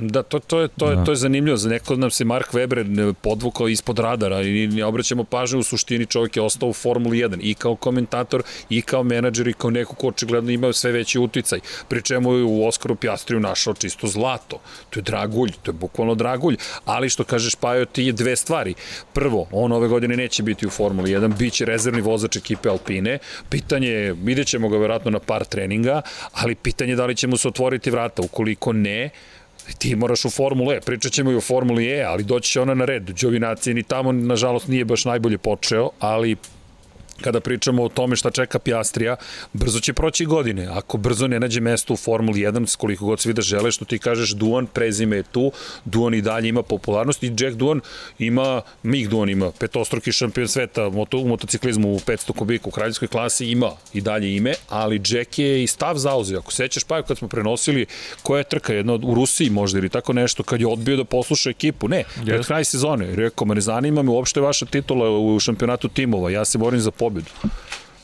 Da, 0.00 0.22
to, 0.22 0.38
to, 0.38 0.60
je, 0.60 0.68
to, 0.68 0.90
je, 0.90 0.96
Da. 0.96 1.04
to 1.04 1.12
je 1.12 1.16
zanimljivo. 1.16 1.56
Za 1.56 1.68
neko 1.68 1.96
nam 1.96 2.10
se 2.10 2.24
Mark 2.24 2.52
Weber 2.52 3.12
podvukao 3.12 3.68
ispod 3.68 3.98
radara 3.98 4.42
i 4.42 4.66
ne 4.66 4.84
obraćamo 4.84 5.24
pažnju 5.24 5.58
u 5.58 5.62
suštini 5.62 6.06
čovjek 6.06 6.36
je 6.36 6.42
ostao 6.42 6.68
u 6.68 6.72
Formuli 6.72 7.18
1 7.18 7.38
i 7.42 7.54
kao 7.54 7.76
komentator 7.76 8.42
i 8.68 8.82
kao 8.82 9.02
menadžer 9.02 9.48
i 9.48 9.52
kao 9.52 9.70
neko 9.70 9.94
ko 9.94 10.08
očigledno 10.08 10.50
ima 10.50 10.72
sve 10.72 10.92
veći 10.92 11.18
uticaj. 11.18 11.60
Pri 11.88 12.02
čemu 12.02 12.32
je 12.34 12.44
u 12.44 12.66
Oskaru 12.66 12.94
Pjastriju 12.94 13.40
našao 13.40 13.74
čisto 13.74 14.06
zlato. 14.06 14.60
To 14.90 15.00
je 15.00 15.02
dragulj, 15.02 15.52
to 15.62 15.70
je 15.70 15.72
bukvalno 15.72 16.14
dragulj. 16.14 16.56
Ali 16.84 17.08
što 17.08 17.24
kažeš 17.24 17.54
Pajo 17.54 17.84
ti 17.84 18.02
je 18.02 18.12
dve 18.12 18.36
stvari. 18.36 18.74
Prvo, 19.12 19.48
on 19.52 19.72
ove 19.72 19.88
godine 19.88 20.16
neće 20.16 20.42
biti 20.42 20.66
u 20.66 20.70
Formuli 20.70 21.10
1, 21.10 21.36
bit 21.38 21.52
će 21.52 21.64
rezervni 21.64 22.00
vozač 22.00 22.36
ekipe 22.36 22.68
Alpine. 22.68 23.18
Pitanje 23.48 23.88
je, 23.88 24.12
vidjet 24.12 24.46
ćemo 24.46 24.68
ga 24.68 24.78
verovatno 24.78 25.10
na 25.10 25.18
par 25.18 25.44
treninga, 25.44 26.02
ali 26.32 26.54
pitanje 26.54 26.92
je 26.92 26.96
da 26.96 27.06
li 27.06 27.16
će 27.16 27.26
mu 27.26 27.36
se 27.36 27.48
otvoriti 27.48 27.90
vrata. 27.90 28.22
Ukoliko 28.22 28.72
ne, 28.72 29.10
ti 29.78 29.96
moraš 29.96 30.24
u 30.24 30.30
Formulu 30.30 30.72
E, 30.72 30.80
pričat 30.80 31.12
ćemo 31.12 31.30
i 31.30 31.36
o 31.36 31.40
Formuli 31.40 31.86
E, 31.86 32.02
ali 32.02 32.24
doći 32.24 32.52
će 32.52 32.60
ona 32.60 32.74
na 32.74 32.84
red. 32.84 33.02
Đovinacija 33.02 33.74
ni 33.74 33.82
tamo, 33.82 34.12
nažalost, 34.12 34.68
nije 34.68 34.84
baš 34.84 35.04
najbolje 35.04 35.38
počeo, 35.38 35.90
ali 35.98 36.36
kada 37.20 37.40
pričamo 37.40 37.82
o 37.84 37.88
tome 37.88 38.16
šta 38.16 38.30
čeka 38.30 38.58
Piastrija, 38.58 39.16
brzo 39.52 39.80
će 39.80 39.92
proći 39.92 40.24
godine. 40.24 40.66
Ako 40.66 40.96
brzo 40.98 41.26
ne 41.26 41.40
nađe 41.40 41.60
mesto 41.60 41.92
u 41.92 41.96
Formuli 41.96 42.40
1, 42.40 42.66
s 42.66 42.76
koliko 42.76 43.04
god 43.04 43.20
svi 43.20 43.32
da 43.32 43.42
žele, 43.42 43.70
što 43.70 43.84
ti 43.84 43.98
kažeš, 43.98 44.30
Duan 44.30 44.66
prezime 44.66 45.16
je 45.16 45.22
tu, 45.22 45.52
Duan 45.84 46.14
i 46.14 46.22
dalje 46.22 46.48
ima 46.48 46.62
popularnost 46.62 47.22
i 47.22 47.32
Jack 47.38 47.56
Duan 47.56 47.80
ima, 48.18 48.62
Mick 48.82 49.10
Duan 49.10 49.28
ima 49.28 49.50
petostruki 49.52 50.12
šampion 50.12 50.48
sveta 50.48 50.88
moto, 50.88 51.18
u 51.18 51.28
motociklizmu 51.28 51.92
u 51.92 51.98
500 51.98 52.32
kubika 52.32 52.68
u 52.68 52.70
kraljevskoj 52.70 53.08
klasi, 53.08 53.46
ima 53.46 53.70
i 53.92 54.00
dalje 54.00 54.36
ime, 54.36 54.54
ali 54.68 55.00
Jack 55.06 55.38
je 55.38 55.62
i 55.62 55.66
stav 55.66 55.96
zauzeo. 55.96 56.38
Ako 56.38 56.52
sećaš, 56.52 56.84
pa 56.84 57.02
kad 57.02 57.18
smo 57.18 57.28
prenosili 57.28 57.86
koja 58.22 58.38
je 58.38 58.44
trka, 58.44 58.72
jedna 58.74 58.92
od- 58.92 59.04
u 59.04 59.14
Rusiji 59.14 59.50
možda 59.50 59.78
ili 59.78 59.88
tako 59.88 60.12
nešto, 60.12 60.42
kad 60.42 60.60
je 60.60 60.66
odbio 60.66 60.96
da 60.96 61.04
posluša 61.04 61.50
ekipu, 61.50 61.88
ne, 61.88 62.04
pred 62.26 62.46
kraj 62.46 62.64
sezone, 62.64 63.16
rekao, 63.16 63.46
ne 63.46 63.60
zanima 63.60 64.02
me 64.02 64.10
uopšte 64.10 64.40
vaša 64.40 64.66
titula 64.66 65.10
u 65.10 65.40
šampionatu 65.40 65.88
timova, 65.88 66.30
ja 66.30 66.44
se 66.44 66.58
borim 66.58 66.80
za 66.80 66.90
pobedu. 67.10 67.30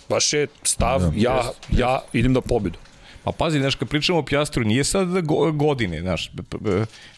Baš 0.08 0.32
je 0.32 0.46
stav, 0.62 1.12
ja, 1.16 1.50
ja 1.70 2.00
idem 2.12 2.34
da 2.34 2.40
pobedu. 2.40 2.78
Pa 3.24 3.32
pazi, 3.32 3.58
znaš, 3.58 3.74
kad 3.74 3.88
pričamo 3.88 4.18
o 4.18 4.22
Pjastru, 4.22 4.64
nije 4.64 4.84
sad 4.84 5.20
go, 5.22 5.52
godine, 5.52 6.00
znaš, 6.00 6.30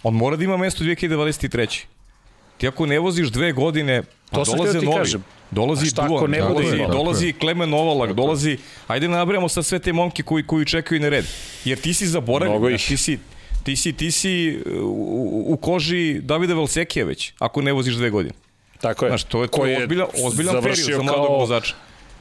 on 0.02 0.14
mora 0.14 0.36
da 0.36 0.44
ima 0.44 0.56
mesto 0.56 0.84
2023. 0.84 1.84
Ti 2.58 2.68
ako 2.68 2.86
ne 2.86 2.98
voziš 2.98 3.28
dve 3.28 3.52
godine, 3.52 4.02
pa 4.30 4.44
To 4.44 4.56
dolaze 4.56 4.80
novi. 4.80 4.96
kažem. 4.96 5.24
Dolazi 5.50 5.90
Duan, 5.94 6.30
ne 6.30 6.38
dolazi, 6.38 6.76
dolazi 6.92 7.32
Klemen 7.32 7.70
Novalak, 7.70 8.12
dolazi, 8.12 8.58
ajde 8.86 9.08
da 9.08 9.16
nabrajamo 9.16 9.48
sad 9.48 9.66
sve 9.66 9.78
te 9.78 9.92
momke 9.92 10.22
koji, 10.22 10.44
koji 10.46 10.66
čekaju 10.66 11.00
na 11.00 11.08
red. 11.08 11.24
Jer 11.64 11.80
ti 11.80 11.94
si 11.94 12.06
zaboravio, 12.06 12.78
ti 12.78 12.96
si, 12.96 13.18
ti 13.64 13.76
si, 13.76 13.92
ti 13.92 14.10
si 14.10 14.58
uh, 14.66 14.72
u, 14.82 15.44
u 15.52 15.56
koži 15.56 16.20
Davida 16.20 16.54
Velsekija 16.54 17.04
već, 17.04 17.32
ako 17.38 17.62
ne 17.62 17.72
voziš 17.72 17.94
dve 17.94 18.10
godine. 18.10 18.34
Tako 18.80 19.04
je. 19.04 19.08
Znaš, 19.08 19.24
to 19.24 19.42
je, 19.42 19.48
to 19.48 19.66
je 19.66 19.76
ozbiljan, 19.76 20.06
ozbiljan 20.18 20.54
period 20.54 20.76
za 20.76 21.02
mladog 21.02 21.26
kao 21.26 21.36
vozača. 21.36 21.74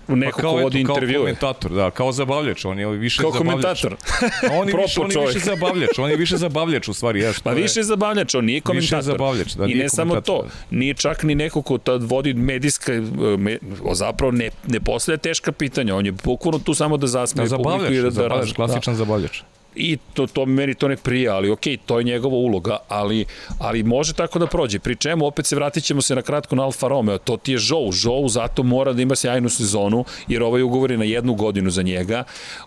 Neko 0.10 0.41
ko 0.41 0.47
vodi 0.49 0.84
kao 0.84 0.93
intervjue. 0.93 1.20
komentator, 1.20 1.72
da, 1.72 1.91
kao 1.91 2.12
zabavljač, 2.12 2.66
on 2.66 2.80
je 2.80 2.88
više 2.89 3.22
Kao 3.22 3.32
zabavljač. 3.32 3.82
komentator. 3.82 3.95
A 4.43 4.53
on 4.53 4.68
je 4.70 4.74
više, 4.76 5.01
on 5.01 5.12
je 5.12 5.28
više 5.28 5.39
zabavljač, 5.41 5.99
on 5.99 6.10
je 6.10 6.16
više 6.16 6.38
zabavljač 6.38 6.88
u 6.88 6.93
stvari, 6.93 7.34
što 7.34 7.41
Pa 7.43 7.49
je- 7.49 7.55
više 7.55 7.80
je 7.80 7.84
zabavljač, 7.84 8.36
on 8.36 8.45
nije 8.45 8.62
komentator. 8.62 9.03
zabavljač, 9.03 9.47
da, 9.49 9.66
I 9.66 9.74
ne 9.74 9.89
samo 9.89 10.22
to, 10.22 10.47
nije 10.72 10.93
čak 10.95 11.24
ni 11.24 11.36
neko 11.36 11.62
ko 11.62 11.78
tad 11.78 12.03
vodi 12.03 12.34
medijska, 12.34 12.93
e, 12.93 13.01
me, 13.38 13.58
zapravo 13.91 14.32
ne, 14.32 14.49
ne 14.68 14.80
postavlja 14.80 15.18
teška 15.20 15.51
pitanja, 15.51 15.95
on 15.95 16.05
je 16.05 16.12
bukvalno 16.14 16.60
tu 16.60 16.74
samo 16.74 16.97
da 16.97 17.08
zasmeje 17.08 17.49
Da, 17.49 17.58
publiku 17.58 17.93
i 17.93 17.97
da, 17.97 18.03
da 18.03 18.10
zabavljač, 18.12 18.47
raz- 18.47 18.53
klasičan 18.55 18.95
zabavljač. 18.95 19.41
I 19.78 19.97
to, 20.13 20.28
to 20.28 20.45
meni 20.45 20.73
to 20.73 20.88
ne 20.88 20.97
prija, 20.97 21.36
ali 21.36 21.49
okej, 21.49 21.78
to 21.86 21.97
je 21.97 22.03
njegova 22.03 22.36
uloga, 22.36 22.78
ali, 22.88 23.25
ali 23.59 23.84
može 23.84 24.13
tako 24.13 24.39
da 24.39 24.47
prođe. 24.47 24.80
Pri 24.80 24.95
čemu, 24.95 25.25
opet 25.25 25.45
se 25.45 25.55
vratit 25.55 25.84
ćemo 25.84 26.01
se 26.01 26.15
na 26.15 26.21
kratko 26.21 26.55
na 26.55 26.63
Alfa 26.63 26.88
Romeo, 26.88 27.17
to 27.17 27.38
ti 27.38 27.51
je 27.51 27.57
Žou, 27.57 27.91
Žou 27.91 28.28
zato 28.30 28.63
mora 28.63 28.93
da 28.93 29.01
ima 29.01 29.15
sjajnu 29.15 29.49
sezonu, 29.49 30.05
jer 30.28 30.43
ovaj 30.43 30.61
ugovor 30.61 30.91
je 30.91 30.97
na 30.97 31.05
jednu 31.05 31.34
godinu 31.34 31.69
za 31.69 31.82
njega, 31.82 32.23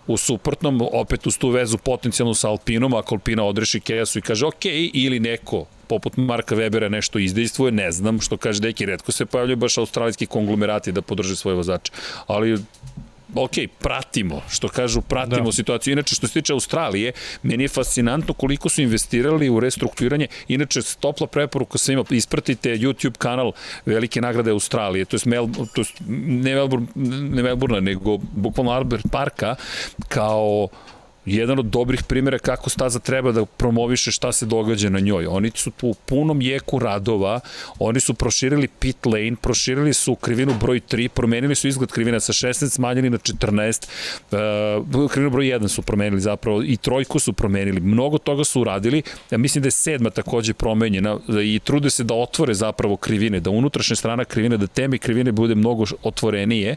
u 0.07 0.17
suprotnom, 0.17 0.81
opet 0.91 1.27
uz 1.27 1.37
tu 1.37 1.49
vezu 1.49 1.77
potencijalnu 1.77 2.33
sa 2.33 2.49
Alpinom, 2.49 2.93
ako 2.93 3.15
Alpina 3.15 3.43
odreši 3.43 3.79
Kejasu 3.79 4.19
i 4.19 4.21
kaže 4.21 4.45
ok, 4.45 4.65
ili 4.93 5.19
neko 5.19 5.65
poput 5.87 6.17
Marka 6.17 6.55
Webera 6.55 6.89
nešto 6.89 7.19
izdejstvuje, 7.19 7.71
ne 7.71 7.91
znam, 7.91 8.21
što 8.21 8.37
kaže 8.37 8.61
Deki, 8.61 8.85
redko 8.85 9.11
se 9.11 9.25
pojavljaju 9.25 9.57
baš 9.57 9.77
australijski 9.77 10.25
konglomerati 10.25 10.91
da 10.91 11.01
podrže 11.01 11.35
svoje 11.35 11.55
vozače, 11.55 11.91
ali 12.27 12.57
ok, 13.35 13.51
pratimo, 13.79 14.41
što 14.49 14.67
kažu, 14.67 15.01
pratimo 15.01 15.45
da. 15.45 15.51
situaciju. 15.51 15.91
Inače, 15.91 16.15
što 16.15 16.27
se 16.27 16.33
tiče 16.33 16.53
Australije, 16.53 17.11
meni 17.43 17.63
je 17.63 17.67
fascinantno 17.67 18.33
koliko 18.33 18.69
su 18.69 18.81
investirali 18.81 19.49
u 19.49 19.59
restrukturiranje. 19.59 20.27
Inače, 20.47 20.79
topla 20.99 21.27
preporuka 21.27 21.77
svima, 21.77 22.03
ispratite 22.09 22.69
YouTube 22.69 23.17
kanal 23.17 23.51
Velike 23.85 24.21
nagrade 24.21 24.51
Australije, 24.51 25.05
to 25.05 25.15
je, 25.15 25.21
Mel, 25.25 25.47
to 25.73 25.81
je 25.81 25.87
ne 26.07 26.53
Melbourne, 26.55 26.87
ne 26.95 27.43
Melbourne, 27.43 27.81
nego 27.81 28.17
bukvalno 28.17 28.71
Albert 28.71 29.05
Parka, 29.11 29.55
kao 30.07 30.67
jedan 31.25 31.59
od 31.59 31.65
dobrih 31.65 32.03
primjera 32.03 32.39
kako 32.39 32.69
staza 32.69 32.99
treba 32.99 33.31
da 33.31 33.45
promoviše 33.45 34.11
šta 34.11 34.31
se 34.31 34.45
događa 34.45 34.89
na 34.89 34.99
njoj. 34.99 35.25
Oni 35.25 35.51
su 35.55 35.71
tu 35.71 35.87
u 35.87 35.93
punom 35.93 36.41
jeku 36.41 36.79
radova, 36.79 37.39
oni 37.79 37.99
su 37.99 38.13
proširili 38.13 38.67
pit 38.67 39.05
lane, 39.05 39.35
proširili 39.41 39.93
su 39.93 40.15
krivinu 40.15 40.53
broj 40.59 40.81
3, 40.89 41.07
promenili 41.07 41.55
su 41.55 41.67
izgled 41.67 41.91
krivina 41.91 42.19
sa 42.19 42.33
16, 42.33 42.69
smanjili 42.69 43.09
na 43.09 43.17
14, 43.17 43.87
uh, 44.93 45.11
krivinu 45.11 45.29
broj 45.29 45.45
1 45.45 45.67
su 45.67 45.81
promenili 45.81 46.21
zapravo 46.21 46.63
i 46.63 46.77
trojku 46.77 47.19
su 47.19 47.33
promenili. 47.33 47.79
Mnogo 47.79 48.17
toga 48.17 48.43
su 48.43 48.61
uradili, 48.61 49.03
ja 49.31 49.37
mislim 49.37 49.61
da 49.61 49.67
je 49.67 49.71
sedma 49.71 50.09
takođe 50.09 50.53
promenjena 50.53 51.19
i 51.43 51.59
trude 51.63 51.89
se 51.89 52.03
da 52.03 52.13
otvore 52.13 52.53
zapravo 52.53 52.97
krivine, 52.97 53.39
da 53.39 53.49
unutrašnja 53.49 53.95
strana 53.95 54.25
krivine, 54.25 54.57
da 54.57 54.67
teme 54.67 54.97
krivine 54.97 55.31
bude 55.31 55.55
mnogo 55.55 55.85
otvorenije 56.03 56.75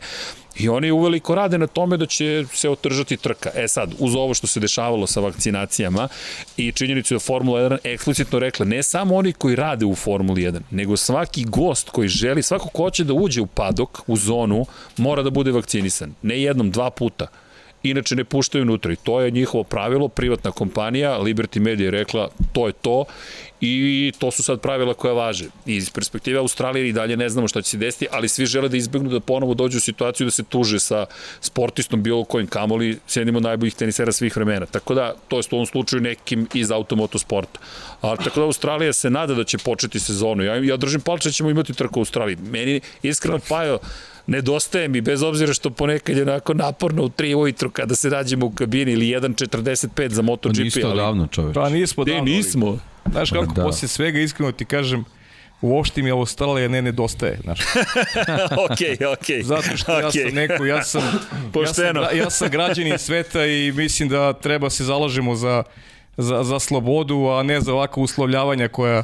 I 0.58 0.68
oni 0.68 0.90
uveliko 0.90 1.34
rade 1.34 1.58
na 1.58 1.66
tome 1.66 1.96
da 1.96 2.06
će 2.06 2.44
se 2.52 2.70
otržati 2.70 3.16
trka. 3.16 3.50
E 3.54 3.68
sad, 3.68 3.94
uz 3.98 4.14
ovo 4.14 4.34
što 4.34 4.46
se 4.46 4.60
dešavalo 4.60 5.06
sa 5.06 5.20
vakcinacijama 5.20 6.08
i 6.56 6.72
činjenicu 6.72 7.14
da 7.14 7.20
Formula 7.20 7.60
1 7.60 7.78
eksplicitno 7.84 8.38
rekla, 8.38 8.66
ne 8.66 8.82
samo 8.82 9.16
oni 9.16 9.32
koji 9.32 9.56
rade 9.56 9.84
u 9.84 9.94
Formuli 9.94 10.42
1, 10.42 10.60
nego 10.70 10.96
svaki 10.96 11.44
gost 11.44 11.90
koji 11.90 12.08
želi, 12.08 12.42
svako 12.42 12.68
ko 12.68 12.82
hoće 12.82 13.04
da 13.04 13.12
uđe 13.12 13.40
u 13.40 13.46
padok, 13.46 14.00
u 14.06 14.16
zonu, 14.16 14.66
mora 14.96 15.22
da 15.22 15.30
bude 15.30 15.52
vakcinisan. 15.52 16.14
Ne 16.22 16.42
jednom, 16.42 16.70
dva 16.70 16.90
puta 16.90 17.26
inače 17.84 18.16
ne 18.16 18.24
puštaju 18.24 18.62
unutra 18.62 18.92
i 18.92 18.96
to 18.96 19.20
je 19.20 19.30
njihovo 19.30 19.64
pravilo, 19.64 20.08
privatna 20.08 20.50
kompanija, 20.50 21.18
Liberty 21.18 21.60
Media 21.60 21.84
je 21.84 21.90
rekla 21.90 22.28
to 22.52 22.66
je 22.66 22.72
to 22.72 23.04
i 23.60 24.12
to 24.18 24.30
su 24.30 24.42
sad 24.42 24.60
pravila 24.60 24.94
koja 24.94 25.14
važe. 25.14 25.44
Iz 25.66 25.90
perspektive 25.90 26.38
Australije 26.38 26.88
i 26.88 26.92
dalje 26.92 27.16
ne 27.16 27.28
znamo 27.28 27.48
šta 27.48 27.62
će 27.62 27.70
se 27.70 27.76
desiti, 27.76 28.06
ali 28.10 28.28
svi 28.28 28.46
žele 28.46 28.68
da 28.68 28.76
izbegnu 28.76 29.10
da 29.10 29.20
ponovo 29.20 29.54
dođu 29.54 29.78
u 29.78 29.80
situaciju 29.80 30.24
da 30.24 30.30
se 30.30 30.42
tuže 30.42 30.80
sa 30.80 31.06
sportistom 31.40 32.02
bilo 32.02 32.24
kojim 32.24 32.46
kamoli, 32.46 32.98
s 33.06 33.16
jednim 33.16 33.36
od 33.36 33.42
najboljih 33.42 33.74
tenisera 33.74 34.12
svih 34.12 34.36
vremena. 34.36 34.66
Tako 34.66 34.94
da, 34.94 35.14
to 35.28 35.38
je 35.38 35.42
u 35.50 35.54
ovom 35.54 35.66
slučaju 35.66 36.02
nekim 36.02 36.48
iz 36.54 36.70
automotosporta. 36.70 37.60
A, 38.00 38.16
tako 38.16 38.40
da 38.40 38.46
Australija 38.46 38.92
se 38.92 39.10
nada 39.10 39.34
da 39.34 39.44
će 39.44 39.58
početi 39.58 40.00
sezonu. 40.00 40.42
Ja, 40.42 40.54
ja 40.56 40.76
držim 40.76 41.00
palče 41.00 41.28
da 41.28 41.32
ćemo 41.32 41.50
imati 41.50 41.74
trku 41.74 42.00
u 42.00 42.02
Australiji. 42.02 42.36
Meni 42.36 42.80
iskreno 43.02 43.38
Pajo, 43.48 43.78
nedostaje 44.26 44.88
mi, 44.88 45.00
bez 45.00 45.22
obzira 45.22 45.54
što 45.54 45.70
ponekad 45.70 46.16
je 46.16 46.22
onako 46.22 46.54
naporno 46.54 47.04
u 47.04 47.08
3 47.08 47.34
ujutru 47.34 47.70
kada 47.70 47.94
se 47.94 48.10
nađemo 48.10 48.46
u 48.46 48.50
kabini 48.50 48.92
ili 48.92 49.06
1.45 49.06 50.10
za 50.10 50.22
MotoGP. 50.22 50.56
Pa 50.56 50.62
niste 50.62 50.82
ali... 50.84 50.96
davno 50.96 51.26
čoveč. 51.26 51.54
Pa 51.54 51.68
nismo 51.68 52.04
davno. 52.04 52.24
Ne, 52.24 52.30
nismo. 52.30 52.78
Znaš 53.10 53.30
kako, 53.30 53.52
da. 53.54 53.62
posle 53.62 53.88
svega 53.88 54.20
iskreno 54.20 54.52
ti 54.52 54.64
kažem, 54.64 55.04
uopšte 55.60 56.02
mi 56.02 56.10
ovo 56.10 56.20
Australija 56.20 56.68
ne 56.68 56.82
nedostaje, 56.82 57.38
znaš. 57.44 57.60
okej, 58.70 58.92
okej. 58.92 59.42
Okay. 59.42 59.42
Zato 59.42 59.76
što 59.76 59.92
okay. 59.92 60.02
ja 60.02 60.10
sam 60.10 60.34
neko, 60.34 60.64
ja 60.64 60.82
sam, 60.82 61.02
Pošteno. 61.52 62.00
ja 62.02 62.08
sam, 62.08 62.18
ja 62.18 62.30
sam 62.30 62.50
građanin 62.50 62.98
sveta 62.98 63.46
i 63.46 63.72
mislim 63.72 64.08
da 64.08 64.32
treba 64.32 64.70
se 64.70 64.84
zalažemo 64.84 65.34
za, 65.34 65.62
za, 66.16 66.44
za 66.44 66.58
slobodu, 66.58 67.28
a 67.28 67.42
ne 67.42 67.60
za 67.60 67.72
ovako 67.72 68.00
uslovljavanja 68.00 68.68
koja 68.68 69.02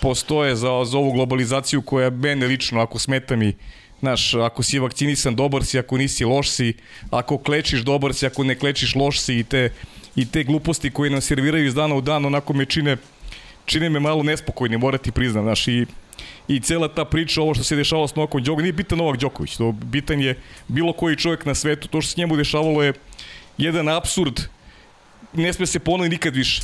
postoje 0.00 0.56
za, 0.56 0.84
za 0.84 0.98
ovu 0.98 1.12
globalizaciju 1.12 1.82
koja 1.82 2.10
mene 2.10 2.46
lično, 2.46 2.80
ako 2.80 2.98
smeta 2.98 3.36
mi, 3.36 3.56
Znaš, 4.00 4.34
ako 4.34 4.62
si 4.62 4.78
vakcinisan, 4.78 5.34
dobar 5.34 5.64
si, 5.64 5.78
ako 5.78 5.98
nisi, 5.98 6.24
loš 6.24 6.50
si. 6.50 6.74
Ako 7.10 7.38
klečiš, 7.38 7.80
dobar 7.80 8.14
si, 8.14 8.26
ako 8.26 8.44
ne 8.44 8.54
klečiš, 8.54 8.94
loš 8.94 9.20
si. 9.20 9.38
I 9.38 9.44
te, 9.44 9.72
i 10.16 10.26
te 10.26 10.44
gluposti 10.44 10.90
koje 10.90 11.10
nam 11.10 11.20
serviraju 11.20 11.66
iz 11.66 11.74
dana 11.74 11.94
u 11.94 12.00
dan, 12.00 12.24
onako 12.24 12.52
me 12.52 12.64
čine, 12.64 12.96
čine 13.64 13.90
me 13.90 14.00
malo 14.00 14.22
nespokojni, 14.22 14.78
morati 14.78 15.12
priznam. 15.12 15.44
Znaš, 15.44 15.68
i, 15.68 15.86
i 16.48 16.60
cela 16.60 16.88
ta 16.88 17.04
priča, 17.04 17.42
ovo 17.42 17.54
što 17.54 17.64
se 17.64 17.76
dešavalo 17.76 18.08
s 18.08 18.14
Novakom 18.14 18.42
Đoković, 18.42 18.62
nije 18.62 18.72
bitan 18.72 18.98
Novak 18.98 19.20
Đoković, 19.20 19.56
to 19.56 19.72
bitan 19.72 20.20
je 20.20 20.38
bilo 20.68 20.92
koji 20.92 21.16
čovjek 21.16 21.44
na 21.44 21.54
svetu, 21.54 21.88
to 21.88 22.00
što 22.00 22.10
se 22.10 22.20
njemu 22.20 22.36
dešavalo 22.36 22.82
je 22.82 22.92
jedan 23.58 23.88
absurd, 23.88 24.40
ne 25.32 25.52
sme 25.52 25.66
se 25.66 25.78
ponoviti 25.78 26.14
nikad 26.14 26.36
više. 26.36 26.62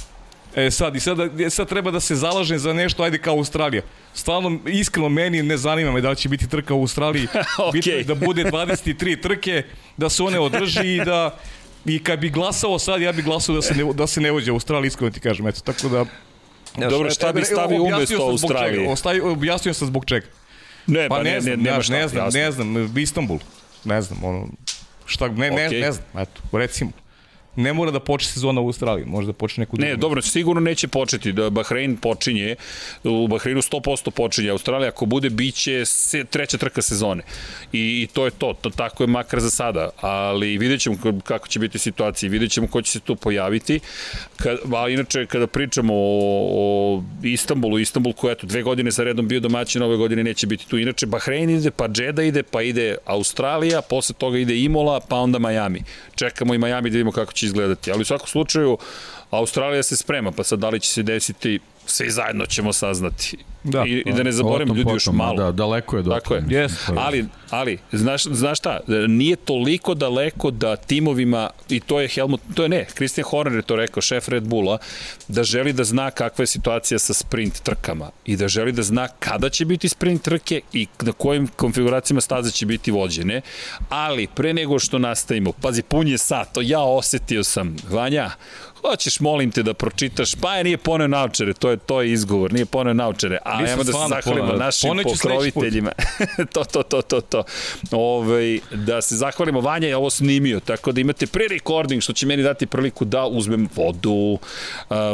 E 0.56 0.70
sad, 0.70 0.96
i 0.96 1.00
sad, 1.00 1.40
e, 1.40 1.50
sad 1.50 1.68
treba 1.68 1.90
da 1.90 2.00
se 2.00 2.14
zalažem 2.14 2.58
za 2.58 2.72
nešto, 2.72 3.02
ajde 3.02 3.18
kao 3.18 3.34
Australija. 3.34 3.82
Stvarno, 4.14 4.58
iskreno, 4.66 5.08
meni 5.08 5.42
ne 5.42 5.56
zanima 5.56 5.92
me 5.92 6.00
da 6.00 6.10
li 6.10 6.16
će 6.16 6.28
biti 6.28 6.48
trka 6.48 6.74
u 6.74 6.80
Australiji. 6.80 7.26
okay. 7.58 7.72
Bitno 7.72 8.14
da 8.14 8.26
bude 8.26 8.44
23 8.44 9.22
trke, 9.22 9.62
da 9.96 10.08
se 10.08 10.22
one 10.22 10.38
održi 10.38 10.94
i 10.94 11.04
da 11.04 11.38
i 11.84 11.98
kad 11.98 12.18
bi 12.18 12.30
glasao 12.30 12.78
sad, 12.78 13.02
ja 13.02 13.12
bih 13.12 13.24
glasao 13.24 13.54
da 13.54 13.62
se 13.62 13.74
ne, 13.74 13.92
da 13.94 14.06
se 14.06 14.20
ne 14.20 14.30
vođe 14.30 14.52
u 14.52 14.54
Australiji, 14.54 14.88
iskreno 14.88 15.10
ti 15.10 15.20
kažem, 15.20 15.46
eto, 15.46 15.60
tako 15.60 15.88
da... 15.88 16.04
Ja, 16.78 16.88
Dobro, 16.88 17.10
šta 17.10 17.32
bi 17.32 17.44
stavio 17.44 17.82
umesto 17.82 18.22
Australije? 18.22 18.88
Objasnio 19.22 19.74
sam 19.74 19.88
zbog 19.88 20.04
čega. 20.04 20.26
Ne, 20.86 21.08
pa, 21.08 21.16
pa 21.16 21.22
ne, 21.22 21.30
ne, 21.32 21.40
znam, 21.40 21.60
ne, 21.60 21.70
ne, 21.70 21.76
ne, 21.88 22.08
znam, 22.08 22.28
ne 22.32 22.52
znam, 22.52 22.98
Istanbul, 22.98 23.38
ne 23.84 24.02
znam, 24.02 24.24
ono, 24.24 24.48
šta, 25.06 25.28
ne, 25.28 25.50
okay. 25.50 25.70
ne, 25.70 25.80
ne 25.80 25.92
znam, 25.92 26.06
eto, 26.14 26.40
recimo 26.52 26.90
ne 27.56 27.72
mora 27.72 27.90
da 27.90 28.00
počne 28.00 28.32
sezona 28.32 28.60
u 28.60 28.66
Australiji, 28.66 29.06
može 29.06 29.26
da 29.26 29.32
počne 29.32 29.62
neku 29.62 29.76
drugu. 29.76 29.90
Ne, 29.90 29.96
dobro, 29.96 30.22
sigurno 30.22 30.60
neće 30.60 30.88
početi, 30.88 31.32
da 31.32 31.50
Bahrein 31.50 31.96
počinje, 31.96 32.56
u 33.04 33.28
Bahreinu 33.28 33.62
100% 33.62 34.10
počinje, 34.10 34.50
Australija 34.50 34.88
ako 34.88 35.06
bude, 35.06 35.30
bit 35.30 35.54
će 35.54 35.84
se, 35.84 36.24
treća 36.24 36.58
trka 36.58 36.82
sezone. 36.82 37.22
I, 37.72 38.02
I 38.02 38.08
to 38.12 38.24
je 38.24 38.30
to, 38.30 38.54
to, 38.60 38.70
tako 38.70 39.02
je 39.02 39.06
makar 39.06 39.40
za 39.40 39.50
sada, 39.50 39.90
ali 40.00 40.58
vidjet 40.58 40.80
ćemo 40.80 40.96
kako 41.24 41.48
će 41.48 41.58
biti 41.58 41.78
situacija, 41.78 42.30
vidjet 42.30 42.50
ćemo 42.50 42.66
ko 42.66 42.82
će 42.82 42.92
se 42.92 43.00
tu 43.00 43.16
pojaviti, 43.16 43.80
Kad, 44.36 44.58
a 44.74 44.88
inače 44.88 45.26
kada 45.26 45.46
pričamo 45.46 45.94
o, 45.94 46.48
o 46.52 47.02
Istanbulu, 47.22 47.78
Istanbul 47.78 48.12
koja 48.12 48.30
je 48.30 48.36
dve 48.42 48.62
godine 48.62 48.90
za 48.90 49.04
redom 49.04 49.28
bio 49.28 49.40
domaćin, 49.40 49.82
ove 49.82 49.96
godine 49.96 50.24
neće 50.24 50.46
biti 50.46 50.68
tu. 50.68 50.78
Inače, 50.78 51.06
Bahrein 51.06 51.50
ide, 51.50 51.70
pa 51.70 51.84
Jeddah 51.84 52.26
ide, 52.26 52.42
pa 52.42 52.62
ide 52.62 52.96
Australija, 53.04 53.82
posle 53.82 54.14
toga 54.18 54.38
ide 54.38 54.58
Imola, 54.58 55.00
pa 55.00 55.16
onda 55.16 55.38
Miami. 55.38 55.82
Čekamo 56.14 56.54
i 56.54 56.58
Miami 56.58 56.90
da 56.90 56.94
vidimo 56.94 57.12
kako 57.12 57.32
će 57.32 57.43
izgledati. 57.44 57.92
Ali 57.92 58.02
u 58.02 58.04
svakom 58.04 58.26
slučaju, 58.26 58.78
Australija 59.30 59.82
se 59.82 59.96
sprema, 59.96 60.32
pa 60.32 60.44
sad 60.44 60.58
da 60.58 60.68
li 60.68 60.80
će 60.80 60.88
se 60.88 61.02
desiti 61.02 61.60
svi 61.86 62.10
zajedno 62.10 62.46
ćemo 62.46 62.72
saznati. 62.72 63.36
Da, 63.64 63.84
I, 63.86 64.02
I 64.06 64.12
da 64.12 64.22
ne 64.22 64.32
zaboravim, 64.32 64.68
ljudi 64.68 64.82
potom, 64.82 64.96
još 64.96 65.06
malo. 65.06 65.36
Da, 65.36 65.52
daleko 65.52 65.96
je 65.96 66.02
do 66.02 66.10
Tako 66.10 66.34
je. 66.34 66.42
Yes. 66.42 66.72
Ali, 66.96 67.26
ali 67.50 67.78
znaš, 67.92 68.22
znaš 68.22 68.58
šta, 68.58 68.80
nije 69.08 69.36
toliko 69.36 69.94
daleko 69.94 70.50
da 70.50 70.76
timovima, 70.76 71.50
i 71.68 71.80
to 71.80 72.00
je 72.00 72.08
Helmut, 72.08 72.40
to 72.54 72.62
je 72.62 72.68
ne, 72.68 72.86
Christian 72.94 73.24
Horner 73.24 73.58
je 73.58 73.62
to 73.62 73.76
rekao, 73.76 74.00
šef 74.00 74.28
Red 74.28 74.44
Bulla, 74.44 74.78
da 75.28 75.44
želi 75.44 75.72
da 75.72 75.84
zna 75.84 76.10
kakva 76.10 76.42
je 76.42 76.46
situacija 76.46 76.98
sa 76.98 77.14
sprint 77.14 77.60
trkama 77.62 78.10
i 78.24 78.36
da 78.36 78.48
želi 78.48 78.72
da 78.72 78.82
zna 78.82 79.08
kada 79.08 79.48
će 79.48 79.64
biti 79.64 79.88
sprint 79.88 80.22
trke 80.22 80.60
i 80.72 80.86
na 81.00 81.12
kojim 81.12 81.48
konfiguracijama 81.56 82.20
staze 82.20 82.50
će 82.50 82.66
biti 82.66 82.90
vođene, 82.90 83.40
ali 83.88 84.26
pre 84.34 84.54
nego 84.54 84.78
što 84.78 84.98
nastavimo, 84.98 85.52
pazi, 85.52 85.82
pun 85.82 86.08
je 86.08 86.18
sat, 86.18 86.52
to 86.52 86.60
ja 86.60 86.82
osetio 86.82 87.44
sam, 87.44 87.76
Vanja, 87.90 88.30
hoćeš, 88.90 89.20
molim 89.20 89.50
te 89.50 89.62
da 89.62 89.74
pročitaš, 89.74 90.34
pa 90.34 90.56
je 90.56 90.64
nije 90.64 90.76
poneo 90.76 91.08
naučare, 91.08 91.54
to 91.54 91.70
je 91.70 91.76
to 91.76 92.02
je 92.02 92.12
izgovor, 92.12 92.52
nije 92.52 92.66
poneo 92.66 92.94
naučare, 92.94 93.38
a 93.54 93.70
ajmo 93.70 93.84
da 93.84 93.92
se 93.92 93.98
zahvalimo 94.08 94.46
poneo, 94.46 94.58
našim 94.58 94.90
pokroviteljima. 95.04 95.92
to, 96.54 96.64
to, 96.64 96.82
to, 96.82 97.02
to, 97.02 97.20
to. 97.20 97.42
Ove, 97.92 97.98
ovaj, 97.98 98.58
da 98.70 99.02
se 99.02 99.16
zahvalimo, 99.16 99.60
Vanja 99.60 99.88
je 99.88 99.96
ovo 99.96 100.10
snimio, 100.10 100.60
tako 100.60 100.92
da 100.92 101.00
imate 101.00 101.26
pre-recording, 101.26 102.00
što 102.00 102.12
će 102.12 102.26
meni 102.26 102.42
dati 102.42 102.66
priliku 102.66 103.04
da 103.04 103.26
uzmem 103.26 103.68
vodu. 103.74 104.10
Uh, 104.10 104.38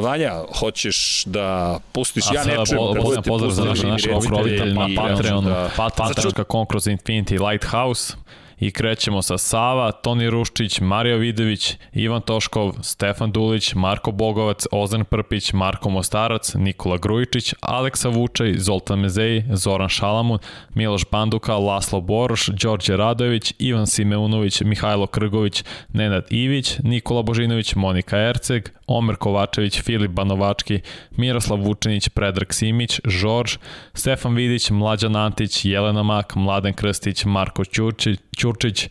Vanja, 0.03 0.33
hoćeš 0.59 1.25
da 1.27 1.79
pustiš, 1.93 2.31
a 2.31 2.35
ja 2.35 2.45
ne 2.45 2.57
čujem 2.67 3.03
budete 3.03 3.17
pustili. 3.17 3.51
Pozdrav 3.51 3.75
za 3.75 3.89
naše 3.89 4.11
pokrovitelj 4.11 4.75
na 4.75 4.89
Patreon, 4.97 5.45
da, 5.45 5.71
patreon.com 5.77 6.67
kroz 6.67 6.87
Infinity 6.87 7.51
Lighthouse 7.51 8.15
i 8.61 8.71
krećemo 8.71 9.23
sa 9.23 9.39
Sava, 9.39 9.93
Toni 9.93 10.31
Ruščić, 10.31 10.81
Mario 10.81 11.17
Vidović, 11.17 11.77
Ivan 11.93 12.21
Toškov, 12.21 12.73
Stefan 12.83 13.33
Dulić, 13.33 13.75
Marko 13.75 14.11
Bogovac, 14.13 14.67
Ozan 14.73 15.05
Prpić, 15.05 15.53
Marko 15.53 15.91
Mostarac, 15.91 16.55
Nikola 16.55 16.99
Grujičić, 16.99 17.55
Aleksa 17.61 18.09
Vučaj, 18.09 18.55
Zoltan 18.59 19.01
Mezej, 19.01 19.45
Zoran 19.53 19.89
Šalamun, 19.89 20.39
Miloš 20.75 21.05
Banduka, 21.11 21.57
Laslo 21.57 22.01
Boroš, 22.01 22.47
Đorđe 22.47 22.97
Radović, 22.97 23.55
Ivan 23.59 23.87
Simeunović, 23.87 24.61
Mihajlo 24.61 25.07
Krgović, 25.07 25.65
Nenad 25.93 26.27
Ivić, 26.31 26.79
Nikola 26.83 27.23
Božinović, 27.23 27.75
Monika 27.75 28.19
Erceg, 28.19 28.69
Omer 28.91 29.17
Kovačević, 29.17 29.81
Filip 29.83 30.11
Banovački, 30.11 30.81
Miroslav 31.17 31.59
Vučinić, 31.59 32.09
Predrag 32.09 32.53
Simić, 32.53 33.01
Žorž, 33.05 33.57
Stefan 33.95 34.35
Vidić, 34.35 34.71
Mlađan 34.71 35.17
Antić, 35.17 35.65
Jelena 35.65 36.03
Mak, 36.03 36.35
Mladen 36.37 36.75
Krstić, 36.75 37.25
Marko 37.25 37.65
Ćurčić, 37.65 38.21
Ćurčić 38.39 38.89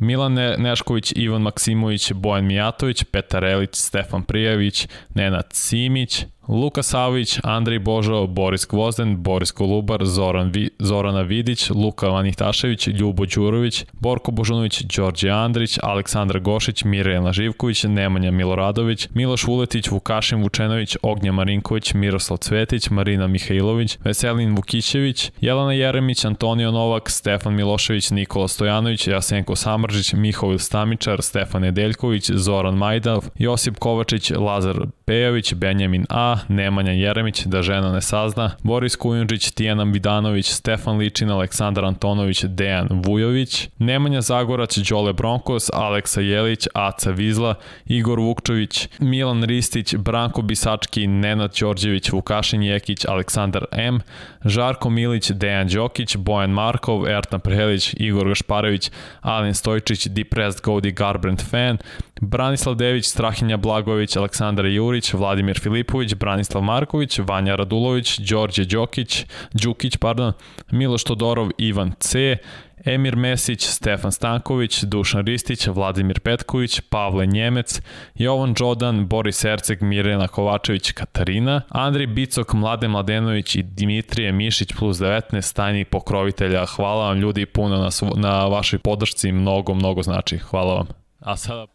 Milan 0.00 0.34
Nešković, 0.58 1.12
Ivan 1.16 1.42
Maksimović, 1.42 2.12
Bojan 2.12 2.46
Mijatović, 2.46 3.04
Petar 3.04 3.44
Elić, 3.44 3.74
Stefan 3.74 4.22
Prijević, 4.22 4.88
Nenad 5.14 5.46
Simić, 5.52 6.24
Luka 6.48 6.82
Savić, 6.82 7.38
Andrej 7.42 7.78
Božo, 7.78 8.26
Boris 8.26 8.66
Gvozden, 8.66 9.22
Boris 9.22 9.50
Kolubar, 9.50 10.04
Zoran 10.04 10.50
Vi, 10.50 10.70
Zorana 10.78 11.22
Vidić, 11.22 11.70
Luka 11.70 12.08
Vanihtašević, 12.08 12.86
Ljubo 12.86 13.26
Đurović, 13.26 13.84
Borko 13.92 14.30
Božunović, 14.30 14.82
Đorđe 14.82 15.30
Andrić, 15.30 15.78
Aleksandar 15.82 16.40
Gošić, 16.40 16.84
Mirjana 16.84 17.32
Živković, 17.32 17.84
Nemanja 17.84 18.30
Miloradović, 18.30 19.08
Miloš 19.14 19.44
Vuletić, 19.44 19.90
Vukašin 19.90 20.42
Vučenović, 20.42 20.96
Ognja 21.02 21.32
Marinković, 21.32 21.94
Miroslav 21.94 22.38
Cvetić, 22.38 22.90
Marina 22.90 23.26
Mihajlović, 23.26 23.98
Veselin 24.04 24.56
Vukićević, 24.56 25.30
Jelena 25.40 25.72
Jeremić, 25.72 26.24
Antonio 26.24 26.70
Novak, 26.70 27.10
Stefan 27.10 27.54
Milošević, 27.54 28.10
Nikola 28.10 28.48
Stojanović, 28.48 29.06
Jasenko 29.06 29.56
Samržić, 29.82 30.12
Mihovil 30.12 30.58
Stamičar, 30.58 31.22
Stefan 31.22 31.62
Nedeljković, 31.62 32.30
Zoran 32.30 32.74
Majdav, 32.74 33.24
Josip 33.38 33.78
Kovačić, 33.78 34.30
Lazar 34.30 34.76
Pejović, 35.04 35.54
Benjamin 35.54 36.06
A, 36.08 36.36
Nemanja 36.48 36.92
Jeremić, 36.92 37.46
da 37.46 37.62
žena 37.62 37.92
ne 37.92 38.00
sazna, 38.00 38.50
Boris 38.62 38.96
Kujundžić, 38.96 39.50
Tijana 39.50 39.84
Vidanović, 39.84 40.46
Stefan 40.46 40.98
Ličin, 40.98 41.30
Aleksandar 41.30 41.84
Antonović, 41.84 42.44
Dejan 42.44 42.88
Vujović, 42.90 43.68
Nemanja 43.78 44.20
Zagorac, 44.20 44.78
Đole 44.78 45.12
Bronkos, 45.12 45.70
Aleksa 45.72 46.20
Jelić, 46.20 46.68
Aca 46.74 47.10
Vizla, 47.10 47.54
Igor 47.86 48.20
Vukčović, 48.20 48.88
Milan 48.98 49.42
Ristić, 49.42 49.94
Branko 49.96 50.42
Bisački, 50.42 51.06
Nenad 51.06 51.54
Đorđević, 51.60 52.12
Vukašin 52.12 52.62
Jekić, 52.62 53.04
Aleksandar 53.04 53.64
M, 53.72 54.00
Žarko 54.44 54.90
Milić, 54.90 55.30
Dejan 55.30 55.68
Đokić, 55.68 56.16
Bojan 56.16 56.50
Markov, 56.50 57.08
Ertan 57.08 57.40
Prehelić, 57.40 57.94
Igor 57.98 58.28
Gašparević, 58.28 58.90
Alen 59.20 59.54
Stojčić, 59.72 60.08
Depressed 60.08 60.62
Godi 60.62 60.92
Garbrandt 60.92 61.42
Fan, 61.50 61.78
Branislav 62.20 62.74
Dević, 62.74 63.06
Strahinja 63.06 63.56
Blagović, 63.56 64.16
Aleksandar 64.16 64.66
Jurić, 64.66 65.14
Vladimir 65.14 65.60
Filipović, 65.60 66.14
Branislav 66.14 66.62
Marković, 66.62 67.18
Vanja 67.18 67.56
Radulović, 67.56 68.18
Đorđe 68.18 68.64
Đokić, 68.64 69.26
Đukić, 69.52 69.96
pardon, 69.96 70.32
Miloš 70.70 71.04
Todorov, 71.04 71.50
Ivan 71.58 71.92
C, 72.00 72.36
Emir 72.84 73.16
Mesić, 73.16 73.66
Stefan 73.66 74.12
Stanković, 74.12 74.82
Dušan 74.82 75.26
Ristić, 75.26 75.66
Vladimir 75.66 76.20
Petković, 76.20 76.80
Pavle 76.80 77.26
Njemec, 77.26 77.80
Jovan 78.14 78.54
Đodan, 78.54 79.06
Boris 79.06 79.44
Erceg, 79.44 79.82
Mirjana 79.82 80.28
Kovačević, 80.28 80.92
Katarina, 80.92 81.62
Andri 81.68 82.06
Bicok, 82.06 82.52
Mladen 82.52 82.90
Mladenović 82.90 83.56
i 83.56 83.62
Dimitrije 83.62 84.32
Mišić 84.32 84.72
plus 84.78 84.96
19, 84.96 85.40
stajni 85.42 85.84
pokrovitelja. 85.84 86.66
Hvala 86.66 87.08
vam 87.08 87.18
ljudi 87.18 87.46
puno 87.46 87.76
na, 87.76 87.90
na 88.16 88.46
vašoj 88.46 88.78
podršci, 88.78 89.32
mnogo, 89.32 89.74
mnogo 89.74 90.02
znači. 90.02 90.38
Hvala 90.38 90.74
vam. 90.74 90.86
A 91.20 91.36
sada... 91.36 91.66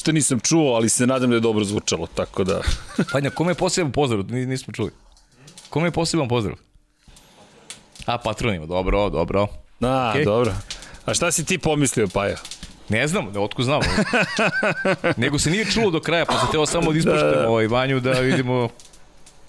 Što 0.00 0.12
nisam 0.12 0.40
čuo, 0.40 0.74
ali 0.74 0.88
se 0.88 1.06
nadam 1.06 1.30
da 1.30 1.36
je 1.36 1.40
dobro 1.40 1.64
zvučalo, 1.64 2.06
tako 2.06 2.44
da... 2.44 2.60
Panja, 3.12 3.30
kome 3.30 3.50
je 3.50 3.54
poseban 3.54 3.92
pozdrav? 3.92 4.24
Nismo 4.28 4.72
čuli. 4.72 4.90
Kome 5.70 5.86
je 5.86 5.92
poseban 5.92 6.28
pozdrav? 6.28 6.65
A, 8.06 8.18
patronima, 8.18 8.66
dobro, 8.66 9.10
dobro. 9.10 9.46
A, 9.80 10.12
okay. 10.14 10.24
dobro. 10.24 10.52
A 11.04 11.14
šta 11.14 11.32
si 11.32 11.44
ti 11.44 11.58
pomislio, 11.58 12.08
Paja? 12.08 12.36
Ne 12.88 13.08
znam, 13.08 13.32
da 13.32 13.40
otko 13.40 13.62
znam. 13.62 13.80
Nego 15.16 15.38
se 15.38 15.50
nije 15.50 15.64
čulo 15.64 15.90
do 15.90 16.00
kraja, 16.00 16.24
pa 16.24 16.32
se 16.32 16.46
teo 16.52 16.66
samo 16.66 16.92
da 16.92 16.98
ispuštemo 16.98 17.30
da, 17.30 17.40
da. 17.40 17.48
ovaj 17.48 17.66
vanju 17.66 18.00
da 18.00 18.10
vidimo 18.10 18.68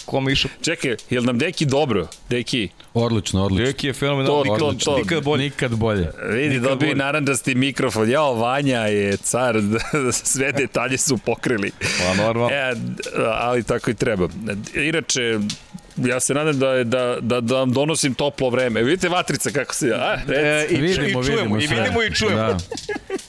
kome 0.07 0.31
išao. 0.31 0.51
Čekaj, 0.61 0.95
je 1.09 1.19
li 1.19 1.25
nam 1.25 1.37
Deki 1.37 1.65
dobro? 1.65 2.07
Deki? 2.29 2.69
Odlično, 2.93 3.43
odlično. 3.43 3.65
Deki 3.65 3.87
je 3.87 3.93
fenomenalno, 3.93 4.43
nikad, 4.43 4.61
odlično. 4.61 4.97
nikad 4.97 5.23
bolje. 5.23 5.43
Nikad 5.43 5.75
bolje. 5.75 6.11
Vidi, 6.29 6.59
dobio 6.59 6.95
naranđasti 6.95 7.55
mikrofon. 7.55 8.09
Jao, 8.09 8.33
Vanja 8.33 8.79
je 8.79 9.17
car, 9.17 9.55
sve 10.11 10.51
detalje 10.51 10.97
su 10.97 11.17
pokrili. 11.17 11.71
Pa 11.79 12.23
normalno. 12.23 12.55
E, 12.55 12.73
ali 13.33 13.63
tako 13.63 13.91
i 13.91 13.93
treba. 13.93 14.27
Inače, 14.75 15.39
ja 15.97 16.19
se 16.19 16.33
nadam 16.33 16.59
da, 16.59 16.83
da, 16.83 17.17
da, 17.21 17.41
da 17.41 17.55
vam 17.55 17.73
donosim 17.73 18.13
toplo 18.13 18.49
vreme. 18.49 18.83
Vidite 18.83 19.09
vatrica 19.09 19.49
kako 19.49 19.75
se... 19.75 19.91
A, 19.95 20.17
e, 20.33 20.67
i, 20.69 20.75
vidimo, 20.75 21.21
i 21.21 21.25
čujemo, 21.25 21.55
vidimo 21.55 21.75
i 21.75 21.79
vidimo 21.79 22.03
i 22.03 22.13
čujemo. 22.13 22.37
Da. 22.37 22.57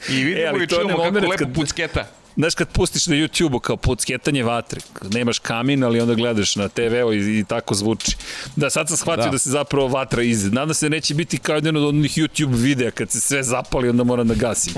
I 0.08 0.24
vidimo 0.24 0.60
e, 0.60 0.64
i 0.64 0.66
čujemo 0.66 0.96
kako 0.96 1.18
lepo 1.18 1.34
kad... 1.38 1.54
pucketa. 1.54 2.17
Znaš 2.38 2.54
kad 2.54 2.68
pustiš 2.68 3.06
na 3.06 3.16
YouTube-u 3.16 3.60
kao 3.60 3.76
pucketanje 3.76 4.42
vatre, 4.42 4.80
nemaš 5.10 5.38
kamin, 5.38 5.84
ali 5.84 6.00
onda 6.00 6.14
gledaš 6.14 6.56
na 6.56 6.68
TV-u 6.68 7.12
i, 7.12 7.38
i 7.38 7.44
tako 7.44 7.74
zvuči. 7.74 8.16
Da, 8.56 8.70
sad 8.70 8.88
sam 8.88 8.96
shvatio 8.96 9.24
da. 9.24 9.30
da 9.30 9.38
se 9.38 9.50
zapravo 9.50 9.88
vatra 9.88 10.22
iz. 10.22 10.52
Nadam 10.52 10.74
se 10.74 10.88
da 10.88 10.96
neće 10.96 11.14
biti 11.14 11.38
kao 11.38 11.54
jedan 11.54 11.76
od 11.76 11.84
onih 11.84 12.10
YouTube 12.10 12.54
videa 12.54 12.90
kad 12.90 13.10
se 13.10 13.20
sve 13.20 13.42
zapali, 13.42 13.88
onda 13.88 14.04
moram 14.04 14.28
da 14.28 14.34
gasim. 14.34 14.74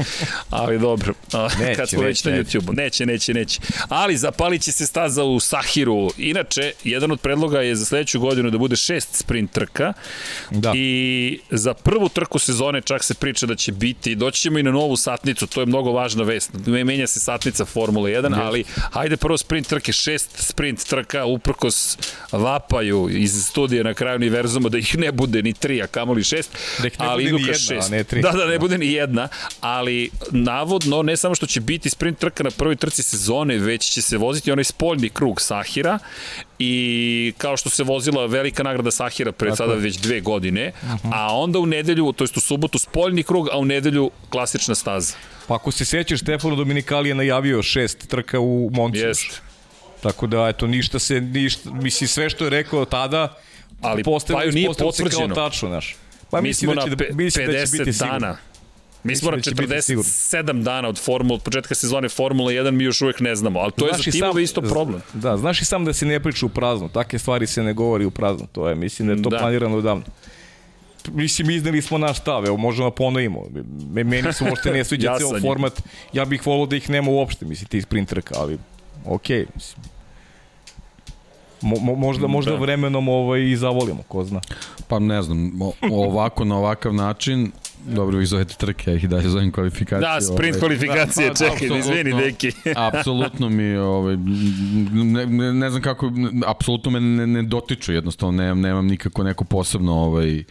Ali 0.51 0.79
dobro, 0.79 1.15
neće, 1.61 1.75
kad 1.75 1.89
smo 1.89 2.03
već 2.03 2.25
na 2.25 2.33
YouTube-u. 2.33 2.73
Neće, 2.73 3.07
neće, 3.07 3.35
neće. 3.35 3.61
Ali 3.89 4.17
zapalit 4.17 4.63
će 4.63 4.73
se 4.73 4.87
staza 4.87 5.25
u 5.25 5.41
Sahiru. 5.41 6.11
Inače, 6.19 6.73
jedan 6.85 7.11
od 7.11 7.21
predloga 7.21 7.61
je 7.61 7.77
za 7.77 7.85
sledeću 7.85 8.21
godinu 8.21 8.51
da 8.51 8.59
bude 8.59 8.77
šest 8.77 9.15
sprint 9.15 9.53
trka. 9.53 9.93
Da. 10.51 10.73
I 10.77 11.41
za 11.51 11.75
prvu 11.75 12.09
trku 12.09 12.39
sezone 12.39 12.81
čak 12.81 13.05
se 13.05 13.15
priča 13.15 13.47
da 13.47 13.55
će 13.55 13.73
biti, 13.73 14.15
doći 14.15 14.41
ćemo 14.41 14.59
i 14.59 14.63
na 14.63 14.71
novu 14.71 14.97
satnicu, 14.97 15.47
to 15.47 15.61
je 15.61 15.67
mnogo 15.67 15.93
važna 15.93 16.25
vest. 16.25 16.51
Menja 16.67 17.07
se 17.07 17.21
satnica 17.21 17.50
satnica 17.51 17.65
Formule 17.65 18.11
1, 18.11 18.29
yes. 18.29 18.41
ali 18.41 18.65
hajde 18.93 19.17
prvo 19.17 19.39
sprint 19.39 19.69
trke, 19.69 19.93
šest 19.93 20.31
sprint 20.37 20.85
trka, 20.85 21.25
uprkos 21.25 21.99
vapaju 22.33 23.09
iz 23.11 23.47
studija 23.47 23.83
na 23.83 23.95
kraju 23.95 24.17
univerzuma 24.17 24.69
da 24.69 24.79
ih 24.79 24.99
ne 24.99 25.13
bude 25.13 25.43
ni 25.43 25.53
tri, 25.53 25.83
a 25.83 25.87
kamoli 25.87 26.25
šest, 26.25 26.51
da 26.79 26.85
ne 26.85 26.91
ali 26.99 27.25
idu 27.25 27.39
ka 27.47 27.55
šest. 27.55 27.91
Ne 27.91 28.05
tri. 28.05 28.23
Da, 28.23 28.31
da, 28.31 28.47
ne 28.47 28.59
bude 28.59 28.79
ni 28.79 28.93
jedna, 28.93 29.29
ali 29.61 30.11
navodno 30.31 31.03
ne 31.03 31.17
samo 31.17 31.35
što 31.35 31.47
će 31.47 31.61
biti 31.61 31.91
sprint 31.91 32.19
trka 32.19 32.43
na 32.43 32.51
prvoj 32.51 32.77
trci 32.77 33.03
sezone, 33.03 33.59
već 33.59 33.91
će 33.91 34.03
se 34.03 34.17
voziti 34.17 34.53
onaj 34.53 34.65
spoljni 34.65 35.09
krug 35.09 35.41
Sahira 35.41 35.99
i 36.63 37.33
kao 37.39 37.57
što 37.57 37.71
se 37.71 37.85
vozila 37.85 38.27
velika 38.27 38.63
nagrada 38.63 38.91
Sahira 38.91 39.33
pred 39.33 39.57
sada 39.57 39.75
već 39.75 39.97
dve 39.97 40.21
godine, 40.21 40.73
uh 40.83 40.89
-huh. 40.89 41.11
a 41.13 41.37
onda 41.37 41.59
u 41.59 41.67
nedelju, 41.67 42.13
to 42.13 42.25
jest 42.25 42.37
u 42.37 42.41
subotu 42.41 42.79
spoljni 42.79 43.23
krug, 43.23 43.49
a 43.53 43.59
u 43.59 43.65
nedelju 43.65 44.11
klasična 44.29 44.75
staza. 44.75 45.15
Pa 45.49 45.55
ako 45.55 45.71
se 45.71 45.85
sećaš, 45.85 46.21
Stefano 46.21 46.57
Dominikali 46.57 47.09
je 47.09 47.15
najavio 47.15 47.63
šest 47.63 48.09
trka 48.09 48.41
u 48.41 48.71
Monci. 48.73 48.99
Jest. 48.99 49.43
Tako 50.03 50.27
da, 50.27 50.49
eto, 50.49 50.67
ništa 50.67 50.99
se, 50.99 51.21
ništa, 51.21 51.71
misli, 51.71 52.07
sve 52.07 52.31
što 52.31 52.45
je 52.45 52.51
rekao 52.51 52.85
tada, 52.85 53.37
ali 53.81 54.05
Paju 54.33 54.53
nije 54.53 54.69
potvrđeno. 54.79 55.35
Kao 55.35 55.49
tačno, 55.49 55.69
znaš. 55.69 55.97
Pa 56.31 56.41
mi 56.41 56.55
smo 56.55 56.75
da 56.75 56.83
će, 56.83 56.91
da, 56.91 56.97
50 56.97 57.47
da 57.47 57.67
će 57.67 57.79
biti 57.79 57.99
dana. 57.99 58.37
Mi 59.05 59.17
smo 59.17 59.31
na 59.31 59.37
47 59.37 60.63
dana 60.63 60.89
od 60.89 60.99
formula, 60.99 61.35
od 61.35 61.43
početka 61.43 61.75
sezone 61.75 62.09
Formula 62.09 62.51
1, 62.51 62.71
mi 62.71 62.85
još 62.85 63.03
uvek 63.03 63.21
ne 63.21 63.37
znamo, 63.37 63.61
ali 63.61 63.73
to 63.73 63.87
znaš 63.89 64.07
je 64.07 64.11
za 64.11 64.19
timove 64.19 64.43
isto 64.43 64.63
problem. 64.63 65.03
Da, 65.15 65.37
znaš 65.37 65.63
i 65.63 65.65
sam 65.65 65.85
da 65.85 65.93
se 65.93 66.07
ne 66.07 66.21
priča 66.21 66.47
u 66.47 66.49
prazno, 66.49 66.89
takve 66.89 67.19
stvari 67.19 67.47
se 67.47 67.63
ne 67.63 67.73
govori 67.73 68.05
u 68.05 68.11
prazno, 68.11 68.47
to 68.53 68.69
je, 68.69 68.75
mislim 68.75 69.09
da 69.09 69.15
je 69.15 69.23
to 69.23 69.31
da. 69.31 69.39
planirano 69.39 69.81
davno 69.81 70.05
mislim, 71.09 71.51
izneli 71.51 71.83
smo 71.83 71.99
naš 71.99 72.19
stav, 72.19 72.47
evo, 72.47 72.57
možemo 72.57 72.91
da 72.91 72.95
ponovimo. 72.95 73.43
Meni 73.91 74.33
su 74.33 74.45
uopšte 74.45 74.71
ne 74.71 74.85
sviđa 74.85 75.15
ceo 75.19 75.41
format, 75.41 75.83
ja 76.13 76.25
bih 76.25 76.47
volao 76.47 76.67
da 76.67 76.77
ih 76.77 76.91
nema 76.91 77.11
uopšte, 77.11 77.45
mislim, 77.45 77.69
ti 77.69 77.83
sprint 77.83 78.09
trka, 78.09 78.35
ali 78.39 78.59
okej, 79.07 79.41
okay, 79.41 79.47
mislim. 79.55 79.85
Mo, 81.63 81.77
mo, 81.81 81.95
možda, 81.95 82.27
možda 82.27 82.51
da. 82.51 82.59
vremenom 82.59 83.09
ovaj, 83.09 83.41
i 83.41 83.57
zavolimo, 83.57 84.03
ko 84.09 84.25
zna. 84.25 84.41
Pa 84.89 84.99
ne 84.99 85.23
znam, 85.23 85.53
ovako, 85.91 86.45
na 86.45 86.57
ovakav 86.59 86.95
način, 86.95 87.53
Dobro, 87.87 88.19
vi 88.19 88.27
zovete 88.27 88.55
trke, 88.55 88.91
ja 88.91 88.97
ih 88.97 89.09
dalje 89.09 89.29
zovem 89.29 89.53
kvalifikacije. 89.53 90.01
Da, 90.01 90.21
sprint 90.21 90.57
ovaj. 90.57 90.61
kvalifikacije, 90.61 91.29
da, 91.29 91.33
pa, 91.33 91.59
čekaj, 91.59 91.79
izvini, 91.79 92.13
deki. 92.23 92.53
apsolutno 92.89 93.49
mi, 93.49 93.77
ovaj, 93.77 94.17
ne, 94.93 95.27
ne, 95.27 95.53
ne 95.53 95.71
znam 95.71 95.83
kako, 95.83 96.13
apsolutno 96.47 96.91
me 96.91 97.01
ne, 97.01 97.27
ne 97.27 97.43
dotiču, 97.43 97.93
jednostavno 97.93 98.43
nemam, 98.43 98.61
nemam 98.61 98.87
nikako 98.87 99.23
neko 99.23 99.45
posebno 99.45 99.93
ovaj, 99.95 100.45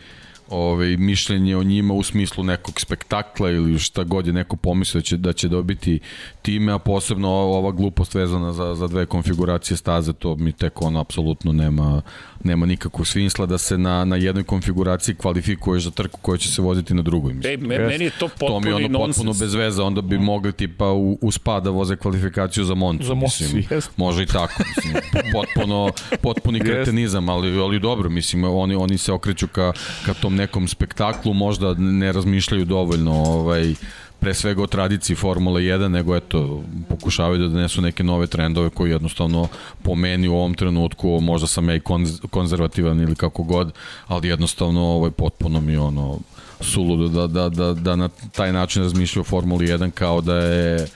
ovaj, 0.49 0.97
mišljenje 0.97 1.57
o 1.57 1.63
njima 1.63 1.93
u 1.93 2.03
smislu 2.03 2.43
nekog 2.43 2.81
spektakla 2.81 3.49
ili 3.49 3.79
šta 3.79 4.03
god 4.03 4.27
je 4.27 4.33
neko 4.33 4.55
pomislio 4.55 4.99
da 4.99 5.05
će, 5.05 5.17
da 5.17 5.33
će 5.33 5.47
dobiti 5.47 5.99
time, 6.41 6.73
a 6.73 6.79
posebno 6.79 7.29
ova 7.29 7.71
glupost 7.71 8.15
vezana 8.15 8.53
za, 8.53 8.75
za 8.75 8.87
dve 8.87 9.05
konfiguracije 9.05 9.77
staze, 9.77 10.13
to 10.13 10.35
mi 10.35 10.51
tek 10.51 10.81
ono 10.81 10.99
apsolutno 10.99 11.51
nema, 11.51 12.01
nema 12.43 12.65
nikakvog 12.65 13.07
smisla 13.07 13.45
da 13.45 13.57
se 13.57 13.77
na, 13.77 14.05
na 14.05 14.15
jednoj 14.15 14.43
konfiguraciji 14.43 15.15
kvalifikuješ 15.15 15.83
za 15.83 15.91
trku 15.91 16.19
koja 16.21 16.37
će 16.37 16.49
se 16.49 16.61
voziti 16.61 16.93
na 16.93 17.01
drugoj. 17.01 17.33
Mislim. 17.33 17.71
Ej, 17.71 17.77
meni 17.77 18.05
je 18.05 18.11
to 18.19 18.27
potpuno 18.27 18.49
To 18.49 18.59
mi 18.59 18.67
je 18.69 18.75
ono 18.75 18.87
nonsens. 18.87 19.17
potpuno 19.17 19.33
bez 19.39 19.53
veza, 19.53 19.83
onda 19.83 20.01
bi 20.01 20.17
mogli 20.17 20.51
tipa 20.51 20.91
u, 20.91 21.17
u 21.21 21.31
spa 21.31 21.59
da 21.59 21.69
voze 21.69 21.95
kvalifikaciju 21.95 22.65
za 22.65 22.75
Moncu. 22.75 23.05
Za 23.05 23.13
Moncu, 23.13 23.43
jest. 23.71 23.97
Može 23.97 24.23
i 24.23 24.25
tako. 24.25 24.63
Mislim, 24.75 25.03
potpuno, 25.31 25.91
potpuni 26.21 26.59
kretenizam, 26.67 27.29
ali, 27.29 27.59
ali 27.59 27.79
dobro, 27.79 28.09
mislim, 28.09 28.43
oni, 28.43 28.75
oni 28.75 28.97
se 28.97 29.11
okreću 29.11 29.47
ka, 29.47 29.73
ka 30.05 30.13
tom 30.13 30.35
nekom 30.39 30.67
spektaklu, 30.67 31.33
možda 31.33 31.73
ne 31.77 32.11
razmišljaju 32.11 32.65
dovoljno 32.65 33.13
ovaj, 33.13 33.73
pre 34.19 34.33
svega 34.33 34.63
o 34.63 34.67
tradiciji 34.67 35.15
Formule 35.15 35.61
1, 35.61 35.87
nego 35.87 36.15
eto, 36.15 36.63
pokušavaju 36.89 37.39
da 37.39 37.47
donesu 37.47 37.81
neke 37.81 38.03
nove 38.03 38.27
trendove 38.27 38.69
koji 38.69 38.91
jednostavno 38.91 39.47
po 39.83 39.95
meni 39.95 40.27
u 40.27 40.35
ovom 40.35 40.53
trenutku, 40.53 41.19
možda 41.21 41.47
sam 41.47 41.69
ja 41.69 41.75
i 41.75 41.79
konz, 41.79 42.19
konzervativan 42.29 42.99
ili 42.99 43.15
kako 43.15 43.43
god, 43.43 43.73
ali 44.07 44.27
jednostavno 44.27 44.81
ovaj, 44.81 45.11
potpuno 45.11 45.61
mi 45.61 45.77
ono 45.77 46.19
suludo 46.61 47.07
da, 47.07 47.27
da, 47.27 47.49
da, 47.49 47.73
da 47.73 47.95
na 47.95 48.09
taj 48.31 48.53
način 48.53 48.83
razmišljaju 48.83 49.21
o 49.21 49.29
Formuli 49.29 49.67
1 49.67 49.91
kao 49.91 50.21
da 50.21 50.35
je 50.35 50.87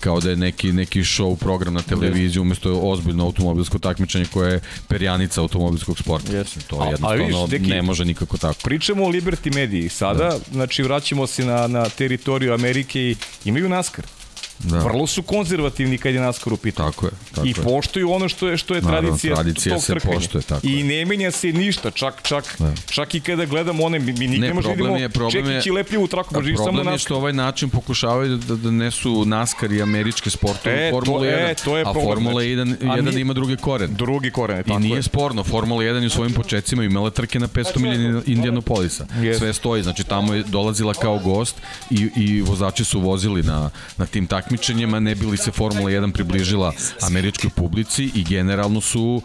kao 0.00 0.20
da 0.20 0.30
je 0.30 0.36
neki, 0.36 0.72
neki 0.72 1.00
show 1.00 1.36
program 1.36 1.74
na 1.74 1.82
televiziji 1.82 2.40
umesto 2.40 2.80
ozbiljno 2.82 3.24
automobilsko 3.24 3.78
takmičenje 3.78 4.24
koje 4.32 4.52
je 4.52 4.60
perjanica 4.88 5.40
automobilskog 5.40 5.98
sporta. 5.98 6.32
Yes. 6.32 6.58
To 6.66 6.84
je 6.84 6.90
jednostavno 6.90 7.46
viš, 7.46 7.68
ne 7.68 7.82
može 7.82 8.04
nikako 8.04 8.36
tako. 8.36 8.58
Pričamo 8.64 9.04
o 9.04 9.08
Liberty 9.08 9.54
mediji 9.54 9.88
sada, 9.88 10.24
da. 10.24 10.38
znači 10.52 10.82
vraćamo 10.82 11.26
se 11.26 11.44
na, 11.44 11.66
na 11.66 11.88
teritoriju 11.88 12.54
Amerike 12.54 13.00
i 13.00 13.16
imaju 13.44 13.68
NASCAR. 13.68 14.04
Da. 14.62 14.78
Vrlo 14.78 15.06
su 15.06 15.22
konzervativni 15.22 15.98
kad 15.98 16.14
je 16.14 16.20
NASCAR 16.20 16.52
u 16.52 16.56
pitanju. 16.56 16.90
Tako 16.90 17.06
je. 17.06 17.12
Tako 17.34 17.46
I 17.46 17.54
poštuju 17.54 18.12
ono 18.12 18.28
što 18.28 18.48
je 18.48 18.56
što 18.56 18.74
je 18.74 18.82
Naravno, 18.82 19.08
tradicija, 19.08 19.34
tradicija 19.34 19.74
tog 19.74 19.84
se 19.84 19.92
trkanja. 19.92 20.14
Poštuje, 20.14 20.42
tako 20.42 20.66
I 20.66 20.82
ne 20.82 21.04
menja 21.04 21.30
se 21.30 21.52
ništa, 21.52 21.90
čak 21.90 22.22
čak 22.22 22.56
da. 22.58 22.72
čak 22.90 23.14
i 23.14 23.20
kada 23.20 23.44
gledamo 23.44 23.84
one 23.84 23.98
mi, 23.98 24.12
mi 24.12 24.26
nikad 24.26 24.48
ne, 24.48 24.54
možemo 24.54 24.74
vidimo 24.74 24.96
je, 24.96 25.10
Čekić 25.30 25.66
i 25.66 25.70
lepljivu 25.70 26.06
traku, 26.06 26.34
može 26.34 26.56
samo 26.56 26.72
Problem 26.72 26.94
je 26.94 26.98
što 26.98 27.16
ovaj 27.16 27.32
način 27.32 27.70
pokušavaju 27.70 28.36
da, 28.36 28.56
da 28.56 28.70
nesu 28.70 29.24
NASCAR 29.24 29.72
i 29.72 29.82
američke 29.82 30.30
sportove 30.30 30.88
e, 30.88 30.90
Formula 30.90 31.20
1, 31.20 31.50
e, 31.50 31.54
to 31.64 31.76
je 31.76 31.82
a 31.86 31.92
problem, 31.92 32.04
Formula 32.04 32.42
1, 32.42 32.76
znači, 32.80 33.02
1 33.02 33.20
ima 33.20 33.32
drugi 33.32 33.56
koren. 33.56 33.94
Drugi 33.94 34.30
koren, 34.30 34.62
tako 34.62 34.78
I 34.78 34.82
nije 34.82 34.96
je. 34.96 35.02
sporno, 35.02 35.44
Formula 35.44 35.82
1 35.82 36.00
je 36.00 36.06
u 36.06 36.10
svojim 36.10 36.32
početcima 36.32 36.84
imala 36.84 37.10
trke 37.10 37.38
na 37.38 37.48
500 37.48 37.78
milija 37.78 38.22
Indianapolisa. 38.26 39.06
Yes. 39.14 39.38
Sve 39.38 39.52
stoji, 39.52 39.82
znači 39.82 40.04
tamo 40.04 40.34
je 40.34 40.42
dolazila 40.42 40.94
kao 40.94 41.18
gost 41.18 41.56
i, 41.90 42.10
i 42.16 42.40
vozači 42.40 42.84
su 42.84 43.00
vozili 43.00 43.42
na, 43.42 43.70
na 43.96 44.06
tim 44.06 44.26
takmičenjima, 44.50 45.00
ne 45.00 45.14
bi 45.14 45.26
li 45.26 45.36
se 45.36 45.50
Formula 45.50 45.90
1 45.90 46.12
približila 46.12 46.72
američkoj 47.02 47.50
publici 47.50 48.10
i 48.14 48.24
generalno 48.24 48.80
su 48.80 49.22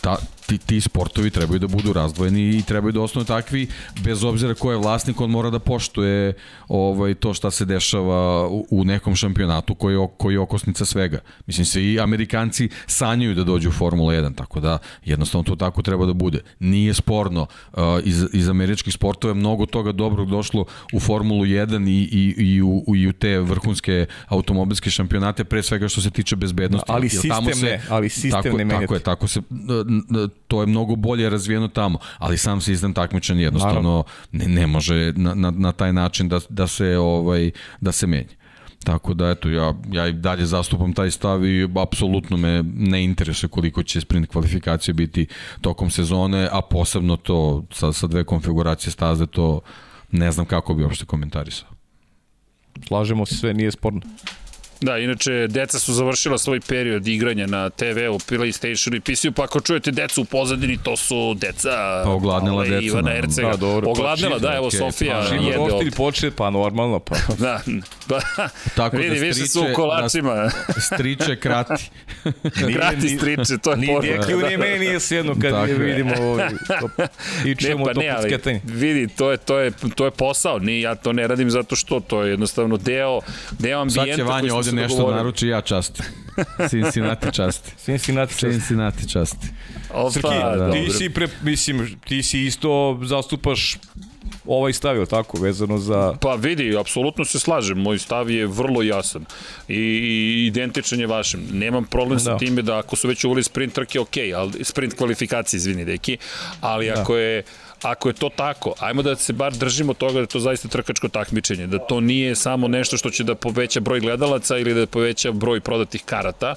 ta, 0.00 0.16
ti, 0.50 0.58
ti 0.58 0.80
sportovi 0.80 1.30
trebaju 1.30 1.58
da 1.58 1.66
budu 1.66 1.92
razdvojeni 1.92 2.56
i 2.56 2.62
trebaju 2.62 2.92
da 2.92 3.00
ostanu 3.00 3.24
takvi, 3.24 3.68
bez 4.04 4.24
obzira 4.24 4.54
ko 4.54 4.72
je 4.72 4.78
vlasnik, 4.78 5.20
on 5.20 5.30
mora 5.30 5.50
da 5.50 5.58
poštuje 5.58 6.32
ovaj, 6.68 7.14
to 7.14 7.34
šta 7.34 7.50
se 7.50 7.64
dešava 7.64 8.48
u, 8.48 8.66
u 8.70 8.84
nekom 8.84 9.16
šampionatu 9.16 9.74
koji 9.74 9.94
je, 9.94 10.08
koji 10.16 10.34
je 10.34 10.38
okosnica 10.40 10.84
svega. 10.84 11.18
Mislim, 11.46 11.64
se 11.66 11.84
i 11.84 12.00
Amerikanci 12.00 12.68
sanjaju 12.86 13.34
da 13.34 13.44
dođu 13.44 13.68
u 13.68 13.72
Formula 13.72 14.14
1, 14.14 14.34
tako 14.34 14.60
da 14.60 14.78
jednostavno 15.04 15.44
to 15.44 15.56
tako 15.56 15.82
treba 15.82 16.06
da 16.06 16.12
bude. 16.12 16.42
Nije 16.58 16.94
sporno, 16.94 17.46
uh, 17.72 17.80
iz, 18.04 18.24
iz 18.32 18.48
američkih 18.48 18.94
sportova 18.94 19.30
je 19.30 19.34
mnogo 19.34 19.66
toga 19.66 19.92
dobrog 19.92 20.30
došlo 20.30 20.64
u 20.92 21.00
Formulu 21.00 21.44
1 21.44 21.88
i, 21.88 22.02
i, 22.02 22.54
i, 22.54 22.62
u, 22.62 22.96
i 22.96 23.08
u 23.08 23.12
te 23.12 23.38
vrhunske 23.38 24.06
automobilske 24.28 24.90
šampionate, 24.90 25.44
pre 25.44 25.62
svega 25.62 25.88
što 25.88 26.00
se 26.00 26.10
tiče 26.10 26.36
bezbednosti. 26.36 26.92
Ali 26.92 27.08
sistem 27.08 27.30
tamo 27.30 27.54
se, 27.54 27.66
ne, 27.66 27.80
ali 27.88 28.08
sistem 28.08 28.42
tako, 28.42 28.56
ne 28.56 28.64
menjate. 28.64 28.86
Tako 28.86 28.94
je, 28.94 29.00
tako 29.00 29.28
se, 29.28 29.40
to 30.48 30.60
je 30.60 30.66
mnogo 30.66 30.96
bolje 30.96 31.30
razvijeno 31.30 31.68
tamo, 31.68 31.98
ali 32.18 32.38
sam 32.38 32.60
sistem 32.60 32.94
takmičenja 32.94 33.42
jednostavno 33.42 34.04
ne, 34.32 34.48
ne 34.48 34.66
može 34.66 35.12
na, 35.16 35.34
na, 35.34 35.50
na 35.50 35.72
taj 35.72 35.92
način 35.92 36.28
da, 36.28 36.40
da 36.48 36.66
se 36.66 36.98
ovaj 36.98 37.50
da 37.80 37.92
se 37.92 38.06
menja. 38.06 38.40
Tako 38.84 39.14
da, 39.14 39.30
eto, 39.30 39.48
ja, 39.48 39.74
ja 39.92 40.06
i 40.08 40.12
dalje 40.12 40.46
zastupam 40.46 40.92
taj 40.92 41.10
stav 41.10 41.44
i 41.44 41.68
apsolutno 41.82 42.36
me 42.36 42.62
ne 42.62 43.04
interesuje 43.04 43.50
koliko 43.50 43.82
će 43.82 44.00
sprint 44.00 44.28
kvalifikacije 44.28 44.94
biti 44.94 45.26
tokom 45.60 45.90
sezone, 45.90 46.48
a 46.52 46.60
posebno 46.60 47.16
to 47.16 47.64
sa, 47.72 47.92
sa 47.92 48.06
dve 48.06 48.24
konfiguracije 48.24 48.92
staze, 48.92 49.26
to 49.26 49.60
ne 50.10 50.32
znam 50.32 50.46
kako 50.46 50.74
bi 50.74 50.82
uopšte 50.82 51.04
komentarisao. 51.04 51.68
Slažemo 52.86 53.26
se 53.26 53.34
sve, 53.34 53.54
nije 53.54 53.70
sporno. 53.70 54.00
Da, 54.80 54.98
inače, 54.98 55.46
deca 55.48 55.78
su 55.78 55.92
završila 55.92 56.38
svoj 56.38 56.60
period 56.60 57.08
igranja 57.08 57.46
na 57.46 57.70
TV-u, 57.70 58.18
PlayStationu 58.18 58.96
i 58.96 59.00
PC-u, 59.00 59.32
pa 59.32 59.44
ako 59.44 59.60
čujete 59.60 59.90
decu 59.90 60.22
u 60.22 60.24
pozadini, 60.24 60.78
to 60.82 60.96
su 60.96 61.34
deca 61.34 62.02
pa 62.04 62.10
ogladnila 62.10 62.56
ove, 62.56 62.68
deca, 62.68 62.86
Ivana 62.86 63.16
Ercega. 63.16 63.48
Da, 63.48 63.56
dobro. 63.56 63.90
Ogladnila, 63.90 64.38
da, 64.38 64.54
evo 64.56 64.70
okay, 64.70 64.78
Sofija 64.78 65.26
pa, 65.28 65.34
jede 65.34 65.58
ovdje. 65.58 65.90
počet, 65.90 66.34
pa 66.36 66.50
normalno, 66.50 66.98
pa. 66.98 67.16
da, 67.38 67.60
pa, 68.08 68.20
Tako 68.76 68.96
vidi, 68.96 69.08
da 69.08 69.26
više 69.26 69.46
su 69.46 69.60
u 69.60 69.74
kolačima. 69.74 70.34
Da 70.34 70.50
striče 70.80 71.36
krati. 71.36 71.90
krati 72.74 73.08
striče, 73.08 73.58
to 73.62 73.70
je 73.70 73.76
ni, 73.76 73.86
poruka. 73.86 74.06
Nije 74.06 74.22
kljuni 74.22 74.56
meni 74.56 74.78
nije 74.78 75.00
sjedno 75.00 75.34
kad 75.42 75.50
Tako 75.50 75.72
vidimo 75.72 76.14
ovo. 76.22 76.40
I 77.44 77.54
čujemo 77.54 77.78
ne, 77.78 77.84
pa, 77.84 77.94
to 77.94 78.00
ne, 78.00 78.08
ali, 78.08 78.60
vidi, 78.64 79.08
to 79.08 79.30
je, 79.30 79.36
to, 79.36 79.58
je, 79.58 79.72
to 79.94 80.04
je 80.04 80.10
posao, 80.10 80.58
ni 80.58 80.80
ja 80.80 80.94
to 80.94 81.12
ne 81.12 81.26
radim 81.26 81.50
zato 81.50 81.76
što 81.76 82.00
to 82.00 82.22
je 82.22 82.30
jednostavno 82.30 82.76
deo, 82.76 83.20
deo 83.58 83.80
ambijenta 83.80 84.40
koji 84.40 84.50
ovde 84.70 84.82
nešto 84.82 84.96
govorili. 84.96 85.16
naruči, 85.16 85.48
ja 85.48 85.60
časti. 85.60 86.02
Cincinnati 86.68 87.32
časti. 87.32 87.72
Cincinnati 87.84 88.32
časti. 88.32 88.50
Cincinnati 88.50 89.08
časti. 89.08 89.46
Opa, 89.90 90.10
Srki, 90.10 90.28
da, 90.28 90.72
ti 90.72 90.90
si, 90.90 91.10
pre, 91.10 91.28
mislim, 91.42 92.00
ti 92.04 92.22
si 92.22 92.40
isto 92.40 93.00
zastupaš 93.02 93.78
ovaj 94.46 94.72
stav, 94.72 94.96
je 94.96 95.06
tako, 95.06 95.38
vezano 95.40 95.78
za... 95.78 96.14
Pa 96.20 96.34
vidi, 96.34 96.76
apsolutno 96.76 97.24
se 97.24 97.38
slažem, 97.38 97.78
moj 97.78 97.98
stav 97.98 98.30
je 98.30 98.46
vrlo 98.46 98.82
jasan 98.82 99.24
i, 99.68 99.74
i 99.74 100.46
identičan 100.46 101.00
je 101.00 101.06
vašem. 101.06 101.40
Nemam 101.52 101.84
problem 101.84 102.18
da. 102.18 102.24
sa 102.24 102.38
time 102.38 102.62
da 102.62 102.78
ako 102.78 102.96
su 102.96 103.08
već 103.08 103.24
uvoli 103.24 103.42
sprint 103.42 103.74
trke, 103.74 104.00
ok, 104.00 104.16
ali 104.36 104.64
sprint 104.64 104.94
kvalifikacije, 104.94 105.58
izvini, 105.58 105.84
deki, 105.84 106.18
ali 106.60 106.86
da. 106.86 107.00
ako 107.00 107.16
je 107.16 107.42
ako 107.82 108.08
je 108.08 108.12
to 108.12 108.28
tako, 108.36 108.74
ajmo 108.78 109.02
da 109.02 109.16
se 109.16 109.32
bar 109.32 109.52
držimo 109.52 109.94
toga 109.94 110.12
da 110.12 110.20
je 110.20 110.26
to 110.26 110.40
zaista 110.40 110.68
trkačko 110.68 111.08
takmičenje, 111.08 111.66
da 111.66 111.78
to 111.78 112.00
nije 112.00 112.36
samo 112.36 112.68
nešto 112.68 112.96
što 112.96 113.10
će 113.10 113.24
da 113.24 113.34
poveća 113.34 113.80
broj 113.80 114.00
gledalaca 114.00 114.58
ili 114.58 114.74
da 114.74 114.86
poveća 114.86 115.32
broj 115.32 115.60
prodatih 115.60 116.02
karata, 116.04 116.54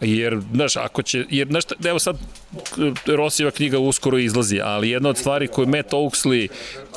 jer, 0.00 0.40
znaš, 0.54 0.76
ako 0.76 1.02
će, 1.02 1.24
jer, 1.30 1.48
znaš, 1.48 1.64
evo 1.84 1.98
sad, 1.98 2.16
Rosijeva 3.06 3.50
knjiga 3.50 3.78
uskoro 3.78 4.18
izlazi, 4.18 4.60
ali 4.64 4.90
jedna 4.90 5.08
od 5.08 5.18
stvari 5.18 5.48
koju 5.48 5.66
Matt 5.66 5.92
Oaksley 5.92 6.48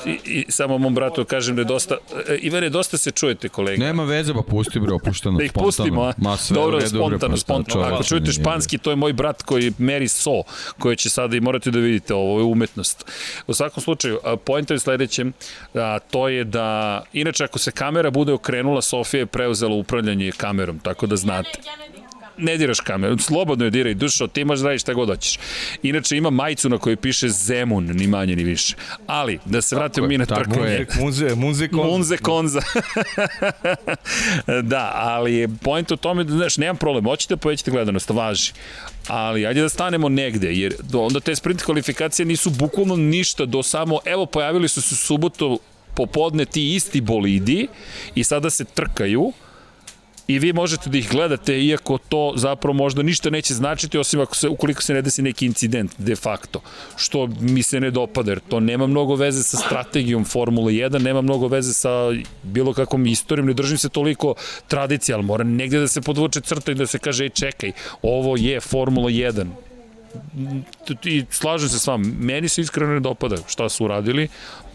i, 0.06 0.20
i 0.26 0.46
samo 0.50 0.78
mom 0.78 0.96
bratu 0.96 1.26
kažem 1.26 1.56
da 1.56 1.62
je 1.62 1.66
dosta, 1.66 1.98
e, 2.28 2.36
Ivane, 2.36 2.70
dosta 2.70 2.98
se 2.98 3.12
čujete, 3.12 3.50
kolega. 3.50 3.86
Nema 3.86 4.04
veze, 4.04 4.34
pa 4.34 4.42
pusti 4.42 4.80
bre, 4.80 4.94
opušteno, 4.94 5.38
da 5.38 5.44
ih 5.44 5.54
pustimo, 5.54 6.02
a? 6.02 6.14
Ma, 6.18 6.38
sve 6.38 6.56
Dobro, 6.56 6.78
redu, 6.78 6.90
spontano, 6.90 7.32
bre, 7.32 7.38
spontano. 7.38 7.84
Ako 7.84 8.04
čujete 8.04 8.32
španski, 8.32 8.78
to 8.78 8.90
je 8.90 8.96
moj 8.96 9.14
brat 9.14 9.44
koji 9.44 9.74
meri 9.78 10.08
so, 10.08 10.44
koji 10.80 10.96
će 10.96 11.10
sada 11.10 11.38
i 11.38 11.40
morate 11.40 11.72
da 11.72 11.80
vidite, 11.80 12.14
ovo 12.14 12.40
je 12.40 12.44
umetnost. 12.44 13.06
U 13.48 13.54
svakom 13.54 13.69
slučaju, 13.82 14.20
pojenta 14.44 14.74
je 14.74 14.80
sledećem, 14.80 15.34
a, 15.74 16.00
to 16.12 16.28
je 16.28 16.44
da, 16.44 17.04
inače 17.14 17.44
ako 17.44 17.60
se 17.60 17.72
kamera 17.72 18.10
bude 18.12 18.34
okrenula, 18.34 18.82
Sofija 18.82 19.20
je 19.20 19.26
preuzela 19.26 19.76
upravljanje 19.76 20.32
kamerom, 20.38 20.80
tako 20.80 21.08
da 21.08 21.16
znate. 21.16 21.60
Ne 22.40 22.58
diraš 22.58 22.80
kameru, 22.80 23.18
slobodno 23.18 23.66
je 23.66 23.72
diraj, 23.72 23.94
dušo, 23.94 24.28
ti 24.28 24.46
možeš 24.46 24.62
da 24.62 24.68
radiš 24.68 24.82
šta 24.82 24.94
god 24.94 25.10
hoćeš. 25.10 25.40
Inače 25.84 26.18
ima 26.18 26.30
majicu 26.30 26.70
na 26.70 26.78
kojoj 26.78 26.96
piše 26.96 27.30
Zemun, 27.30 27.86
ni 27.86 28.08
manje 28.08 28.36
ni 28.36 28.44
više. 28.44 28.76
Ali, 29.08 29.40
da 29.46 29.62
se 29.62 29.76
vratimo 29.76 30.08
mi 30.08 30.18
na 30.18 30.26
trkanje. 30.26 30.86
Munze, 31.00 31.36
munze 31.36 31.68
konza. 31.68 31.88
Munze 31.88 32.18
konza. 32.18 32.62
da, 34.72 34.92
ali 34.96 35.34
je 35.34 35.48
point 35.64 35.92
u 35.92 35.98
tome 35.98 36.24
da, 36.24 36.34
znaš, 36.34 36.58
nemam 36.58 36.78
problem, 36.78 37.06
hoćete 37.06 37.36
da 37.36 37.38
povećate 37.38 37.72
gledanost, 37.72 38.10
važi 38.10 38.54
ali 39.10 39.46
ajde 39.46 39.62
da 39.62 39.70
stanemo 39.70 40.10
negde, 40.10 40.54
jer 40.54 40.76
onda 40.94 41.20
te 41.20 41.36
sprint 41.36 41.64
kvalifikacije 41.64 42.26
nisu 42.26 42.50
bukvalno 42.50 42.96
ništa 42.96 43.46
do 43.46 43.64
samo, 43.64 44.00
evo 44.06 44.26
pojavili 44.26 44.68
su 44.68 44.82
se 44.82 44.96
subotu 44.96 45.60
popodne 45.96 46.46
ti 46.46 46.76
isti 46.76 47.02
bolidi 47.02 47.68
i 48.16 48.24
sada 48.24 48.50
se 48.50 48.66
trkaju, 48.66 49.32
i 50.30 50.40
vi 50.40 50.54
možete 50.54 50.90
da 50.90 50.98
ih 50.98 51.10
gledate 51.12 51.64
iako 51.64 51.98
to 51.98 52.34
zapravo 52.36 52.74
možda 52.74 53.04
ništa 53.04 53.30
neće 53.30 53.54
značiti 53.54 53.98
osim 53.98 54.20
ako 54.22 54.36
se, 54.36 54.50
ukoliko 54.50 54.82
se 54.82 54.94
ne 54.94 55.02
desi 55.02 55.22
neki 55.22 55.46
incident 55.46 55.92
de 55.98 56.16
facto, 56.16 56.62
što 56.96 57.28
mi 57.40 57.64
se 57.64 57.80
ne 57.80 57.92
dopada 57.92 58.32
jer 58.32 58.40
to 58.50 58.60
nema 58.60 58.88
mnogo 58.88 59.16
veze 59.16 59.44
sa 59.44 59.58
strategijom 59.58 60.26
Formule 60.26 60.74
1, 60.74 61.02
nema 61.02 61.22
mnogo 61.22 61.48
veze 61.48 61.74
sa 61.74 61.90
bilo 62.44 62.74
kakvom 62.74 63.06
istorijom, 63.06 63.48
ne 63.48 63.54
držim 63.54 63.78
se 63.78 63.90
toliko 63.90 64.36
tradicije, 64.68 65.16
ali 65.16 65.24
mora 65.24 65.44
negde 65.44 65.80
da 65.80 65.88
se 65.88 66.02
podvuče 66.02 66.42
crta 66.42 66.72
i 66.72 66.76
da 66.76 66.88
se 66.88 67.00
kaže, 67.00 67.24
ej 67.24 67.30
čekaj, 67.30 67.72
ovo 68.02 68.38
je 68.38 68.60
Formula 68.60 69.10
1, 69.10 69.48
i 71.04 71.26
slažem 71.30 71.70
se 71.70 71.80
s 71.80 71.88
vama, 71.88 72.06
meni 72.20 72.50
se 72.50 72.62
iskreno 72.62 72.94
ne 72.94 73.00
dopada 73.00 73.38
šta 73.48 73.70
su 73.70 73.86
uradili, 73.86 74.28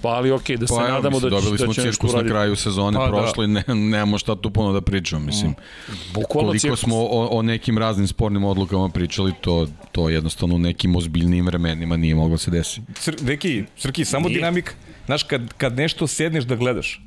pa 0.04 0.10
ali 0.10 0.30
ok, 0.30 0.50
da 0.50 0.66
se 0.66 0.74
pa, 0.76 0.88
nadamo 0.88 1.10
mislim, 1.10 1.30
da 1.30 1.36
će, 1.36 1.42
dobili 1.42 1.58
da 1.58 1.66
će 1.66 1.72
smo 1.72 1.84
cirkus 1.84 2.12
na 2.12 2.24
kraju 2.28 2.56
sezone 2.56 2.98
pa, 2.98 3.04
da. 3.04 3.10
prošle, 3.10 3.46
da. 3.46 3.52
ne, 3.52 3.74
nemamo 3.74 4.18
šta 4.18 4.36
tu 4.36 4.50
puno 4.50 4.72
da 4.72 4.80
pričamo, 4.80 5.26
mislim. 5.26 5.50
Mm. 5.50 5.92
Bukvalno 6.14 6.48
Koliko 6.48 6.60
cirkus. 6.60 6.80
smo 6.80 6.96
o, 6.96 7.28
o 7.30 7.42
nekim 7.42 7.78
raznim 7.78 8.06
spornim 8.06 8.44
odlukama 8.44 8.88
pričali, 8.88 9.32
to, 9.40 9.66
to 9.92 10.08
jednostavno 10.08 10.54
u 10.54 10.58
nekim 10.58 10.96
ozbiljnim 10.96 11.46
vremenima 11.46 11.96
nije 11.96 12.14
moglo 12.14 12.38
se 12.38 12.50
desiti. 12.50 12.92
Cr, 12.94 13.14
Deki, 13.20 13.64
Srki, 13.76 14.04
samo 14.04 14.28
nije. 14.28 14.38
dinamik, 14.38 14.74
znaš, 15.06 15.22
kad, 15.22 15.54
kad 15.56 15.76
nešto 15.76 16.06
sedneš 16.06 16.44
da 16.44 16.56
gledaš, 16.56 17.00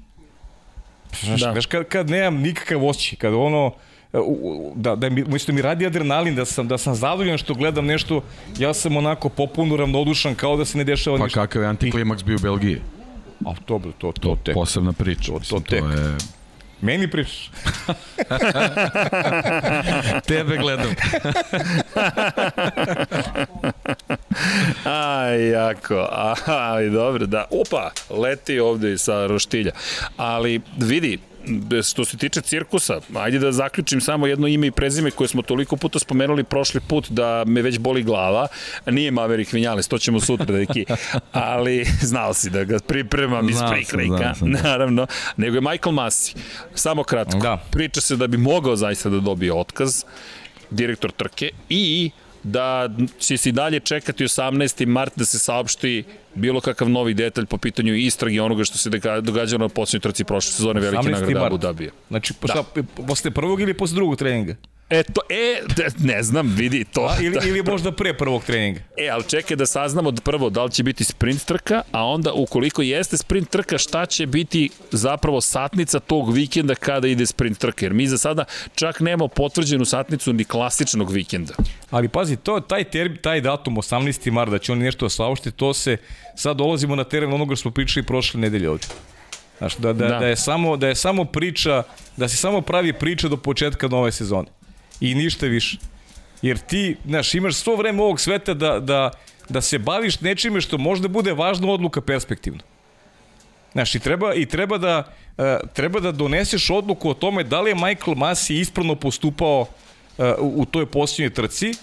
znaš, 1.24 1.42
da. 1.42 1.52
znaš 1.52 1.66
kad, 1.66 1.88
kad 1.88 2.10
nemam 2.10 2.42
nikakav 2.42 2.86
osjećaj, 2.86 3.18
kad 3.18 3.34
ono, 3.34 3.72
da, 4.76 4.96
da 4.96 5.10
mi, 5.10 5.24
da 5.24 5.54
mi 5.54 5.62
radi 5.62 5.86
adrenalin, 5.86 6.36
da 6.36 6.46
sam, 6.46 6.68
da 6.68 6.78
sam 6.78 6.96
zadovoljan 6.96 7.38
što 7.38 7.54
gledam 7.54 7.86
nešto, 7.86 8.24
ja 8.60 8.74
sam 8.74 8.98
onako 8.98 9.30
popuno 9.30 9.76
ravnodušan 9.76 10.36
kao 10.36 10.58
da 10.58 10.66
se 10.66 10.78
ne 10.78 10.84
dešava 10.84 11.18
pa 11.18 11.24
ništa. 11.24 11.40
Pa 11.40 11.48
kakav 11.48 11.62
je 11.62 11.68
antiklimaks 11.68 12.24
bio 12.24 12.36
u 12.36 12.40
Belgiji? 12.40 12.82
A 13.46 13.54
dobro, 13.68 13.92
to, 13.98 14.12
to, 14.12 14.22
to 14.22 14.38
tek. 14.44 14.54
Posebna 14.54 14.94
priča. 14.94 15.32
To, 15.32 15.40
to, 15.50 15.60
tek. 15.60 15.80
to 15.80 15.90
je 15.90 16.16
Meni 16.82 17.12
pričaš. 17.12 17.52
Tebe 20.28 20.58
gledam. 20.58 20.96
Aj, 24.86 25.50
jako. 25.50 26.08
Aj, 26.46 26.90
dobro, 26.90 27.26
da. 27.26 27.46
Opa, 27.52 27.92
leti 28.10 28.60
ovde 28.60 28.98
sa 28.98 29.28
roštilja. 29.28 29.72
Ali 30.18 30.62
vidi, 30.78 31.20
što 31.84 32.06
se 32.06 32.18
tiče 32.18 32.42
cirkusa, 32.42 33.00
ajde 33.16 33.40
da 33.40 33.52
zaključim 33.52 34.02
samo 34.02 34.28
jedno 34.28 34.48
ime 34.48 34.68
i 34.68 34.72
prezime 34.72 35.12
koje 35.12 35.28
smo 35.28 35.42
toliko 35.42 35.76
puta 35.76 36.00
spomenuli 36.00 36.44
prošli 36.44 36.82
put 36.88 37.10
da 37.10 37.44
me 37.48 37.62
već 37.62 37.80
boli 37.80 38.04
glava. 38.04 38.48
Nije 38.86 39.12
Maverick 39.12 39.54
Vinales, 39.54 39.88
to 39.88 39.98
ćemo 39.98 40.20
sutra, 40.20 40.46
deki. 40.46 40.86
Ali 41.32 41.86
znao 42.02 42.34
si 42.34 42.50
da 42.50 42.64
ga 42.64 42.80
pripremam 42.80 43.50
iz 43.50 43.58
prikrajka, 43.72 44.34
naravno. 44.64 45.08
Nego 45.38 45.56
je 45.56 45.62
Michael 45.62 45.92
Masi. 45.92 46.34
Samo 46.76 47.04
kratko. 47.04 47.40
Da. 47.40 47.64
Priča 47.72 48.02
se 48.02 48.16
da 48.16 48.28
bi 48.28 48.38
mogao 48.38 48.76
zaista 48.76 49.10
da 49.10 49.20
dobije 49.20 49.54
otkaz 49.54 50.04
direktor 50.70 51.12
trke 51.12 51.52
i 51.70 52.12
da 52.44 52.90
će 53.20 53.38
se 53.38 53.50
i 53.50 53.52
dalje 53.52 53.80
čekati 53.80 54.24
18. 54.24 54.86
mart 54.86 55.14
da 55.16 55.26
se 55.26 55.40
saopšti 55.40 56.04
bilo 56.38 56.62
kakav 56.62 56.90
novi 56.90 57.14
detalj 57.14 57.46
po 57.46 57.58
pitanju 57.58 57.96
istrage 57.96 58.42
onoga 58.42 58.64
što 58.64 58.78
se 58.78 58.90
događalo 59.22 59.64
na 59.64 59.70
posljednjoj 59.70 60.02
trci 60.02 60.24
prošle 60.24 60.52
sezone 60.52 60.80
velike 60.80 61.10
nagrade 61.10 61.46
Abu 61.46 61.58
Dhabija. 61.58 61.92
Znači, 62.08 62.34
da. 62.42 62.64
posle 63.08 63.32
prvog 63.32 63.62
ili 63.62 63.74
posle 63.74 63.96
drugog 63.96 64.18
treninga? 64.18 64.56
E, 64.90 65.04
to, 65.04 65.22
e, 65.30 65.62
ne 66.00 66.24
znam, 66.24 66.54
vidi 66.56 66.84
to. 66.84 67.02
A, 67.02 67.22
ili, 67.22 67.38
ili 67.50 67.64
možda 67.64 67.92
pre 67.92 68.14
prvog 68.14 68.44
treninga. 68.44 68.80
E, 68.98 69.10
ali 69.10 69.24
čekaj 69.24 69.58
da 69.58 69.66
saznamo 69.66 70.12
prvo 70.12 70.50
da 70.50 70.64
li 70.64 70.72
će 70.72 70.84
biti 70.84 71.04
sprint 71.04 71.46
trka, 71.46 71.82
a 71.92 72.06
onda 72.06 72.34
ukoliko 72.34 72.82
jeste 72.82 73.18
sprint 73.18 73.50
trka, 73.50 73.78
šta 73.78 74.06
će 74.06 74.26
biti 74.26 74.70
zapravo 74.92 75.42
satnica 75.42 76.00
tog 76.00 76.34
vikenda 76.34 76.76
kada 76.76 77.08
ide 77.08 77.26
sprint 77.26 77.58
trka. 77.58 77.86
Jer 77.86 77.94
mi 77.94 78.08
za 78.08 78.18
sada 78.18 78.46
čak 78.76 79.00
nemamo 79.00 79.28
potvrđenu 79.28 79.86
satnicu 79.86 80.34
ni 80.34 80.44
klasičnog 80.44 81.12
vikenda. 81.12 81.54
Ali 81.90 82.08
pazi, 82.08 82.36
to, 82.36 82.60
taj, 82.60 82.84
term, 82.84 83.16
taj 83.22 83.42
datum 83.42 83.76
18. 83.76 84.32
marta, 84.32 84.52
da 84.52 84.60
će 84.60 84.72
oni 84.72 84.84
nešto 84.84 85.10
saopštiti, 85.10 85.58
to 85.58 85.74
se, 85.74 85.98
sad 86.38 86.58
dolazimo 86.58 86.96
na 86.96 87.04
teren 87.04 87.34
onoga 87.34 87.56
što 87.56 87.62
smo 87.62 87.72
pričali 87.72 88.06
prošle 88.06 88.40
nedelje 88.40 88.70
ovde. 88.70 88.88
Znaš, 89.58 89.76
da, 89.76 89.94
da, 89.94 90.08
da. 90.08 90.20
da, 90.20 90.28
je 90.28 90.36
samo, 90.36 90.78
da 90.78 90.88
je 90.88 90.96
samo 90.96 91.26
priča, 91.26 91.84
da 92.18 92.28
se 92.28 92.38
samo 92.38 92.62
pravi 92.62 92.94
priča 92.94 93.28
do 93.28 93.38
početka 93.38 93.88
nove 93.88 94.12
sezone 94.12 94.48
i 95.02 95.16
ništa 95.16 95.46
više. 95.46 95.78
Jer 96.42 96.58
ti, 96.58 96.96
znaš, 97.06 97.34
imaš 97.36 97.56
svo 97.56 97.76
vreme 97.76 98.04
ovog 98.04 98.20
sveta 98.20 98.54
da, 98.54 98.80
da, 98.80 99.12
da 99.50 99.62
se 99.62 99.80
baviš 99.80 100.20
nečime 100.22 100.62
što 100.62 100.78
možda 100.78 101.08
bude 101.08 101.34
važna 101.34 101.68
odluka 101.68 102.02
perspektivno. 102.02 102.60
Znaš, 103.72 103.96
i 103.96 104.00
treba, 104.00 104.34
i 104.34 104.46
treba 104.46 104.78
da, 104.78 105.04
uh, 105.38 105.70
treba 105.74 106.00
da 106.00 106.12
doneseš 106.12 106.70
odluku 106.70 107.10
o 107.10 107.14
tome 107.14 107.44
da 107.44 107.62
li 107.62 107.72
je 107.72 107.76
Michael 107.76 108.16
Masi 108.16 108.60
ispravno 108.60 108.96
postupao 108.96 109.62
uh, 109.62 110.26
u 110.40 110.66
toj 110.66 110.86
posljednjoj 110.86 111.34
trci 111.34 111.74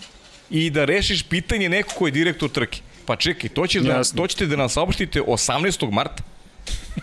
i 0.51 0.71
da 0.71 0.85
rešiš 0.85 1.23
pitanje 1.23 1.69
neko 1.69 1.95
ko 1.99 2.07
je 2.07 2.11
direktor 2.11 2.51
trke. 2.51 2.81
Pa 3.07 3.17
čekaj, 3.17 3.51
to, 3.51 3.67
ćeš 3.67 3.83
da, 3.83 4.03
to 4.17 4.27
ćete 4.27 4.47
da 4.47 4.57
nam 4.57 4.69
saopštite 4.69 5.21
18. 5.21 5.91
marta. 5.91 6.23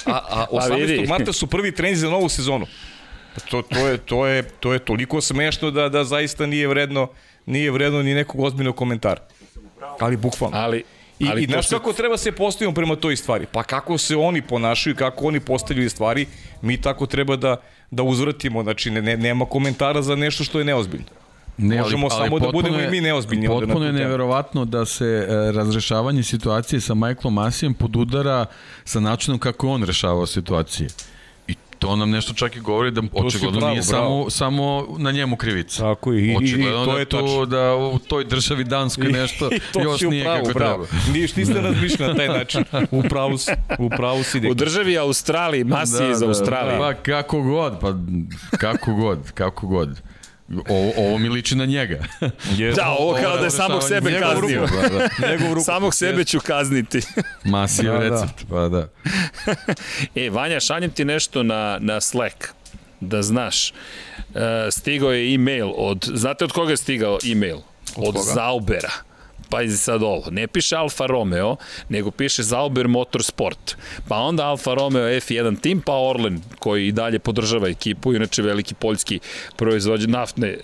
A, 0.06 0.20
a 0.30 0.46
18. 0.52 1.08
marta 1.08 1.34
su 1.34 1.48
prvi 1.48 1.76
trening 1.76 1.98
za 1.98 2.10
novu 2.10 2.30
sezonu. 2.30 2.68
To, 3.50 3.62
to, 3.62 3.88
je, 3.88 3.98
to, 3.98 4.26
je, 4.26 4.44
to 4.44 4.74
je 4.74 4.80
toliko 4.80 5.22
smešno 5.22 5.72
da, 5.72 5.90
da 5.90 6.04
zaista 6.04 6.46
nije 6.46 6.68
vredno, 6.68 7.08
nije 7.46 7.72
vredno 7.72 8.04
ni 8.04 8.14
nekog 8.14 8.42
ozbiljnog 8.42 8.76
komentara. 8.76 9.22
Ali 10.00 10.18
bukvalno. 10.18 10.58
Ali, 10.58 10.84
I, 11.20 11.28
ali 11.30 11.44
i 11.44 11.46
znaš 11.46 11.68
se... 11.68 11.76
kako 11.76 11.94
treba 11.94 12.18
se 12.18 12.32
postavimo 12.32 12.74
prema 12.74 12.96
toj 12.96 13.16
stvari? 13.16 13.46
Pa 13.52 13.64
kako 13.64 13.98
se 13.98 14.16
oni 14.16 14.42
ponašaju, 14.42 14.96
kako 14.96 15.26
oni 15.26 15.40
postavljaju 15.40 15.90
stvari, 15.90 16.26
mi 16.62 16.82
tako 16.82 17.06
treba 17.06 17.36
da, 17.36 17.56
da 17.92 18.04
uzvratimo. 18.04 18.64
Znači, 18.64 18.92
ne, 18.92 19.18
nema 19.18 19.46
komentara 19.46 20.02
za 20.02 20.16
nešto 20.16 20.44
što 20.44 20.60
je 20.60 20.66
neozbiljno. 20.66 21.21
Ne, 21.58 21.82
Možemo 21.82 22.08
ali, 22.12 22.16
ali 22.20 22.30
samo 22.30 22.40
da 22.40 22.52
budemo 22.52 22.78
je, 22.78 22.88
i 22.88 22.92
mi 22.92 23.02
neozbiljni. 23.02 23.48
Potpuno 23.48 23.86
je 23.86 23.94
neverovatno 23.94 24.66
da 24.66 24.86
se 24.86 25.06
e, 25.06 25.52
razrešavanje 25.52 26.24
situacije 26.24 26.82
sa 26.82 26.94
Michaelom 26.94 27.34
Masijem 27.34 27.74
podudara 27.74 28.46
sa 28.84 29.00
načinom 29.00 29.40
kako 29.40 29.70
on 29.70 29.84
rešavao 29.84 30.26
situacije 30.26 30.90
to 31.82 31.96
nam 31.96 32.10
nešto 32.10 32.34
čak 32.34 32.56
i 32.56 32.60
govori 32.60 32.92
da 32.92 33.02
očigledno 33.14 33.60
pravo, 33.60 33.74
nije 33.74 33.84
bravo. 33.90 34.30
samo, 34.30 34.30
samo 34.30 34.98
na 34.98 35.12
njemu 35.12 35.36
krivica. 35.36 35.82
Tako 35.82 36.14
i, 36.14 36.36
očigledno 36.36 36.84
i, 36.84 36.86
to 36.86 36.94
da 36.94 37.00
je 37.00 37.06
to 37.06 37.18
tačno. 37.18 37.46
da 37.46 37.76
u 37.76 38.00
toj 38.00 38.24
državi 38.24 38.64
Danskoj 38.64 39.12
nešto 39.12 39.50
I, 39.52 39.56
i 39.56 39.84
još 39.84 40.02
nije 40.02 40.24
pravu, 40.24 40.46
kako 40.46 40.60
bravo. 40.60 40.86
treba. 40.86 41.14
Niješ, 41.14 41.36
niste 41.36 41.62
razmišljali 41.72 42.14
na 42.14 42.18
taj 42.18 42.28
način. 42.28 42.64
U 42.92 43.04
pravu 43.04 43.38
si. 43.38 43.52
U, 43.80 43.90
pravu 43.90 44.24
si 44.24 44.50
u 44.50 44.54
državi 44.54 44.98
Australiji, 44.98 45.64
masi 45.64 46.04
da, 46.04 46.12
iz 46.12 46.20
da, 46.20 46.28
Australije. 46.28 46.78
Pa 46.78 46.94
kako 46.94 47.42
god, 47.42 47.80
pa 47.80 47.94
kako 48.58 48.94
god, 48.94 49.32
kako 49.32 49.68
god. 49.68 50.02
Ovo, 50.70 50.92
ovo 50.98 51.18
mi 51.18 51.30
liči 51.30 51.56
na 51.56 51.66
njega. 51.66 52.04
Je, 52.58 52.72
da, 52.72 52.90
ovo 53.00 53.18
kao 53.22 53.38
da 53.38 53.44
je 53.44 53.52
samog 53.52 53.84
sebe 53.84 54.20
kaznio. 54.20 54.66
Da, 54.66 54.90
da. 54.90 55.62
samog 55.72 55.96
sebe 55.96 56.24
ću 56.24 56.40
kazniti. 56.40 57.02
Masiv 57.44 57.86
da, 57.86 57.92
da, 57.92 58.00
recept, 58.00 58.46
pa 58.50 58.70
da. 58.70 58.88
e, 60.16 60.30
Vanja, 60.30 60.60
šanjem 60.60 60.92
ti 60.92 61.06
nešto 61.06 61.44
na, 61.44 61.78
na 61.82 62.02
Slack, 62.02 62.48
da 63.00 63.22
znaš. 63.22 63.70
E, 63.70 63.74
stigao 64.72 65.12
je 65.12 65.34
e-mail 65.34 65.72
od, 65.76 66.10
znate 66.14 66.46
od 66.46 66.52
koga 66.52 66.72
je 66.72 66.78
stigao 66.78 67.18
e-mail? 67.32 67.58
Od, 67.96 68.16
od 68.16 68.24
Zaubera 68.34 69.11
pazi 69.52 69.78
sad 69.78 70.04
ovo, 70.04 70.32
ne 70.32 70.48
piše 70.48 70.76
Alfa 70.76 71.06
Romeo, 71.06 71.56
nego 71.90 72.12
piše 72.12 72.44
Zauber 72.44 72.88
Motorsport. 72.88 73.76
Pa 74.08 74.18
onda 74.18 74.46
Alfa 74.46 74.74
Romeo 74.74 75.10
F1 75.20 75.62
tim, 75.62 75.82
pa 75.82 75.94
Orlen, 75.94 76.42
koji 76.60 76.88
i 76.88 76.92
dalje 76.92 77.20
podržava 77.20 77.70
ekipu, 77.70 78.14
inače 78.14 78.42
veliki 78.42 78.74
poljski 78.74 79.20
proizvođač 79.56 80.10
naftne 80.10 80.58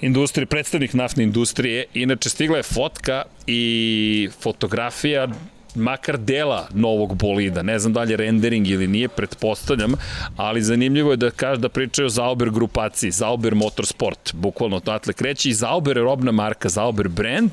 industrije, 0.00 0.46
predstavnik 0.46 0.94
naftne 0.94 1.24
industrije. 1.24 1.84
Inače, 1.94 2.28
stigla 2.28 2.56
je 2.56 2.62
fotka 2.62 3.22
i 3.46 4.28
fotografija 4.40 5.28
makar 5.76 6.18
dela 6.18 6.68
novog 6.74 7.16
bolida. 7.16 7.62
Ne 7.62 7.78
znam 7.78 7.92
da 7.92 8.02
li 8.02 8.12
je 8.12 8.16
rendering 8.16 8.68
ili 8.68 8.86
nije, 8.86 9.08
pretpostavljam, 9.08 9.94
ali 10.36 10.62
zanimljivo 10.62 11.10
je 11.10 11.16
da 11.16 11.30
kaže 11.30 11.60
da 11.60 11.68
pričaju 11.68 12.06
o 12.06 12.08
Zauber 12.08 12.50
grupaciji, 12.50 13.10
Zauber 13.10 13.54
Motorsport, 13.54 14.34
bukvalno 14.34 14.80
to 14.80 14.92
atle 14.92 15.12
kreće 15.12 15.48
i 15.48 15.54
Zauber 15.54 15.96
je 15.96 16.02
robna 16.02 16.32
marka, 16.32 16.68
Zauber 16.68 17.08
brand, 17.08 17.50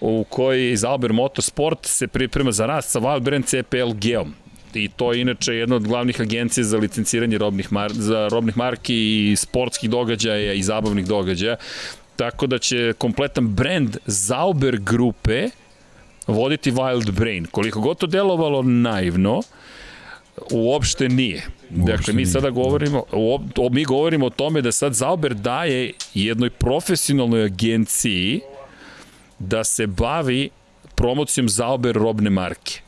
u 0.00 0.24
kojoj 0.28 0.76
Zauber 0.76 1.12
Motorsport 1.12 1.86
se 1.86 2.06
priprema 2.06 2.52
za 2.52 2.66
rast 2.66 2.90
sa 2.90 3.00
Wild 3.00 3.20
Brand 3.20 3.44
CPL 3.44 3.92
Geom 3.94 4.34
i 4.74 4.88
to 4.88 5.12
je 5.12 5.20
inače 5.20 5.54
jedna 5.54 5.76
od 5.76 5.88
glavnih 5.88 6.20
agencija 6.20 6.64
za 6.64 6.78
licenciranje 6.78 7.38
robnih, 7.38 7.72
mar 7.72 7.92
za 7.92 8.28
robnih 8.28 8.56
marki 8.56 8.94
i 9.32 9.36
sportskih 9.36 9.90
događaja 9.90 10.52
i 10.52 10.62
zabavnih 10.62 11.06
događaja. 11.06 11.56
Tako 12.16 12.46
da 12.46 12.58
će 12.58 12.92
kompletan 12.98 13.48
brand 13.48 13.96
Zauber 14.06 14.76
grupe 14.76 15.48
voditi 16.26 16.72
Wild 16.72 17.10
Brain. 17.10 17.46
Koliko 17.50 17.80
god 17.80 17.98
to 17.98 18.06
delovalo 18.06 18.62
naivno, 18.62 19.42
uopšte 20.50 21.08
nije. 21.08 21.42
Uopšte 21.70 21.92
dakle, 21.92 22.14
mi 22.14 22.26
sada 22.26 22.50
govorimo, 22.50 23.04
o, 23.12 23.40
mi 23.70 23.84
govorimo 23.84 24.26
o 24.26 24.30
tome 24.30 24.62
da 24.62 24.72
sad 24.72 24.94
Zauber 24.94 25.34
daje 25.34 25.92
jednoj 26.14 26.50
profesionalnoj 26.50 27.44
agenciji 27.44 28.40
da 29.38 29.64
se 29.64 29.86
bavi 29.86 30.50
promocijom 30.94 31.48
Zauber 31.48 31.94
robne 31.94 32.30
marke. 32.30 32.80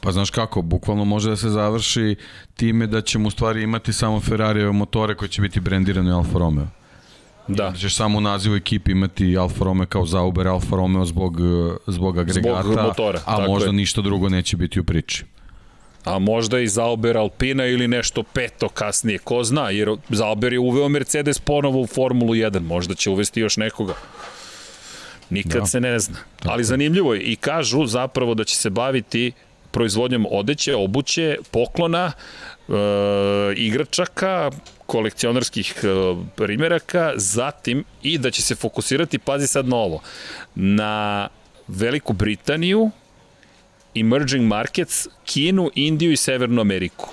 Pa 0.00 0.12
znaš 0.12 0.30
kako, 0.30 0.62
bukvalno 0.62 1.04
može 1.04 1.30
da 1.30 1.36
se 1.36 1.48
završi 1.48 2.16
time 2.56 2.86
da 2.86 3.00
ćemo 3.00 3.28
u 3.28 3.30
stvari 3.30 3.62
imati 3.62 3.92
samo 3.92 4.20
Ferrarijeve 4.20 4.72
motore 4.72 5.14
koji 5.14 5.28
će 5.28 5.42
biti 5.42 5.60
brendirani 5.60 6.10
Alfa 6.10 6.38
Romeo. 6.38 6.66
Da. 7.48 7.70
da 7.70 7.76
ćeš 7.76 7.96
samo 7.96 8.18
u 8.18 8.20
nazivu 8.20 8.56
ekipi 8.56 8.90
imati 8.92 9.36
Alfa 9.38 9.64
Romeo 9.64 9.86
kao 9.86 10.06
Zauber 10.06 10.48
Alfa 10.48 10.76
Romeo 10.76 11.04
zbog, 11.04 11.36
zbog 11.86 12.18
agregata, 12.18 12.62
zbog 12.62 12.76
motora, 12.82 13.20
a 13.26 13.46
možda 13.46 13.68
je. 13.68 13.72
ništa 13.72 14.00
drugo 14.00 14.28
neće 14.28 14.56
biti 14.56 14.80
u 14.80 14.84
priči. 14.84 15.24
A 16.04 16.18
možda 16.18 16.60
i 16.60 16.68
Zauber 16.68 17.16
Alpina 17.16 17.66
ili 17.66 17.88
nešto 17.88 18.22
peto 18.22 18.68
kasnije, 18.68 19.18
ko 19.18 19.44
zna, 19.44 19.70
jer 19.70 19.96
Zauber 20.08 20.52
je 20.52 20.58
uveo 20.58 20.88
Mercedes 20.88 21.38
ponovo 21.38 21.80
u 21.80 21.86
Formulu 21.86 22.34
1, 22.34 22.60
možda 22.60 22.94
će 22.94 23.10
uvesti 23.10 23.40
još 23.40 23.56
nekoga. 23.56 23.94
Nikad 25.30 25.60
da. 25.60 25.66
se 25.66 25.80
ne 25.80 25.98
zna. 25.98 26.16
Ali 26.44 26.64
zanimljivo 26.64 27.14
je 27.14 27.20
i 27.20 27.36
kažu 27.36 27.86
zapravo 27.86 28.34
da 28.34 28.44
će 28.44 28.56
se 28.56 28.70
baviti 28.70 29.32
proizvodnjom 29.70 30.26
odeće, 30.30 30.74
obuće, 30.74 31.36
poklona, 31.50 32.12
e, 32.68 32.72
igračaka, 33.56 34.50
kolekcionarskih 34.86 35.74
e, 35.82 35.86
primjeraka, 36.36 37.12
zatim 37.16 37.84
i 38.02 38.18
da 38.18 38.30
će 38.30 38.42
se 38.42 38.54
fokusirati, 38.54 39.18
pazi 39.18 39.46
sad 39.46 39.68
na 39.68 39.76
ovo, 39.76 40.00
na 40.54 41.28
Veliku 41.68 42.12
Britaniju, 42.12 42.90
emerging 43.94 44.46
markets, 44.46 45.08
Kinu, 45.24 45.70
Indiju 45.74 46.12
i 46.12 46.16
Severnu 46.16 46.60
Ameriku. 46.60 47.08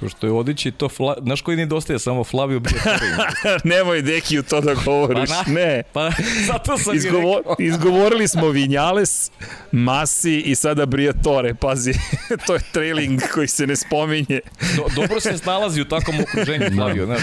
Pošto 0.00 0.26
je 0.26 0.32
Odić 0.32 0.66
i 0.66 0.70
to, 0.70 0.88
fla, 0.88 1.14
znaš 1.22 1.42
koji 1.42 1.56
nedostaje, 1.56 1.98
samo 1.98 2.24
Flavio 2.24 2.60
Briatore. 2.60 3.58
Nemoj 3.74 4.02
deki 4.02 4.38
u 4.38 4.42
to 4.42 4.60
da 4.60 4.74
govoriš, 4.74 5.28
pa 5.28 5.36
na, 5.36 5.54
ne. 5.54 5.82
Pa 5.92 6.10
zato 6.52 6.78
sam 6.78 6.96
Izgovor, 6.96 7.42
Izgovorili 7.58 8.28
smo 8.28 8.48
Vinjales, 8.48 9.30
Masi 9.72 10.40
i 10.40 10.54
sada 10.54 10.86
Briatore, 10.86 11.54
pazi, 11.54 11.92
to 12.46 12.54
je 12.54 12.60
trailing 12.72 13.20
koji 13.34 13.48
se 13.48 13.66
ne 13.66 13.76
spominje. 13.76 14.40
Do, 14.76 14.84
dobro 14.96 15.20
se 15.20 15.38
snalazi 15.38 15.80
u 15.80 15.84
takvom 15.84 16.20
okruženju 16.20 16.70
da. 16.70 16.76
Flavio, 16.76 17.06
znaš. 17.06 17.22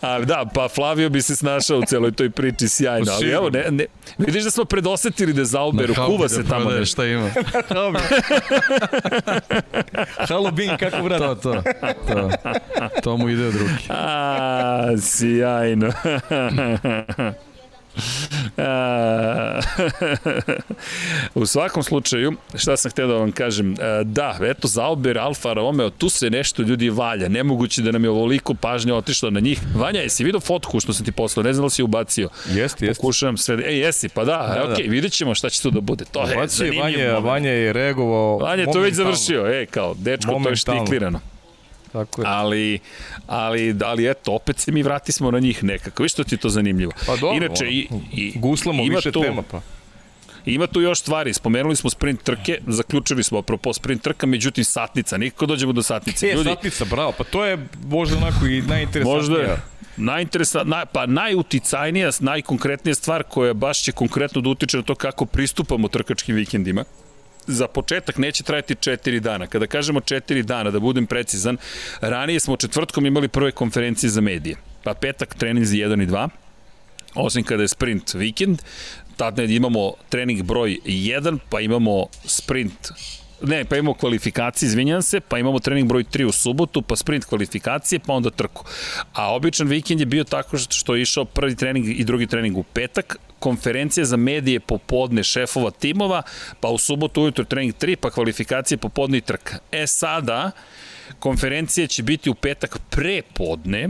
A, 0.00 0.18
da, 0.18 0.50
pa 0.54 0.68
Flavio 0.68 1.08
bi 1.08 1.22
se 1.22 1.36
snašao 1.36 1.78
u 1.78 1.82
celoj 1.86 2.12
toj 2.12 2.30
priči 2.30 2.68
sjajno, 2.68 3.12
ali 3.12 3.30
evo, 3.30 3.50
ne, 3.50 3.70
ne, 3.70 3.86
vidiš 4.18 4.44
da 4.44 4.50
smo 4.50 4.64
predosetili 4.64 5.32
da 5.32 5.44
Zauberu, 5.44 5.94
kuva 6.06 6.28
se 6.28 6.44
tamo 6.48 6.70
nešto. 6.70 6.92
Šta 6.92 7.06
ima? 7.06 7.30
Halo 10.28 10.50
Bin, 10.50 10.76
kako 10.78 11.02
vrat? 11.02 11.13
To, 11.18 11.34
to, 11.34 11.62
to. 12.08 12.30
To 13.02 13.16
mu 13.16 13.28
ide 13.28 13.46
od 13.48 13.54
ruke. 13.54 13.86
A, 13.88 14.88
sjajno. 15.00 15.90
u 21.34 21.46
svakom 21.46 21.82
slučaju, 21.82 22.32
šta 22.54 22.76
sam 22.76 22.90
htio 22.90 23.06
da 23.06 23.14
vam 23.14 23.32
kažem, 23.32 23.74
da, 24.04 24.38
eto, 24.42 24.68
Zauber, 24.68 25.18
Alfa 25.18 25.52
Romeo, 25.52 25.90
tu 25.90 26.08
se 26.08 26.30
nešto 26.30 26.62
ljudi 26.62 26.90
valja, 26.90 27.28
nemoguće 27.28 27.82
da 27.82 27.90
nam 27.90 28.04
je 28.04 28.10
ovoliko 28.10 28.54
pažnja 28.54 28.94
otišlo 28.94 29.30
na 29.30 29.40
njih. 29.40 29.60
Vanja, 29.76 30.00
jesi 30.00 30.24
vidio 30.24 30.40
fotku 30.40 30.80
što 30.80 30.92
sam 30.92 31.04
ti 31.04 31.12
poslao, 31.12 31.44
ne 31.44 31.52
znam 31.52 31.66
da 31.66 31.70
si 31.70 31.82
ubacio. 31.82 32.28
Jeste, 32.48 32.86
jeste. 32.86 33.02
Pokušavam 33.02 33.36
sve, 33.36 33.62
ej, 33.66 33.78
jesi, 33.78 34.08
pa 34.08 34.24
da, 34.24 34.62
da, 34.62 34.68
da. 34.68 34.74
vidjet 34.74 35.12
ćemo 35.12 35.34
šta 35.34 35.50
će 35.50 35.62
tu 35.62 35.70
da 35.70 35.80
bude. 35.80 36.04
To 36.04 36.22
je 36.22 36.48
zanimljivo. 36.48 36.82
Vanja, 36.82 37.18
Vanja 37.18 37.50
je 37.50 37.72
reagovao 37.72 38.38
Vanja 38.38 38.62
je 38.62 38.72
to 38.72 38.80
već 38.80 38.94
završio, 38.94 39.46
ej, 39.46 39.66
kao, 39.66 39.94
dečko, 39.98 40.40
to 40.42 40.48
je 40.48 40.56
štiklirano. 40.56 41.20
Tako 41.94 42.22
je. 42.22 42.28
Ali, 42.28 42.78
ali, 43.26 43.76
ali 43.84 44.10
eto, 44.10 44.32
opet 44.32 44.58
se 44.58 44.72
mi 44.72 44.82
vratismo 44.82 45.30
na 45.30 45.38
njih 45.38 45.64
nekako. 45.64 46.02
Viš 46.02 46.12
što 46.12 46.24
ti 46.24 46.36
to 46.36 46.48
zanimljivo? 46.48 46.92
Pa 47.06 47.16
dobro, 47.16 47.36
Inače, 47.36 47.66
i, 47.66 47.88
i, 48.12 48.32
guslamo 48.38 48.82
više 48.84 49.12
to, 49.12 49.20
tema, 49.20 49.42
pa. 49.50 49.60
Ima 50.46 50.66
tu 50.66 50.80
još 50.80 51.00
stvari, 51.00 51.32
spomenuli 51.34 51.76
smo 51.76 51.90
sprint 51.90 52.22
trke, 52.22 52.58
zaključili 52.66 53.22
smo 53.22 53.38
apropo 53.38 53.72
sprint 53.72 54.02
trka, 54.02 54.26
međutim 54.26 54.64
satnica, 54.64 55.16
nikako 55.16 55.46
dođemo 55.46 55.72
do 55.72 55.82
satnice. 55.82 56.26
E, 56.26 56.34
Ljudi, 56.34 56.50
satnica, 56.50 56.84
bravo, 56.84 57.12
pa 57.18 57.24
to 57.24 57.44
je 57.44 57.58
možda 57.86 58.16
onako 58.16 58.46
i 58.46 58.62
najinteresantnija. 58.62 59.16
Možda 59.16 59.36
je. 59.36 59.56
Najinteresa, 59.96 60.64
naj, 60.64 60.86
pa 60.92 61.06
najuticajnija, 61.06 62.10
najkonkretnija 62.20 62.94
stvar 62.94 63.22
koja 63.22 63.54
baš 63.54 63.82
će 63.82 63.92
konkretno 63.92 64.40
da 64.40 64.48
utiče 64.48 64.76
na 64.76 64.82
to 64.82 64.94
kako 64.94 65.26
pristupamo 65.26 65.88
trkačkim 65.88 66.36
vikendima 66.36 66.84
za 67.46 67.68
početak 67.68 68.18
neće 68.18 68.42
trajati 68.42 68.74
4 68.74 69.20
dana. 69.20 69.46
Kada 69.46 69.66
kažemo 69.66 70.00
4 70.00 70.42
dana, 70.42 70.70
da 70.70 70.80
budem 70.80 71.06
precizan, 71.06 71.56
ranije 72.00 72.40
smo 72.40 72.56
četvrtkom 72.56 73.06
imali 73.06 73.28
prve 73.28 73.52
konferencije 73.52 74.10
za 74.10 74.20
medije. 74.20 74.56
Pa 74.82 74.94
petak 74.94 75.34
treninzi 75.34 75.76
1 75.76 76.02
i 76.02 76.06
2, 76.06 76.28
osim 77.14 77.44
kada 77.44 77.62
je 77.62 77.68
sprint 77.68 78.14
vikend, 78.14 78.62
tada 79.16 79.42
imamo 79.42 79.92
trening 80.08 80.42
broj 80.42 80.78
1, 80.84 81.38
pa 81.48 81.60
imamo 81.60 82.06
sprint 82.24 82.92
ne, 83.46 83.64
pa 83.64 83.76
imamo 83.76 83.94
kvalifikacije, 83.94 84.66
izvinjam 84.66 85.02
se, 85.02 85.20
pa 85.20 85.38
imamo 85.38 85.58
trening 85.58 85.88
broj 85.88 86.04
3 86.04 86.24
u 86.24 86.32
subotu, 86.32 86.82
pa 86.82 86.96
sprint 86.96 87.24
kvalifikacije, 87.24 87.98
pa 87.98 88.12
onda 88.12 88.30
trku. 88.30 88.64
A 89.12 89.34
običan 89.34 89.68
vikend 89.68 90.00
je 90.00 90.06
bio 90.06 90.24
tako 90.24 90.58
što 90.58 90.94
je 90.94 91.02
išao 91.02 91.24
prvi 91.24 91.56
trening 91.56 92.00
i 92.00 92.04
drugi 92.04 92.26
trening 92.26 92.58
u 92.58 92.62
petak, 92.62 93.16
konferencije 93.38 94.04
za 94.04 94.16
medije 94.16 94.60
popodne 94.60 95.24
šefova 95.24 95.70
timova, 95.70 96.22
pa 96.60 96.68
u 96.68 96.78
subotu 96.78 97.22
ujutro 97.22 97.44
trening 97.44 97.74
3, 97.74 97.96
pa 97.96 98.10
kvalifikacije 98.10 98.78
popodne 98.78 99.18
i 99.18 99.20
trka. 99.20 99.58
E 99.72 99.86
sada, 99.86 100.50
konferencije 101.18 101.86
će 101.86 102.02
biti 102.02 102.30
u 102.30 102.34
petak 102.34 102.78
pre 102.90 103.22
podne, 103.34 103.88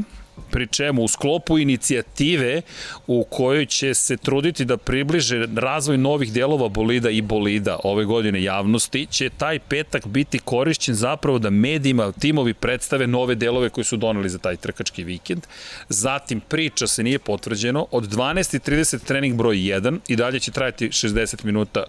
pri 0.51 0.67
čemu 0.67 1.03
u 1.03 1.09
sklopu 1.09 1.59
inicijative 1.59 2.63
u 3.07 3.25
kojoj 3.31 3.67
će 3.67 3.95
se 3.95 4.17
truditi 4.17 4.65
da 4.65 4.77
približe 4.77 5.47
razvoj 5.57 5.99
novih 5.99 6.33
delova 6.33 6.69
bolida 6.69 7.11
i 7.11 7.23
bolida 7.23 7.79
ove 7.85 8.05
godine 8.05 8.43
javnosti, 8.43 9.07
će 9.11 9.31
taj 9.31 9.59
petak 9.59 10.07
biti 10.07 10.39
korišćen 10.39 10.95
zapravo 10.95 11.39
da 11.39 11.51
medijima, 11.51 12.13
timovi 12.13 12.55
predstave 12.55 13.07
nove 13.07 13.35
delove 13.35 13.71
koje 13.71 13.85
su 13.85 13.97
doneli 13.97 14.29
za 14.29 14.39
taj 14.39 14.57
trkački 14.57 15.05
vikend. 15.05 15.47
Zatim 15.89 16.41
priča 16.41 16.87
se 16.87 17.03
nije 17.03 17.19
potvrđeno, 17.19 17.87
od 17.91 18.05
12.30 18.05 19.05
trening 19.05 19.37
broj 19.37 19.57
1 19.57 19.99
i 20.09 20.17
dalje 20.17 20.41
će 20.41 20.51
trajati 20.51 20.89
60 20.89 21.45
minuta 21.45 21.85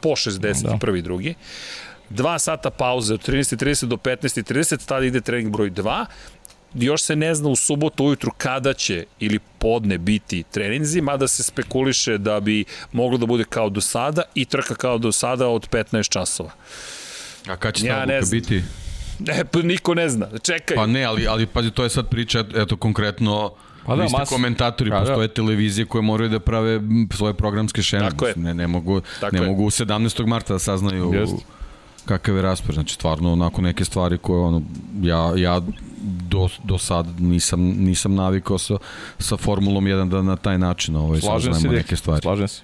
po 0.00 0.08
60 0.08 0.62
da. 0.62 0.78
prvi 0.80 1.02
drugi. 1.02 1.34
Dva 2.10 2.38
sata 2.38 2.70
pauze 2.70 3.14
od 3.14 3.28
13.30 3.28 3.84
do 3.84 3.96
15.30, 3.96 4.86
tada 4.86 5.06
ide 5.06 5.20
trening 5.20 5.52
broj 5.52 5.70
2 5.70 6.06
još 6.74 7.02
se 7.02 7.16
ne 7.16 7.34
zna 7.34 7.48
u 7.48 7.56
subotu 7.56 8.04
ujutru 8.04 8.30
kada 8.38 8.72
će 8.72 9.04
ili 9.18 9.38
podne 9.58 9.98
biti 9.98 10.44
treninzi, 10.50 11.00
mada 11.00 11.28
se 11.28 11.42
spekuliše 11.42 12.18
da 12.18 12.40
bi 12.40 12.64
moglo 12.92 13.18
da 13.18 13.26
bude 13.26 13.44
kao 13.44 13.70
do 13.70 13.80
sada 13.80 14.22
i 14.34 14.44
trka 14.44 14.74
kao 14.74 14.98
do 14.98 15.12
sada 15.12 15.48
od 15.48 15.68
15 15.68 16.08
časova. 16.10 16.50
A 17.48 17.56
kada 17.56 17.72
će 17.72 17.86
ja 17.86 18.06
ta 18.06 18.26
biti? 18.30 18.62
Ne, 19.18 19.44
pa 19.44 19.62
niko 19.62 19.94
ne 19.94 20.08
zna. 20.08 20.28
Čekaj. 20.42 20.76
Pa 20.76 20.86
ne, 20.86 21.04
ali, 21.04 21.26
ali 21.26 21.46
pazi, 21.46 21.70
to 21.70 21.82
je 21.82 21.90
sad 21.90 22.08
priča, 22.08 22.44
eto, 22.54 22.76
konkretno, 22.76 23.52
Pa 23.86 23.96
da, 23.96 24.02
vi 24.02 24.08
ste 24.08 24.24
komentatori, 24.28 24.90
pa, 24.90 24.98
postoje 24.98 25.28
da. 25.28 25.34
televizije 25.34 25.84
koje 25.84 26.02
moraju 26.02 26.30
da 26.30 26.40
prave 26.40 26.80
svoje 27.16 27.34
programske 27.34 27.82
šeme. 27.82 28.10
Tako 28.10 28.26
je. 28.26 28.34
Ne, 28.36 28.54
ne 28.54 28.66
mogu, 28.66 29.00
Tako 29.20 29.36
ne 29.36 29.42
je. 29.42 29.46
mogu 29.48 29.70
17. 29.70 30.26
marta 30.26 30.52
da 30.52 30.58
saznaju 30.58 31.12
Just. 31.14 31.34
Kakav 32.04 32.36
je 32.36 32.42
raspor. 32.42 32.74
Znači, 32.74 32.94
stvarno, 32.94 33.32
onako 33.32 33.62
neke 33.62 33.84
stvari 33.84 34.18
koje, 34.18 34.40
ono, 34.40 34.62
ja, 35.02 35.32
ja 35.36 35.60
do, 36.28 36.48
do 36.64 36.78
sad 36.78 37.20
nisam, 37.20 37.60
nisam 37.60 38.14
navikao 38.14 38.58
sa, 38.58 38.74
sa 39.18 39.36
Formulom 39.36 39.84
1 39.84 40.08
da 40.08 40.22
na 40.22 40.36
taj 40.36 40.58
način 40.58 40.96
ovaj, 40.96 41.20
slažem 41.20 41.54
se, 41.54 41.68
neke 41.68 41.96
stvari. 41.96 42.22
Slažem 42.22 42.48
se. 42.48 42.62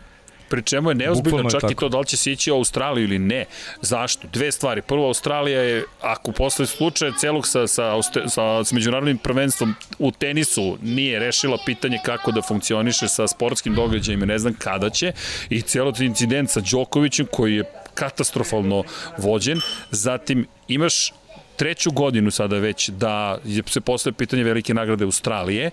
Pri 0.48 0.62
čemu 0.62 0.90
je 0.90 0.94
neozbiljno 0.94 1.50
čak 1.50 1.62
je 1.62 1.70
i 1.70 1.74
to 1.74 1.88
da 1.88 1.98
li 1.98 2.06
će 2.06 2.16
se 2.16 2.32
ići 2.32 2.50
u 2.50 2.54
Australiju 2.54 3.04
ili 3.04 3.18
ne. 3.18 3.44
Zašto? 3.82 4.28
Dve 4.32 4.52
stvari. 4.52 4.82
Prvo, 4.82 5.06
Australija 5.06 5.62
je, 5.62 5.84
ako 6.00 6.32
posle 6.32 6.66
slučaja 6.66 7.12
celog 7.12 7.46
sa, 7.46 7.66
sa, 7.66 8.02
sa, 8.02 8.64
sa 8.64 8.74
međunarodnim 8.74 9.18
prvenstvom 9.18 9.74
u 9.98 10.10
tenisu 10.10 10.78
nije 10.82 11.18
rešila 11.18 11.58
pitanje 11.66 11.98
kako 12.04 12.32
da 12.32 12.42
funkcioniše 12.42 13.08
sa 13.08 13.26
sportskim 13.26 13.74
događajima, 13.74 14.26
ne 14.26 14.38
znam 14.38 14.54
kada 14.58 14.90
će, 14.90 15.12
i 15.50 15.62
celo 15.62 15.92
incident 16.00 16.50
sa 16.50 16.60
Đokovićem 16.60 17.26
koji 17.32 17.54
je 17.54 17.64
katastrofalno 17.96 18.84
vođen. 19.18 19.60
Zatim 19.90 20.46
imaš 20.68 21.12
treću 21.56 21.90
godinu 21.90 22.30
sada 22.30 22.58
već 22.58 22.88
da 22.88 23.38
se 23.66 23.80
postoje 23.80 24.12
pitanje 24.12 24.44
velike 24.44 24.74
nagrade 24.74 25.04
Australije 25.04 25.70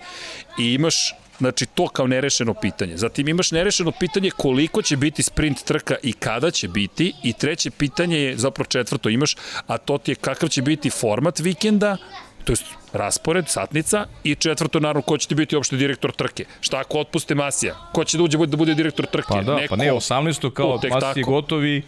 i 0.58 0.74
imaš 0.74 1.14
Znači, 1.38 1.66
to 1.66 1.88
kao 1.88 2.06
nerešeno 2.06 2.54
pitanje. 2.54 2.96
Zatim 2.96 3.28
imaš 3.28 3.50
nerešeno 3.50 3.92
pitanje 4.00 4.30
koliko 4.30 4.82
će 4.82 4.96
biti 4.96 5.22
sprint 5.22 5.64
trka 5.64 5.96
i 6.02 6.12
kada 6.12 6.50
će 6.50 6.68
biti. 6.68 7.12
I 7.22 7.32
treće 7.32 7.70
pitanje 7.70 8.18
je, 8.18 8.36
zapravo 8.36 8.66
četvrto 8.66 9.08
imaš, 9.08 9.36
a 9.66 9.78
to 9.78 9.98
ti 9.98 10.10
je 10.10 10.14
kakav 10.14 10.48
će 10.48 10.62
biti 10.62 10.90
format 10.90 11.40
vikenda, 11.40 11.96
to 12.44 12.52
je 12.52 12.56
raspored, 12.92 13.48
satnica 13.48 14.06
i 14.24 14.34
četvrto 14.34 14.80
naravno 14.80 15.02
ko 15.02 15.18
će 15.18 15.28
ti 15.28 15.34
biti 15.34 15.56
uopšte 15.56 15.76
direktor 15.76 16.12
trke. 16.12 16.44
Šta 16.60 16.78
ako 16.78 16.98
otpuste 16.98 17.34
Masija? 17.34 17.74
Ko 17.92 18.04
će 18.04 18.18
da 18.18 18.24
uđe 18.24 18.38
da 18.46 18.56
bude 18.56 18.74
direktor 18.74 19.06
trke? 19.06 19.28
Pa 19.28 19.42
da, 19.42 19.54
Neko, 19.54 19.76
pa 19.76 19.76
ne, 19.76 19.92
18. 19.92 20.52
kao 20.52 20.80
Masija 20.90 21.24
gotovi 21.24 21.82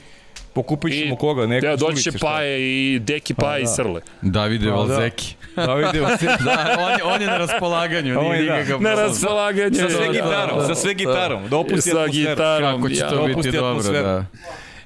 Pokupit 0.56 0.92
ćemo 1.02 1.16
koga, 1.16 1.46
neko 1.46 1.66
da, 1.66 1.76
doći 1.76 2.02
će 2.02 2.18
Paje 2.18 2.60
i 2.60 2.98
Deki 2.98 3.34
pa, 3.34 3.42
Paje 3.42 3.64
da. 3.64 3.70
i 3.70 3.74
Srle. 3.74 4.00
Davide 4.22 4.68
pa, 4.68 4.74
Valzeki. 4.74 5.34
Da. 5.56 5.66
Davide 5.66 6.00
Valzeki. 6.00 6.44
da, 6.44 6.76
on 6.78 6.98
je, 6.98 7.04
on 7.04 7.20
je 7.20 7.26
na 7.26 7.38
raspolaganju. 7.38 8.20
On 8.20 8.36
je, 8.36 8.64
da. 8.64 8.78
Na 8.78 8.94
raspolaganju. 8.94 9.74
Sa 9.74 9.88
sve 9.90 10.08
gitarom, 10.12 10.66
sa 10.66 10.74
sve 10.74 10.94
gitarom. 10.94 11.48
Da 11.48 11.56
opusti 11.56 11.90
sa 11.90 12.06
gitarom. 12.06 12.76
Kako 12.76 12.88
će 12.88 13.00
ja, 13.00 13.10
to 13.10 13.26
biti 13.26 13.50
dobro, 13.50 13.92
da. 13.92 14.26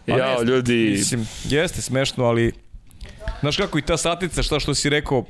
Pa 0.07 0.17
ja, 0.17 0.43
ljudi... 0.43 0.95
Mislim, 0.99 1.29
jeste 1.45 1.83
smešno, 1.83 2.25
ali... 2.25 2.53
Znaš 3.41 3.57
kako 3.57 3.79
i 3.79 3.83
ta 3.83 3.97
satica, 3.97 4.43
šta 4.43 4.61
što 4.61 4.75
si 4.75 4.91
rekao, 4.91 5.25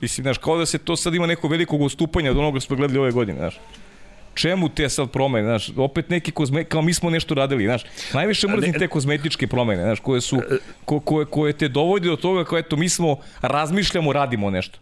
mislim, 0.00 0.24
znaš, 0.24 0.38
kao 0.38 0.58
da 0.58 0.66
se 0.66 0.78
to 0.78 0.96
sad 0.96 1.14
ima 1.14 1.26
neko 1.26 1.48
velikog 1.48 1.80
ustupanja 1.80 2.30
od 2.30 2.38
onoga 2.38 2.60
što 2.60 2.66
smo 2.66 2.76
gledali 2.76 2.98
ove 2.98 3.10
godine, 3.10 3.38
znaš 3.38 3.58
čemu 4.36 4.68
te 4.68 4.88
sad 4.88 5.10
promene, 5.10 5.46
znaš, 5.46 5.70
opet 5.76 6.10
neki 6.10 6.30
kozme, 6.30 6.64
kao 6.64 6.82
mi 6.82 6.94
smo 6.94 7.10
nešto 7.10 7.34
radili, 7.34 7.64
znaš, 7.64 7.82
najviše 8.14 8.48
mrzim 8.48 8.72
te 8.72 8.88
kozmetičke 8.88 9.46
promene, 9.46 9.82
znaš, 9.82 10.00
koje 10.00 10.20
su, 10.20 10.40
ko, 10.84 11.00
koje, 11.00 11.26
koje 11.26 11.52
te 11.52 11.68
dovodi 11.68 12.08
do 12.08 12.16
toga 12.16 12.44
kao 12.44 12.58
eto, 12.58 12.76
mi 12.76 12.88
smo, 12.88 13.16
razmišljamo, 13.42 14.12
radimo 14.12 14.50
nešto. 14.50 14.78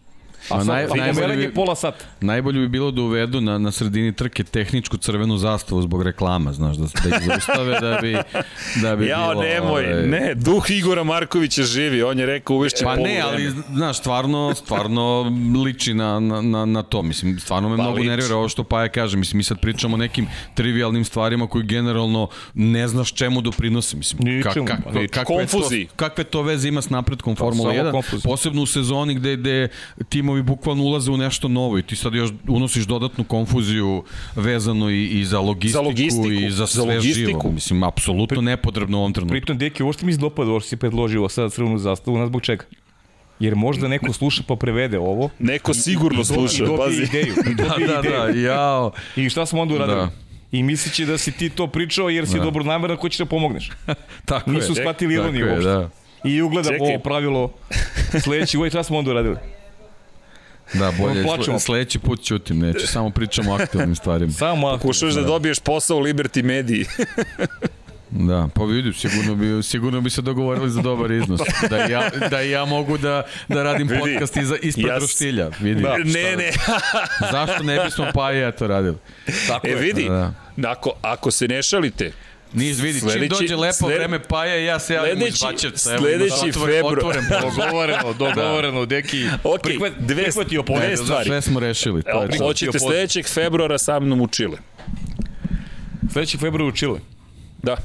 A 0.49 0.63
naj, 0.63 0.87
najbolje, 0.97 1.37
bi, 1.37 1.53
pola 1.53 1.75
sata. 1.75 2.05
Najbolje 2.21 2.59
bi 2.59 2.67
bilo 2.67 2.91
da 2.91 3.01
uvedu 3.01 3.41
na, 3.41 3.57
na 3.57 3.71
sredini 3.71 4.15
trke 4.15 4.43
tehničku 4.43 4.97
crvenu 4.97 5.37
zastavu 5.37 5.81
zbog 5.81 6.03
reklama, 6.03 6.53
znaš, 6.53 6.77
da, 6.77 6.87
da 7.03 7.17
ih 7.17 7.23
zaustave 7.25 7.79
da 7.79 7.97
bi, 8.01 8.17
da 8.81 8.95
bi 8.95 9.07
Jao, 9.07 9.29
bilo... 9.29 9.43
nemoj, 9.43 9.93
ove... 9.93 10.07
ne, 10.07 10.35
duh 10.35 10.71
Igora 10.71 11.03
Markovića 11.03 11.63
živi, 11.63 12.03
on 12.03 12.19
je 12.19 12.25
rekao 12.25 12.55
uvešće 12.55 12.83
Pa 12.83 12.95
ne, 12.95 13.21
ali, 13.21 13.51
znaš, 13.73 13.99
stvarno, 13.99 14.53
stvarno 14.55 15.33
liči 15.65 15.93
na, 15.93 16.19
na, 16.19 16.41
na, 16.41 16.65
na 16.65 16.83
to, 16.83 17.01
mislim, 17.01 17.39
stvarno 17.39 17.69
me 17.69 17.77
pa 17.77 17.83
mnogo 17.83 17.97
liči. 17.97 18.09
nervira 18.09 18.35
ovo 18.35 18.49
što 18.49 18.63
Paja 18.63 18.89
kaže, 18.89 19.17
mislim, 19.17 19.37
mi 19.37 19.43
sad 19.43 19.61
pričamo 19.61 19.93
o 19.93 19.97
nekim 19.97 20.27
trivialnim 20.53 21.05
stvarima 21.05 21.47
koji 21.47 21.65
generalno 21.65 22.27
ne 22.53 22.87
znaš 22.87 23.13
čemu 23.13 23.41
doprinosi, 23.41 23.97
mislim, 23.97 24.43
kak, 24.43 24.53
kak, 24.53 24.65
kak, 24.65 25.11
kakve, 25.11 25.45
to, 25.47 25.59
kakve 25.95 26.23
to 26.23 26.41
veze 26.41 26.67
ima 26.67 26.81
s 26.81 26.89
napretkom 26.89 27.35
Formula 27.35 27.73
1, 27.73 27.91
konfuzi. 27.91 28.23
posebno 28.23 28.61
u 28.61 28.65
sezoni 28.65 29.15
gde, 29.15 29.35
gde 29.35 29.67
timovi 30.09 30.34
bukvalno 30.41 30.83
ulaze 30.83 31.11
u 31.11 31.17
nešto 31.17 31.47
novo 31.47 31.77
i 31.79 31.81
ti 31.81 31.95
sad 31.95 32.13
još 32.15 32.29
unosiš 32.47 32.83
dodatnu 32.85 33.23
konfuziju 33.23 34.03
vezano 34.35 34.89
i, 34.89 35.07
i 35.07 35.25
za 35.25 35.39
logistiku, 35.39 35.83
za 35.83 35.87
logistiku 35.87 36.31
i 36.31 36.51
za 36.51 36.67
sve 36.67 36.81
za 36.81 36.87
logistiku. 36.87 37.27
živo. 37.41 37.51
Mislim, 37.53 37.83
apsolutno 37.83 38.41
nepotrebno 38.41 38.97
u 38.97 39.01
ovom 39.01 39.13
trenutku. 39.13 39.31
Pritom, 39.31 39.57
Deki, 39.57 39.83
ovo 39.83 39.93
što 39.93 40.05
mi 40.05 40.11
izdopada, 40.11 40.49
ovo 40.49 40.59
što 40.59 40.69
si 40.69 40.77
predložio 40.77 41.29
sada 41.29 41.49
crvenu 41.49 41.77
zastavu, 41.77 42.17
nas 42.17 42.27
zbog 42.29 42.41
čega? 42.41 42.65
Jer 43.39 43.55
možda 43.55 43.87
neko 43.87 44.13
sluša 44.13 44.43
pa 44.47 44.55
prevede 44.55 44.99
ovo. 44.99 45.29
Neko 45.39 45.73
sigurno 45.73 46.21
i, 46.21 46.25
sluša, 46.25 46.63
i 46.63 46.67
pazi. 46.77 47.03
ideju. 47.03 47.33
I 47.51 47.55
da, 47.61 47.75
da, 47.87 48.01
da, 48.01 48.39
jao. 48.39 48.91
I 49.15 49.29
šta 49.29 49.45
smo 49.45 49.61
onda 49.61 49.75
uradili? 49.75 49.97
Da. 49.97 50.09
I 50.51 50.63
mislići 50.63 51.05
da 51.05 51.17
si 51.17 51.31
ti 51.31 51.49
to 51.49 51.67
pričao 51.67 52.09
jer 52.09 52.27
si 52.27 52.37
da. 52.37 52.43
dobro 52.43 52.63
namera 52.63 52.97
ko 52.97 53.09
će 53.09 53.23
da 53.23 53.29
pomogneš. 53.29 53.71
tako 54.25 54.51
Nisu 54.51 54.71
je. 54.71 54.75
shvatili 54.75 55.13
ironiju 55.13 55.47
uopšte. 55.49 55.69
Da. 55.69 55.89
I 56.23 56.41
ugledam 56.41 56.73
Čekaj. 56.73 56.87
ovo 56.93 56.99
pravilo 56.99 57.51
sledeći 58.23 58.57
uvijek 58.57 58.71
šta 58.71 58.83
smo 58.83 58.97
onda 58.97 59.11
uradili? 59.11 59.35
Da, 60.73 60.91
bolje, 60.99 61.23
sle, 61.45 61.59
sledeći 61.59 61.99
put 61.99 62.23
ćutim, 62.23 62.59
neću, 62.59 62.87
samo 62.87 63.09
pričamo 63.09 63.51
o 63.51 63.55
aktualnim 63.55 63.95
stvarima. 63.95 64.31
Samo 64.45 64.67
aktualnim. 64.67 64.79
Pokušaš 64.79 65.13
da. 65.13 65.21
da 65.21 65.27
dobiješ 65.27 65.59
posao 65.59 65.97
u 65.97 66.01
Liberty 66.01 66.43
mediji. 66.43 66.85
Da, 68.09 68.49
pa 68.53 68.63
vidim, 68.63 68.93
sigurno 68.93 69.35
bi, 69.35 69.63
sigurno 69.63 70.01
bi 70.01 70.09
se 70.09 70.21
dogovorili 70.21 70.69
za 70.69 70.81
dobar 70.81 71.11
iznos. 71.11 71.41
Da 71.69 71.77
ja, 71.77 72.09
da 72.29 72.39
ja 72.39 72.65
mogu 72.65 72.97
da, 72.97 73.23
da 73.47 73.63
radim 73.63 73.87
vidi, 73.87 73.99
podcast 74.01 74.37
iza, 74.37 74.55
ispred 74.61 74.87
ja, 74.87 74.97
roštilja. 74.97 75.49
Vidi, 75.59 75.81
da, 75.81 75.97
ne, 75.97 76.35
ne. 76.35 76.51
Zašto 77.31 77.63
ne 77.63 77.79
bismo 77.85 78.05
pa 78.13 78.33
i 78.33 78.39
ja 78.39 78.51
to 78.51 78.67
radili? 78.67 78.97
Tako 79.47 79.67
e, 79.67 79.69
je. 79.69 79.75
vidi, 79.75 80.09
da. 80.57 80.71
ako, 80.71 80.91
ako 81.01 81.31
se 81.31 81.47
ne 81.47 81.63
šalite, 81.63 82.11
Niz 82.55 82.79
vidi, 82.79 82.99
sledeći, 82.99 83.19
čim 83.19 83.29
dođe 83.29 83.55
lepo 83.55 83.73
sled... 83.73 83.97
vreme 83.97 84.19
paja, 84.23 84.55
ja 84.55 84.79
se 84.79 84.93
javim 84.93 85.17
sledeći, 85.17 85.33
iz 85.33 85.41
Bačevca. 85.41 85.97
Sledeći 85.97 86.51
februar. 86.51 86.97
Otvoren, 86.97 87.23
dogovoreno, 87.57 88.13
dogovoreno, 88.13 88.79
da. 88.79 88.85
deki. 88.85 89.25
Ok, 89.43 89.61
prihvat, 89.61 89.93
dve, 89.99 90.23
prihvatio 90.23 90.61
dve 90.61 90.97
stvari. 90.97 91.25
Sve 91.25 91.41
smo 91.41 91.59
rešili. 91.59 92.03
To 92.03 92.23
je 92.23 92.37
Hoćete 92.37 92.79
sledećeg 92.79 93.27
februara 93.27 93.77
sa 93.77 93.99
mnom 93.99 94.21
u 94.21 94.27
Čile. 94.27 94.57
Sledećeg 96.11 96.39
februara 96.39 96.65
u 96.65 96.71
Čile? 96.71 96.99
Da. 97.63 97.77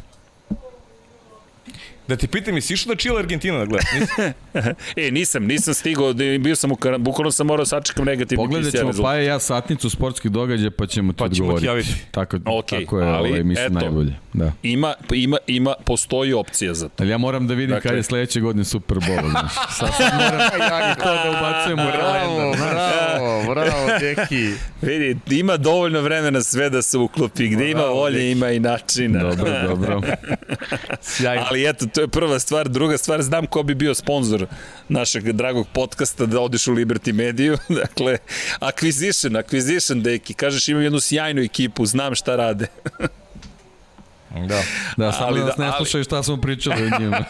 Da 2.11 2.17
ti 2.17 2.27
pitam, 2.27 2.55
jesi 2.55 2.75
išao 2.75 2.95
da 2.95 2.99
Chile 3.01 3.19
Argentina 3.19 3.59
da 3.59 3.65
gledaš? 3.65 3.87
e, 5.07 5.11
nisam, 5.11 5.45
nisam 5.45 5.75
stigao, 5.75 6.13
da 6.13 6.25
bio 6.39 6.57
sam 6.57 6.73
u 6.73 6.77
karan, 6.77 7.03
bukvalno 7.03 7.31
sam 7.31 7.47
morao 7.47 7.63
da 7.63 7.67
sačekam 7.67 8.05
negativni 8.05 8.45
Pogledat 8.45 8.73
ćemo 8.73 8.93
pa 9.03 9.15
je 9.15 9.27
ja 9.27 9.39
satnicu 9.39 9.91
sportskih 9.91 10.31
događaja 10.31 10.71
pa 10.71 10.87
ćemo 10.87 11.13
ti 11.13 11.19
pa 11.19 11.29
ćemo 11.29 11.49
odgovoriti. 11.49 11.89
Ti 11.89 12.07
tako, 12.11 12.37
okay, 12.37 12.81
tako 12.81 13.01
je, 13.01 13.07
ali, 13.07 13.29
ovaj, 13.29 13.43
mislim, 13.43 13.67
eto, 13.67 13.75
najbolje. 13.75 14.15
Da. 14.33 14.53
Ima, 14.63 14.95
ima, 15.15 15.37
ima, 15.47 15.75
postoji 15.85 16.33
opcija 16.33 16.75
za 16.75 16.89
to. 16.89 16.95
Ali 17.03 17.11
ja 17.11 17.19
moram 17.19 17.47
da 17.47 17.55
vidim 17.55 17.75
dakle, 17.75 17.89
kada 17.89 17.97
je 17.97 18.03
sledeće 18.03 18.41
godine 18.41 18.65
Super 18.65 18.99
Bowl, 18.99 19.31
znaš. 19.31 19.53
Sad 19.79 19.89
sam 19.97 20.17
moram 20.17 20.41
ja 20.71 20.95
to 20.95 21.05
da 21.05 21.31
ubacujem 21.31 21.89
u 21.89 21.93
kalendar. 21.93 22.71
Bravo, 22.71 23.55
bravo, 23.55 23.89
deki. 24.01 24.55
Vidi, 24.83 25.19
ima 25.41 25.57
dovoljno 25.57 26.01
vremena 26.01 26.43
sve 26.43 26.71
da 26.71 26.83
se 26.83 26.99
uklopi, 26.99 27.49
gde 27.49 27.71
ima 27.71 27.83
volje, 27.83 28.31
ima 28.31 28.51
i 28.51 28.61
načina. 28.61 29.23
Dobro, 29.23 29.53
dobro. 29.69 30.01
Sjajno. 31.01 31.45
Ali 31.51 31.69
eto, 31.69 31.87
to 31.87 32.00
je 32.01 32.09
prva 32.09 32.39
stvar. 32.39 32.69
Druga 32.69 32.99
stvar, 32.99 33.23
znam 33.23 33.47
ko 33.47 33.63
bi 33.63 33.75
bio 33.75 33.95
sponsor 33.95 34.47
našeg 34.89 35.33
dragog 35.33 35.67
podcasta 35.73 36.27
da 36.27 36.41
odiš 36.41 36.67
u 36.67 36.73
Liberty 36.73 37.13
Mediju. 37.13 37.59
dakle, 37.83 38.19
acquisition, 38.61 39.43
acquisition, 39.43 40.03
deki. 40.03 40.35
Kažeš 40.35 40.69
imam 40.69 40.83
jednu 40.83 41.01
sjajnu 41.01 41.43
ekipu, 41.43 41.87
znam 41.87 42.15
šta 42.15 42.37
rade. 42.37 42.67
Da, 44.49 44.63
da 44.97 45.13
samo 45.13 45.27
ali, 45.27 45.41
da 45.41 45.47
nas 45.47 45.57
ne 45.57 45.73
slušaju 45.77 46.05
šta 46.05 46.23
smo 46.23 46.37
pričali 46.37 46.83
o 46.83 46.99
njima. 46.99 47.17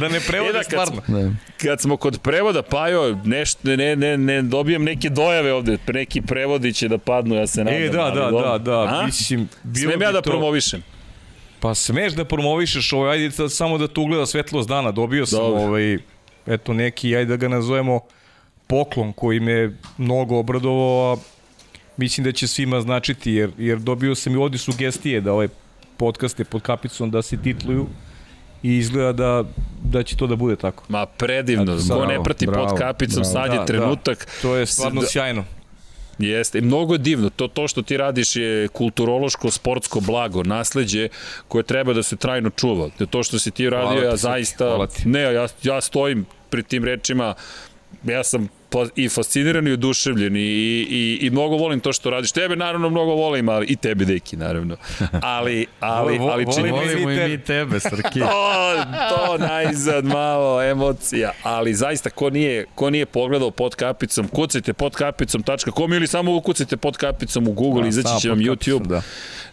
da 0.00 0.08
ne 0.08 0.20
prevode 0.20 0.52
da, 0.52 0.62
stvarno. 0.62 1.00
Kad, 1.00 1.14
ne. 1.14 1.32
kad 1.62 1.80
smo 1.80 1.96
kod 1.96 2.20
prevoda, 2.22 2.62
Pajo, 2.62 3.18
nešto, 3.24 3.76
ne, 3.76 3.96
ne, 3.96 4.16
ne 4.16 4.42
dobijam 4.42 4.84
neke 4.84 5.08
dojave 5.08 5.52
ovde, 5.52 5.78
neki 5.88 6.22
prevodi 6.22 6.72
će 6.72 6.88
da 6.88 6.98
padnu, 6.98 7.34
ja 7.34 7.46
se 7.46 7.64
nadam. 7.64 7.82
E, 7.82 7.88
da, 7.88 8.10
da, 8.10 8.30
da, 8.30 8.58
da, 8.58 8.80
A? 8.80 9.02
mislim, 9.06 9.48
bilo 9.62 9.90
Smem 9.90 10.02
ja 10.02 10.12
da 10.12 10.22
to... 10.22 10.30
promovišem? 10.30 10.82
Pa 11.60 11.74
smeš 11.74 12.12
da 12.12 12.24
promovišeš 12.24 12.92
ovaj, 12.92 13.12
ajde 13.12 13.48
samo 13.48 13.78
da 13.78 13.88
tu 13.88 14.02
ugleda 14.02 14.26
svetlost 14.26 14.68
dana. 14.68 14.90
Dobio 14.90 15.26
sam 15.26 15.38
Dobre. 15.38 15.62
ovaj, 15.62 15.98
eto 16.46 16.72
neki, 16.72 17.16
ajde 17.16 17.28
da 17.28 17.36
ga 17.36 17.48
nazovemo 17.48 18.00
poklon 18.66 19.12
koji 19.12 19.40
me 19.40 19.76
mnogo 19.98 20.38
obradovao, 20.38 21.12
a 21.12 21.16
mislim 21.96 22.24
da 22.24 22.32
će 22.32 22.48
svima 22.48 22.80
značiti, 22.80 23.32
jer, 23.32 23.50
jer 23.58 23.78
dobio 23.78 24.14
sam 24.14 24.34
i 24.34 24.36
ovdje 24.36 24.58
sugestije 24.58 25.20
da 25.20 25.32
ovaj 25.32 25.48
podcast 25.96 26.38
je 26.38 26.44
pod 26.44 26.62
kapicom 26.62 27.10
da 27.10 27.22
se 27.22 27.36
titluju 27.36 27.86
i 28.62 28.76
izgleda 28.76 29.12
da, 29.12 29.44
da 29.82 30.02
će 30.02 30.16
to 30.16 30.26
da 30.26 30.36
bude 30.36 30.56
tako. 30.56 30.84
Ma 30.88 31.06
predivno, 31.06 31.78
ko 31.88 32.06
ne 32.06 32.22
prati 32.24 32.46
bravo, 32.46 32.68
pod 32.68 32.78
kapicom, 32.78 33.22
bravo. 33.22 33.32
sad 33.32 33.52
je 33.52 33.58
da, 33.58 33.64
trenutak. 33.64 34.18
Da, 34.18 34.42
to 34.42 34.56
je 34.56 34.66
stvarno 34.66 35.02
sjajno. 35.02 35.44
Jeste, 36.20 36.58
i 36.58 36.62
mnogo 36.62 36.94
je 36.94 36.98
divno. 36.98 37.30
To, 37.30 37.48
to 37.48 37.68
što 37.68 37.82
ti 37.82 37.96
radiš 37.96 38.36
je 38.36 38.68
kulturološko, 38.68 39.50
sportsko 39.50 40.00
blago, 40.00 40.42
nasledđe 40.42 41.08
koje 41.48 41.62
treba 41.62 41.92
da 41.92 42.02
se 42.02 42.16
trajno 42.16 42.50
čuva. 42.50 42.88
To 43.10 43.22
što 43.22 43.38
si 43.38 43.50
ti 43.50 43.70
radio, 43.70 44.02
ja 44.02 44.16
zaista... 44.16 44.86
Ne, 45.04 45.20
ja, 45.20 45.48
ja 45.62 45.80
stojim 45.80 46.26
pri 46.50 46.62
tim 46.62 46.84
rečima, 46.84 47.34
ja 48.04 48.24
sam 48.24 48.48
i 48.96 49.08
fasciniran 49.08 49.68
i 49.68 49.72
oduševljen 49.72 50.36
i, 50.36 50.40
i, 50.40 51.18
i 51.22 51.30
mnogo 51.30 51.56
volim 51.56 51.80
to 51.80 51.92
što 51.92 52.10
radiš. 52.10 52.32
Tebe 52.32 52.56
naravno 52.56 52.90
mnogo 52.90 53.12
volim, 53.12 53.48
ali 53.48 53.66
i 53.66 53.76
tebe 53.76 54.04
deki 54.04 54.36
naravno. 54.36 54.76
Ali, 55.22 55.66
ali, 55.80 56.18
Vo, 56.18 56.28
ali 56.28 56.46
čini 56.54 56.70
volimo 56.70 57.10
i 57.10 57.28
mi 57.28 57.38
tebe, 57.38 57.80
Srki. 57.80 58.20
to, 58.30 58.84
to 59.16 59.38
najzad 59.38 60.04
malo 60.04 60.62
emocija, 60.62 61.30
ali 61.42 61.74
zaista 61.74 62.10
ko 62.10 62.30
nije, 62.30 62.66
ko 62.74 62.90
nije 62.90 63.06
pogledao 63.06 63.50
pod 63.50 63.74
kapicom, 63.74 64.28
kucajte 64.28 64.72
pod 64.72 64.94
kapicom.com 64.94 65.92
ili 65.92 66.06
samo 66.06 66.36
ukucajte 66.36 66.76
pod 66.76 66.96
kapicom 66.96 67.48
u 67.48 67.52
Google, 67.52 67.82
da, 67.82 67.88
izaći 67.88 68.20
će 68.20 68.28
vam 68.28 68.38
YouTube. 68.38 68.86
Da. 68.86 69.02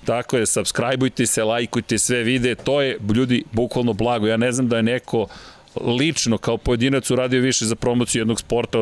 Tako 0.06 0.38
je, 0.38 0.46
subscribeujte 0.46 1.26
se, 1.26 1.44
lajkujte 1.44 1.98
sve 1.98 2.24
vide, 2.24 2.56
to 2.56 2.82
je 2.82 2.98
ljudi 3.16 3.44
bukvalno 3.52 3.94
blago. 3.94 4.28
Ja 4.28 4.38
ne 4.38 4.52
znam 4.52 4.68
da 4.68 4.78
je 4.78 4.84
neko 4.84 5.28
lično 5.82 6.38
kao 6.38 6.58
pojedinac 6.58 7.12
uradio 7.12 7.42
više 7.42 7.66
za 7.66 7.76
promociju 7.76 8.22
jednog 8.22 8.40
sporta 8.40 8.78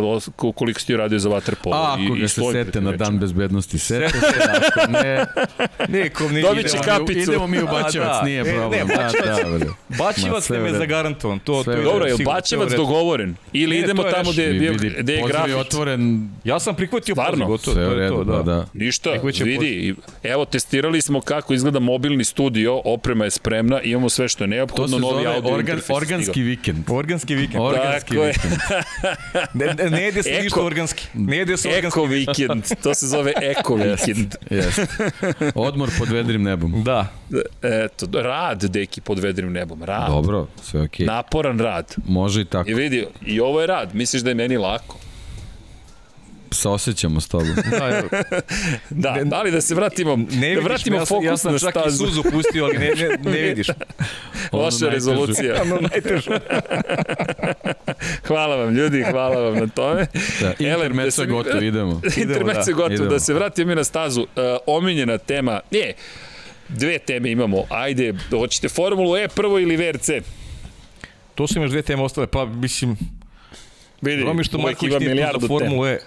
koliko 0.56 0.80
si 0.80 0.88
ti 0.88 0.94
uradio 0.94 1.20
za 1.20 1.30
vaterpolo. 1.30 1.76
A, 1.76 1.94
ako 1.94 2.16
ga 2.22 2.28
se 2.28 2.42
sete 2.52 2.82
na 2.82 2.92
dan 2.92 3.20
bezbednosti, 3.20 3.80
sete 3.80 4.20
se, 4.20 4.26
ako 4.68 4.92
ne... 4.92 5.26
Nikom 6.04 6.32
nije 6.32 6.44
Dobit 6.44 6.72
će 6.72 6.78
kapicu. 6.78 7.32
Idemo 7.32 7.48
mi 7.48 7.62
u 7.62 7.66
Bačevac, 7.66 8.10
da. 8.10 8.22
nije 8.26 8.44
problem. 8.44 8.88
Ne, 8.88 8.96
ne, 8.96 9.04
Bačevac, 9.04 9.60
da, 9.60 9.66
da, 9.66 9.74
Bačevac 9.98 10.50
nam 10.50 10.66
je 10.66 10.74
zagarantovan. 10.74 11.40
To, 11.40 11.64
to 11.64 11.72
je 11.72 11.84
Dobro, 11.84 12.06
je 12.06 12.16
Bačevac 12.26 12.72
dogovoren? 12.72 13.36
Ili 13.54 13.76
ne, 13.76 13.82
idemo 13.82 14.04
tamo 14.04 14.32
gde, 14.32 14.54
gde, 14.54 14.90
gde 15.00 15.14
je 15.14 15.24
grafit? 15.28 15.56
otvoren. 15.56 16.30
Ja 16.44 16.60
sam 16.60 16.76
prihvatio 16.76 17.16
poziv, 17.16 17.46
gotovo. 17.46 17.76
Sve 17.76 17.86
to 17.86 18.00
je 18.00 18.10
to, 18.10 18.24
da. 18.24 18.44
da. 18.44 18.66
Ništa, 18.74 19.12
vidi, 19.44 19.96
evo, 20.24 20.46
testirali 20.46 21.02
smo 21.02 21.22
kako 21.22 21.54
izgleda 21.54 21.80
mobilni 21.80 22.24
studio, 22.24 22.82
oprema 22.86 23.24
je 23.24 23.32
spremna, 23.32 23.82
imamo 23.82 24.10
sve 24.10 24.28
što 24.28 24.44
je 24.44 24.48
neophodno, 24.48 24.98
novi 25.00 25.26
audio 25.28 25.54
organ, 25.54 25.80
organski 25.90 26.42
vikend. 26.42 26.85
Organski 26.94 27.36
vikend. 27.36 27.64
Organski 27.64 28.10
Tako 28.10 28.26
vikend. 28.26 28.54
ne, 29.80 29.90
ne 29.90 30.04
jede 30.04 30.24
se 30.24 30.30
eko, 30.30 30.44
ništa 30.44 30.62
organski. 30.62 31.08
Ne 31.14 31.38
jede 31.38 31.58
se 31.58 31.70
organski. 31.70 32.00
Eko 32.00 32.06
vikend. 32.06 32.64
To 32.84 32.94
se 32.94 33.08
zove 33.08 33.34
eko 33.42 33.76
vikend. 33.84 34.36
Jest. 34.50 34.80
Odmor 35.56 35.90
pod 36.00 36.10
vedrim 36.10 36.44
nebom. 36.44 36.84
Da. 36.84 37.08
Eto, 37.62 38.22
rad, 38.22 38.64
deki, 38.64 39.02
pod 39.02 39.20
vedrim 39.20 39.52
nebom. 39.52 39.84
Rad. 39.84 40.10
Dobro, 40.10 40.48
sve 40.62 40.82
okej. 40.82 41.06
Okay. 41.06 41.08
Naporan 41.08 41.60
rad. 41.60 41.96
Može 42.08 42.42
i 42.42 42.46
tako. 42.46 42.70
I 42.70 42.74
vidi, 42.74 43.08
i 43.26 43.40
ovo 43.40 43.62
je 43.62 43.68
rad. 43.68 43.96
Misliš 43.96 44.22
da 44.22 44.30
je 44.30 44.36
meni 44.36 44.58
lako? 44.58 44.98
Se 46.56 46.70
osjećamo 46.70 47.22
s 47.22 47.28
tobom. 47.28 47.56
da, 47.72 48.04
da, 48.90 49.24
da, 49.24 49.36
ali 49.38 49.52
da 49.52 49.62
se 49.62 49.76
vratimo, 49.76 50.16
ne 50.32 50.56
da 50.56 50.62
vratimo 50.62 50.98
ja, 50.98 51.06
fokus 51.06 51.26
ja 51.26 51.38
sam 51.38 51.54
na 51.54 51.60
čak 51.60 51.76
i 51.88 51.92
suzu 51.92 52.24
pustio, 52.32 52.66
ali 52.66 52.78
ne, 52.78 52.92
ne, 52.96 53.32
ne 53.32 53.42
vidiš. 53.48 53.68
Loša 54.52 54.90
rezolucija. 54.90 55.56
ono 55.80 55.90
hvala 58.28 58.56
vam 58.56 58.76
ljudi, 58.76 59.04
hvala 59.12 59.42
vam 59.42 59.56
na 59.56 59.68
tome. 59.68 60.08
Da, 60.42 60.54
intermeco 60.60 61.22
je 61.22 61.28
gotovo, 61.28 61.62
idemo. 61.62 62.02
intermeco 62.18 62.70
je 62.70 62.74
da, 62.74 62.74
gotovo, 62.74 62.94
idemo. 62.94 63.10
da 63.10 63.20
se 63.20 63.34
vratimo 63.34 63.72
i 63.72 63.76
na 63.76 63.84
stazu. 63.84 64.22
Uh, 64.22 64.28
omiljena 64.66 65.18
tema, 65.18 65.60
nije, 65.72 65.94
dve 66.70 67.00
teme 67.00 67.32
imamo, 67.32 67.64
ajde, 67.70 68.14
hoćete 68.30 68.70
Formulu 68.70 69.18
E 69.18 69.28
prvo 69.28 69.60
ili 69.60 69.78
VRC? 69.78 70.10
To 71.36 71.48
su 71.48 71.58
imaš 71.60 71.70
dve 71.70 71.82
teme 71.82 72.04
ostale, 72.04 72.28
pa 72.28 72.46
mislim, 72.46 72.98
Vidi, 74.02 74.24
Romi 74.24 74.44
što 74.44 74.58
Marković 74.58 74.94
nije 75.00 75.32
tu 75.34 75.40
za 75.40 75.48
Formulu 75.48 75.86
E. 75.86 76.00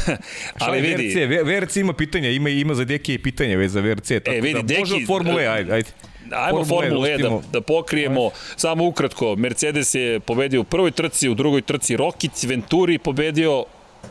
ali 0.58 0.80
vidi... 0.80 1.26
VRC, 1.26 1.46
VRC 1.46 1.76
ima 1.76 1.92
pitanja, 1.92 2.30
ima, 2.30 2.48
ima 2.48 2.74
za 2.74 2.84
Deki 2.84 3.18
pitanja 3.18 3.56
već 3.56 3.70
za 3.70 3.80
VRC. 3.80 4.08
Tako 4.08 4.36
e, 4.36 4.40
vidi, 4.40 4.54
da, 4.54 4.62
Deki... 4.62 4.80
Može 4.80 5.06
Formule 5.06 5.46
ajde, 5.46 5.72
ajde. 5.72 5.90
Ajmo 6.30 6.64
Formule 6.64 7.12
E 7.12 7.18
da, 7.18 7.40
da 7.52 7.60
pokrijemo. 7.60 8.22
Ajde. 8.22 8.36
Samo 8.56 8.86
ukratko, 8.86 9.36
Mercedes 9.36 9.94
je 9.94 10.20
pobedio 10.20 10.60
u 10.60 10.64
prvoj 10.64 10.90
trci, 10.90 11.28
u 11.28 11.34
drugoj 11.34 11.62
trci 11.62 11.96
Rokic, 11.96 12.44
Venturi 12.44 12.98
pobedio, 12.98 13.64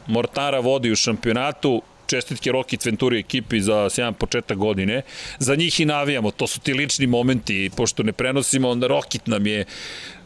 Mortara 0.08 0.60
vodi 0.60 0.92
u 0.92 0.96
šampionatu, 0.96 1.82
čestitke 2.12 2.52
Roki 2.52 2.78
Venturi 2.86 3.20
ekipi 3.20 3.62
za 3.62 3.90
sjajan 3.90 4.14
početak 4.14 4.58
godine. 4.58 5.02
Za 5.40 5.56
njih 5.56 5.80
i 5.80 5.86
navijamo, 5.86 6.32
to 6.32 6.48
su 6.48 6.60
ti 6.60 6.74
lični 6.74 7.08
momenti, 7.08 7.70
pošto 7.76 8.04
ne 8.04 8.14
prenosimo, 8.14 8.70
onda 8.70 8.88
Rokit 8.88 9.28
nam 9.28 9.48
je 9.48 9.66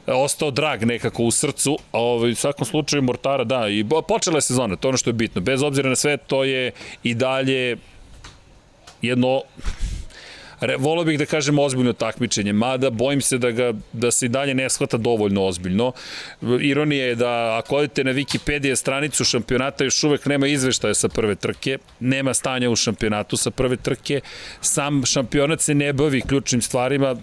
ostao 0.07 0.51
drag 0.51 0.83
nekako 0.83 1.23
u 1.23 1.31
srcu, 1.31 1.77
a 1.91 1.99
ovaj, 1.99 2.31
u 2.31 2.35
svakom 2.35 2.65
slučaju 2.65 3.01
Mortara 3.01 3.43
da, 3.43 3.69
i 3.69 3.85
počela 4.07 4.37
je 4.37 4.41
sezona, 4.41 4.75
to 4.75 4.87
je 4.87 4.89
ono 4.89 4.97
što 4.97 5.09
je 5.09 5.13
bitno. 5.13 5.41
Bez 5.41 5.63
obzira 5.63 5.89
na 5.89 5.95
sve, 5.95 6.17
to 6.17 6.43
je 6.43 6.71
i 7.03 7.13
dalje 7.13 7.77
jedno 9.01 9.41
volio 10.77 11.03
bih 11.03 11.19
da 11.19 11.25
kažem 11.25 11.59
ozbiljno 11.59 11.93
takmičenje, 11.93 12.53
mada 12.53 12.89
bojim 12.89 13.21
se 13.21 13.37
da, 13.37 13.51
ga, 13.51 13.73
da 13.93 14.11
se 14.11 14.25
i 14.25 14.29
dalje 14.29 14.53
ne 14.53 14.69
shvata 14.69 14.97
dovoljno 14.97 15.45
ozbiljno. 15.45 15.91
Ironija 16.61 17.05
je 17.05 17.15
da 17.15 17.57
ako 17.57 17.75
odete 17.75 18.03
na 18.03 18.13
Wikipedia 18.13 18.75
stranicu 18.75 19.23
šampionata 19.23 19.83
još 19.83 20.03
uvek 20.03 20.25
nema 20.25 20.47
izveštaja 20.47 20.93
sa 20.93 21.09
prve 21.09 21.35
trke, 21.35 21.77
nema 21.99 22.33
stanja 22.33 22.69
u 22.69 22.75
šampionatu 22.75 23.37
sa 23.37 23.51
prve 23.51 23.75
trke, 23.75 24.21
sam 24.61 25.05
šampionat 25.05 25.61
se 25.61 25.75
ne 25.75 25.93
bavi 25.93 26.21
ključnim 26.21 26.61
stvarima, 26.61 27.15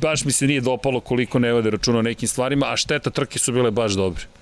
baš 0.00 0.24
mi 0.24 0.32
se 0.32 0.46
nije 0.46 0.60
dopalo 0.60 1.00
koliko 1.00 1.38
ne 1.38 1.52
vode 1.52 1.70
računa 1.70 1.98
o 1.98 2.02
nekim 2.02 2.28
stvarima, 2.28 2.66
a 2.72 2.76
šteta 2.76 3.10
trke 3.10 3.38
su 3.38 3.52
bile 3.52 3.70
baš 3.70 3.92
dobre. 3.92 4.41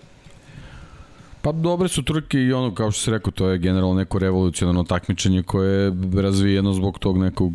Pa 1.43 1.53
dobre 1.53 1.89
su 1.89 2.03
trke 2.03 2.39
i 2.39 2.53
ono, 2.53 2.75
kao 2.75 2.91
što 2.91 3.03
se 3.03 3.11
rekao, 3.11 3.31
to 3.31 3.49
je 3.49 3.59
generalno 3.59 3.95
neko 3.95 4.19
revolucionarno 4.19 4.85
takmičenje 4.85 5.43
koje 5.43 5.85
je 5.85 5.93
razvijeno 6.23 6.73
zbog 6.73 6.99
tog 6.99 7.19
nekog 7.19 7.53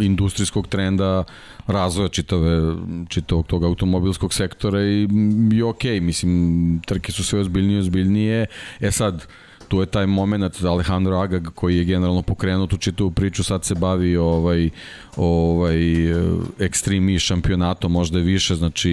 industrijskog 0.00 0.66
trenda 0.68 1.24
razvoja 1.66 2.08
čitave, 2.08 2.74
čitavog 3.08 3.46
tog 3.46 3.64
automobilskog 3.64 4.34
sektora 4.34 4.82
i, 4.82 5.08
i 5.52 5.62
ok, 5.62 5.84
mislim, 5.84 6.82
trke 6.86 7.12
su 7.12 7.24
sve 7.24 7.40
ozbiljnije 7.40 7.80
ozbiljnije. 7.80 8.46
E 8.80 8.90
sad, 8.90 9.26
tu 9.68 9.80
je 9.80 9.86
taj 9.86 10.06
moment 10.06 10.64
Alejandro 10.64 11.16
Agag 11.16 11.48
koji 11.54 11.76
je 11.76 11.84
generalno 11.84 12.22
pokrenuo 12.22 12.66
tu 12.66 12.76
čitavu 12.76 13.10
priču, 13.10 13.44
sad 13.44 13.64
se 13.64 13.74
bavi 13.74 14.16
ovaj, 14.16 14.70
ovaj 15.16 15.76
ekstremi 16.58 17.18
šampionatom, 17.18 17.92
možda 17.92 18.18
je 18.18 18.24
više, 18.24 18.54
znači 18.54 18.92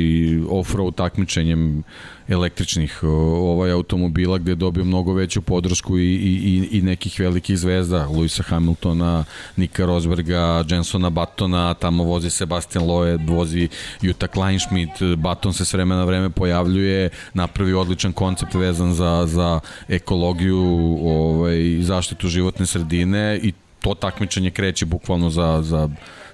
off-road 0.49 0.95
takmičenjem 0.95 1.83
električnih 2.31 3.03
ovaj 3.03 3.71
automobila 3.71 4.37
gde 4.37 4.51
je 4.51 4.55
dobio 4.55 4.83
mnogo 4.83 5.13
veću 5.13 5.41
podršku 5.41 5.97
i, 5.97 6.15
i, 6.15 6.67
i 6.71 6.81
nekih 6.81 7.19
velikih 7.19 7.57
zvezda, 7.57 8.07
Luisa 8.07 8.43
Hamiltona, 8.43 9.23
Nika 9.57 9.85
Rosberga, 9.85 10.63
Jensona 10.69 11.09
Battona, 11.09 11.73
tamo 11.73 12.03
vozi 12.03 12.29
Sebastian 12.29 12.85
Loeb, 12.85 13.29
vozi 13.29 13.69
Jutta 14.01 14.27
Kleinschmidt, 14.27 15.01
Baton 15.17 15.53
se 15.53 15.65
s 15.65 15.73
vremena 15.73 15.99
na 15.99 16.05
vreme 16.05 16.29
pojavljuje, 16.29 17.09
napravi 17.33 17.73
odličan 17.73 18.13
koncept 18.13 18.53
vezan 18.53 18.93
za, 18.93 19.23
za 19.27 19.59
ekologiju, 19.89 20.97
ovaj, 21.03 21.77
zaštitu 21.81 22.27
životne 22.27 22.65
sredine 22.65 23.39
i 23.43 23.53
to 23.79 23.93
takmičenje 23.93 24.51
kreće 24.51 24.85
bukvalno 24.85 25.29
za, 25.29 25.61
za 25.61 25.89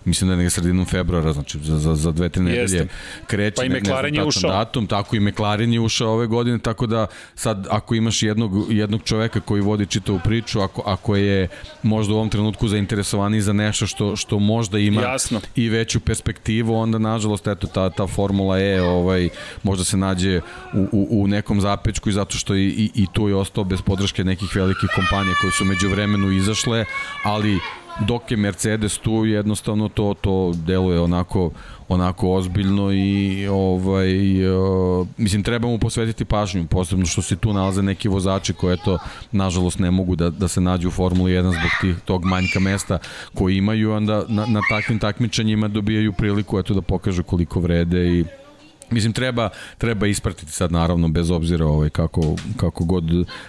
mislim 0.08 0.30
da 0.30 0.44
je 0.44 0.50
sredinom 0.50 0.86
februara, 0.86 1.34
znači 1.34 1.60
za, 1.60 1.78
za, 1.78 1.96
za 1.96 2.12
dve, 2.12 2.30
tri 2.30 2.44
nedelje 2.44 2.88
kreće. 3.28 3.56
Pa 3.56 3.64
i 3.64 3.70
McLaren 3.70 4.16
je 4.16 4.24
ušao. 4.24 4.52
Datum, 4.52 4.88
tako 4.88 5.16
i 5.16 5.20
McLaren 5.20 5.74
je 5.74 5.80
ušao 5.80 6.14
ove 6.14 6.28
godine, 6.28 6.60
tako 6.60 6.88
da 6.88 7.08
sad 7.36 7.68
ako 7.70 7.96
imaš 7.96 8.24
jednog, 8.24 8.52
jednog 8.70 9.04
čoveka 9.04 9.40
koji 9.40 9.62
vodi 9.62 9.86
čitavu 9.86 10.20
priču, 10.24 10.62
ako, 10.62 10.84
ako 10.86 11.16
je 11.16 11.48
možda 11.84 12.14
u 12.14 12.18
ovom 12.18 12.30
trenutku 12.30 12.68
zainteresovaniji 12.68 13.42
za 13.42 13.54
nešto 13.54 13.88
što, 13.88 14.16
što 14.16 14.40
možda 14.40 14.80
ima 14.80 15.02
Jasno. 15.02 15.42
i 15.56 15.70
veću 15.70 16.00
perspektivu, 16.00 16.76
onda 16.76 16.98
nažalost 16.98 17.48
eto 17.48 17.68
ta, 17.68 17.90
ta 17.90 18.08
Formula 18.08 18.60
E 18.60 18.82
ovaj, 18.82 19.30
možda 19.64 19.84
se 19.84 19.98
nađe 19.98 20.42
u, 20.74 20.88
u, 20.92 21.24
u 21.24 21.28
nekom 21.28 21.62
zapečku 21.62 22.10
i 22.10 22.14
zato 22.14 22.38
što 22.38 22.56
i, 22.56 22.66
i, 22.66 22.92
i 22.96 23.08
tu 23.14 23.28
je 23.28 23.36
ostao 23.36 23.64
bez 23.64 23.82
podrške 23.82 24.24
nekih 24.24 24.56
velikih 24.56 24.90
kompanija 24.96 25.36
koje 25.42 25.52
su 25.52 25.66
među 25.66 25.90
vremenu 25.90 26.32
izašle, 26.32 26.86
ali 27.24 27.60
dok 28.00 28.32
je 28.32 28.38
Mercedes 28.38 28.98
tu 28.98 29.26
jednostavno 29.26 29.90
to 29.90 30.14
to 30.22 30.52
deluje 30.66 31.00
onako 31.00 31.52
onako 31.88 32.34
ozbiljno 32.34 32.94
i 32.94 33.48
ovaj 33.48 34.46
uh, 34.48 35.08
mislim 35.18 35.44
treba 35.44 35.68
mu 35.68 35.80
posvetiti 35.80 36.26
pažnju 36.26 36.66
posebno 36.68 37.06
što 37.06 37.22
se 37.22 37.36
tu 37.36 37.54
nalaze 37.54 37.82
neki 37.82 38.08
vozači 38.08 38.54
koji 38.54 38.74
eto 38.74 38.98
nažalost 39.32 39.80
ne 39.80 39.92
mogu 39.92 40.16
da, 40.16 40.30
da 40.30 40.48
se 40.48 40.62
nađu 40.62 40.88
u 40.88 40.92
Formuli 40.92 41.32
1 41.32 41.42
zbog 41.42 41.72
tih, 41.82 41.96
tog 42.06 42.26
manjka 42.26 42.60
mesta 42.60 42.98
koji 43.34 43.58
imaju 43.58 43.92
onda 43.92 44.24
na, 44.28 44.46
na 44.46 44.62
takvim 44.70 45.00
takmičenjima 45.00 45.68
dobijaju 45.68 46.14
priliku 46.14 46.60
eto 46.60 46.74
da 46.74 46.82
pokažu 46.82 47.24
koliko 47.24 47.60
vrede 47.60 48.08
i 48.08 48.26
Mislim, 48.90 49.14
treba, 49.14 49.50
treba 49.78 50.08
ispratiti 50.08 50.52
sad 50.52 50.72
naravno 50.72 51.08
bez 51.08 51.32
obzira 51.32 51.66
ovaj, 51.66 51.90
kako, 51.90 52.22
kako 52.58 52.84
god 52.84 53.04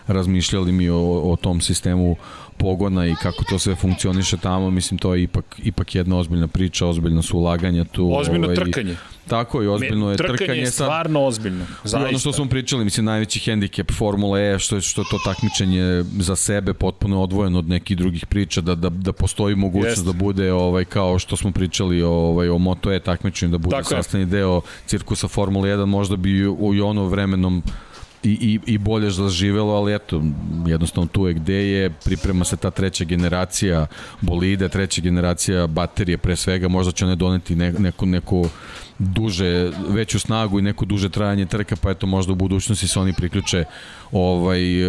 razmišljali 0.06 0.72
mi 0.72 0.88
o, 0.88 0.98
o 1.00 1.36
tom 1.36 1.60
sistemu 1.60 2.16
pogona 2.58 3.06
i 3.06 3.14
kako 3.22 3.44
to 3.44 3.58
sve 3.58 3.74
funkcioniše 3.74 4.36
tamo, 4.36 4.70
mislim 4.70 4.98
to 4.98 5.14
je 5.14 5.22
ipak, 5.22 5.60
ipak 5.64 5.94
jedna 5.94 6.18
ozbiljna 6.18 6.48
priča, 6.48 6.86
ozbiljna 6.86 7.22
su 7.22 7.38
ulaganja 7.38 7.84
tu. 7.84 8.10
Ozbiljno 8.14 8.46
ovaj, 8.46 8.56
trkanje. 8.56 8.96
Tako 9.28 9.62
je, 9.62 9.70
ozbiljno 9.70 10.10
je 10.10 10.16
trkanje. 10.16 10.36
Trkanje 10.38 10.60
je 10.60 10.70
stvarno 10.70 11.24
ozbiljno. 11.24 11.64
Zaista. 11.84 12.06
I 12.06 12.08
ono 12.08 12.18
što 12.18 12.32
smo 12.32 12.46
pričali, 12.46 12.84
mislim, 12.84 13.06
najveći 13.06 13.38
hendikep 13.38 13.92
Formule 13.92 14.54
E, 14.54 14.58
što 14.58 14.76
je, 14.76 14.80
što 14.80 15.00
je 15.00 15.04
to 15.10 15.18
takmičenje 15.24 16.04
za 16.18 16.36
sebe 16.36 16.74
potpuno 16.74 17.22
odvojeno 17.22 17.58
od 17.58 17.68
nekih 17.68 17.96
drugih 17.96 18.26
priča, 18.26 18.60
da, 18.60 18.74
da, 18.74 18.88
da 18.88 19.12
postoji 19.12 19.56
mogućnost 19.56 19.96
Jest. 19.96 20.06
da 20.06 20.12
bude 20.12 20.52
ovaj, 20.52 20.84
kao 20.84 21.18
što 21.18 21.36
smo 21.36 21.52
pričali 21.52 22.02
ovaj, 22.02 22.48
o 22.48 22.58
Moto 22.58 22.92
E 22.92 23.00
takmičenju, 23.00 23.50
da 23.52 23.58
bude 23.58 23.76
Tako 23.76 23.88
sastavni 23.88 24.22
je. 24.22 24.26
deo 24.26 24.60
cirkusa 24.86 25.28
Formule 25.28 25.68
1, 25.68 25.84
možda 25.84 26.16
bi 26.16 26.46
u, 26.46 26.74
i 26.74 26.80
ono 26.80 27.04
vremenom 27.04 27.62
i, 28.22 28.30
i, 28.30 28.72
i 28.72 28.78
bolje 28.78 29.10
zaživelo, 29.10 29.74
ali 29.74 29.94
eto, 29.94 30.22
jednostavno 30.66 31.08
tu 31.12 31.26
je 31.26 31.34
gde 31.34 31.54
je, 31.54 31.90
priprema 31.90 32.44
se 32.44 32.56
ta 32.56 32.70
treća 32.70 33.04
generacija 33.04 33.86
bolide, 34.20 34.68
treća 34.68 35.00
generacija 35.00 35.66
baterije 35.66 36.18
pre 36.18 36.36
svega, 36.36 36.68
možda 36.68 36.92
će 36.92 37.04
one 37.04 37.16
doneti 37.16 37.56
ne, 37.56 37.72
neku, 37.72 38.06
neku 38.06 38.48
duže, 38.98 39.70
veću 39.88 40.18
snagu 40.18 40.58
i 40.58 40.62
neko 40.62 40.84
duže 40.84 41.08
trajanje 41.08 41.46
trka, 41.46 41.76
pa 41.76 41.90
eto 41.90 42.06
možda 42.06 42.32
u 42.32 42.36
budućnosti 42.36 42.88
se 42.88 43.00
oni 43.00 43.12
priključe 43.12 43.64
ovaj 44.12 44.82
e, 44.82 44.88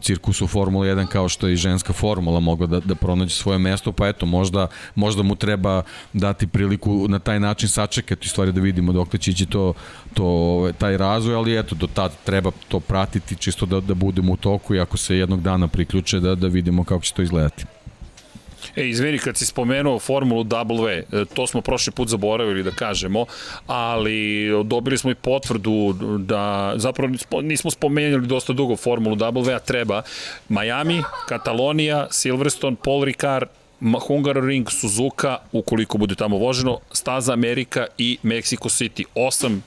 cirkusu 0.00 0.46
Formula 0.46 0.86
1 0.86 1.06
kao 1.06 1.28
što 1.28 1.46
je 1.46 1.52
i 1.52 1.56
ženska 1.56 1.92
formula 1.92 2.40
mogla 2.40 2.66
da, 2.66 2.80
da 2.80 2.94
pronađe 2.94 3.34
svoje 3.34 3.58
mesto, 3.58 3.92
pa 3.92 4.08
eto 4.08 4.26
možda, 4.26 4.66
možda 4.94 5.22
mu 5.22 5.36
treba 5.36 5.82
dati 6.12 6.46
priliku 6.46 7.08
na 7.08 7.18
taj 7.18 7.40
način 7.40 7.68
sačekati 7.68 8.28
stvari 8.28 8.52
da 8.52 8.60
vidimo 8.60 8.92
dok 8.92 9.18
će 9.18 9.30
ići 9.30 9.46
to, 9.46 9.72
to, 10.14 10.24
ovaj, 10.24 10.72
taj 10.72 10.96
razvoj, 10.96 11.34
ali 11.34 11.58
eto 11.58 11.74
do 11.74 11.86
tad 11.86 12.12
treba 12.24 12.50
to 12.68 12.80
pratiti 12.80 13.36
čisto 13.36 13.66
da, 13.66 13.80
da 13.80 13.94
budemo 13.94 14.32
u 14.32 14.36
toku 14.36 14.74
i 14.74 14.80
ako 14.80 14.96
se 14.96 15.16
jednog 15.16 15.42
dana 15.42 15.68
priključe 15.68 16.20
da, 16.20 16.34
da 16.34 16.46
vidimo 16.46 16.84
kako 16.84 17.04
će 17.04 17.14
to 17.14 17.22
izgledati. 17.22 17.64
E, 18.76 18.88
izvini, 18.88 19.18
kad 19.18 19.36
si 19.36 19.46
spomenuo 19.46 19.98
Formulu 19.98 20.44
W, 20.44 20.88
e, 20.88 21.24
to 21.34 21.46
smo 21.46 21.60
prošli 21.60 21.92
put 21.92 22.08
zaboravili 22.08 22.62
da 22.62 22.70
kažemo, 22.70 23.26
ali 23.66 24.48
dobili 24.64 24.98
smo 24.98 25.10
i 25.10 25.14
potvrdu 25.14 25.92
da, 26.18 26.72
zapravo 26.76 27.12
nismo 27.42 27.70
spomenuli 27.70 28.26
dosta 28.26 28.52
dugo 28.52 28.76
Formulu 28.76 29.16
W, 29.16 29.54
a 29.54 29.58
treba 29.58 30.02
Miami, 30.48 31.02
Katalonija, 31.28 32.06
Silverstone, 32.10 32.76
Paul 32.84 33.04
Ricard, 33.04 33.48
Hungaroring, 34.06 34.70
Suzuka, 34.70 35.38
ukoliko 35.52 35.98
bude 35.98 36.14
tamo 36.14 36.38
voženo, 36.38 36.78
Staza 36.92 37.32
Amerika 37.32 37.86
i 37.98 38.18
Mexico 38.22 38.68
City. 38.68 39.04
Osam 39.14 39.62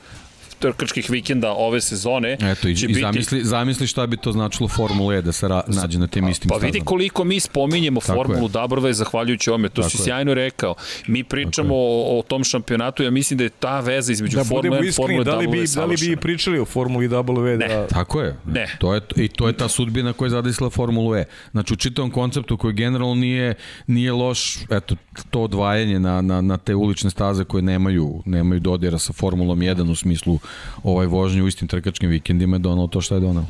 trkačkih 0.63 1.09
vikenda 1.09 1.51
ove 1.51 1.81
sezone. 1.81 2.37
Eto, 2.41 2.67
i, 2.67 2.75
će 2.75 2.85
i 2.85 2.87
biti... 2.87 2.99
zamisli, 2.99 3.43
zamisli 3.43 3.87
šta 3.87 4.07
bi 4.07 4.17
to 4.17 4.31
značilo 4.31 4.69
Formula 4.69 5.15
E 5.15 5.21
da 5.21 5.31
se 5.31 5.47
ra, 5.47 5.63
nađe 5.67 5.99
na 5.99 6.07
tim 6.07 6.29
istim 6.29 6.49
Pa, 6.49 6.55
pa 6.55 6.65
vidi 6.65 6.79
koliko 6.79 7.23
mi 7.23 7.39
spominjemo 7.39 7.99
Tako 7.99 8.13
Formulu 8.13 8.49
je. 8.87 8.93
zahvaljujući 8.93 9.49
ome, 9.49 9.69
to 9.69 9.81
Tako 9.81 9.89
si 9.89 9.97
je. 9.97 10.03
sjajno 10.03 10.33
rekao. 10.33 10.75
Mi 11.07 11.23
pričamo 11.23 11.75
o, 11.75 12.19
o 12.19 12.23
tom 12.27 12.43
šampionatu, 12.43 13.03
ja 13.03 13.11
mislim 13.11 13.37
da 13.37 13.43
je 13.43 13.49
ta 13.49 13.79
veza 13.79 14.11
između 14.11 14.37
da, 14.37 14.43
Formule 14.43 14.79
E 14.83 14.87
i 14.87 14.91
Formule 14.91 15.23
da 15.23 15.37
li 15.37 15.47
bi, 15.47 15.63
da 15.75 15.85
li 15.85 15.95
bi 15.99 16.15
pričali 16.15 16.59
o 16.59 16.65
Formuli 16.65 17.07
W? 17.07 17.57
Ne. 17.57 17.67
Da... 17.67 17.87
Tako 17.87 18.21
je. 18.21 18.35
Ne. 18.45 18.75
To 18.79 18.93
je, 18.93 19.01
I 19.15 19.27
to 19.27 19.47
je 19.47 19.53
ta 19.53 19.67
sudbina 19.67 20.13
koja 20.13 20.25
je 20.27 20.29
zadesila 20.29 20.69
Formulu 20.69 21.15
E. 21.15 21.25
Znači, 21.51 21.73
u 21.73 21.77
čitavom 21.77 22.11
konceptu 22.11 22.57
koji 22.57 22.73
generalno 22.73 23.15
nije, 23.15 23.53
nije 23.87 24.11
loš, 24.11 24.57
eto, 24.69 24.95
to 25.29 25.41
odvajanje 25.41 25.99
na, 25.99 26.21
na, 26.21 26.41
na 26.41 26.57
te 26.57 26.75
ulične 26.75 27.09
staze 27.09 27.43
koje 27.43 27.61
nemaju, 27.61 28.23
nemaju 28.25 28.59
dodira 28.59 28.99
sa 28.99 29.13
Formulom 29.13 29.59
1 29.59 29.91
u 29.91 29.95
smislu 29.95 30.39
ovaj 30.83 31.07
vožnje 31.07 31.43
u 31.43 31.47
istim 31.47 31.67
trkačkim 31.67 32.09
vikendima 32.09 32.55
je 32.55 32.59
donalo 32.59 32.87
to 32.87 33.01
što 33.01 33.15
je 33.15 33.21
donalo. 33.21 33.47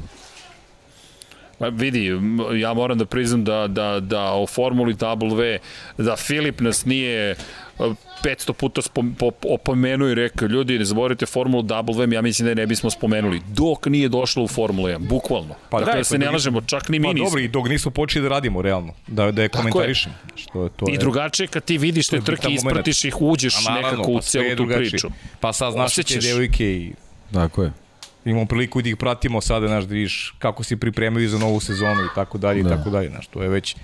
Pa 1.58 1.68
vidi, 1.68 2.12
ja 2.60 2.74
moram 2.74 2.98
da 2.98 3.06
priznam 3.06 3.44
da, 3.44 3.68
da, 3.68 4.00
da 4.00 4.34
o 4.34 4.48
Formuli 4.48 4.94
W, 4.94 5.58
da 5.98 6.16
Filip 6.16 6.60
nas 6.62 6.86
nije 6.86 7.36
500 8.24 8.54
puta 8.54 8.82
spom, 8.82 9.16
po, 9.20 9.32
opomenuo 9.50 10.10
i 10.10 10.16
rekao, 10.16 10.48
ljudi, 10.48 10.80
ne 10.80 10.86
zaboravite 10.86 11.26
Formulu 11.26 11.64
W, 11.64 12.14
ja 12.14 12.22
mislim 12.22 12.46
da 12.46 12.52
je 12.52 12.56
ne 12.56 12.68
bismo 12.68 12.90
spomenuli, 12.90 13.42
dok 13.48 13.86
nije 13.86 14.10
došlo 14.10 14.44
u 14.44 14.48
Formulu 14.48 14.88
1, 14.88 15.08
bukvalno. 15.08 15.56
Pa 15.70 15.80
dakle, 15.80 15.94
da, 15.94 15.98
da 15.98 16.04
se 16.04 16.16
pa 16.16 16.26
ne 16.26 16.32
lažemo, 16.32 16.62
čak 16.62 16.90
ni 16.90 17.00
mi 17.00 17.08
pa 17.08 17.14
nismo. 17.14 17.26
dobro, 17.26 17.42
i 17.42 17.48
dok 17.48 17.70
nismo 17.70 17.92
počeli 17.92 18.24
da 18.24 18.30
radimo, 18.30 18.62
realno, 18.62 18.94
da, 19.08 19.32
da 19.32 19.42
je 19.42 19.50
komentarišemo. 19.50 20.16
Što 20.36 20.64
je, 20.64 20.70
to 20.70 20.86
I 20.90 20.98
drugačije 20.98 21.48
kad 21.48 21.64
ti 21.64 21.78
vidiš 21.78 22.08
te 22.08 22.22
trke, 22.22 22.48
ispratiš 22.50 23.06
ih, 23.06 23.22
uđeš 23.22 23.66
naravno, 23.66 23.90
nekako 23.90 24.12
u 24.12 24.16
pa 24.16 24.22
celu 24.22 24.56
tu 24.56 24.68
priču. 24.68 25.08
Pa 25.40 25.54
sad 25.54 25.74
znaš 25.74 25.96
te 25.96 26.20
devojke 26.20 26.72
i... 26.72 26.94
Tako 27.32 27.64
je 27.64 27.72
imamo 28.26 28.46
priliku 28.46 28.82
da 28.82 28.90
ih 28.90 28.98
pratimo 28.98 29.42
sada, 29.42 29.68
znaš, 29.68 29.84
da 29.84 29.94
vidiš 29.94 30.36
kako 30.40 30.64
se 30.64 30.78
pripremaju 30.78 31.30
za 31.30 31.38
novu 31.38 31.60
sezonu 31.60 32.02
i 32.02 32.16
tako 32.16 32.38
dalje 32.38 32.60
i 32.60 32.64
da. 32.64 32.78
tako 32.78 32.90
dalje, 32.90 33.10
znaš, 33.10 33.28
to 33.28 33.44
je 33.44 33.50
već 33.50 33.76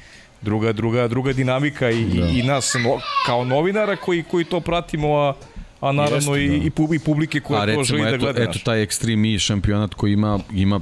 druga, 0.41 0.73
druga, 0.73 1.07
druga 1.07 1.33
dinamika 1.33 1.89
i, 1.89 2.05
da. 2.05 2.25
i, 2.25 2.39
i 2.39 2.43
nas 2.43 2.73
no, 2.73 2.99
kao 3.25 3.45
novinara 3.45 3.95
koji, 3.95 4.23
koji 4.23 4.45
to 4.45 4.59
pratimo, 4.59 5.15
a, 5.15 5.33
a 5.81 5.91
naravno 5.91 6.35
Jeste, 6.35 6.55
i, 6.55 6.59
da. 6.59 6.95
i 6.95 6.99
publike 6.99 7.39
koje 7.39 7.61
a, 7.61 7.65
recimo, 7.65 7.81
to 7.81 7.83
želi 7.83 8.01
da 8.01 8.07
eto, 8.07 8.17
da 8.17 8.33
gleda. 8.33 8.49
Eto 8.49 8.59
taj 8.65 8.85
Extreme 8.85 9.35
E 9.35 9.39
šampionat 9.39 9.93
koji 9.93 10.13
ima, 10.13 10.39
ima 10.53 10.81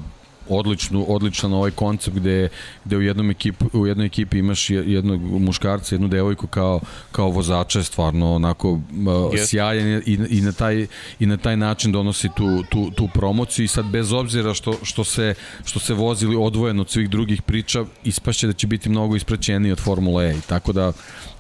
odličnu, 0.50 1.06
odličan 1.08 1.54
ovaj 1.54 1.72
koncept 1.72 2.18
gde, 2.18 2.50
gde 2.86 2.98
u, 2.98 3.02
jednom 3.02 3.32
ekipu, 3.32 3.66
u 3.74 3.88
jednoj 3.88 4.06
ekipi 4.06 4.40
imaš 4.40 4.70
jednog 4.70 5.22
muškarca, 5.22 5.96
jednu 5.96 6.08
devojku 6.08 6.48
kao, 6.48 6.80
kao 7.12 7.30
vozača 7.30 7.80
je 7.80 7.84
stvarno 7.84 8.36
onako 8.36 8.72
uh, 8.72 8.82
yes. 8.92 9.46
sjajan 9.46 10.02
i, 10.06 10.20
i, 10.30 10.42
na 10.42 10.52
taj, 10.52 10.88
i 11.20 11.26
na 11.26 11.38
taj 11.38 11.58
način 11.58 11.92
donosi 11.92 12.30
tu, 12.36 12.64
tu, 12.70 12.92
tu 12.92 13.10
promociju 13.14 13.66
i 13.66 13.68
sad 13.68 13.86
bez 13.86 14.14
obzira 14.14 14.54
što, 14.54 14.74
što, 14.84 15.04
se, 15.04 15.34
što 15.66 15.80
se 15.80 15.94
vozili 15.94 16.36
odvojeno 16.36 16.82
od 16.82 16.90
svih 16.90 17.10
drugih 17.10 17.42
priča, 17.42 17.86
ispašće 18.04 18.48
da 18.48 18.54
će 18.54 18.68
biti 18.68 18.90
mnogo 18.90 19.16
ispraćeniji 19.16 19.72
od 19.72 19.80
Formule 19.80 20.28
E 20.28 20.36
tako 20.48 20.74
da 20.74 20.92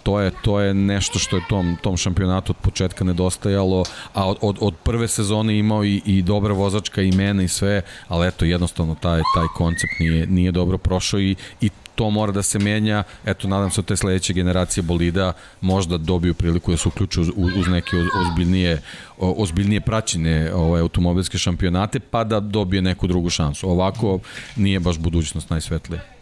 to 0.07 0.19
je, 0.19 0.31
to 0.41 0.59
je 0.59 0.73
nešto 0.73 1.19
što 1.19 1.35
je 1.35 1.43
tom, 1.49 1.77
tom 1.81 1.97
šampionatu 1.97 2.51
od 2.51 2.57
početka 2.61 3.03
nedostajalo, 3.03 3.83
a 4.13 4.27
od, 4.27 4.37
od, 4.41 4.57
od 4.59 4.75
prve 4.83 5.07
sezone 5.07 5.57
imao 5.59 5.83
i, 5.83 6.01
i 6.05 6.21
dobra 6.21 6.53
vozačka 6.53 7.01
imena 7.01 7.43
i 7.43 7.47
sve, 7.47 7.81
ali 8.07 8.27
eto, 8.27 8.45
jednostavno 8.45 8.95
taj, 8.95 9.21
taj 9.35 9.47
koncept 9.55 9.93
nije, 9.99 10.27
nije 10.27 10.51
dobro 10.51 10.77
prošao 10.77 11.19
i, 11.19 11.35
i 11.61 11.69
to 11.95 12.09
mora 12.09 12.31
da 12.31 12.43
se 12.43 12.59
menja. 12.59 13.03
Eto, 13.25 13.47
nadam 13.47 13.71
se 13.71 13.81
od 13.81 13.85
te 13.85 13.95
sledeće 13.97 14.33
generacije 14.33 14.83
bolida 14.83 15.33
možda 15.61 15.97
dobiju 15.97 16.33
priliku 16.33 16.71
da 16.71 16.77
se 16.77 16.87
uključu 16.87 17.21
uz, 17.21 17.29
uz 17.35 17.67
neke 17.67 17.97
ozbiljnije, 18.21 18.81
ozbiljnije 19.17 19.81
praćene 19.81 20.53
ovaj, 20.53 20.81
automobilske 20.81 21.37
šampionate, 21.37 21.99
pa 21.99 22.23
da 22.23 22.39
dobije 22.39 22.81
neku 22.81 23.07
drugu 23.07 23.29
šansu. 23.29 23.69
Ovako 23.69 24.19
nije 24.55 24.79
baš 24.79 24.97
budućnost 24.97 25.49
najsvetlija. 25.49 26.16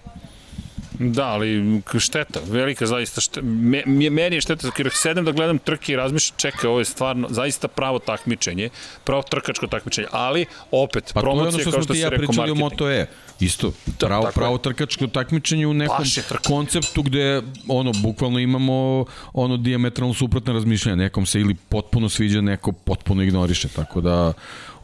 Da, 1.00 1.26
ali 1.26 1.82
šteta, 2.00 2.40
velika 2.48 2.86
zaista 2.86 3.22
šteta. 3.22 3.42
Me, 3.46 3.84
meni 3.86 4.36
je 4.36 4.42
šteta, 4.42 4.72
jer 4.78 4.90
sedem 4.94 5.26
da 5.26 5.32
gledam 5.32 5.60
trke 5.60 5.94
i 5.94 5.96
razmišljam, 5.96 6.38
čekaj, 6.38 6.70
ovo 6.70 6.80
je 6.80 6.86
stvarno 6.86 7.28
zaista 7.32 7.68
pravo 7.68 8.00
takmičenje, 8.00 8.70
pravo 9.04 9.22
trkačko 9.22 9.68
takmičenje, 9.68 10.08
ali 10.12 10.46
opet, 10.72 11.12
pa 11.14 11.22
promocija, 11.22 11.64
kao 11.64 11.72
što, 11.72 11.82
što 11.82 11.94
si 11.94 12.00
ja 12.00 12.10
rekao, 12.10 12.34
marketing. 12.34 12.58
o 12.58 12.60
Moto 12.60 12.92
E. 12.92 13.08
Isto, 13.40 13.74
da, 13.86 14.08
pravo, 14.08 14.32
pravo 14.36 14.58
trkačko 14.58 15.08
takmičenje 15.08 15.68
u 15.68 15.74
nekom 15.74 16.06
konceptu 16.48 17.04
gde 17.04 17.42
ono, 17.68 17.92
bukvalno 17.94 18.40
imamo 18.40 19.06
ono 19.34 19.58
diametralno 19.58 20.14
suprotno 20.14 20.54
razmišljanje. 20.54 20.96
Nekom 20.96 21.26
se 21.26 21.40
ili 21.40 21.56
potpuno 21.56 22.10
sviđa, 22.10 22.42
neko 22.42 22.72
potpuno 22.72 23.24
ignoriše. 23.24 23.68
Tako 23.68 24.02
da 24.02 24.34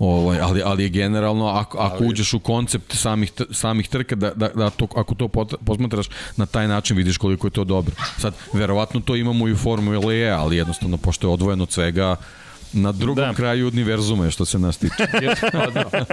Ovaj, 0.02 0.40
ali, 0.40 0.62
ali 0.66 0.84
je 0.84 0.90
generalno, 0.90 1.48
ako, 1.48 1.78
ako 1.78 1.96
ali... 1.96 2.08
uđeš 2.08 2.34
u 2.34 2.40
koncept 2.40 2.94
samih, 2.94 3.32
samih 3.52 3.90
trka, 3.90 4.16
da, 4.16 4.32
da, 4.36 4.48
da 4.48 4.70
to, 4.70 4.88
ako 4.96 5.16
to 5.16 5.28
posmatraš 5.66 6.10
na 6.38 6.46
taj 6.46 6.68
način, 6.68 6.98
vidiš 6.98 7.18
koliko 7.18 7.48
je 7.48 7.52
to 7.52 7.64
dobro. 7.64 7.96
Sad, 8.18 8.34
verovatno 8.54 9.00
to 9.00 9.16
imamo 9.16 9.48
i 9.48 9.52
u 9.52 9.58
Formula 9.58 10.14
E, 10.14 10.30
ali 10.30 10.58
jednostavno, 10.58 10.98
pošto 10.98 11.28
je 11.28 11.34
odvojeno 11.34 11.64
od 11.64 11.72
svega, 11.72 12.16
Na 12.74 12.92
drugom 12.92 13.26
da. 13.26 13.34
kraju 13.34 13.68
univerzuma 13.68 14.32
što 14.32 14.46
se 14.46 14.60
nas 14.60 14.78
tiče. 14.78 15.08
da. 15.52 15.86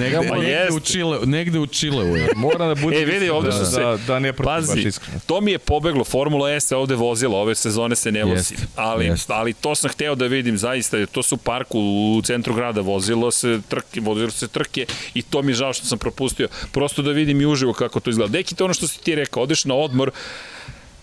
negde, 0.00 0.28
pa 0.28 0.36
negde, 0.36 0.68
u 0.72 0.80
Čile, 0.80 1.18
negde 1.26 1.58
u 1.58 1.66
Čileu 1.66 2.16
je. 2.16 2.28
Mora 2.36 2.66
da 2.66 2.74
bude... 2.74 2.96
E, 2.96 3.04
vidi, 3.04 3.30
ovde 3.30 3.50
da, 3.50 3.64
se... 3.64 3.80
Da, 3.80 3.98
da 4.06 4.18
ne 4.18 4.32
Pazi, 4.32 4.90
to 5.26 5.40
mi 5.40 5.52
je 5.52 5.58
pobeglo. 5.58 6.04
Formula 6.04 6.50
E 6.50 6.60
se 6.60 6.76
ovde 6.76 6.94
vozila, 6.94 7.38
ove 7.38 7.54
sezone 7.54 7.96
se 7.96 8.12
ne 8.12 8.24
vozi. 8.24 8.54
Jest, 8.54 8.66
ali, 8.76 9.06
jest. 9.06 9.30
ali 9.30 9.52
to 9.52 9.74
sam 9.74 9.90
hteo 9.90 10.14
da 10.14 10.26
vidim 10.26 10.58
zaista. 10.58 11.06
To 11.06 11.22
su 11.22 11.34
u 11.34 11.38
parku 11.38 11.78
u 11.80 12.22
centru 12.22 12.54
grada 12.54 12.80
vozilo 12.80 13.30
se 13.30 13.60
trke, 13.68 14.00
vozilo 14.00 14.30
se 14.30 14.48
trke 14.48 14.86
i 15.14 15.22
to 15.22 15.42
mi 15.42 15.52
je 15.52 15.56
žao 15.56 15.72
što 15.72 15.86
sam 15.86 15.98
propustio. 15.98 16.48
Prosto 16.72 17.02
da 17.02 17.10
vidim 17.10 17.40
i 17.40 17.46
uživo 17.46 17.72
kako 17.72 18.00
to 18.00 18.10
izgleda. 18.10 18.32
Deki, 18.32 18.54
to 18.54 18.64
ono 18.64 18.74
što 18.74 18.88
si 18.88 19.00
ti 19.00 19.14
rekao, 19.14 19.42
odeš 19.42 19.64
na 19.64 19.74
odmor, 19.74 20.10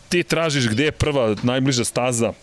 ti 0.09 0.23
tražiš 0.23 0.69
gde 0.69 0.83
je 0.83 0.91
prva 0.91 1.35
najbliža 1.43 1.83
staza, 1.83 2.33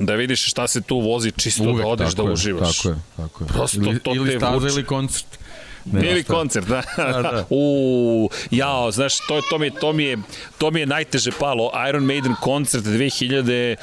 da 0.00 0.14
vidiš 0.14 0.50
šta 0.50 0.66
se 0.66 0.80
tu 0.80 0.98
vozi 0.98 1.32
čisto 1.36 1.62
Uvek, 1.62 1.78
da 1.78 1.86
odeš 1.86 2.14
da 2.14 2.22
je, 2.22 2.30
uživaš. 2.30 2.76
Tako 2.76 2.88
je, 2.88 2.96
tako 3.16 3.44
je. 3.44 3.48
Prosto 3.48 3.80
ili, 3.80 3.98
to 3.98 4.14
ili 4.14 4.30
te 4.30 4.38
staza 4.38 4.56
vuče. 4.56 4.74
ili 4.74 4.84
koncert. 4.84 5.40
Ne, 5.84 6.10
ili 6.10 6.24
koncert, 6.24 6.66
da. 6.66 6.82
da, 6.96 7.22
da. 7.22 7.46
U, 7.50 8.30
jao, 8.50 8.90
znaš, 8.90 9.18
to, 9.18 9.40
to, 9.50 9.58
mi 9.58 9.66
je, 9.66 9.70
to, 9.80 9.92
mi 9.92 10.04
je, 10.04 10.18
to 10.58 10.70
mi 10.70 10.80
je 10.80 10.86
najteže 10.86 11.30
palo. 11.38 11.72
Iron 11.88 12.04
Maiden 12.04 12.34
koncert 12.40 12.84
2015. 12.84 13.76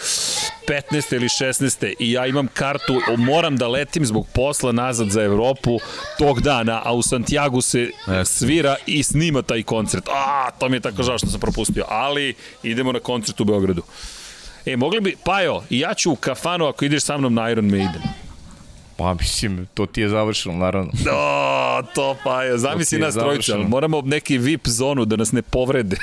ili 1.16 1.28
16. 1.28 1.94
I 2.00 2.12
ja 2.12 2.26
imam 2.26 2.48
kartu, 2.54 3.02
moram 3.18 3.58
da 3.58 3.68
letim 3.68 4.06
zbog 4.06 4.28
posla 4.34 4.72
nazad 4.72 5.10
za 5.10 5.24
Evropu 5.24 5.80
tog 6.18 6.42
dana, 6.42 6.82
a 6.86 6.94
u 6.94 7.02
Santiago 7.02 7.62
se 7.62 7.90
svira 8.26 8.76
i 8.86 9.04
snima 9.04 9.42
taj 9.42 9.64
koncert. 9.64 10.08
A, 10.08 10.52
to 10.60 10.70
mi 10.70 10.78
je 10.78 10.82
tako 10.82 11.04
žao 11.04 11.18
što 11.18 11.28
sam 11.28 11.40
propustio. 11.40 11.86
Ali 11.88 12.36
idemo 12.64 12.92
na 12.92 13.00
koncert 13.00 13.42
u 13.42 13.46
Beogradu. 13.46 13.84
E, 14.68 14.78
mogli 14.78 15.02
bi, 15.02 15.16
Pajo, 15.24 15.64
i 15.70 15.80
ja 15.80 15.94
ću 15.94 16.12
u 16.12 16.16
kafanu 16.16 16.66
ako 16.66 16.86
ideš 16.86 17.04
sa 17.04 17.18
mnom 17.18 17.34
na 17.34 17.50
Iron 17.50 17.66
Maiden. 17.66 18.02
Pa 18.98 19.14
mislim, 19.14 19.68
to 19.74 19.86
ti 19.86 20.02
je 20.02 20.10
završeno, 20.10 20.56
naravno. 20.56 20.92
O, 21.14 21.82
to 21.96 22.18
pa 22.24 22.44
je, 22.44 22.58
zamisli 22.58 23.00
nas 23.00 23.14
trojica, 23.14 23.58
moramo 23.58 24.02
neki 24.02 24.38
VIP 24.38 24.68
zonu 24.68 25.06
da 25.06 25.16
nas 25.16 25.32
ne 25.32 25.42
povrede. 25.42 25.98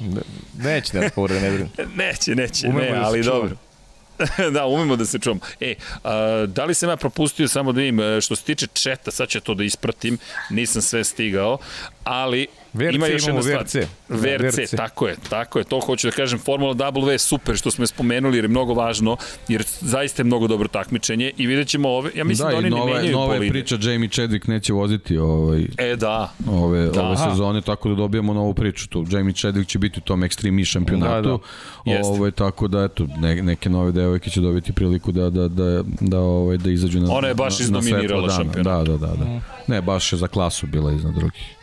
ne, 0.00 0.20
neće 0.64 0.92
da 0.92 1.00
nas 1.00 1.12
povrede, 1.12 1.40
ne 1.40 1.50
vrem. 1.50 1.68
Neće, 2.04 2.34
neće, 2.34 2.66
Umemo 2.68 2.80
ne, 2.80 3.00
da 3.00 3.06
ali 3.06 3.22
dobro. 3.22 3.56
da, 4.54 4.66
umemo 4.66 4.96
da 4.96 5.04
se 5.04 5.18
čujemo. 5.18 5.40
E, 5.60 5.74
a, 6.04 6.46
da 6.48 6.64
li 6.64 6.74
sam 6.74 6.88
ja 6.88 6.96
propustio 6.96 7.48
samo 7.48 7.72
da 7.72 7.82
im, 7.82 8.00
e, 8.00 8.20
što 8.20 8.36
se 8.36 8.44
tiče 8.44 8.66
četa, 8.66 9.10
sad 9.10 9.28
će 9.28 9.40
to 9.40 9.54
da 9.54 9.64
ispratim, 9.64 10.18
nisam 10.50 10.82
sve 10.82 11.04
stigao, 11.04 11.58
ali 12.04 12.46
VRC 12.72 12.94
ima 12.94 13.06
još 13.06 13.26
jedna 13.26 13.42
stvar. 13.42 13.58
VRC. 13.58 13.74
VRC, 14.08 14.58
VRC, 14.58 14.70
tako 14.76 15.08
je, 15.08 15.16
tako 15.28 15.58
je, 15.58 15.64
to 15.64 15.80
hoću 15.80 16.06
da 16.06 16.12
kažem, 16.12 16.38
Formula 16.38 16.74
W 16.74 17.08
je 17.08 17.18
super 17.18 17.56
što 17.56 17.70
smo 17.70 17.82
je 17.82 17.86
spomenuli 17.86 18.36
jer 18.36 18.44
je 18.44 18.48
mnogo 18.48 18.74
važno, 18.74 19.16
jer 19.48 19.64
zaista 19.80 20.22
je 20.22 20.24
mnogo 20.24 20.46
dobro 20.46 20.68
takmičenje 20.68 21.30
i 21.36 21.46
vidjet 21.46 21.68
ćemo 21.68 21.88
ove, 21.88 22.10
ja 22.14 22.24
mislim 22.24 22.48
da, 22.48 22.52
da 22.52 22.58
oni 22.58 22.70
nove, 22.70 22.92
ne 22.92 22.96
menjaju 22.96 23.16
nove 23.16 23.36
bolide. 23.36 23.52
priča, 23.52 23.78
Jamie 23.80 24.08
Chadwick 24.08 24.48
neće 24.48 24.72
voziti 24.72 25.18
ovaj, 25.18 25.66
e, 25.78 25.96
da. 25.96 26.32
ove, 26.50 26.86
da. 26.86 27.02
ove 27.02 27.16
sezone, 27.16 27.60
tako 27.60 27.88
da 27.88 27.94
dobijamo 27.94 28.34
novu 28.34 28.54
priču 28.54 28.88
tu. 28.88 29.06
Jamie 29.10 29.32
Chadwick 29.32 29.66
će 29.66 29.78
biti 29.78 29.98
u 29.98 30.02
tom 30.02 30.20
Extreme 30.20 30.60
E 30.60 30.64
šampionatu, 30.64 31.40
da, 31.86 31.92
da. 31.92 32.08
Ove, 32.08 32.30
tako 32.30 32.68
da 32.68 32.84
eto, 32.84 33.06
ne, 33.18 33.42
neke 33.42 33.70
nove 33.70 33.92
devojke 33.92 34.30
će 34.30 34.40
dobiti 34.40 34.72
priliku 34.72 35.12
da, 35.12 35.30
da, 35.30 35.48
da, 35.48 35.82
da, 36.00 36.18
ovaj, 36.18 36.56
da 36.56 36.70
izađu 36.70 37.00
na 37.00 37.12
Ona 37.12 37.28
je 37.28 37.34
baš 37.34 37.60
izdominirala 37.60 38.30
šampionat. 38.30 38.86
Da, 38.86 38.92
da, 38.92 38.98
da, 38.98 39.14
da. 39.14 39.24
Mm. 39.24 39.42
Ne, 39.66 39.82
baš 39.82 40.12
je 40.12 40.18
za 40.18 40.26
klasu 40.26 40.66
bila 40.66 40.92
iznad 40.92 41.14
drugih. 41.14 41.57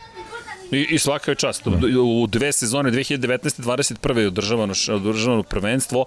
I, 0.72 0.86
i 0.90 0.98
svaka 0.98 1.30
je 1.30 1.34
čast. 1.34 1.68
Da. 1.68 2.00
U 2.00 2.26
dve 2.26 2.52
sezone, 2.52 2.90
2019. 2.90 3.62
21. 3.62 4.18
je 4.18 4.26
održavano, 4.26 4.74
održavano 4.94 5.42
prvenstvo 5.42 6.04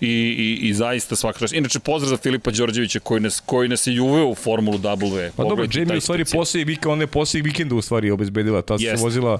i, 0.00 0.06
i, 0.08 0.68
i 0.68 0.74
zaista 0.74 1.16
svaka 1.16 1.38
čast. 1.38 1.54
Inače, 1.54 1.78
pozdrav 1.78 2.08
za 2.08 2.16
Filipa 2.16 2.50
Đorđevića 2.50 3.00
koji 3.00 3.20
nas, 3.20 3.42
koji 3.46 3.68
nas 3.68 3.86
je 3.86 4.00
uveo 4.00 4.26
u 4.26 4.34
Formulu 4.34 4.78
W. 4.78 5.30
Pa 5.36 5.44
dobro, 5.44 5.66
Jamie 5.72 5.96
u 5.96 6.00
stvari 6.00 6.24
poslije 6.24 6.64
vikenda, 6.64 6.92
one 6.92 7.06
poslije 7.06 7.42
vikenda 7.42 7.74
u 7.74 7.82
stvari 7.82 8.10
obezbedila. 8.10 8.62
Ta 8.62 8.78
se 8.78 8.94
vozila 8.98 9.38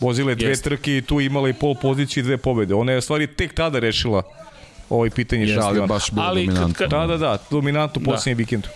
vozile 0.00 0.34
dve 0.34 0.48
Jest. 0.48 0.64
trke 0.64 0.96
i 0.96 1.02
tu 1.02 1.20
imala 1.20 1.48
i 1.48 1.52
pol 1.52 1.74
pozicije 1.74 2.20
i 2.20 2.24
dve 2.24 2.36
pobede. 2.36 2.74
Ona 2.74 2.92
je 2.92 2.98
u 2.98 3.00
stvari 3.00 3.26
tek 3.26 3.54
tada 3.54 3.78
rešila 3.78 4.22
ovaj 4.90 5.10
pitanje 5.10 5.46
šampiona. 5.46 5.86
baš 5.86 6.10
bilo 6.10 6.26
Ali, 6.26 6.46
dominantno. 6.46 6.86
Da, 6.86 7.06
da, 7.06 7.16
da, 7.16 7.38
dominantno 7.50 8.02
u 8.02 8.04
posljednjem 8.04 8.36
da. 8.36 8.38
vikendu. 8.38 8.68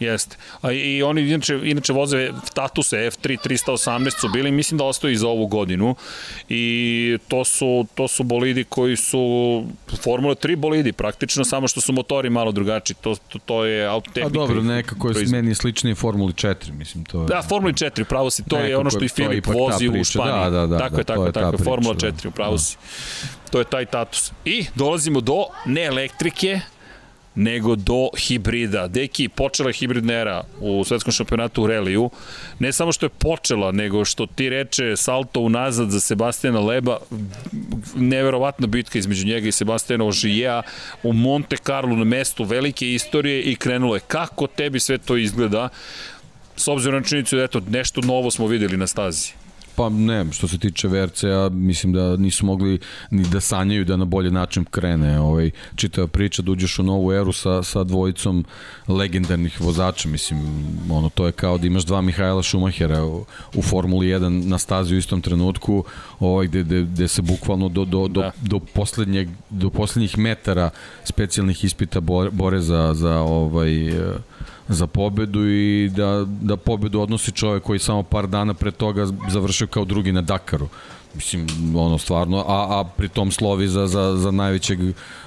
Jeste. 0.00 0.36
A 0.62 0.72
i 0.72 1.02
oni 1.02 1.22
inače, 1.22 1.60
inače 1.62 1.92
voze 1.92 2.30
Tatuse 2.54 2.96
F3 2.96 3.48
318 3.48 4.20
su 4.20 4.28
bili, 4.28 4.50
mislim 4.50 4.78
da 4.78 4.84
ostaju 4.84 5.12
i 5.12 5.16
za 5.16 5.28
ovu 5.28 5.46
godinu. 5.46 5.94
I 6.48 7.18
to 7.28 7.44
su, 7.44 7.86
to 7.94 8.08
su 8.08 8.22
bolidi 8.22 8.64
koji 8.64 8.96
su 8.96 9.22
Formula 10.02 10.34
3 10.34 10.56
bolidi, 10.56 10.92
praktično, 10.92 11.44
samo 11.44 11.68
što 11.68 11.80
su 11.80 11.92
motori 11.92 12.30
malo 12.30 12.52
drugačiji. 12.52 12.96
To, 13.00 13.14
to, 13.28 13.38
to 13.38 13.64
je 13.64 13.86
autotehnika. 13.86 14.26
A 14.26 14.46
dobro, 14.46 14.62
nekako 14.62 15.08
je 15.08 15.26
meni 15.26 15.54
sličnije 15.54 15.94
Formuli 15.94 16.32
4, 16.32 16.72
mislim. 16.72 17.04
To 17.04 17.20
je... 17.22 17.26
Da, 17.26 17.42
Formuli 17.48 17.72
4, 17.72 18.04
pravo 18.04 18.30
si, 18.30 18.42
to 18.48 18.58
je 18.58 18.76
ono 18.76 18.90
što 18.90 19.04
i 19.04 19.08
Filip 19.08 19.46
vozi 19.46 19.88
u 19.88 20.04
Španiji. 20.04 20.50
Da, 20.50 20.50
da, 20.50 20.66
da, 20.66 20.78
tako 20.78 20.94
da, 20.94 21.00
je, 21.00 21.04
tako 21.04 21.26
je, 21.26 21.32
tako 21.32 21.56
je, 21.56 21.64
Formula 21.64 21.94
4, 21.94 22.30
pravo 22.30 22.52
da. 22.52 22.58
si. 22.58 22.76
To 23.50 23.58
je 23.58 23.64
taj 23.64 23.86
tatus. 23.86 24.32
I 24.44 24.66
dolazimo 24.74 25.20
do 25.20 25.44
ne 25.66 25.84
elektrike, 25.84 26.60
nego 27.34 27.76
do 27.76 28.08
hibrida. 28.18 28.88
Deki, 28.88 29.28
počela 29.28 29.68
je 29.68 29.74
hibridna 29.74 30.12
era 30.12 30.44
u 30.60 30.84
svetskom 30.84 31.12
šampionatu 31.12 31.62
u 31.62 31.66
reliju. 31.66 32.10
Ne 32.58 32.72
samo 32.72 32.92
što 32.92 33.06
je 33.06 33.10
počela, 33.10 33.72
nego 33.72 34.04
što 34.04 34.26
ti 34.26 34.48
reče 34.48 34.96
salto 34.96 35.40
unazad 35.40 35.90
za 35.90 36.00
Sebastijana 36.00 36.60
Leba, 36.60 36.98
neverovatna 37.94 38.66
bitka 38.66 38.98
između 38.98 39.26
njega 39.26 39.48
i 39.48 39.52
Sebastijana 39.52 40.04
Ožijeja 40.04 40.62
u 41.02 41.12
Monte 41.12 41.56
Carlo 41.56 41.96
na 41.96 42.04
mestu 42.04 42.44
velike 42.44 42.92
istorije 42.92 43.42
i 43.42 43.56
krenulo 43.56 43.94
je. 43.94 44.00
Kako 44.00 44.46
tebi 44.46 44.80
sve 44.80 44.98
to 44.98 45.16
izgleda? 45.16 45.68
S 46.56 46.68
obzirom 46.68 47.00
na 47.00 47.08
činjenicu 47.08 47.36
da 47.36 47.42
eto, 47.42 47.60
nešto 47.68 48.00
novo 48.00 48.30
smo 48.30 48.46
videli 48.46 48.76
na 48.76 48.86
stazi. 48.86 49.41
Pa 49.74 49.88
ne, 49.88 50.32
što 50.32 50.48
se 50.48 50.58
tiče 50.58 50.88
VRC-a, 50.88 51.48
mislim 51.52 51.92
da 51.92 52.16
nisu 52.16 52.46
mogli 52.46 52.78
ni 53.10 53.22
da 53.22 53.40
sanjaju 53.40 53.84
da 53.84 53.96
na 53.96 54.04
bolji 54.04 54.30
način 54.30 54.64
krene 54.64 55.20
ovaj, 55.20 55.50
čitava 55.74 56.06
priča, 56.06 56.42
da 56.42 56.50
uđeš 56.52 56.78
u 56.78 56.82
novu 56.82 57.12
eru 57.12 57.32
sa, 57.32 57.62
sa 57.62 57.84
dvojicom 57.84 58.44
legendarnih 58.88 59.60
vozača, 59.60 60.08
mislim, 60.08 60.40
ono, 60.90 61.08
to 61.08 61.26
je 61.26 61.32
kao 61.32 61.58
da 61.58 61.66
imaš 61.66 61.84
dva 61.84 62.00
Mihajla 62.00 62.42
Šumahera 62.42 63.04
u, 63.04 63.24
u 63.54 63.62
Formuli 63.62 64.06
1 64.06 64.44
na 64.44 64.58
stazi 64.58 64.94
u 64.94 64.98
istom 64.98 65.20
trenutku, 65.20 65.84
ovaj, 66.20 66.46
gde, 66.46 66.62
gde, 66.62 66.82
gde 66.82 67.08
se 67.08 67.22
bukvalno 67.22 67.68
do, 67.68 67.84
do, 67.84 68.08
do, 68.08 68.20
da. 68.20 68.30
do, 68.42 68.58
poslednjeg, 68.58 69.28
do 69.50 69.70
poslednjih 69.70 70.18
metara 70.18 70.70
specijalnih 71.04 71.64
ispita 71.64 72.00
bore, 72.00 72.30
bore 72.30 72.60
za, 72.60 72.94
za 72.94 73.20
ovaj, 73.20 73.92
za 74.68 74.86
pobedu 74.86 75.48
i 75.48 75.90
da, 75.96 76.24
da 76.26 76.56
pobedu 76.56 77.00
odnosi 77.00 77.32
čovek 77.32 77.62
koji 77.62 77.78
samo 77.78 78.02
par 78.02 78.26
dana 78.26 78.54
pre 78.54 78.70
toga 78.70 79.06
završio 79.30 79.66
kao 79.66 79.84
drugi 79.84 80.12
na 80.12 80.22
Dakaru. 80.22 80.68
Mislim, 81.14 81.46
ono 81.76 81.98
stvarno, 81.98 82.38
a, 82.38 82.80
a 82.80 82.84
pri 82.96 83.08
tom 83.08 83.30
slovi 83.30 83.68
za, 83.68 83.86
za, 83.86 84.16
za 84.16 84.30
najvećeg 84.30 84.78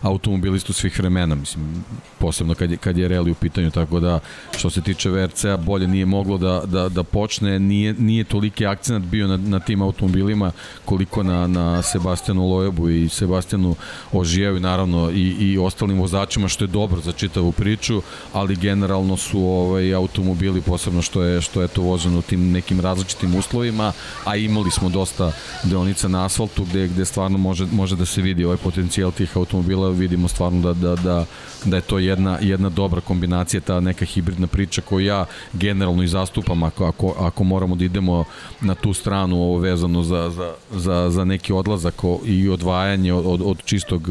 automobilistu 0.01 0.73
svih 0.73 0.99
vremena, 0.99 1.35
mislim, 1.35 1.85
posebno 2.19 2.55
kad 2.55 2.71
je, 2.71 2.77
kad 2.77 2.97
je 2.97 3.07
Reli 3.07 3.31
u 3.31 3.35
pitanju, 3.35 3.71
tako 3.71 3.99
da 3.99 4.19
što 4.57 4.69
se 4.69 4.81
tiče 4.81 5.09
VRC-a 5.09 5.57
bolje 5.57 5.87
nije 5.87 6.05
moglo 6.05 6.37
da, 6.37 6.61
da, 6.65 6.89
da 6.89 7.03
počne, 7.03 7.59
nije, 7.59 7.93
nije 7.93 8.23
toliki 8.23 8.65
akcent 8.65 9.05
bio 9.05 9.27
na, 9.27 9.37
na 9.37 9.59
tim 9.59 9.81
automobilima 9.81 10.51
koliko 10.85 11.23
na, 11.23 11.47
na 11.47 11.81
Sebastianu 11.81 12.49
Lojebu 12.49 12.89
i 12.89 13.09
Sebastianu 13.09 13.75
Ožijevu 14.11 14.59
naravno 14.59 15.11
i, 15.11 15.35
i 15.39 15.57
ostalim 15.57 15.99
vozačima 15.99 16.47
što 16.47 16.63
je 16.63 16.67
dobro 16.67 17.01
za 17.01 17.11
čitavu 17.11 17.51
priču, 17.51 18.01
ali 18.33 18.55
generalno 18.55 19.17
su 19.17 19.39
ovaj 19.39 19.93
automobili 19.93 20.61
posebno 20.61 21.01
što 21.01 21.23
je 21.23 21.41
što 21.41 21.61
je 21.61 21.67
to 21.67 21.81
voženo 21.81 22.19
u 22.19 22.21
tim 22.21 22.51
nekim 22.51 22.79
različitim 22.79 23.35
uslovima, 23.35 23.93
a 24.25 24.35
imali 24.35 24.71
smo 24.71 24.89
dosta 24.89 25.31
deonica 25.75 26.07
na 26.07 26.25
asfaltu 26.25 26.63
gde, 26.63 26.87
gde 26.87 27.05
stvarno 27.05 27.37
može, 27.37 27.65
može 27.71 27.95
da 27.95 28.05
se 28.05 28.21
vidi 28.21 28.45
ovaj 28.45 28.57
potencijal 28.57 29.11
tih 29.11 29.37
automobila, 29.37 29.89
vidimo 29.89 30.27
stvarno 30.27 30.61
da, 30.61 30.73
da, 30.73 30.95
da, 30.95 31.25
da 31.65 31.75
je 31.75 31.81
to 31.81 31.99
jedna, 31.99 32.37
jedna 32.41 32.69
dobra 32.69 33.01
kombinacija, 33.01 33.61
ta 33.61 33.79
neka 33.79 34.05
hibridna 34.05 34.47
priča 34.47 34.81
koju 34.81 35.05
ja 35.05 35.25
generalno 35.53 36.03
i 36.03 36.07
zastupam 36.07 36.63
ako, 36.63 36.85
ako, 36.85 37.15
ako 37.19 37.43
moramo 37.43 37.75
da 37.75 37.85
idemo 37.85 38.23
na 38.61 38.75
tu 38.75 38.93
stranu 38.93 39.35
ovo 39.35 39.57
vezano 39.57 40.03
za, 40.03 40.29
za, 40.29 40.53
za, 40.71 41.09
za 41.09 41.25
neki 41.25 41.53
odlazak 41.53 42.01
i 42.25 42.49
odvajanje 42.49 43.13
od, 43.13 43.25
od, 43.25 43.41
od 43.41 43.63
čistog 43.65 44.09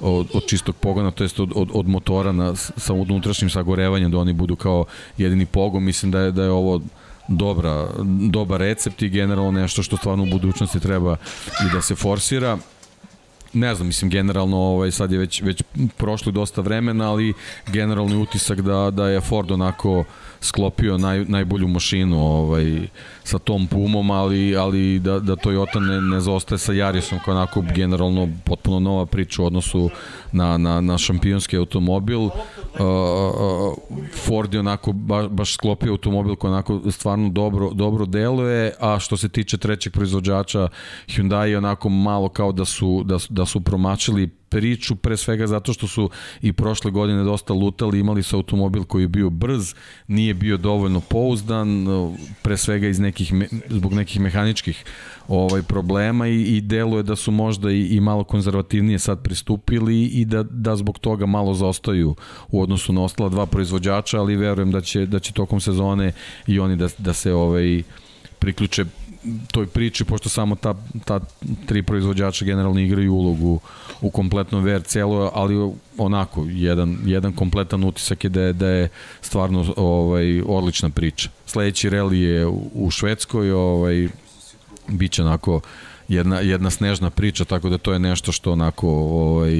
od, 0.00 0.26
od 0.34 0.46
čistog 0.46 0.76
pogona, 0.76 1.10
to 1.10 1.24
jest 1.24 1.40
od, 1.40 1.52
od, 1.54 1.70
od 1.72 1.88
motora 1.88 2.32
na, 2.32 2.56
sa 2.56 2.92
unutrašnjim 2.92 3.50
sagorevanjem 3.50 4.10
da 4.10 4.18
oni 4.18 4.32
budu 4.32 4.56
kao 4.56 4.84
jedini 5.18 5.46
pogon, 5.46 5.82
mislim 5.82 6.12
da 6.12 6.20
je, 6.20 6.32
da 6.32 6.42
je 6.42 6.50
ovo 6.50 6.80
dobra, 7.28 7.88
dobar 8.30 8.60
recept 8.60 9.02
i 9.02 9.08
generalno 9.08 9.50
nešto 9.50 9.82
što 9.82 9.96
stvarno 9.96 10.22
u 10.24 10.30
budućnosti 10.30 10.80
treba 10.80 11.16
i 11.68 11.72
da 11.74 11.82
se 11.82 11.94
forsira. 11.94 12.58
Ne 13.52 13.74
znam, 13.74 13.86
mislim 13.86 14.10
generalno 14.10 14.56
ovaj 14.56 14.90
sad 14.90 15.12
je 15.12 15.18
već 15.18 15.42
već 15.42 15.62
prošlo 15.96 16.32
dosta 16.32 16.60
vremena, 16.60 17.10
ali 17.10 17.34
generalni 17.66 18.16
utisak 18.16 18.60
da 18.60 18.90
da 18.90 19.08
je 19.08 19.20
Ford 19.20 19.50
onako 19.50 20.04
sklopio 20.40 20.98
naj, 20.98 21.24
najbolju 21.24 21.68
mašinu 21.68 22.26
ovaj 22.26 22.88
sa 23.24 23.38
tom 23.38 23.66
Pumom, 23.66 24.10
ali 24.10 24.56
ali 24.56 24.98
da 24.98 25.18
da 25.18 25.36
Toyota 25.36 25.80
ne 25.80 26.00
ne 26.00 26.20
zostaje 26.20 26.58
sa 26.58 26.72
Yarisom 26.72 27.18
kao 27.24 27.34
onako 27.34 27.62
generalno 27.74 28.28
potpuno 28.44 28.80
nova 28.80 29.06
priča 29.06 29.42
u 29.42 29.46
odnosu 29.46 29.90
na 30.32 30.58
na 30.58 30.80
na 30.80 30.98
šampionski 30.98 31.56
automobil. 31.56 32.20
Uh, 32.20 32.32
Ford 34.26 34.54
je 34.54 34.60
onako 34.60 34.92
baš, 34.92 35.28
baš 35.28 35.54
sklopio 35.54 35.92
automobil 35.92 36.36
koji 36.36 36.52
onako 36.52 36.80
stvarno 36.90 37.28
dobro 37.28 37.70
dobro 37.70 38.06
deluje, 38.06 38.72
a 38.80 38.98
što 38.98 39.16
se 39.16 39.28
tiče 39.28 39.58
trećeg 39.58 39.92
proizvođača 39.92 40.68
Hyundai 41.08 41.44
je 41.44 41.58
onako 41.58 41.88
malo 41.88 42.28
kao 42.28 42.52
da 42.52 42.64
su 42.64 43.02
da, 43.04 43.18
da 43.28 43.46
su 43.46 43.60
promačili 43.60 44.30
priču, 44.48 44.96
pre 44.96 45.16
svega 45.16 45.46
zato 45.46 45.72
što 45.72 45.86
su 45.86 46.10
i 46.42 46.52
prošle 46.52 46.90
godine 46.90 47.24
dosta 47.24 47.52
lutali, 47.52 48.00
imali 48.00 48.22
su 48.22 48.36
automobil 48.36 48.84
koji 48.84 49.02
je 49.02 49.08
bio 49.08 49.30
brz, 49.30 49.74
nije 50.08 50.34
bio 50.34 50.56
dovoljno 50.56 51.00
pouzdan, 51.00 51.86
pre 52.42 52.56
svega 52.56 52.88
iz 52.88 52.98
nekih, 52.98 53.32
zbog 53.68 53.92
nekih 53.92 54.20
mehaničkih 54.20 54.84
ovaj 55.28 55.62
problema 55.62 56.28
i, 56.28 56.42
i 56.42 56.60
deluje 56.60 57.02
da 57.02 57.16
su 57.16 57.30
možda 57.30 57.70
i, 57.70 57.86
i 57.86 58.00
malo 58.00 58.24
konzervativnije 58.24 58.98
sad 58.98 59.22
pristupili 59.22 60.04
i 60.04 60.24
da, 60.24 60.42
da 60.42 60.76
zbog 60.76 60.98
toga 60.98 61.26
malo 61.26 61.54
zaostaju 61.54 62.14
u 62.48 62.62
odnosu 62.62 62.92
na 62.92 63.02
ostala 63.02 63.28
dva 63.28 63.46
proizvođača, 63.46 64.18
ali 64.18 64.36
verujem 64.36 64.72
da 64.72 64.80
će, 64.80 65.06
da 65.06 65.18
će 65.18 65.32
tokom 65.32 65.60
sezone 65.60 66.12
i 66.46 66.58
oni 66.58 66.76
da, 66.76 66.88
da 66.98 67.12
se 67.12 67.32
ovaj 67.32 67.82
priključe 68.38 68.84
toj 69.52 69.66
priči, 69.66 70.04
pošto 70.04 70.28
samo 70.28 70.54
ta, 70.56 70.74
ta 71.04 71.20
tri 71.66 71.82
proizvođača 71.82 72.44
generalno 72.44 72.80
igraju 72.80 73.14
ulogu 73.14 73.60
u 74.00 74.10
kompletnom 74.10 74.64
VRC-u, 74.64 75.30
ali 75.32 75.72
onako, 75.98 76.44
jedan, 76.48 76.98
jedan 77.04 77.32
kompletan 77.32 77.84
utisak 77.84 78.24
je 78.24 78.30
da 78.30 78.42
je, 78.42 78.52
da 78.52 78.68
je 78.68 78.88
stvarno 79.20 79.64
ovaj, 79.76 80.42
odlična 80.46 80.90
priča. 80.90 81.30
Sledeći 81.46 81.90
reli 81.90 82.20
je 82.20 82.46
u, 82.74 82.90
Švedskoj, 82.90 83.52
ovaj, 83.52 84.08
bit 84.88 85.12
će 85.12 85.22
onako 85.22 85.60
jedna, 86.08 86.40
jedna 86.40 86.70
snežna 86.70 87.10
priča, 87.10 87.44
tako 87.44 87.68
da 87.68 87.78
to 87.78 87.92
je 87.92 87.98
nešto 87.98 88.32
što 88.32 88.52
onako 88.52 88.88
ovaj, 88.90 89.52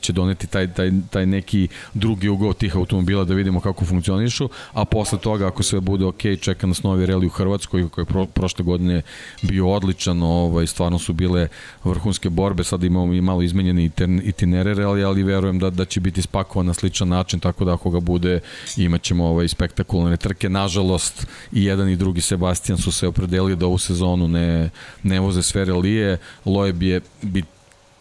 će 0.00 0.12
doneti 0.12 0.46
taj, 0.46 0.72
taj, 0.72 0.90
taj 1.10 1.26
neki 1.26 1.68
drugi 1.94 2.28
ugao 2.28 2.52
tih 2.52 2.76
automobila 2.76 3.24
da 3.24 3.34
vidimo 3.34 3.60
kako 3.60 3.84
funkcionišu, 3.84 4.48
a 4.72 4.84
posle 4.84 5.18
toga 5.18 5.46
ako 5.46 5.62
sve 5.62 5.80
bude 5.80 6.04
ok, 6.04 6.22
čeka 6.40 6.66
nas 6.66 6.82
novi 6.82 7.06
reli 7.06 7.26
u 7.26 7.30
Hrvatskoj 7.30 7.88
koji 7.88 8.02
je 8.02 8.06
pro, 8.06 8.26
prošle 8.26 8.64
godine 8.64 9.02
bio 9.42 9.68
odličan, 9.68 10.22
ovaj, 10.22 10.66
stvarno 10.66 10.98
su 10.98 11.12
bile 11.12 11.48
vrhunske 11.84 12.30
borbe, 12.30 12.64
sad 12.64 12.84
imamo 12.84 13.12
i 13.12 13.20
malo 13.20 13.42
izmenjeni 13.42 13.90
itinerary 13.98 14.82
reli, 14.82 15.04
ali 15.04 15.22
verujem 15.22 15.58
da, 15.58 15.70
da 15.70 15.84
će 15.84 16.00
biti 16.00 16.22
spakovan 16.22 16.66
na 16.66 16.74
sličan 16.74 17.08
način, 17.08 17.40
tako 17.40 17.64
da 17.64 17.74
ako 17.74 17.90
ga 17.90 18.00
bude 18.00 18.40
imat 18.76 19.02
ćemo 19.02 19.24
ovaj, 19.24 19.48
spektakularne 19.48 20.16
trke. 20.16 20.48
Nažalost, 20.48 21.26
i 21.52 21.64
jedan 21.64 21.88
i 21.88 21.96
drugi 21.96 22.20
Sebastian 22.20 22.78
su 22.78 22.92
se 22.92 23.06
opredelili 23.06 23.56
da 23.56 23.66
ovu 23.66 23.78
sezonu 23.78 24.28
ne, 24.28 24.70
ne 25.02 25.20
voze 25.20 25.42
sve 25.42 25.64
Lije, 25.74 26.18
Loeb 26.44 26.82
je 26.82 27.00
bi 27.22 27.42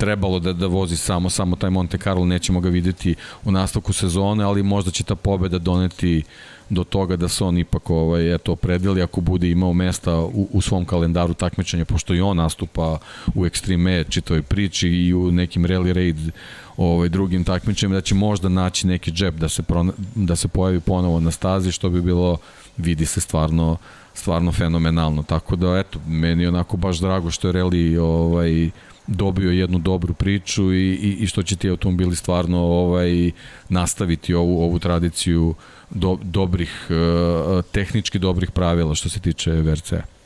trebalo 0.01 0.39
da, 0.39 0.53
da 0.53 0.67
vozi 0.67 0.97
samo 0.97 1.29
samo 1.29 1.55
taj 1.55 1.69
Monte 1.69 1.97
Carlo, 1.97 2.25
nećemo 2.25 2.59
ga 2.59 2.69
videti 2.69 3.15
u 3.43 3.51
nastavku 3.51 3.93
sezone, 3.93 4.43
ali 4.43 4.63
možda 4.63 4.91
će 4.91 5.03
ta 5.03 5.15
pobeda 5.15 5.59
doneti 5.59 6.23
do 6.69 6.83
toga 6.83 7.15
da 7.15 7.27
se 7.27 7.43
on 7.43 7.57
ipak 7.57 7.89
ovaj, 7.89 8.33
eto, 8.35 8.55
predeli 8.55 9.01
ako 9.01 9.21
bude 9.21 9.49
imao 9.49 9.73
mesta 9.73 10.17
u, 10.19 10.47
u 10.51 10.61
svom 10.61 10.85
kalendaru 10.85 11.33
takmičenja, 11.33 11.85
pošto 11.85 12.15
i 12.15 12.21
on 12.21 12.37
nastupa 12.37 12.97
u 13.35 13.45
Extreme 13.45 13.99
E 13.99 14.03
čitoj 14.09 14.41
priči 14.41 14.89
i 14.89 15.13
u 15.13 15.31
nekim 15.31 15.65
Rally 15.65 15.93
Raid 15.93 16.31
ovaj, 16.77 17.09
drugim 17.09 17.43
takmičenjima, 17.43 17.95
da 17.95 18.01
će 18.01 18.15
možda 18.15 18.49
naći 18.49 18.87
neki 18.87 19.11
džep 19.11 19.35
da 19.35 19.49
se, 19.49 19.63
pro, 19.63 19.85
da 20.15 20.35
se 20.35 20.47
pojavi 20.47 20.79
ponovo 20.79 21.19
na 21.19 21.31
stazi, 21.31 21.71
što 21.71 21.89
bi 21.89 22.01
bilo, 22.01 22.37
vidi 22.77 23.05
se 23.05 23.21
stvarno 23.21 23.77
stvarno 24.13 24.51
fenomenalno. 24.51 25.23
Tako 25.23 25.55
da, 25.55 25.77
eto, 25.77 25.99
meni 26.07 26.43
je 26.43 26.49
onako 26.49 26.77
baš 26.77 26.99
drago 26.99 27.31
što 27.31 27.47
je 27.47 27.51
Reli 27.51 27.97
ovaj, 27.97 28.69
dobio 29.07 29.51
jednu 29.51 29.79
dobru 29.79 30.13
priču 30.13 30.73
i, 30.73 30.93
i, 30.93 31.17
i 31.19 31.27
što 31.27 31.43
će 31.43 31.55
ti 31.55 31.69
automobili 31.69 32.15
stvarno 32.15 32.59
ovaj, 32.59 33.31
nastaviti 33.69 34.33
ovu, 34.33 34.63
ovu 34.63 34.79
tradiciju 34.79 35.55
do, 35.89 36.17
dobrih, 36.23 36.87
uh, 36.89 37.65
tehnički 37.71 38.19
dobrih 38.19 38.51
pravila 38.51 38.95
što 38.95 39.09
se 39.09 39.19
tiče 39.19 39.51
VRC-a. 39.51 40.20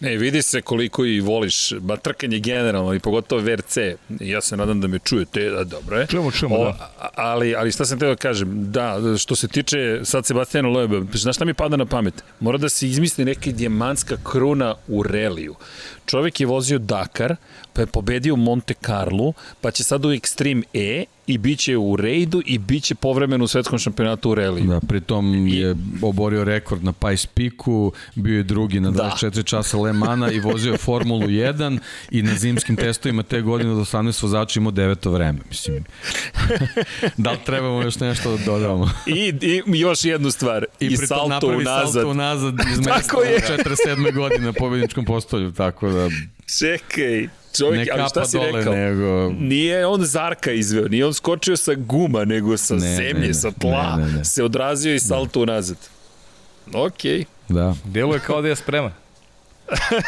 Ne, 0.00 0.16
vidi 0.16 0.42
se 0.42 0.62
koliko 0.62 1.04
i 1.04 1.20
voliš 1.20 1.72
ba 1.80 1.96
trkanje 1.96 2.38
generalno 2.38 2.94
i 2.94 3.00
pogotovo 3.00 3.42
VRC. 3.42 3.76
Ja 4.20 4.40
se 4.40 4.56
nadam 4.56 4.80
da 4.80 4.86
me 4.88 4.98
čujete, 4.98 5.50
da, 5.50 5.64
dobro 5.64 5.98
je. 5.98 6.06
Čujemo, 6.06 6.30
čujemo, 6.30 6.56
o, 6.56 6.64
da. 6.64 7.10
Ali, 7.14 7.54
ali 7.54 7.72
šta 7.72 7.84
sam 7.84 7.98
teo 7.98 8.08
da 8.08 8.16
kažem, 8.16 8.72
da, 8.72 9.00
što 9.18 9.36
se 9.36 9.48
tiče 9.48 10.00
sad 10.04 10.26
Sebastijana 10.26 10.68
Loeba, 10.68 11.00
znaš 11.12 11.36
šta 11.36 11.44
mi 11.44 11.54
pada 11.54 11.76
na 11.76 11.86
pamet? 11.86 12.14
Mora 12.40 12.58
da 12.58 12.68
se 12.68 12.88
izmisli 12.88 13.24
neka 13.24 13.50
dijemanska 13.50 14.16
kruna 14.24 14.74
u 14.88 15.02
reliju. 15.02 15.54
Čovek 16.06 16.40
je 16.40 16.46
vozio 16.46 16.78
Dakar, 16.78 17.36
pa 17.72 17.80
je 17.80 17.86
pobedio 17.86 18.36
Monte 18.36 18.74
Carlo, 18.86 19.32
pa 19.60 19.70
će 19.70 19.84
sad 19.84 20.04
u 20.04 20.08
Extreme 20.08 20.62
E 20.74 21.04
i 21.26 21.38
bit 21.38 21.58
će 21.58 21.76
u 21.76 21.96
rejdu 21.96 22.42
i 22.46 22.58
bit 22.58 22.84
će 22.84 22.94
povremeno 22.94 23.44
u 23.44 23.48
svetskom 23.48 23.78
šampionatu 23.78 24.30
u 24.30 24.34
reliju. 24.34 24.66
Da, 24.66 24.80
pritom 24.80 25.46
I... 25.46 25.58
je 25.58 25.76
oborio 26.02 26.44
rekord 26.44 26.84
na 26.84 26.92
Pais 26.92 27.26
Piku, 27.26 27.92
bio 28.14 28.36
je 28.36 28.42
drugi 28.42 28.80
na 28.80 28.90
24 28.90 29.30
da. 29.30 29.42
časa 29.42 29.76
Le 29.78 29.92
Mana 29.92 30.30
i 30.30 30.40
vozio 30.40 30.72
je 30.72 30.78
Formulu 30.78 31.26
1 31.26 31.78
i 32.10 32.22
na 32.22 32.34
zimskim 32.34 32.76
testovima 32.76 33.22
te 33.22 33.40
godine 33.40 33.72
od 33.72 33.78
18 33.78 34.22
vozača 34.22 34.60
imao 34.60 34.70
deveto 34.70 35.10
vreme. 35.10 35.38
Mislim, 35.48 35.84
da 37.16 37.30
li 37.30 37.38
trebamo 37.46 37.82
još 37.82 37.98
nešto 37.98 38.36
da 38.36 38.44
dodamo? 38.44 38.90
I, 39.06 39.34
i 39.42 39.62
još 39.66 40.04
jednu 40.04 40.30
stvar. 40.30 40.64
I, 40.80 40.86
I 40.86 40.96
salto 40.96 41.48
unazad. 41.48 41.92
salto 41.92 42.08
unazad 42.08 42.54
iz 42.72 42.78
mesta 42.78 43.16
47. 43.64 44.14
godine 44.14 44.46
na 44.46 44.52
pobedničkom 44.52 45.04
postolju, 45.04 45.52
tako 45.52 45.88
da... 45.88 45.95
Čekaj, 46.58 47.28
čovjek, 47.58 47.86
ne 47.86 47.92
ali 47.92 48.08
šta 48.08 48.24
si 48.24 48.36
dole, 48.36 48.52
rekao? 48.52 48.74
Nego... 48.74 49.32
Nije 49.38 49.86
on 49.86 50.04
Zarka 50.04 50.52
izveo, 50.52 50.88
nije 50.88 51.06
on 51.06 51.14
skočio 51.14 51.56
sa 51.56 51.74
guma, 51.74 52.24
nego 52.24 52.56
sa 52.56 52.74
ne, 52.74 52.96
zemlje, 52.96 53.14
ne, 53.14 53.26
ne, 53.26 53.34
sa 53.34 53.50
tla. 53.50 53.96
Ne, 53.96 54.06
ne, 54.06 54.12
ne. 54.12 54.24
Se 54.24 54.44
odrazio 54.44 54.94
i 54.94 55.00
salto 55.00 55.40
unazad. 55.40 55.76
Okej. 56.74 57.18
Okay. 57.18 57.24
Da. 57.48 57.74
Delo 57.84 58.14
je 58.14 58.20
kao 58.20 58.42
da 58.42 58.48
je 58.48 58.56
spreman. 58.56 58.92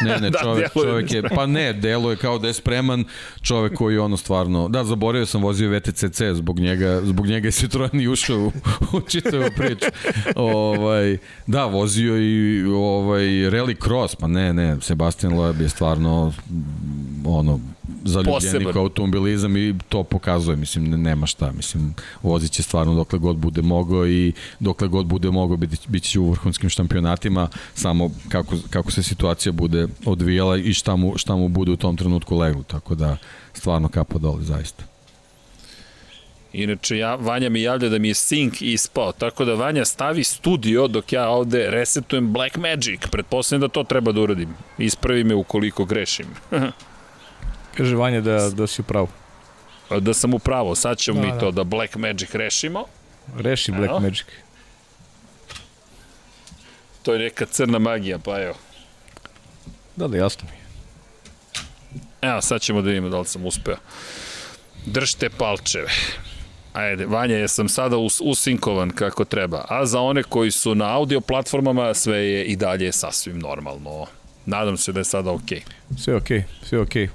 Ne, 0.05 0.19
ne, 0.21 0.31
da, 0.35 0.39
čovek, 0.39 0.75
da, 0.75 0.83
čovek 0.83 1.13
je, 1.13 1.23
pa 1.23 1.47
ne, 1.47 1.73
delo 1.73 2.11
je 2.11 2.17
kao 2.17 2.39
da 2.39 2.47
je 2.47 2.55
spreman 2.55 3.05
čovek 3.43 3.75
koji 3.75 3.99
ono 3.99 4.17
stvarno, 4.17 4.69
da, 4.69 4.85
zaboravio 4.85 5.27
sam 5.27 5.43
vozio 5.43 5.71
VTCC, 5.71 6.23
zbog 6.33 6.59
njega, 6.61 7.01
zbog 7.05 7.27
njega 7.27 7.49
je 7.49 7.53
Citroen 7.53 8.01
i 8.01 8.09
ušao 8.09 8.39
u, 8.39 8.53
u 8.97 9.01
čitavu 9.01 9.45
priču. 9.57 9.87
ovaj, 10.37 11.19
da, 11.47 11.65
vozio 11.65 12.19
i 12.19 12.65
ovaj, 12.65 13.25
rally 13.25 13.85
cross, 13.85 14.15
pa 14.15 14.27
ne, 14.27 14.53
ne, 14.53 14.77
Sebastian 14.81 15.35
Loeb 15.35 15.61
je 15.61 15.69
stvarno 15.69 16.33
ono, 17.25 17.61
zaljubljeni 18.05 18.73
kao 18.73 18.83
automobilizam 18.83 19.57
i 19.57 19.75
to 19.89 20.03
pokazuje, 20.03 20.57
mislim, 20.57 21.03
nema 21.03 21.27
šta, 21.27 21.53
mislim, 21.53 21.95
vozit 22.23 22.53
će 22.53 22.63
stvarno 22.63 22.95
dokle 22.95 23.19
god 23.19 23.37
bude 23.37 23.63
mogao 23.63 24.07
i 24.07 24.33
dokle 24.61 24.89
god 24.89 25.07
bude 25.07 25.31
mogao 25.31 25.57
biti, 25.57 25.77
biti 25.89 26.09
će 26.09 26.21
u 26.21 26.31
vrhunskim 26.31 26.71
šampionatima, 26.71 27.49
samo 27.75 28.11
kako, 28.29 28.57
kako 28.71 28.91
se 28.91 29.03
situacija 29.03 29.48
bude 29.53 29.87
odvijala 30.07 30.57
i 30.57 30.75
šta 30.75 30.97
mu, 30.97 31.19
šta 31.19 31.37
mu 31.37 31.49
bude 31.49 31.71
u 31.71 31.77
tom 31.77 31.97
trenutku 31.97 32.37
leglo, 32.37 32.63
tako 32.63 32.95
da 32.95 33.17
stvarno 33.53 33.89
kapa 33.89 34.19
dole, 34.19 34.43
zaista. 34.43 34.85
Inače, 36.53 36.99
ja, 36.99 37.15
Vanja 37.15 37.49
mi 37.49 37.63
javlja 37.63 37.89
da 37.89 37.99
mi 37.99 38.09
je 38.09 38.15
sync 38.15 38.63
ispao, 38.63 39.13
tako 39.13 39.45
da 39.45 39.55
Vanja 39.55 39.85
stavi 39.85 40.25
studio 40.25 40.89
dok 40.89 41.13
ja 41.13 41.29
ovde 41.29 41.71
resetujem 41.71 42.33
Black 42.33 42.57
Magic. 42.57 43.01
Pretpostavljam 43.11 43.61
da 43.61 43.69
to 43.69 43.85
treba 43.85 44.13
da 44.13 44.21
uradim. 44.21 44.55
Ispravi 44.79 45.25
me 45.25 45.35
ukoliko 45.35 45.85
grešim. 45.85 46.27
Kaže 47.77 47.97
Vanja 47.97 48.21
da, 48.21 48.51
da 48.51 48.67
si 48.67 48.81
u 48.81 48.85
pravu. 48.85 49.09
Da 50.01 50.15
sam 50.15 50.35
u 50.35 50.39
pravu, 50.39 50.75
sad 50.75 50.99
ćemo 50.99 51.21
da, 51.21 51.27
mi 51.27 51.33
da. 51.33 51.39
to 51.39 51.51
da 51.51 51.65
Black 51.65 51.97
Magic 51.97 52.35
rešimo. 52.35 52.85
Reši 53.37 53.73
Black 53.73 53.91
evo. 53.91 54.01
Magic. 54.01 54.25
To 57.03 57.13
je 57.13 57.19
neka 57.19 57.47
crna 57.47 57.79
magija, 57.79 58.19
pa 58.19 58.43
evo. 58.43 58.55
Da, 59.99 60.09
da, 60.09 60.17
jasno 60.17 60.49
mi 60.53 60.59
Evo, 62.29 62.41
sad 62.41 62.61
ćemo 62.61 62.83
da 62.83 62.89
vidimo 62.89 63.09
da 63.09 63.19
li 63.19 63.25
sam 63.27 63.47
uspeo. 63.47 63.77
Držite 64.87 65.31
palčeve. 65.31 65.89
Ajde, 66.73 67.07
Vanja, 67.07 67.37
jesam 67.37 67.69
sada 67.69 67.97
us, 67.97 68.21
usinkovan 68.25 68.91
kako 68.91 69.25
treba. 69.25 69.65
A 69.69 69.87
za 69.87 70.01
one 70.01 70.23
koji 70.23 70.51
su 70.51 70.75
na 70.75 70.97
audio 70.97 71.21
platformama, 71.21 71.95
sve 71.95 72.19
je 72.19 72.45
i 72.45 72.57
dalje 72.57 72.93
sasvim 72.93 73.39
normalno. 73.39 74.07
Nadam 74.47 74.77
se 74.77 74.93
da 74.93 75.01
je 75.01 75.05
sada 75.05 75.31
okej. 75.31 75.61
Okay. 75.61 76.03
Sve 76.05 76.17
okej, 76.17 76.39
okay, 76.39 76.69
sve 76.69 76.81
okej. 76.81 77.07
Okay. 77.07 77.09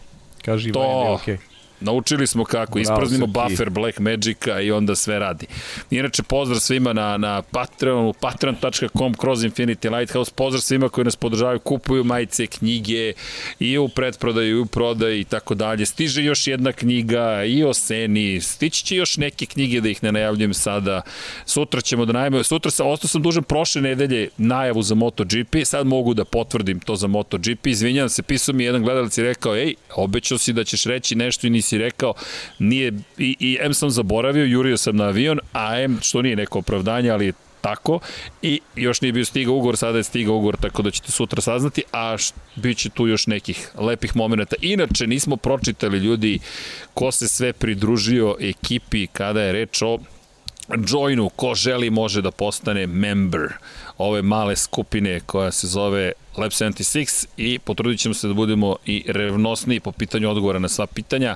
Kaži 0.46 0.72
to, 0.72 0.80
Vanja 0.80 0.94
da 0.94 1.06
je 1.06 1.12
okej. 1.12 1.38
Okay. 1.38 1.53
Naučili 1.84 2.28
smo 2.28 2.46
kako, 2.46 2.80
ispraznimo 2.80 3.28
buffer 3.28 3.70
Black 3.70 4.00
Magica 4.00 4.62
i 4.62 4.72
onda 4.72 4.96
sve 4.96 5.20
radi. 5.20 5.46
Inače, 5.92 6.24
pozdrav 6.24 6.60
svima 6.60 6.94
na, 6.94 7.18
na 7.18 7.42
Patreonu, 7.42 8.14
patreon.com 8.14 9.14
kroz 9.14 9.44
Infinity 9.44 9.98
Lighthouse, 9.98 10.32
pozdrav 10.36 10.62
svima 10.62 10.90
koji 10.90 11.06
nas 11.06 11.16
podržavaju, 11.16 11.60
kupuju 11.60 12.04
majice, 12.04 12.48
knjige 12.48 13.14
i 13.60 13.78
u 13.78 13.90
pretprodaju 13.90 14.58
i 14.58 14.60
u 14.60 14.66
prodaju 14.66 15.20
i 15.20 15.24
tako 15.24 15.56
dalje. 15.56 15.86
Stiže 15.86 16.24
još 16.24 16.48
jedna 16.48 16.72
knjiga 16.72 17.44
i 17.44 17.64
o 17.64 17.74
Seni, 17.74 18.42
stići 18.42 18.86
će 18.86 18.96
još 18.96 19.18
neke 19.18 19.46
knjige 19.46 19.82
da 19.82 19.90
ih 19.90 20.04
ne 20.04 20.12
najavljujem 20.12 20.54
sada. 20.54 21.02
Sutra 21.46 21.82
ćemo 21.82 22.06
da 22.06 22.14
najavimo, 22.14 22.44
sutra 22.44 22.72
sam, 22.72 22.88
ostao 22.88 23.08
sam 23.08 23.22
dužan 23.22 23.44
prošle 23.44 23.82
nedelje 23.82 24.30
najavu 24.38 24.82
za 24.82 24.96
MotoGP, 24.96 25.56
sad 25.66 25.88
mogu 25.88 26.14
da 26.14 26.26
potvrdim 26.26 26.80
to 26.80 26.96
za 26.96 27.08
MotoGP. 27.08 27.68
Izvinjam 27.68 28.10
se, 28.10 28.24
pisao 28.24 28.56
mi 28.56 28.64
jedan 28.64 28.84
gledalac 28.84 29.18
i 29.18 29.24
rekao, 29.24 29.56
ej, 29.56 29.76
obećao 29.96 30.38
si 30.38 30.54
da 30.54 30.64
ćeš 30.64 30.84
reći 30.84 31.16
nešto 31.16 31.48
i 31.48 31.50
nisi 31.50 31.73
si 31.74 31.78
rekao, 31.78 32.14
nije, 32.60 32.94
i, 33.18 33.36
i 33.40 33.58
M 33.62 33.74
sam 33.74 33.90
zaboravio, 33.90 34.46
jurio 34.46 34.78
sam 34.78 34.96
na 34.96 35.04
avion, 35.04 35.40
a 35.54 35.82
M, 35.82 36.00
što 36.02 36.22
nije 36.22 36.36
neko 36.36 36.60
opravdanje, 36.60 37.10
ali 37.10 37.34
tako 37.62 38.00
i 38.42 38.60
još 38.76 39.02
nije 39.02 39.12
bio 39.12 39.26
stigao 39.26 39.56
ugovor, 39.56 39.78
sada 39.78 39.98
je 39.98 40.04
stigao 40.04 40.36
ugovor, 40.36 40.58
tako 40.58 40.82
da 40.82 40.92
ćete 40.92 41.12
sutra 41.12 41.42
saznati, 41.42 41.84
a 41.92 42.16
bit 42.56 42.78
će 42.78 42.90
tu 42.90 43.08
još 43.08 43.28
nekih 43.28 43.70
lepih 43.76 44.16
momenta. 44.16 44.56
Inače, 44.62 45.08
nismo 45.08 45.38
pročitali 45.38 45.98
ljudi 45.98 46.40
ko 46.94 47.12
se 47.12 47.28
sve 47.28 47.54
pridružio 47.54 48.36
ekipi 48.40 49.08
kada 49.08 49.42
je 49.42 49.52
reč 49.52 49.82
o 49.82 50.00
joinu, 50.88 51.30
ko 51.30 51.56
želi 51.56 51.90
može 51.90 52.22
da 52.22 52.32
postane 52.32 52.88
member 52.88 53.48
ove 53.98 54.22
male 54.22 54.56
skupine 54.56 55.20
koja 55.20 55.52
se 55.52 55.68
zove 55.68 56.12
Lab 56.38 56.52
76 56.52 57.26
i 57.38 57.60
potrudit 57.60 58.00
ćemo 58.00 58.14
se 58.14 58.28
da 58.28 58.34
budemo 58.34 58.76
i 58.86 59.04
revnosniji 59.08 59.80
po 59.80 59.92
pitanju 59.92 60.30
odgovora 60.30 60.60
na 60.60 60.70
sva 60.70 60.88
pitanja. 60.88 61.36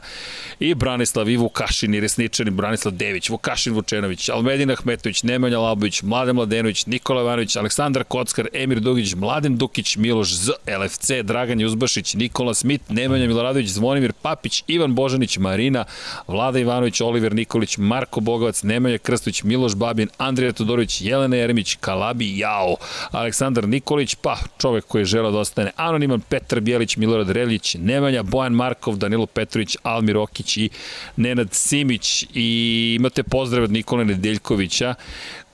I 0.59 0.75
Branislav 0.75 1.29
i 1.29 1.37
Vukašin 1.37 1.95
i 1.95 1.99
Resničani, 1.99 2.51
Branislav 2.51 2.93
Dević, 2.93 3.29
Vukašin 3.29 3.73
Vučenović, 3.73 4.29
Almedin 4.29 4.71
Ahmetović, 4.71 5.23
Nemanja 5.23 5.59
Labović, 5.59 6.01
Mladen 6.01 6.35
Mladenović, 6.35 6.85
Nikola 6.85 7.21
Ivanović, 7.21 7.55
Aleksandar 7.55 8.03
Kockar, 8.03 8.47
Emir 8.53 8.79
Dugić, 8.79 9.15
Mladen 9.15 9.57
Dukić, 9.57 9.95
Miloš 9.97 10.33
Z, 10.33 10.51
LFC, 10.81 11.11
Dragan 11.23 11.61
Juzbašić, 11.61 12.13
Nikola 12.13 12.53
Smit, 12.53 12.81
Nemanja 12.89 13.27
Miloradović, 13.27 13.69
Zvonimir 13.69 14.13
Papić, 14.21 14.63
Ivan 14.67 14.95
Božanić, 14.95 15.37
Marina, 15.37 15.85
Vlada 16.27 16.59
Ivanović, 16.59 17.01
Oliver 17.01 17.33
Nikolić, 17.33 17.77
Marko 17.77 18.19
Bogovac, 18.19 18.63
Nemanja 18.63 18.97
Krstović, 18.97 19.43
Miloš 19.43 19.75
Babin, 19.75 20.09
Andrija 20.17 20.51
Todorović, 20.51 21.01
Jelena 21.01 21.35
Jeremić, 21.35 21.77
Kalabi 21.79 22.37
Jao, 22.37 22.75
Aleksandar 23.11 23.67
Nikolić, 23.67 24.15
pa 24.15 24.37
čovek 24.57 24.86
koji 24.88 25.01
je 25.01 25.05
želeo 25.05 25.31
da 25.31 25.39
ostane 25.39 25.72
anoniman, 25.76 26.22
Petar 26.22 26.59
Bjelić, 26.59 26.97
Milorad 26.97 27.30
Reljić, 27.30 27.76
Nemanja, 27.80 28.23
Bojan 28.23 28.53
Markov, 28.53 28.95
Danilo 28.95 29.26
Petrović, 29.26 29.77
Almir 29.84 30.18
Okić 30.18 30.57
i 30.57 30.69
Nenad 31.15 31.53
Simić. 31.53 32.26
I 32.34 32.95
imate 32.99 33.23
pozdrav 33.23 33.64
od 33.64 33.72
Nikola 33.72 34.03
Nedeljkovića 34.03 34.95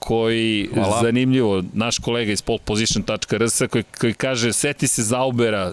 koji, 0.05 0.69
Hvala. 0.73 1.01
zanimljivo, 1.01 1.63
naš 1.73 1.97
kolega 1.97 2.31
iz 2.31 2.41
poleposition.rs 2.41 3.61
koji, 3.69 3.83
koji 3.83 4.13
kaže, 4.13 4.53
seti 4.53 4.87
se 4.87 5.03
Zaubera 5.03 5.71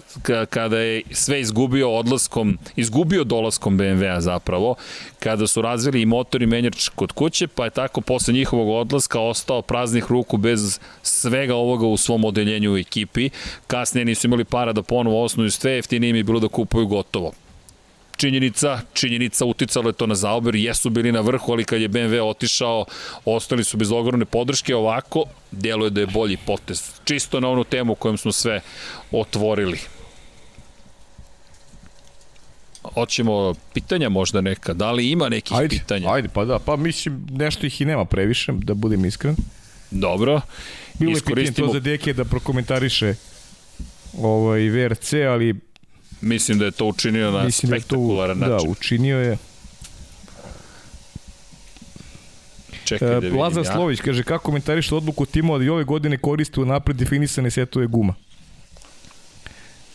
kada 0.49 0.79
je 0.79 1.01
sve 1.11 1.41
izgubio 1.41 1.91
odlaskom, 1.91 2.57
izgubio 2.75 3.23
dolaskom 3.23 3.77
BMW-a 3.77 4.21
zapravo, 4.21 4.75
kada 5.19 5.47
su 5.47 5.61
razvili 5.61 6.01
i 6.01 6.05
motor 6.05 6.41
i 6.41 6.45
menjač 6.45 6.89
kod 6.89 7.11
kuće, 7.11 7.47
pa 7.47 7.63
je 7.65 7.69
tako 7.69 8.01
posle 8.01 8.33
njihovog 8.33 8.69
odlaska 8.69 9.19
ostao 9.19 9.61
praznih 9.61 10.05
ruku 10.09 10.37
bez 10.37 10.79
svega 11.01 11.55
ovoga 11.55 11.87
u 11.87 11.97
svom 11.97 12.25
odeljenju 12.25 12.73
u 12.73 12.77
ekipi. 12.77 13.29
Kasnije 13.67 14.05
nisu 14.05 14.27
imali 14.27 14.45
para 14.45 14.73
da 14.73 14.81
ponovo 14.81 15.23
osnuju 15.23 15.51
sve, 15.51 15.71
jeftinije 15.71 16.09
im 16.09 16.15
je 16.15 16.23
bilo 16.23 16.39
da 16.39 16.47
kupuju 16.47 16.87
gotovo 16.87 17.31
činjenica, 18.21 18.79
činjenica 18.93 19.45
uticalo 19.45 19.89
je 19.89 19.93
to 19.93 20.07
na 20.07 20.15
zaober, 20.15 20.55
jesu 20.55 20.89
bili 20.89 21.11
na 21.11 21.21
vrhu, 21.21 21.51
ali 21.51 21.63
kad 21.63 21.81
je 21.81 21.89
BMW 21.89 22.21
otišao, 22.21 22.85
ostali 23.25 23.63
su 23.63 23.77
bez 23.77 23.91
ogromne 23.91 24.25
podrške, 24.25 24.75
ovako, 24.75 25.23
djeluje 25.51 25.89
da 25.89 26.01
je 26.01 26.07
bolji 26.07 26.37
potez. 26.37 26.91
Čisto 27.03 27.39
na 27.39 27.49
onu 27.49 27.63
temu 27.63 27.95
kojom 27.95 28.17
smo 28.17 28.31
sve 28.31 28.61
otvorili. 29.11 29.79
Hoćemo 32.93 33.53
pitanja 33.73 34.09
možda 34.09 34.41
neka, 34.41 34.73
da 34.73 34.91
li 34.91 35.09
ima 35.09 35.29
nekih 35.29 35.57
ajde, 35.57 35.79
pitanja? 35.79 36.13
Ajde, 36.13 36.29
pa 36.33 36.45
da, 36.45 36.59
pa 36.59 36.75
mislim 36.75 37.25
nešto 37.31 37.65
ih 37.65 37.81
i 37.81 37.85
nema 37.85 38.05
previše, 38.05 38.51
da 38.51 38.73
budem 38.73 39.05
iskren. 39.05 39.35
Dobro. 39.91 40.41
Bilo 40.99 41.17
je 41.17 41.21
pitanje 41.25 41.51
to 41.51 41.73
za 41.73 41.79
Deke 41.79 42.13
da 42.13 42.25
prokomentariše 42.25 43.15
ovaj 44.17 44.69
VRC, 44.69 45.13
ali 45.13 45.70
Mislim 46.21 46.59
da 46.59 46.65
je 46.65 46.71
to 46.71 46.85
učinio 46.85 47.31
na 47.31 47.43
Mislim 47.43 47.69
spektakularan 47.69 48.39
da 48.39 48.45
to, 48.45 48.51
način. 48.51 48.67
Da, 48.67 48.71
učinio 48.71 49.19
je. 49.19 49.37
Čekaj 52.83 53.07
da 53.07 53.19
vidim 53.19 53.39
Lazar 53.39 53.65
ja. 53.65 53.71
Slović 53.71 54.01
kaže 54.01 54.23
kako 54.23 54.43
komentariš 54.43 54.91
odluku 54.91 55.25
timova 55.25 55.59
da 55.59 55.65
i 55.65 55.69
ove 55.69 55.83
godine 55.83 56.17
koriste 56.17 56.61
u 56.61 56.65
napred 56.65 56.97
definisane 56.97 57.51
setove 57.51 57.87
guma. 57.87 58.13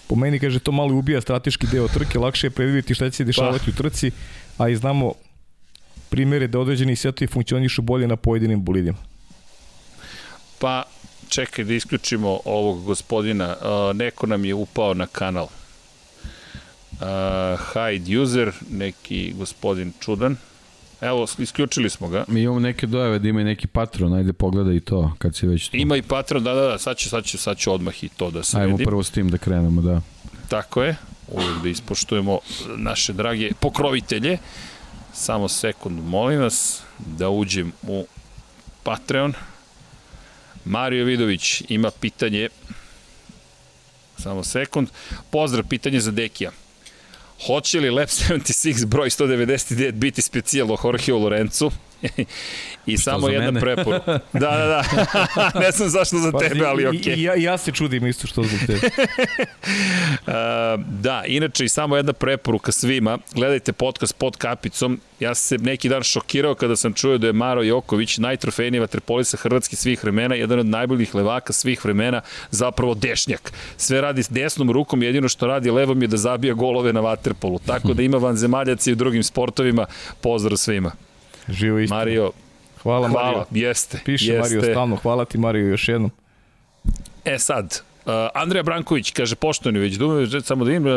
Po 0.06 0.16
meni 0.16 0.38
kaže 0.38 0.58
to 0.58 0.72
malo 0.72 0.94
ubija 0.94 1.20
strateški 1.20 1.66
deo 1.66 1.88
trke, 1.88 2.18
lakše 2.18 2.46
je 2.46 2.50
predvidjeti 2.50 2.94
šta 2.94 3.10
će 3.10 3.16
se 3.16 3.24
dešavati 3.24 3.64
pa. 3.64 3.70
u 3.70 3.74
trci, 3.74 4.10
a 4.58 4.68
i 4.68 4.76
znamo 4.76 5.12
primere 6.08 6.46
da 6.46 6.58
određeni 6.58 6.96
setovi 6.96 7.28
funkcionišu 7.28 7.82
bolje 7.82 8.08
na 8.08 8.16
pojedinim 8.16 8.64
bolidima. 8.64 8.98
Pa 10.58 10.82
čekaj 11.28 11.64
da 11.64 11.74
isključimo 11.74 12.40
ovog 12.44 12.84
gospodina, 12.84 13.56
uh, 13.56 13.96
neko 13.96 14.26
nam 14.26 14.44
je 14.44 14.54
upao 14.54 14.94
na 14.94 15.06
kanal 15.06 15.48
uh, 17.00 17.60
hide 17.72 18.18
user, 18.18 18.52
neki 18.70 19.34
gospodin 19.38 19.92
čudan. 20.00 20.36
Evo, 21.00 21.26
isključili 21.38 21.90
smo 21.90 22.08
ga. 22.08 22.24
Mi 22.28 22.42
imamo 22.42 22.60
neke 22.60 22.86
dojave 22.86 23.18
da 23.18 23.28
ima 23.28 23.40
i 23.40 23.44
neki 23.44 23.66
patron, 23.66 24.14
ajde 24.14 24.32
pogleda 24.32 24.72
i 24.72 24.80
to, 24.80 25.12
kad 25.18 25.36
si 25.36 25.46
već 25.46 25.68
tu. 25.68 25.76
Ima 25.76 25.96
i 25.96 26.02
patron, 26.02 26.44
da, 26.44 26.54
da, 26.54 26.60
da, 26.60 26.78
sad 26.78 26.96
ću, 26.96 27.08
sad 27.08 27.24
ću, 27.24 27.38
sad 27.38 27.58
ću 27.58 27.72
odmah 27.72 28.04
i 28.04 28.08
to 28.08 28.30
da 28.30 28.42
se 28.42 28.58
Ajmo 28.58 28.76
vidim. 28.76 28.86
prvo 28.86 29.02
s 29.02 29.10
tim 29.10 29.30
da 29.30 29.38
krenemo, 29.38 29.82
da. 29.82 30.00
Tako 30.48 30.82
je, 30.82 30.96
uvijek 31.28 31.62
da 31.62 31.68
ispoštujemo 31.68 32.38
naše 32.76 33.12
drage 33.12 33.50
pokrovitelje. 33.60 34.38
Samo 35.12 35.48
sekund, 35.48 36.04
molim 36.04 36.40
vas, 36.40 36.82
da 36.98 37.28
uđem 37.28 37.72
u 37.82 38.06
Patreon. 38.82 39.32
Mario 40.64 41.04
Vidović 41.04 41.62
ima 41.68 41.90
pitanje, 42.00 42.48
samo 44.18 44.44
sekund. 44.44 44.88
Pozdrav, 45.30 45.64
pitanje 45.68 46.00
za 46.00 46.10
Dekija. 46.10 46.50
Hoće 47.46 47.80
li 47.80 47.90
Lab 47.90 48.08
76 48.08 48.86
broj 48.86 49.10
199 49.10 49.92
biti 49.92 50.22
specijal 50.22 50.72
o 50.72 50.76
Jorgeu 50.84 51.18
Lorencu? 51.18 51.70
I 52.86 52.96
Što 52.96 53.10
samo 53.10 53.28
jedna 53.28 53.50
mene? 53.50 53.60
preporuka. 53.60 54.18
Da, 54.32 54.50
da, 54.50 54.66
da. 54.66 55.60
ne 55.64 55.70
znam 55.70 55.88
zašto 55.88 56.18
za 56.18 56.32
tebe, 56.32 56.64
ali 56.66 56.86
okej. 56.86 57.14
I, 57.14 57.20
i, 57.20 57.22
ja, 57.22 57.34
ja 57.34 57.58
se 57.58 57.72
čudim 57.72 58.06
isto 58.06 58.26
što 58.26 58.42
zbog 58.42 58.60
tebe. 58.66 58.90
Uh, 60.26 60.32
da, 60.86 61.22
inače 61.26 61.64
i 61.64 61.68
samo 61.68 61.96
jedna 61.96 62.12
preporuka 62.12 62.72
svima. 62.72 63.18
Gledajte 63.34 63.72
podcast 63.72 64.16
pod 64.18 64.36
kapicom. 64.36 65.00
Ja 65.20 65.34
se 65.34 65.58
neki 65.58 65.88
dan 65.88 66.02
šokirao 66.02 66.54
kada 66.54 66.76
sam 66.76 66.92
čuo 66.92 67.18
da 67.18 67.26
je 67.26 67.32
Maro 67.32 67.62
Joković 67.62 68.18
najtrofejniji 68.18 68.80
vaterpolista 68.80 69.36
Hrvatske 69.36 69.76
svih 69.76 70.02
vremena, 70.02 70.34
jedan 70.34 70.58
od 70.58 70.66
najboljih 70.66 71.14
levaka 71.14 71.52
svih 71.52 71.84
vremena, 71.84 72.20
zapravo 72.50 72.94
dešnjak. 72.94 73.52
Sve 73.76 74.00
radi 74.00 74.22
s 74.22 74.30
desnom 74.30 74.70
rukom, 74.70 75.02
jedino 75.02 75.28
što 75.28 75.46
radi 75.46 75.70
levom 75.70 76.02
je 76.02 76.08
da 76.08 76.16
zabija 76.16 76.54
golove 76.54 76.92
na 76.92 77.00
vaterpolu. 77.00 77.58
Tako 77.66 77.94
da 77.94 78.02
ima 78.02 78.18
vanzemaljaci 78.18 78.90
i 78.90 78.92
u 78.92 78.96
drugim 78.96 79.22
sportovima. 79.22 79.86
Pozdrav 80.20 80.56
svima. 80.56 80.92
Živo 81.48 81.78
isto. 81.78 81.94
Mario, 81.94 82.30
hvala, 82.82 83.08
hvala, 83.08 83.28
Mario. 83.28 83.68
jeste. 83.68 84.00
Piše 84.04 84.32
jeste. 84.32 84.56
Mario 84.56 84.72
stalno, 84.72 84.96
hvala 84.96 85.24
ti 85.24 85.38
Mario 85.38 85.68
još 85.68 85.88
jednom. 85.88 86.10
E 87.24 87.38
sad, 87.38 87.80
uh, 88.04 88.12
Andreja 88.34 88.62
Branković 88.62 89.10
kaže 89.10 89.36
poštovani 89.36 89.78
već 89.78 89.94
dume, 89.94 90.40
samo 90.42 90.64
da 90.64 90.72
im 90.72 90.86
uh, 90.86 90.92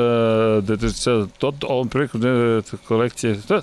da, 0.64 0.76
da, 0.76 0.88
da, 1.06 1.28
to, 1.38 1.86
priliku 1.90 2.18
da, 2.18 2.62
kolekcije 2.88 3.42
to, 3.48 3.62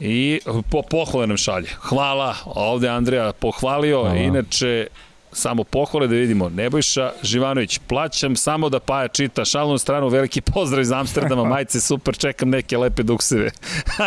i 0.00 0.40
po 0.70 0.82
pohvale 0.82 1.26
nam 1.26 1.36
šalje. 1.36 1.68
Hvala, 1.80 2.34
ovde 2.44 2.88
Andreja 2.88 3.32
pohvalio, 3.32 4.00
Hvala. 4.00 4.16
inače 4.16 4.86
samo 5.32 5.64
pohvale 5.64 6.06
da 6.06 6.14
vidimo. 6.14 6.48
Nebojša 6.48 7.12
Živanović, 7.22 7.78
plaćam 7.78 8.36
samo 8.36 8.68
da 8.68 8.80
Paja 8.80 9.08
čita 9.08 9.44
šalnu 9.44 9.78
stranu, 9.78 10.08
veliki 10.08 10.40
pozdrav 10.40 10.82
iz 10.82 10.92
Amsterdama, 10.92 11.44
majce, 11.54 11.80
super, 11.80 12.16
čekam 12.18 12.50
neke 12.50 12.78
lepe 12.78 13.02
dukseve. 13.02 13.50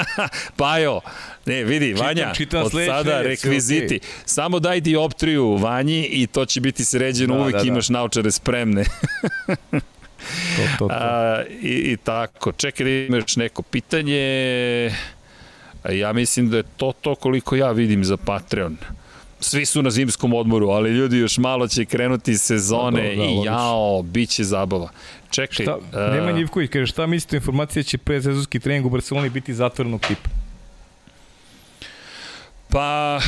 Pajo, 0.57 1.01
ne, 1.45 1.63
vidi, 1.63 1.85
Čitam- 1.87 2.05
Vanja, 2.05 2.33
čitam 2.33 2.63
od 2.63 2.71
sledeće 2.71 2.91
sada 2.93 3.21
rekviziti. 3.21 3.99
Samo 4.25 4.59
daj 4.59 4.81
dioptriju 4.81 5.55
Vanji 5.55 6.03
i 6.03 6.27
to 6.27 6.45
će 6.45 6.61
biti 6.61 6.85
sređeno, 6.85 7.33
Da, 7.33 7.41
uvek 7.41 7.53
da, 7.53 7.61
da. 7.61 7.67
imaš 7.67 7.89
naučare 7.89 8.31
spremne. 8.31 8.83
To, 9.47 9.49
to, 10.79 10.87
to. 10.87 10.87
A, 10.91 11.43
i, 11.61 11.69
I 11.69 11.97
tako, 11.97 12.51
čekaj 12.51 12.83
da 12.83 12.91
imaš 12.91 13.35
neko 13.35 13.61
pitanje. 13.61 14.91
A 15.83 15.91
Ja 15.91 16.13
mislim 16.13 16.49
da 16.49 16.57
je 16.57 16.63
to 16.77 16.93
to 17.01 17.15
koliko 17.15 17.55
ja 17.55 17.71
vidim 17.71 18.03
za 18.03 18.17
Patreon. 18.17 18.77
Svi 19.39 19.65
su 19.65 19.81
na 19.81 19.91
zimskom 19.91 20.33
odmoru, 20.33 20.69
ali 20.69 20.89
ljudi 20.91 21.17
još 21.17 21.37
malo 21.37 21.67
će 21.67 21.85
krenuti 21.85 22.37
sezone 22.37 23.01
Da, 23.03 23.09
da, 23.09 23.15
da, 23.15 23.23
i 23.23 23.43
jao, 23.45 24.01
bit 24.03 24.29
će 24.29 24.43
zabava. 24.43 24.89
Čekaj, 25.29 25.63
Šta, 25.63 25.77
a, 25.93 26.11
Nemanja 26.11 26.39
Ivković 26.39 26.71
kaže 26.71 26.87
šta 26.87 27.05
mislite 27.05 27.35
o 27.35 27.39
informacije 27.39 27.83
da 27.83 27.87
će 27.87 27.97
predsezonski 27.97 28.59
trening 28.59 28.85
u 28.85 28.89
Barceloni 28.89 29.29
biti 29.29 29.53
zatvorenog 29.53 30.01
tipa? 30.01 30.29
Pa, 32.75 33.19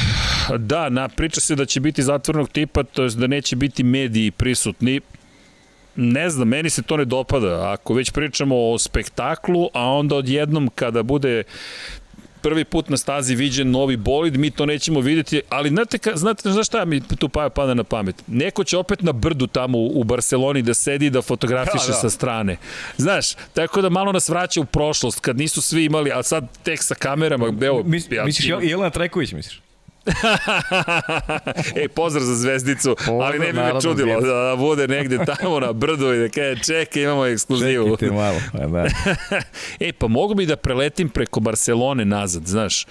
da, 0.57 0.89
na, 0.89 1.09
priča 1.09 1.41
se 1.41 1.55
da 1.55 1.65
će 1.65 1.79
biti 1.79 2.03
zatvornog 2.03 2.49
tipa, 2.49 2.83
to 2.83 3.03
je 3.03 3.09
da 3.09 3.27
neće 3.27 3.55
biti 3.55 3.83
mediji 3.83 4.31
prisutni. 4.31 5.01
Ne 5.95 6.29
znam, 6.29 6.47
meni 6.47 6.69
se 6.69 6.81
to 6.81 6.97
ne 6.97 7.05
dopada. 7.05 7.71
Ako 7.71 7.93
već 7.93 8.11
pričamo 8.11 8.55
o 8.71 8.77
spektaklu, 8.77 9.69
a 9.73 9.83
onda 9.83 10.15
odjednom 10.15 10.69
kada 10.75 11.03
bude 11.03 11.43
prvi 12.47 12.65
put 12.65 12.89
na 12.89 12.97
stazi 12.97 13.35
viđen 13.35 13.71
novi 13.71 13.97
bolid, 13.97 14.37
mi 14.37 14.51
to 14.51 14.65
nećemo 14.65 14.99
videti, 14.99 15.41
ali 15.49 15.69
znate, 15.69 15.97
ka, 15.97 16.11
znate 16.15 16.51
znaš 16.51 16.67
šta 16.67 16.85
mi 16.85 17.01
tu 17.01 17.29
pa, 17.29 17.49
pada 17.49 17.73
na 17.73 17.83
pamet? 17.83 18.23
Neko 18.27 18.63
će 18.63 18.77
opet 18.77 19.01
na 19.01 19.11
brdu 19.11 19.47
tamo 19.47 19.77
u, 19.77 20.03
Barceloni 20.03 20.61
da 20.61 20.73
sedi 20.73 21.05
i 21.05 21.09
da 21.09 21.21
fotografiše 21.21 21.87
Da, 21.87 21.93
da. 21.93 21.99
sa 21.99 22.09
strane. 22.09 22.57
Znaš, 22.97 23.35
tako 23.53 23.81
da 23.81 23.89
malo 23.89 24.11
nas 24.11 24.29
vraća 24.29 24.61
u 24.61 24.65
prošlost, 24.65 25.19
kad 25.19 25.37
nisu 25.37 25.61
svi 25.61 25.85
imali, 25.85 26.11
a 26.11 26.23
sad 26.23 26.47
tek 26.63 26.83
sa 26.83 26.95
kamerama, 26.95 27.53
evo, 27.61 27.83
Mis, 27.85 28.11
ja 28.11 28.25
misliš 28.25 28.47
Jelena 28.61 28.89
Trajković, 28.89 29.31
misliš? 29.31 29.61
Ej, 31.81 31.87
pozdrav 31.87 32.23
za 32.25 32.35
zvezdicu, 32.35 32.95
Pozdrav, 32.95 33.21
ali 33.21 33.39
ne 33.39 33.53
bi 33.53 33.59
me 33.59 33.71
čudilo 33.81 34.11
zvezdica. 34.11 34.33
da, 34.33 34.55
bude 34.55 34.87
negde 34.87 35.17
tamo 35.25 35.59
na 35.59 35.73
brdu 35.73 36.13
i 36.13 36.19
da 36.19 36.29
kaže 36.29 36.63
čekaj, 36.63 37.03
imamo 37.03 37.25
ekskluzivu. 37.25 37.97
Čekajte 37.97 38.15
malo. 38.15 38.37
A, 38.53 38.67
da. 38.67 38.85
Ej, 39.85 39.93
pa 39.93 40.07
mogu 40.07 40.33
bi 40.35 40.45
da 40.45 40.55
preletim 40.55 41.09
preko 41.09 41.39
Barcelone 41.39 42.05
nazad, 42.05 42.45
znaš, 42.45 42.85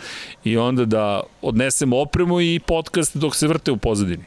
i 0.45 0.57
onda 0.57 0.85
da 0.85 1.21
odnesemo 1.43 1.99
opremu 1.99 2.41
i 2.41 2.61
podcast 2.67 3.17
dok 3.17 3.37
se 3.37 3.47
vrte 3.47 3.71
u 3.71 3.77
pozadini. 3.77 4.25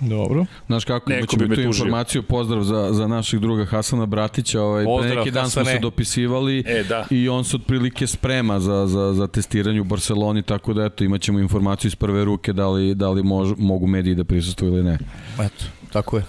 Dobro. 0.00 0.44
Znaš 0.66 0.84
kako, 0.84 1.10
Neko 1.10 1.36
bi 1.36 1.42
me 1.42 1.48
tu 1.48 1.54
tužio. 1.56 1.66
informaciju, 1.68 2.22
pozdrav 2.22 2.62
za, 2.62 2.88
za 2.92 3.06
našeg 3.06 3.40
druga 3.40 3.64
Hasana 3.64 4.06
Bratića, 4.06 4.62
ovaj, 4.62 4.84
Pozdrav, 4.84 5.08
pre 5.08 5.16
neki 5.16 5.30
dan 5.30 5.50
smo 5.50 5.60
Hasane. 5.60 5.76
se 5.76 5.80
dopisivali 5.80 6.64
E, 6.66 6.84
da. 6.84 7.06
i 7.10 7.28
on 7.28 7.44
se 7.44 7.56
otprilike 7.56 8.06
sprema 8.06 8.60
za, 8.60 8.86
za, 8.86 9.12
za 9.14 9.26
testiranje 9.26 9.80
u 9.80 9.84
Barceloni, 9.84 10.42
tako 10.42 10.72
da 10.72 10.84
eto, 10.84 11.04
imat 11.04 11.20
ćemo 11.20 11.38
informaciju 11.38 11.88
iz 11.88 11.94
prve 11.94 12.24
ruke 12.24 12.52
da 12.52 12.68
li, 12.68 12.94
da 12.94 13.10
li 13.10 13.22
mož, 13.22 13.48
mogu 13.58 13.86
mediji 13.86 14.14
da 14.14 14.24
prisustuju 14.24 14.68
ili 14.68 14.82
ne. 14.82 14.98
Eto, 15.36 15.64
tako 15.92 16.16
je. 16.16 16.24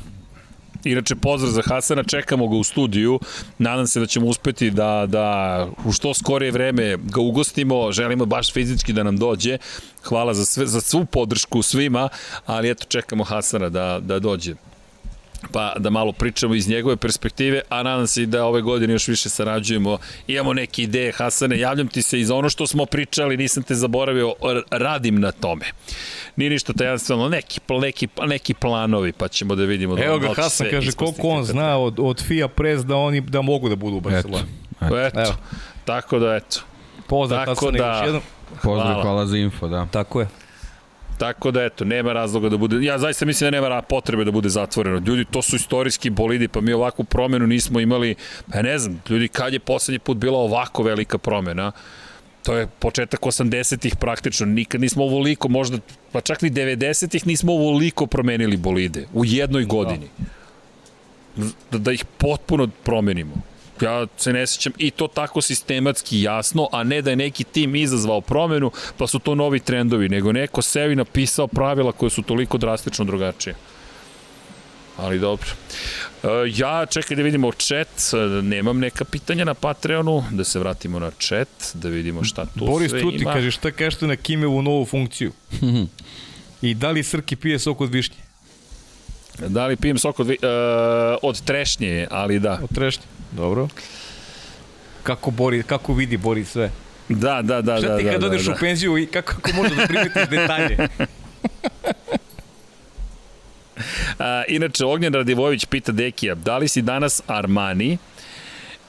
Inače, 0.83 1.15
pozdrav 1.15 1.51
za 1.51 1.61
Hasana, 1.65 2.03
čekamo 2.03 2.47
ga 2.47 2.55
u 2.55 2.63
studiju. 2.63 3.19
Nadam 3.57 3.87
se 3.87 3.99
da 3.99 4.05
ćemo 4.05 4.27
uspeti 4.27 4.71
da, 4.71 5.05
da 5.07 5.67
u 5.85 5.91
što 5.91 6.13
skorije 6.13 6.51
vreme 6.51 6.97
ga 6.97 7.21
ugostimo. 7.21 7.91
Želimo 7.91 8.25
baš 8.25 8.53
fizički 8.53 8.93
da 8.93 9.03
nam 9.03 9.17
dođe. 9.17 9.57
Hvala 10.03 10.33
za, 10.33 10.45
sve, 10.45 10.65
za 10.65 10.81
svu 10.81 11.05
podršku 11.05 11.61
svima, 11.61 12.09
ali 12.45 12.69
eto, 12.69 12.85
čekamo 12.87 13.23
Hasana 13.23 13.69
da, 13.69 13.99
da 14.01 14.19
dođe 14.19 14.55
pa 15.51 15.73
da 15.77 15.89
malo 15.89 16.11
pričamo 16.11 16.55
iz 16.55 16.67
njegove 16.69 16.95
perspektive, 16.95 17.61
a 17.69 17.83
nadam 17.83 18.07
se 18.07 18.23
i 18.23 18.25
da 18.25 18.45
ove 18.45 18.61
godine 18.61 18.93
još 18.93 19.07
više 19.07 19.29
sarađujemo. 19.29 19.97
Imamo 20.27 20.53
neke 20.53 20.83
ideje, 20.83 21.11
Hasane, 21.11 21.59
javljam 21.59 21.87
ti 21.87 22.01
se 22.01 22.19
i 22.19 22.25
za 22.25 22.35
ono 22.35 22.49
što 22.49 22.67
smo 22.67 22.85
pričali, 22.85 23.37
nisam 23.37 23.63
te 23.63 23.75
zaboravio, 23.75 24.33
radim 24.71 25.19
na 25.19 25.31
tome. 25.31 25.65
Nije 26.35 26.49
ništa 26.49 26.73
tajanstveno, 26.73 27.29
neki, 27.29 27.59
neki, 27.71 28.07
neki 28.25 28.53
planovi, 28.53 29.11
pa 29.11 29.27
ćemo 29.27 29.55
da 29.55 29.63
vidimo. 29.63 29.95
da 29.95 30.03
Evo 30.03 30.19
da 30.19 30.27
ga 30.27 30.33
će 30.35 30.41
Hasan 30.41 30.67
kaže 30.71 30.91
koliko 30.91 31.27
on 31.27 31.43
zna 31.43 31.77
od, 31.77 31.95
od 31.99 32.23
FIA 32.23 32.47
Press 32.47 32.85
da 32.85 32.95
oni 32.95 33.21
da 33.21 33.41
mogu 33.41 33.69
da 33.69 33.75
budu 33.75 33.97
u 33.97 34.01
Barceloni. 34.01 34.45
Eto, 34.81 34.97
Eto, 34.99 35.19
Evo. 35.19 35.33
tako 35.85 36.19
da 36.19 36.35
eto. 36.35 36.59
Pozdrav 37.07 37.45
Tako 37.45 37.65
Hasane 37.65 37.77
da- 37.79 37.97
još 37.97 38.05
jednom. 38.05 38.21
pozdrav, 38.63 38.87
hvala. 38.87 39.01
hvala 39.03 39.25
za 39.25 39.37
info, 39.37 39.67
da. 39.67 39.87
Tako 39.91 40.19
je. 40.21 40.27
Tako 41.19 41.51
da 41.51 41.63
eto, 41.63 41.85
nema 41.85 42.13
razloga 42.13 42.49
da 42.49 42.57
bude, 42.57 42.85
ja 42.85 42.97
zaista 42.97 43.25
mislim 43.25 43.51
da 43.51 43.61
nema 43.61 43.81
potrebe 43.81 44.23
da 44.23 44.31
bude 44.31 44.49
zatvoreno. 44.49 45.01
Ljudi, 45.05 45.25
to 45.25 45.41
su 45.41 45.55
istorijski 45.55 46.09
bolidi, 46.09 46.47
pa 46.47 46.61
mi 46.61 46.73
ovakvu 46.73 47.05
promenu 47.05 47.47
nismo 47.47 47.79
imali, 47.79 48.15
pa 48.53 48.61
ne 48.61 48.77
znam, 48.79 49.01
ljudi, 49.09 49.27
kad 49.27 49.53
je 49.53 49.59
poslednji 49.59 49.99
put 49.99 50.17
bila 50.17 50.37
ovako 50.39 50.83
velika 50.83 51.17
promena, 51.17 51.71
to 52.43 52.55
je 52.55 52.67
početak 52.79 53.19
80-ih 53.19 53.95
praktično, 53.95 54.45
nikad 54.45 54.81
nismo 54.81 55.03
ovoliko, 55.03 55.49
možda, 55.49 55.77
pa 56.11 56.21
čak 56.21 56.41
ni 56.41 56.51
90-ih 56.51 57.27
nismo 57.27 57.53
ovoliko 57.53 58.05
promenili 58.05 58.57
bolide 58.57 59.07
u 59.13 59.25
jednoj 59.25 59.65
godini. 59.65 60.07
Da, 61.71 61.77
da 61.77 61.91
ih 61.91 62.05
potpuno 62.17 62.67
promenimo. 62.83 63.35
Ja 63.81 64.07
se 64.17 64.33
ne 64.33 64.47
sećam 64.47 64.73
i 64.77 64.91
to 64.91 65.07
tako 65.07 65.41
sistematski 65.41 66.21
jasno, 66.21 66.67
a 66.71 66.83
ne 66.83 67.01
da 67.01 67.09
je 67.09 67.15
neki 67.15 67.43
tim 67.43 67.75
izazvao 67.75 68.21
promenu, 68.21 68.71
pa 68.97 69.07
su 69.07 69.19
to 69.19 69.35
novi 69.35 69.59
trendovi, 69.59 70.09
nego 70.09 70.31
neko 70.31 70.61
seo 70.61 70.91
i 70.91 70.95
napisao 70.95 71.47
pravila 71.47 71.91
koje 71.91 72.09
su 72.09 72.21
toliko 72.21 72.57
drastično 72.57 73.05
drugačije. 73.05 73.55
Ali 74.97 75.19
dobro. 75.19 75.47
E, 76.23 76.27
ja, 76.55 76.85
čekaj 76.85 77.17
da 77.17 77.23
vidimo 77.23 77.51
chat, 77.51 77.87
nemam 78.43 78.79
neka 78.79 79.05
pitanja 79.05 79.45
na 79.45 79.53
Patreonu, 79.53 80.23
da 80.31 80.43
se 80.43 80.59
vratimo 80.59 80.99
na 80.99 81.11
chat, 81.19 81.47
da 81.73 81.89
vidimo 81.89 82.23
šta 82.23 82.45
tu 82.45 82.65
Boris 82.65 82.89
sve 82.89 83.01
Tuti 83.01 83.17
ima. 83.17 83.33
kaže 83.33 83.51
šta 83.51 83.71
kažete 83.71 84.07
na 84.07 84.15
Kimevu 84.15 84.61
novu 84.61 84.85
funkciju? 84.85 85.31
I 86.61 86.73
da 86.73 86.91
li 86.91 87.03
Srki 87.03 87.35
pije 87.35 87.59
sok 87.59 87.81
od 87.81 87.93
višnje? 87.93 88.28
Da 89.37 89.67
li 89.67 89.75
pijem 89.75 89.97
sok 89.97 90.19
od, 90.19 90.29
e, 90.29 90.35
od 91.21 91.41
trešnje, 91.41 92.07
ali 92.11 92.39
da. 92.39 92.59
Od 92.63 92.75
trešnje. 92.75 93.03
Dobro. 93.31 93.67
Kako, 95.03 95.31
Bori, 95.31 95.63
kako 95.63 95.93
vidi 95.93 96.17
Bori 96.17 96.45
sve? 96.45 96.71
Da, 97.09 97.41
da, 97.41 97.61
da. 97.61 97.77
Šta 97.77 97.87
da, 97.87 97.97
ti 97.97 98.03
da, 98.03 98.11
kad 98.11 98.21
da, 98.21 98.27
odeš 98.27 98.45
da. 98.45 98.51
u 98.51 98.55
penziju 98.59 98.97
i 98.97 99.05
kako, 99.05 99.33
kako 99.41 99.55
možeš 99.55 99.77
da 99.77 99.87
primetiš 99.87 100.29
detalje? 100.29 100.77
A, 104.19 104.43
inače, 104.47 104.85
Ognjen 104.85 105.13
Radivojević 105.13 105.65
pita 105.65 105.91
Dekija, 105.91 106.35
da 106.35 106.57
li 106.57 106.67
si 106.67 106.81
danas 106.81 107.21
Armani 107.27 107.97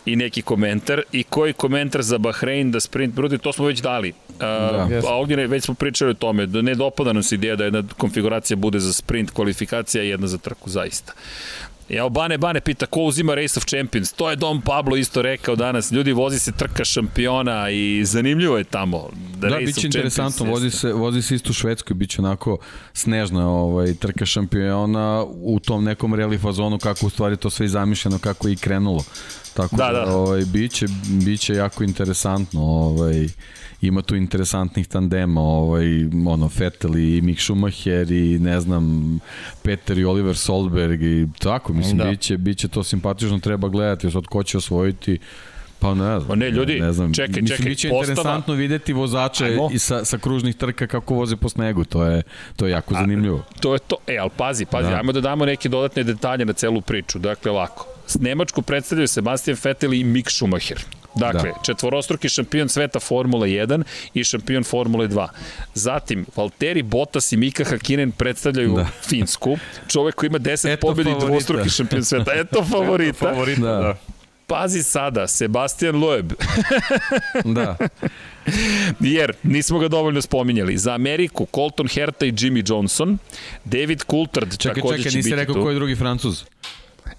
i 0.06 0.16
neki 0.16 0.42
komentar 0.42 1.02
i 1.12 1.22
koji 1.24 1.52
komentar 1.52 2.02
za 2.02 2.18
Bahrein 2.18 2.70
da 2.70 2.80
sprint 2.80 3.14
brudi, 3.14 3.38
to 3.38 3.52
smo 3.52 3.66
već 3.66 3.80
dali. 3.80 4.12
Da. 4.40 4.88
A 5.08 5.14
ovdje 5.14 5.46
već 5.46 5.64
smo 5.64 5.74
pričali 5.74 6.10
o 6.10 6.14
tome, 6.14 6.46
da 6.46 6.62
ne 6.62 6.74
dopada 6.74 7.12
nam 7.12 7.22
se 7.22 7.34
ideja 7.34 7.56
da 7.56 7.64
jedna 7.64 7.82
konfiguracija 7.98 8.56
bude 8.56 8.80
za 8.80 8.92
sprint 8.92 9.30
kvalifikacija, 9.30 10.02
jedna 10.02 10.26
za 10.26 10.38
trku, 10.38 10.70
zaista. 10.70 11.12
Evo, 11.90 12.08
Bane 12.08 12.38
Bane 12.38 12.60
pita 12.60 12.86
ko 12.86 13.00
uzima 13.00 13.34
Race 13.34 13.58
of 13.58 13.64
Champions. 13.64 14.12
To 14.12 14.30
je 14.30 14.36
Dom 14.36 14.62
Pablo 14.62 14.96
isto 14.96 15.22
rekao 15.22 15.56
danas. 15.56 15.92
Ljudi, 15.92 16.12
vozi 16.12 16.38
se 16.38 16.52
trka 16.52 16.84
šampiona 16.84 17.70
i 17.70 18.04
zanimljivo 18.04 18.58
je 18.58 18.64
tamo. 18.64 19.10
Da, 19.36 19.48
da 19.48 19.56
biće 19.56 19.86
interesantno. 19.86 20.46
Vozi 20.46 20.70
se, 20.70 20.92
vozi 20.92 21.22
se 21.22 21.34
isto 21.34 21.50
u 21.50 21.52
Švedskoj. 21.52 21.94
Biće 21.94 22.20
onako 22.20 22.58
snežna 22.92 23.50
ovaj, 23.50 23.94
trka 23.94 24.26
šampiona 24.26 25.24
u 25.28 25.60
tom 25.60 25.84
nekom 25.84 26.14
rally 26.14 26.40
fazonu 26.42 26.78
kako 26.78 27.06
u 27.06 27.10
stvari 27.10 27.36
to 27.36 27.50
sve 27.50 27.68
zamišljeno, 27.68 28.18
kako 28.18 28.48
je 28.48 28.52
i 28.52 28.56
krenulo. 28.56 29.04
Tako 29.54 29.76
da, 29.76 29.84
da, 29.92 30.04
da. 30.04 30.16
Ovaj, 30.16 30.44
biće, 30.44 30.86
biće 31.24 31.54
jako 31.54 31.84
interesantno. 31.84 32.60
Ovaj, 32.60 33.26
ima 33.80 34.02
tu 34.02 34.16
interesantnih 34.16 34.86
tandema, 34.86 35.40
ovaj, 35.40 35.86
ono, 36.26 36.50
Vettel 36.58 36.98
i 36.98 37.20
Mick 37.20 37.40
Schumacher 37.40 38.12
i 38.12 38.38
ne 38.38 38.60
znam, 38.60 39.18
Peter 39.62 39.98
i 39.98 40.04
Oliver 40.04 40.36
Solberg 40.36 41.02
i 41.02 41.26
tako, 41.38 41.72
mislim, 41.72 41.98
da. 41.98 42.04
biće, 42.04 42.36
biće 42.36 42.68
to 42.68 42.82
simpatično, 42.82 43.38
treba 43.38 43.68
gledati, 43.68 44.10
sad 44.10 44.26
ko 44.26 44.42
će 44.42 44.58
osvojiti, 44.58 45.18
Pa 45.80 45.94
ne 45.94 46.20
znam. 46.20 46.28
Pa 46.28 46.34
ne, 46.34 46.50
ljudi, 46.50 46.80
ne 46.80 46.92
znam. 46.92 47.14
čekaj, 47.14 47.42
Mislim, 47.42 47.46
čekaj. 47.46 47.70
Biće 47.70 47.88
postava... 47.88 48.12
interesantno 48.12 48.54
videti 48.54 48.92
vozače 48.92 49.56
i 49.72 49.78
sa, 49.78 50.04
sa 50.04 50.18
kružnih 50.18 50.56
trka 50.56 50.86
kako 50.86 51.14
voze 51.14 51.36
po 51.36 51.48
snegu, 51.48 51.84
to 51.84 52.04
je, 52.04 52.22
to 52.56 52.66
je 52.66 52.70
jako 52.70 52.94
zanimljivo. 52.94 53.38
A, 53.38 53.60
to 53.60 53.72
je 53.72 53.78
to, 53.78 53.96
e, 54.06 54.16
ali 54.18 54.30
pazi, 54.36 54.64
pazi, 54.64 54.90
da. 54.90 54.96
ajmo 54.96 55.12
da 55.12 55.20
damo 55.20 55.44
neke 55.44 55.68
dodatne 55.68 56.02
detalje 56.02 56.44
na 56.44 56.52
celu 56.52 56.80
priču. 56.80 57.18
Dakle, 57.18 57.50
ovako, 57.50 57.86
Nemačku 58.18 58.62
predstavljaju 58.62 59.08
Sebastian 59.08 59.56
Vettel 59.64 59.94
i 59.94 60.04
Mick 60.04 60.30
Schumacher. 60.30 60.84
Dakle, 61.14 61.50
da. 61.50 61.62
četvorostruki 61.62 62.28
šampion 62.28 62.68
sveta 62.68 63.00
Formule 63.00 63.48
1 63.48 63.82
i 64.14 64.24
šampion 64.24 64.64
Formule 64.64 65.08
2. 65.08 65.28
Zatim, 65.74 66.26
Valtteri 66.36 66.82
Bottas 66.82 67.32
i 67.32 67.36
Mika 67.36 67.64
Hakinen 67.64 68.12
predstavljaju 68.12 68.74
da. 68.74 68.88
Finsku. 69.08 69.58
Čovek 69.88 70.14
koji 70.14 70.28
ima 70.28 70.38
10 70.38 70.76
pobjedi 70.76 71.10
i 71.10 71.14
dvostruki 71.20 71.70
šampion 71.70 72.04
sveta. 72.04 72.32
Eto 72.34 72.64
favorita. 72.64 73.26
Eto 73.26 73.34
favorita, 73.34 73.60
da. 73.60 73.80
da. 73.80 73.96
Pazi 74.46 74.82
sada, 74.82 75.26
Sebastian 75.26 75.96
Loeb. 75.96 76.32
da. 77.44 77.76
Jer 79.00 79.32
nismo 79.42 79.78
ga 79.78 79.88
dovoljno 79.88 80.22
spominjali. 80.22 80.78
Za 80.78 80.94
Ameriku 80.94 81.46
Colton 81.54 81.88
Herta 81.88 82.26
i 82.26 82.32
Jimmy 82.32 82.70
Johnson, 82.70 83.18
David 83.64 84.02
Coulthard 84.10 84.58
čekaj, 84.58 84.74
takođe 84.74 84.96
čekaj, 84.96 85.10
će 85.10 85.18
biti 85.18 85.22
tu. 85.22 85.30
Čekaj, 85.30 85.36
nisi 85.36 85.50
rekao 85.50 85.62
koji 85.62 85.74
drugi 85.74 85.96
Francuz? 85.96 86.44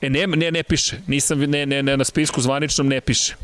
E, 0.01 0.09
ne, 0.09 0.27
ne, 0.27 0.51
ne 0.51 0.63
piše. 0.63 0.97
Nisam, 1.07 1.39
ne, 1.39 1.65
ne, 1.65 1.83
ne, 1.83 1.97
na 1.97 2.03
spisku 2.03 2.41
zvaničnom 2.41 2.87
ne 2.87 3.01
piše. 3.01 3.35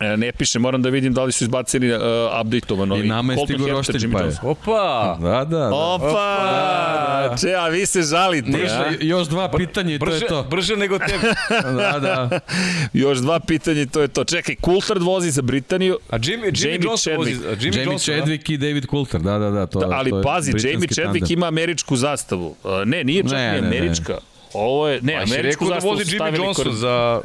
E, 0.00 0.16
ne 0.16 0.32
piše, 0.32 0.58
moram 0.58 0.82
da 0.82 0.88
vidim 0.88 1.14
da 1.14 1.24
li 1.24 1.32
su 1.32 1.44
izbacili 1.44 1.92
uh, 1.92 2.00
update-ovano. 2.40 2.96
I 2.96 3.06
nama 3.06 3.32
je 3.32 3.38
stigo 3.44 3.68
roštilj 3.68 4.12
pa 4.12 4.20
je. 4.20 4.36
Opa! 4.42 5.18
Da, 5.20 5.28
da, 5.28 5.44
da. 5.44 5.68
Opa! 5.74 6.06
Opa! 6.06 7.36
Če, 7.40 7.54
a 7.54 7.68
vi 7.68 7.86
se 7.86 8.02
žalite, 8.02 8.50
brže, 8.50 8.74
a? 8.74 8.92
Još 9.00 9.28
dva 9.28 9.48
pitanja 9.50 9.94
i 9.94 9.98
to 9.98 10.10
je 10.10 10.20
to. 10.20 10.42
Brže 10.50 10.76
nego 10.76 10.98
tebi. 10.98 11.26
da, 11.78 11.98
da. 11.98 12.40
Još 12.92 13.18
dva 13.18 13.40
pitanja 13.40 13.82
i 13.82 13.86
to 13.86 14.00
je 14.00 14.08
to. 14.08 14.24
Čekaj, 14.24 14.56
Coulthard 14.64 15.02
vozi 15.02 15.30
za 15.30 15.42
Britaniju. 15.42 15.98
A 16.10 16.18
Jimmy, 16.18 16.44
Jimmy, 16.44 16.66
Jamie 16.66 16.80
Johnson 16.82 17.16
vozi. 17.16 17.30
Jimmy, 17.32 17.64
Jamie 17.64 17.84
Johnson, 17.84 18.14
Chadwick 18.14 18.48
da? 18.48 18.54
i 18.54 18.56
David 18.56 18.86
Coulthard, 18.90 19.24
da, 19.24 19.38
da, 19.38 19.50
da. 19.50 19.66
To, 19.66 19.80
da 19.80 19.86
ali 19.90 20.10
to 20.10 20.22
pazi, 20.22 20.52
Jamie 20.52 20.88
Chadwick 20.88 21.30
ima 21.30 21.46
američku 21.46 21.96
zastavu. 21.96 22.56
Uh, 22.64 22.70
ne, 22.84 23.04
nije 23.04 23.22
čak 23.22 23.32
ne, 23.32 23.52
ne, 23.52 23.58
američka. 23.58 24.12
Ne. 24.12 24.37
Ovo 24.52 24.88
je, 24.88 25.00
ne, 25.02 25.12
pa 25.12 25.22
američku 25.22 25.66
zastavu 25.66 25.94
da 25.94 25.98
vozi 25.98 26.16
Jimmy 26.16 26.36
Johnson 26.36 26.72
za 26.72 27.20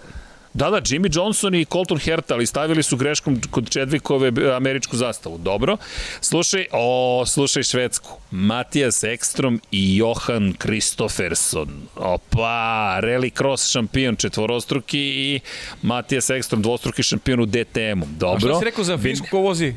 Da, 0.54 0.70
da, 0.70 0.82
Jimmy 0.82 1.18
Johnson 1.18 1.56
i 1.56 1.66
Colton 1.66 1.98
Herta, 1.98 2.34
ali 2.34 2.46
stavili 2.46 2.84
su 2.84 2.98
greškom 2.98 3.42
kod 3.52 3.70
Čedvikove 3.70 4.32
američku 4.56 4.98
zastavu. 4.98 5.38
Dobro. 5.38 5.78
Slušaj, 6.22 6.66
o, 6.72 7.24
slušaj 7.26 7.64
švedsku. 7.64 8.10
Matijas 8.32 9.04
Ekstrom 9.04 9.62
i 9.72 9.98
Johan 9.98 10.54
Kristofferson. 10.58 11.70
Opa, 11.96 13.00
rally 13.02 13.38
cross 13.38 13.72
šampion 13.72 14.16
četvorostruki 14.16 15.00
i 15.00 15.40
Matijas 15.82 16.30
Ekstrom 16.30 16.62
dvostruki 16.62 17.04
šampion 17.04 17.40
u 17.40 17.46
DTM-u. 17.46 18.06
Dobro. 18.06 18.36
A 18.36 18.40
šta 18.40 18.60
si 18.60 18.66
rekao 18.66 18.84
za 18.84 18.98
Finsku 18.98 19.28
ko 19.32 19.38
vozi? 19.38 19.74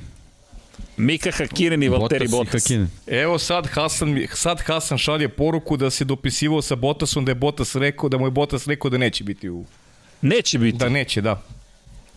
Mika 0.97 1.31
Hakkinen 1.31 1.83
i 1.83 1.89
Valtteri 1.89 2.29
Bottas. 2.29 2.69
Bottas. 2.69 2.91
Evo 3.07 3.39
sad 3.39 3.67
Hasan, 3.67 4.27
sad 4.35 4.61
Hasan 4.61 4.99
šalje 4.99 5.29
poruku 5.29 5.77
da 5.77 5.91
se 5.91 6.05
dopisivao 6.05 6.63
sa 6.63 6.75
Bottasom, 6.75 7.25
da 7.25 7.31
je 7.31 7.35
Bottas 7.35 7.75
rekao, 7.75 8.09
da 8.09 8.19
mu 8.19 8.27
je 8.27 8.31
Bottas 8.31 8.67
rekao 8.67 8.91
da 8.91 8.99
neće 8.99 9.25
biti 9.25 9.49
u 9.51 9.65
Neće 10.23 10.59
biti. 10.59 10.79
Da, 10.79 10.89
neće, 10.89 11.21
da. 11.21 11.43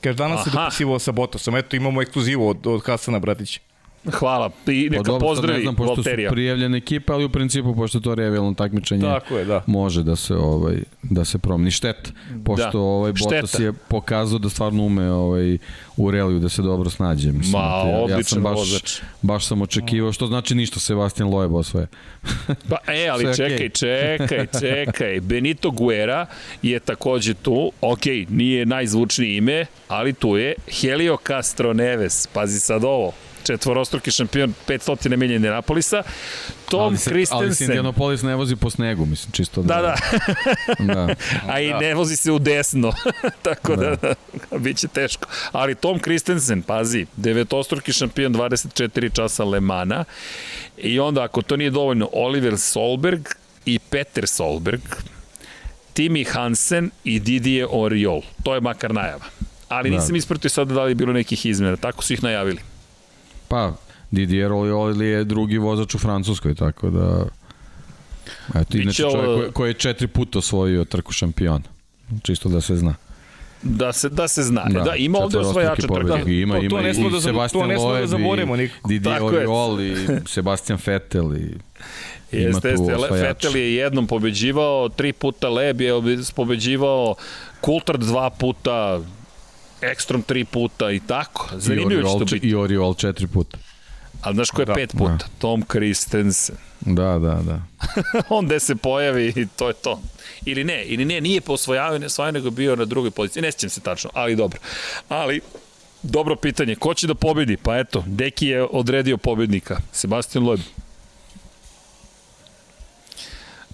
Kaže, 0.02 0.16
danas 0.16 0.40
Aha. 0.40 0.50
se 0.50 0.58
dopisivao 0.58 1.00
sa 1.00 1.12
Botosom. 1.12 1.56
Eto, 1.56 1.76
imamo 1.76 2.02
ekskluzivu 2.02 2.48
od, 2.48 2.68
od 2.68 2.86
Hasana 2.86 3.20
Bratića. 3.20 3.60
Hvala. 4.12 4.50
I 4.68 4.90
neka 4.90 5.04
pa 5.04 5.12
dobro, 5.12 5.28
pozdravi 5.28 5.58
ne 5.58 5.64
znam, 5.64 5.76
pošto 5.76 5.94
Valterija. 5.94 6.30
su 6.30 6.34
prijavljene 6.34 6.78
ekipe, 6.78 7.14
ali 7.14 7.26
u 7.26 7.30
principu, 7.30 7.76
pošto 7.76 8.00
to 8.00 8.16
revijalno 8.16 8.54
takmičenje 8.54 9.02
Tako 9.02 9.38
je, 9.38 9.46
da. 9.46 9.64
može 9.68 10.04
da 10.04 10.16
se 10.16 10.36
ovaj 10.36 10.78
da 11.04 11.26
se 11.26 11.38
promeni 11.38 11.72
štet. 11.72 12.14
Pošto 12.46 12.72
da. 12.72 12.80
ovaj 12.80 13.14
Bottas 13.24 13.60
je 13.60 13.74
pokazao 13.74 14.40
da 14.40 14.50
stvarno 14.50 14.84
ume 14.84 15.12
ovaj 15.12 15.58
u 15.98 16.12
reliju 16.12 16.40
da 16.40 16.50
se 16.50 16.62
dobro 16.62 16.90
snađe. 16.90 17.32
Mislim, 17.32 17.62
Ma, 17.62 17.68
ja, 17.68 18.00
odličan 18.00 18.20
ja 18.20 18.24
sam 18.24 18.44
baš, 18.44 18.58
vozač. 18.58 19.02
Baš 19.22 19.46
sam 19.46 19.62
očekivao, 19.62 20.12
što 20.12 20.28
znači 20.28 20.56
ništa 20.56 20.80
Sebastian 20.80 21.30
Loeb 21.30 21.54
osvoje. 21.54 21.88
pa, 22.70 22.78
e, 22.94 23.08
ali 23.14 23.24
Sve 23.24 23.36
čekaj, 23.36 23.70
okay. 23.70 23.80
čekaj, 23.80 24.48
čekaj. 24.60 25.20
Benito 25.20 25.72
Guerra 25.72 26.26
je 26.62 26.80
takođe 26.80 27.34
tu. 27.34 27.72
Ok, 27.82 28.06
nije 28.30 28.66
najzvučnije 28.66 29.38
ime, 29.38 29.66
ali 29.88 30.14
tu 30.14 30.38
je 30.38 30.54
Helio 30.82 31.18
Castro 31.28 31.74
Neves. 31.74 32.28
Pazi 32.28 32.60
sad 32.60 32.84
ovo 32.84 33.14
četvorostruki 33.44 34.12
šampion 34.12 34.54
500 34.68 35.18
milija 35.18 35.36
Indianapolisa. 35.36 36.04
Tom 36.70 36.82
ali 36.82 36.98
se, 36.98 37.10
Christensen. 37.10 37.46
Ali 37.46 37.56
se 37.56 37.64
Indianapolis 37.64 38.22
ne 38.22 38.36
vozi 38.36 38.56
po 38.56 38.70
snegu, 38.70 39.06
mislim, 39.06 39.32
čisto 39.32 39.62
da... 39.62 39.76
Da, 39.76 39.96
da. 40.80 40.94
da. 40.94 41.16
A 41.48 41.60
i 41.60 41.74
ne 41.74 41.94
vozi 41.94 42.16
se 42.16 42.32
u 42.32 42.40
desno, 42.40 42.94
tako 43.48 43.76
da, 43.76 43.96
da, 43.96 44.14
da 44.52 44.58
bit 44.58 44.78
će 44.78 44.88
teško. 44.88 45.28
Ali 45.52 45.76
Tom 45.76 46.00
Christensen, 46.00 46.62
pazi, 46.62 47.06
devetostruki 47.16 47.94
šampion 47.94 48.34
24 48.34 49.16
časa 49.16 49.44
Lemana 49.44 50.06
i 50.78 51.00
onda 51.00 51.24
ako 51.24 51.42
to 51.42 51.58
nije 51.58 51.70
dovoljno, 51.70 52.10
Oliver 52.14 52.58
Solberg 52.58 53.28
i 53.66 53.80
Peter 53.80 54.28
Solberg, 54.28 54.82
Timi 55.94 56.24
Hansen 56.24 56.92
i 57.04 57.20
Didier 57.20 57.68
Oriol. 57.72 58.22
To 58.44 58.54
je 58.56 58.62
makar 58.62 58.94
najava. 58.94 59.26
Ali 59.70 59.90
da. 59.90 59.96
nisam 59.96 60.16
ispratio 60.16 60.50
sada 60.50 60.74
da 60.74 60.84
li 60.84 60.92
je 60.92 60.96
bilo 60.96 61.14
nekih 61.14 61.46
izmjena. 61.46 61.76
Tako 61.78 62.04
su 62.04 62.14
ih 62.14 62.24
najavili. 62.24 62.60
Pa, 63.50 63.74
Didier 64.12 64.52
Olioli 64.52 65.08
je 65.08 65.24
drugi 65.24 65.58
vozač 65.58 65.96
u 65.96 65.98
Francuskoj, 66.00 66.56
tako 66.56 66.90
da... 66.90 67.26
Eto, 68.56 68.78
inače 68.78 69.02
čovjek 69.02 69.26
koji, 69.26 69.52
koji 69.52 69.70
je 69.70 69.74
četiri 69.74 70.08
puta 70.08 70.40
osvojio 70.40 70.86
trku 70.86 71.12
šampiona. 71.12 71.66
Čisto 72.24 72.50
da 72.50 72.62
se 72.62 72.76
zna. 72.76 72.96
Da 73.62 73.94
se, 73.94 74.10
da 74.10 74.28
se 74.28 74.44
zna. 74.44 74.66
Da, 74.70 74.80
da 74.80 74.96
ima 74.96 75.20
ovde 75.20 75.38
osvajača 75.38 75.88
trka. 75.88 76.04
Da, 76.04 76.32
ima, 76.32 76.58
ima 76.58 76.70
to, 76.70 76.84
to 76.84 77.08
i 77.08 77.12
da, 77.12 77.22
Sebastian 77.22 77.72
Loeb 77.78 78.10
i 78.60 78.70
Didier 78.88 79.24
Oriol 79.24 79.82
i 79.82 79.96
Sebastian 80.26 80.80
Vettel 80.86 81.38
i 81.38 81.58
Jeste, 82.32 82.70
jeste. 82.70 82.96
Vettel 83.12 83.56
je 83.56 83.76
jednom 83.76 84.08
pobeđivao, 84.08 84.90
tri 84.90 85.14
puta 85.14 85.50
Leb 85.50 85.82
je 85.82 85.94
pobeđivao, 86.36 87.16
Coulthard 87.66 88.04
dva 88.04 88.30
puta, 88.30 89.02
Ekstrom 89.82 90.22
tri 90.22 90.46
puta 90.46 90.92
i 90.92 91.00
tako. 91.00 91.50
Zanimljivo 91.58 92.14
će 92.14 92.20
to 92.20 92.26
biti. 92.26 92.48
I 92.48 92.56
Oriol 92.56 92.94
četiri 92.94 93.28
puta. 93.28 93.58
Ali 94.22 94.36
znaš 94.36 94.50
ko 94.50 94.62
je 94.62 94.66
da, 94.66 94.74
pet 94.74 94.92
puta? 94.98 95.12
Da. 95.12 95.26
Tom 95.40 95.64
Christensen. 95.72 96.56
Da, 96.82 97.20
da, 97.20 97.42
da. 97.46 97.62
On 98.36 98.46
gde 98.46 98.60
se 98.60 98.76
pojavi 98.76 99.34
i 99.36 99.48
to 99.56 99.68
je 99.68 99.74
to. 99.74 100.02
Ili 100.46 100.64
ne, 100.64 100.84
ili 100.86 101.06
ne, 101.06 101.22
nije 101.22 101.42
po 101.42 101.54
osvojavanju, 101.54 102.08
nego 102.34 102.50
bio 102.50 102.76
na 102.76 102.86
drugoj 102.86 103.12
poziciji. 103.12 103.42
Ne 103.42 103.52
sjećam 103.52 103.70
se 103.70 103.82
tačno, 103.82 104.10
ali 104.14 104.36
dobro. 104.36 104.60
Ali, 105.10 105.42
dobro 106.04 106.36
pitanje. 106.36 106.76
Ko 106.76 106.94
će 106.94 107.08
da 107.08 107.16
pobedi? 107.16 107.58
Pa 107.58 107.78
eto, 107.78 108.04
Deki 108.08 108.48
je 108.48 108.64
odredio 108.64 109.18
pobednika. 109.18 109.78
Sebastian 109.92 110.46
Loeb. 110.46 110.60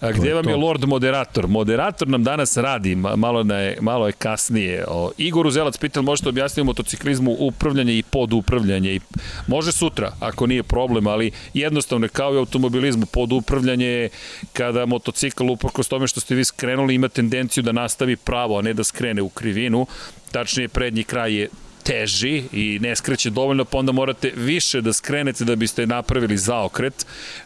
A 0.02 0.12
gde 0.12 0.34
vam 0.34 0.50
je 0.50 0.56
Lord 0.56 0.84
Moderator? 0.84 1.48
Moderator 1.48 2.08
nam 2.08 2.24
danas 2.24 2.58
radi, 2.58 2.96
malo, 2.96 3.54
je, 3.54 3.78
malo 3.82 4.08
je 4.08 4.12
kasnije. 4.12 4.86
O, 4.88 5.12
Igor 5.18 5.48
Uzelac 5.48 5.78
pital, 5.78 6.04
možete 6.04 6.30
objasniti 6.30 6.62
u 6.62 6.66
motociklizmu 6.66 7.36
upravljanje 7.40 7.98
i 7.98 8.04
podupravljanje. 8.04 8.96
I 8.96 9.00
može 9.48 9.72
sutra, 9.72 10.12
ako 10.20 10.48
nije 10.48 10.64
problem, 10.64 11.08
ali 11.08 11.32
jednostavno 11.54 12.08
kao 12.08 12.36
i 12.36 12.38
automobilizmu, 12.38 13.06
podupravljanje 13.06 13.86
je 13.86 14.10
kada 14.54 14.86
motocikl, 14.86 15.50
uprkos 15.50 15.88
tome 15.88 16.08
što 16.08 16.20
ste 16.20 16.36
vi 16.36 16.46
skrenuli, 16.46 16.96
ima 16.96 17.08
tendenciju 17.08 17.64
da 17.64 17.72
nastavi 17.72 18.16
pravo, 18.16 18.60
a 18.60 18.62
ne 18.62 18.74
da 18.74 18.84
skrene 18.84 19.22
u 19.22 19.30
krivinu. 19.30 19.88
Tačnije, 20.32 20.68
prednji 20.68 21.04
kraj 21.04 21.34
je 21.34 21.50
teži 21.84 22.44
i 22.52 22.80
ne 22.82 22.96
skreće 22.96 23.30
dovoljno, 23.30 23.66
pa 23.66 23.78
onda 23.78 23.92
morate 23.92 24.32
više 24.36 24.82
da 24.82 24.94
skrenete 24.94 25.46
da 25.46 25.56
biste 25.56 25.88
napravili 25.88 26.38
zaokret. 26.38 27.06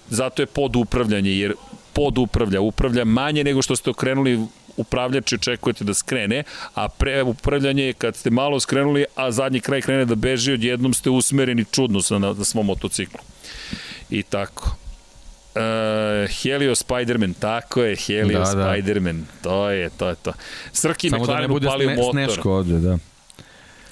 Zato 0.10 0.42
je 0.42 0.46
podupravljanje, 0.46 1.32
jer 1.32 1.54
pod 2.00 2.18
upravlja, 2.18 2.62
upravlja 2.62 3.06
manje 3.06 3.44
nego 3.44 3.62
što 3.62 3.76
ste 3.76 3.90
okrenuli 3.90 4.40
upravljač 4.78 5.34
očekujete 5.34 5.84
da 5.84 5.94
skrene, 5.94 6.44
a 6.74 6.88
pre 6.88 7.24
upravljanje 7.24 7.84
je 7.84 7.94
kad 7.94 8.16
ste 8.16 8.30
malo 8.30 8.60
skrenuli, 8.60 9.06
a 9.16 9.32
zadnji 9.32 9.60
kraj 9.60 9.82
krene 9.82 10.06
da 10.06 10.16
beži, 10.16 10.54
odjednom 10.54 10.94
ste 10.94 11.10
usmereni 11.10 11.66
čudno 11.72 12.00
na, 12.10 12.20
na 12.34 12.46
svom 12.46 12.66
motociklu. 12.66 13.20
I 14.10 14.24
tako. 14.24 14.76
Uh, 15.56 16.32
Helio 16.42 16.76
Spiderman, 16.76 17.34
tako 17.34 17.84
je, 17.84 17.96
Helio 17.96 18.40
da, 18.40 18.46
Spiderman, 18.46 19.20
da. 19.22 19.50
to 19.50 19.70
je, 19.70 19.90
to 19.90 20.10
je 20.10 20.16
to. 20.16 20.34
Srki 20.72 21.10
Samo 21.10 21.24
McLaren 21.24 21.48
da 21.48 21.54
motor. 21.54 21.70
Da 21.70 21.78
ne 21.78 21.96
bude 21.96 22.12
sneško 22.12 22.54
ovde, 22.54 22.80
da. 22.80 22.98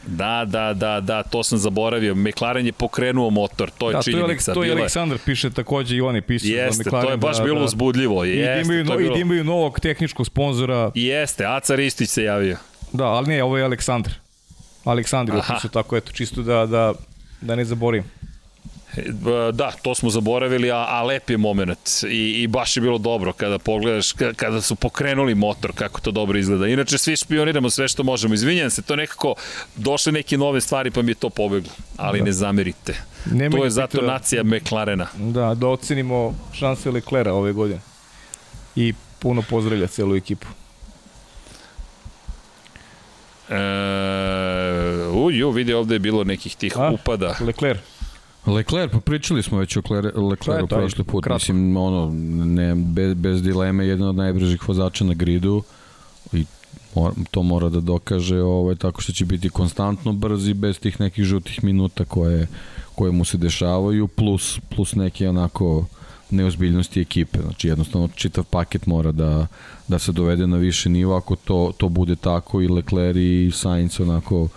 Da, 0.08 0.46
da, 0.48 0.74
da, 0.74 1.02
da, 1.02 1.24
to 1.24 1.44
sam 1.44 1.58
zaboravio. 1.58 2.16
McLaren 2.16 2.66
je 2.66 2.72
pokrenuo 2.72 3.30
motor, 3.30 3.72
to 3.78 3.90
je 3.90 3.94
da, 3.94 4.02
činjenica. 4.02 4.54
To 4.54 4.64
je, 4.64 4.70
to 4.70 4.76
je 4.76 4.80
Aleksandar 4.82 5.18
piše 5.26 5.50
takođe 5.50 5.96
i 5.96 6.02
on 6.02 6.16
je 6.16 6.22
pisao 6.22 6.50
Jeste, 6.50 6.84
McLaren. 6.84 7.06
to 7.06 7.12
je 7.12 7.18
baš 7.18 7.38
da, 7.38 7.44
bilo 7.44 7.60
da. 7.60 7.66
uzbudljivo. 7.66 8.24
Jeste, 8.24 8.60
I 8.60 8.62
imaju, 8.62 8.84
no, 8.84 8.98
bilo... 8.98 9.18
i 9.18 9.22
imaju 9.22 9.44
novog 9.44 9.80
tehničkog 9.80 10.26
sponzora. 10.26 10.92
Jeste, 10.96 11.46
Aca 11.46 11.76
Ristić 11.76 12.10
se 12.10 12.24
javio. 12.24 12.58
Da, 12.94 13.06
ali 13.06 13.28
ne, 13.28 13.44
ovo 13.44 13.58
je 13.58 13.64
Aleksandar. 13.64 14.14
Aleksandar 14.84 15.36
je 15.36 15.42
pisao 15.42 15.70
tako, 15.70 15.98
eto, 15.98 16.12
čisto 16.12 16.42
da, 16.42 16.66
da, 16.66 16.94
da 17.42 17.56
ne 17.56 17.66
zaborim. 17.66 18.04
Da, 19.54 19.72
to 19.82 19.96
smo 19.96 20.10
zaboravili, 20.10 20.72
a, 20.72 20.86
a 20.90 21.04
lep 21.04 21.30
je 21.30 21.38
moment 21.38 21.90
I, 22.10 22.42
i 22.42 22.48
baš 22.48 22.78
je 22.78 22.82
bilo 22.82 22.98
dobro 22.98 23.34
kada 23.34 23.60
pogledaš, 23.60 24.14
kada 24.36 24.62
su 24.62 24.76
pokrenuli 24.76 25.36
motor, 25.36 25.72
kako 25.76 26.02
to 26.02 26.12
dobro 26.12 26.40
izgleda. 26.40 26.68
Inače, 26.68 26.98
svi 26.98 27.16
špioniramo 27.16 27.70
sve 27.70 27.88
što 27.88 28.04
možemo. 28.04 28.34
Izvinjam 28.34 28.70
se, 28.70 28.82
to 28.82 28.96
nekako 28.96 29.36
došle 29.76 30.12
neke 30.12 30.38
nove 30.38 30.62
stvari 30.62 30.92
pa 30.92 31.02
mi 31.02 31.12
je 31.12 31.16
to 31.16 31.30
pobeglo, 31.30 31.72
ali 31.98 32.20
da. 32.20 32.26
ne 32.26 32.32
zamerite. 32.32 32.96
Nema 33.26 33.58
to 33.58 33.64
je 33.64 33.70
zato 33.70 33.98
pita, 33.98 34.12
nacija 34.12 34.44
McLarena. 34.44 35.08
Da, 35.18 35.54
da 35.54 35.68
ocenimo 35.68 36.36
šanse 36.54 36.92
Leclera 36.92 37.34
ove 37.34 37.54
godine. 37.54 37.80
I 38.76 38.94
puno 39.20 39.42
pozdravlja 39.50 39.88
celu 39.88 40.16
ekipu. 40.16 40.48
E, 43.50 43.56
uju, 45.14 45.52
vidi 45.52 45.74
ovde 45.74 45.96
je 45.96 46.00
bilo 46.00 46.24
nekih 46.24 46.56
tih 46.56 46.74
A, 46.78 46.92
upada. 46.92 47.36
Lecler. 48.48 48.90
Pa 48.90 49.00
pričali 49.00 49.44
smo 49.44 49.58
već 49.58 49.78
o 49.78 49.82
Leclercu 50.16 50.68
prošli 50.68 51.04
put, 51.04 51.24
kratko. 51.24 51.36
mislim, 51.36 51.78
ono, 51.78 52.12
ne, 52.46 52.76
bez, 52.76 53.14
bez 53.14 53.44
dileme, 53.44 53.88
jedan 53.88 54.08
od 54.08 54.16
najbržih 54.16 54.68
vozača 54.68 55.06
na 55.06 55.14
gridu 55.14 55.64
i 56.34 56.46
to 57.32 57.44
mora 57.44 57.70
da 57.70 57.80
dokaže 57.80 58.42
ovaj, 58.42 58.76
tako 58.76 59.02
što 59.02 59.14
će 59.14 59.26
biti 59.26 59.50
konstantno 59.50 60.14
brz 60.14 60.48
i 60.48 60.54
bez 60.54 60.80
tih 60.80 61.00
nekih 61.00 61.26
žutih 61.26 61.64
minuta 61.64 62.06
koje, 62.06 62.48
koje 62.96 63.12
mu 63.12 63.26
se 63.26 63.38
dešavaju, 63.38 64.08
plus, 64.08 64.60
plus 64.76 64.96
neke 64.96 65.30
onako 65.30 65.86
neozbiljnosti 66.30 67.02
ekipe. 67.02 67.40
Znači 67.42 67.68
jednostavno 67.68 68.08
čitav 68.16 68.44
paket 68.44 68.86
mora 68.86 69.12
da, 69.12 69.48
da 69.88 70.00
se 70.00 70.12
dovede 70.12 70.48
na 70.48 70.58
više 70.58 70.90
nivo, 70.90 71.16
ako 71.16 71.36
to, 71.36 71.72
to 71.78 71.90
bude 71.90 72.16
tako 72.16 72.62
i 72.62 72.68
Leclerc 72.68 73.18
i 73.18 73.52
Sainz 73.54 74.00
onako 74.00 74.48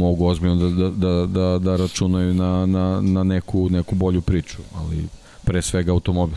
mogu 0.00 0.26
ozbiljno 0.26 0.56
da, 0.56 0.68
da, 0.68 0.90
da, 0.90 1.26
da, 1.26 1.58
da 1.58 1.76
računaju 1.76 2.34
na, 2.34 2.66
na, 2.66 3.00
na 3.00 3.24
neku, 3.24 3.68
neku 3.70 3.94
bolju 3.94 4.20
priču, 4.20 4.58
ali 4.74 5.04
pre 5.44 5.62
svega 5.62 5.92
automobil. 5.92 6.36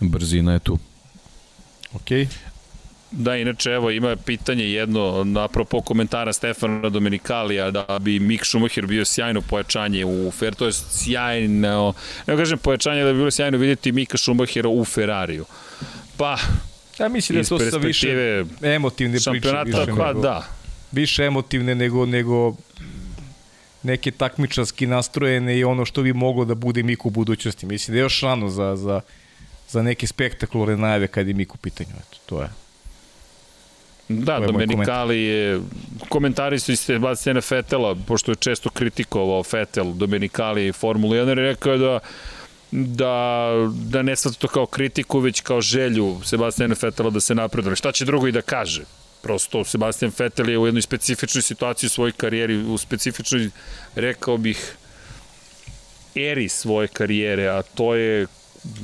Brzina 0.00 0.52
je 0.52 0.58
tu. 0.58 0.78
Okej. 1.94 2.24
Okay. 2.24 2.52
Da, 3.12 3.36
inače, 3.36 3.70
evo, 3.70 3.90
ima 3.90 4.16
pitanje 4.16 4.64
jedno, 4.64 5.24
apropo 5.44 5.80
komentara 5.80 6.32
Stefana 6.32 6.88
Domenikalija, 6.88 7.70
da 7.70 7.98
bi 8.00 8.18
Mick 8.18 8.46
Schumacher 8.46 8.86
bio 8.86 9.04
sjajno 9.04 9.40
pojačanje 9.40 10.04
u 10.04 10.30
Fer, 10.30 10.54
to 10.54 10.66
je 10.66 10.72
sjajno, 10.72 11.92
ne 12.26 12.36
kažem 12.36 12.58
pojačanje, 12.58 13.04
da 13.04 13.12
bi 13.12 13.18
bilo 13.18 13.30
sjajno 13.30 13.58
vidjeti 13.58 13.92
Mika 13.92 14.18
Schumachera 14.18 14.68
u 14.68 14.84
Ferrariju. 14.84 15.44
Pa, 16.16 16.38
ja 16.98 17.08
mislim 17.08 17.36
da 17.36 17.40
je 17.40 17.48
to 17.48 17.70
sa 17.70 17.76
više 17.76 18.08
emotivne 18.62 19.16
priče. 19.16 19.30
Više 19.30 19.86
pa 19.96 20.12
nego... 20.12 20.22
da, 20.22 20.61
više 20.92 21.24
emotivne 21.24 21.74
nego, 21.74 22.06
nego 22.06 22.54
neke 23.82 24.10
takmičarski 24.10 24.86
nastrojene 24.86 25.58
i 25.58 25.64
ono 25.64 25.84
što 25.84 26.02
bi 26.02 26.12
moglo 26.12 26.44
da 26.44 26.54
bude 26.54 26.82
Miku 26.82 27.08
u 27.08 27.10
budućnosti. 27.10 27.66
Mislim 27.66 27.92
da 27.94 27.98
je 27.98 28.02
još 28.02 28.20
rano 28.20 28.48
za, 28.48 28.76
za, 28.76 29.00
za 29.68 29.82
neke 29.82 30.06
spektakularne 30.06 30.76
najave 30.76 31.06
kad 31.06 31.28
je 31.28 31.34
Miku 31.34 31.54
u 31.54 31.62
pitanju. 31.62 31.90
Eto, 31.90 32.18
to 32.26 32.42
je. 32.42 32.48
Da, 34.08 34.40
to 34.40 34.46
Domenikali 34.46 35.22
je, 35.22 35.60
komentari 36.08 36.58
su 36.58 36.72
iz 36.72 36.80
Sebastiana 36.80 37.40
Fetela, 37.40 37.94
pošto 37.94 38.32
je 38.32 38.36
često 38.36 38.70
kritikovao 38.70 39.42
Fetel, 39.42 39.92
Domenikali 39.92 40.66
i 40.66 40.72
Formula 40.72 41.16
1, 41.16 41.34
rekao 41.34 41.76
da 41.76 41.98
da, 42.72 43.50
da 43.84 44.02
ne 44.02 44.16
svata 44.16 44.38
to 44.38 44.48
kao 44.48 44.66
kritiku, 44.66 45.18
već 45.18 45.40
kao 45.40 45.60
želju 45.60 46.20
Sebastiana 46.24 46.74
Fetela 46.74 47.10
da 47.10 47.20
se 47.20 47.34
napreduje. 47.34 47.76
Šta 47.76 47.92
će 47.92 48.04
drugo 48.04 48.28
i 48.28 48.32
da 48.32 48.42
kaže? 48.42 48.84
Prosto 49.22 49.64
Sebastian 49.64 50.12
Vettel 50.18 50.48
je 50.48 50.58
u 50.58 50.66
jednoj 50.66 50.82
specifičnoj 50.82 51.42
situaciji 51.42 51.86
u 51.86 51.90
svojoj 51.90 52.12
karijeri, 52.12 52.56
u 52.56 52.78
specifičnoj, 52.78 53.50
rekao 53.94 54.36
bih, 54.36 54.76
eri 56.14 56.48
svoje 56.48 56.88
karijere, 56.88 57.48
a 57.48 57.62
to 57.62 57.94
je 57.94 58.26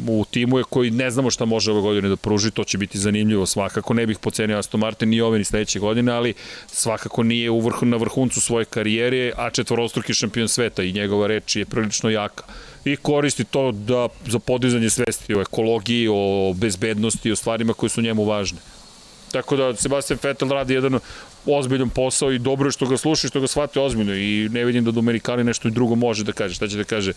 u 0.09 0.25
timu 0.31 0.59
je 0.59 0.65
koji 0.65 0.91
ne 0.91 1.11
znamo 1.11 1.31
šta 1.31 1.45
može 1.45 1.71
ove 1.71 1.81
godine 1.81 2.09
da 2.09 2.17
pruži, 2.17 2.51
to 2.51 2.65
će 2.65 2.79
biti 2.79 2.99
zanimljivo 2.99 3.47
svakako, 3.47 3.95
ne 3.95 4.07
bih 4.07 4.19
pocenio 4.19 4.59
Aston 4.59 4.81
Martin 4.81 5.09
ni 5.09 5.21
ove 5.21 5.39
ni 5.39 5.45
sledeće 5.45 5.79
godine, 5.79 6.13
ali 6.13 6.35
svakako 6.67 7.23
nije 7.23 7.51
u 7.51 7.61
vrhu, 7.61 7.87
na 7.87 7.97
vrhuncu 7.97 8.41
svoje 8.41 8.65
karijere, 8.65 9.33
a 9.37 9.51
četvorostruki 9.51 10.15
šampion 10.15 10.49
sveta 10.49 10.83
i 10.83 10.93
njegova 10.93 11.27
reč 11.27 11.57
je 11.57 11.65
prilično 11.65 12.11
jaka 12.11 12.45
i 12.85 12.97
koristi 12.97 13.45
to 13.45 13.73
da, 13.73 14.09
za 14.27 14.39
podizanje 14.39 14.91
svesti 14.91 15.35
o 15.35 15.41
ekologiji, 15.41 16.09
o 16.11 16.53
bezbednosti, 16.57 17.33
o 17.33 17.37
stvarima 17.37 17.73
koje 17.73 17.91
su 17.91 18.03
njemu 18.03 18.25
važne. 18.25 18.59
Tako 19.33 19.57
da 19.57 19.77
Sebastian 19.77 20.19
Vettel 20.23 20.49
radi 20.49 20.75
jedan 20.75 20.99
ozbiljan 21.47 21.91
posao 21.91 22.33
i 22.33 22.39
dobro 22.39 22.69
je 22.69 22.73
što 22.73 22.87
ga 22.87 22.97
sluša 22.97 23.27
i 23.27 23.29
što 23.29 23.41
ga 23.41 23.47
shvate 23.47 23.81
ozbiljno 23.81 24.15
i 24.15 24.49
ne 24.53 24.65
vidim 24.65 24.85
da 24.85 24.91
Domenikali 24.91 25.45
nešto 25.45 25.69
i 25.69 25.71
drugo 25.71 25.95
može 25.95 26.25
da 26.25 26.33
kaže. 26.33 26.55
Šta 26.55 26.69
će 26.69 26.77
da 26.77 26.85
kaže? 26.85 27.13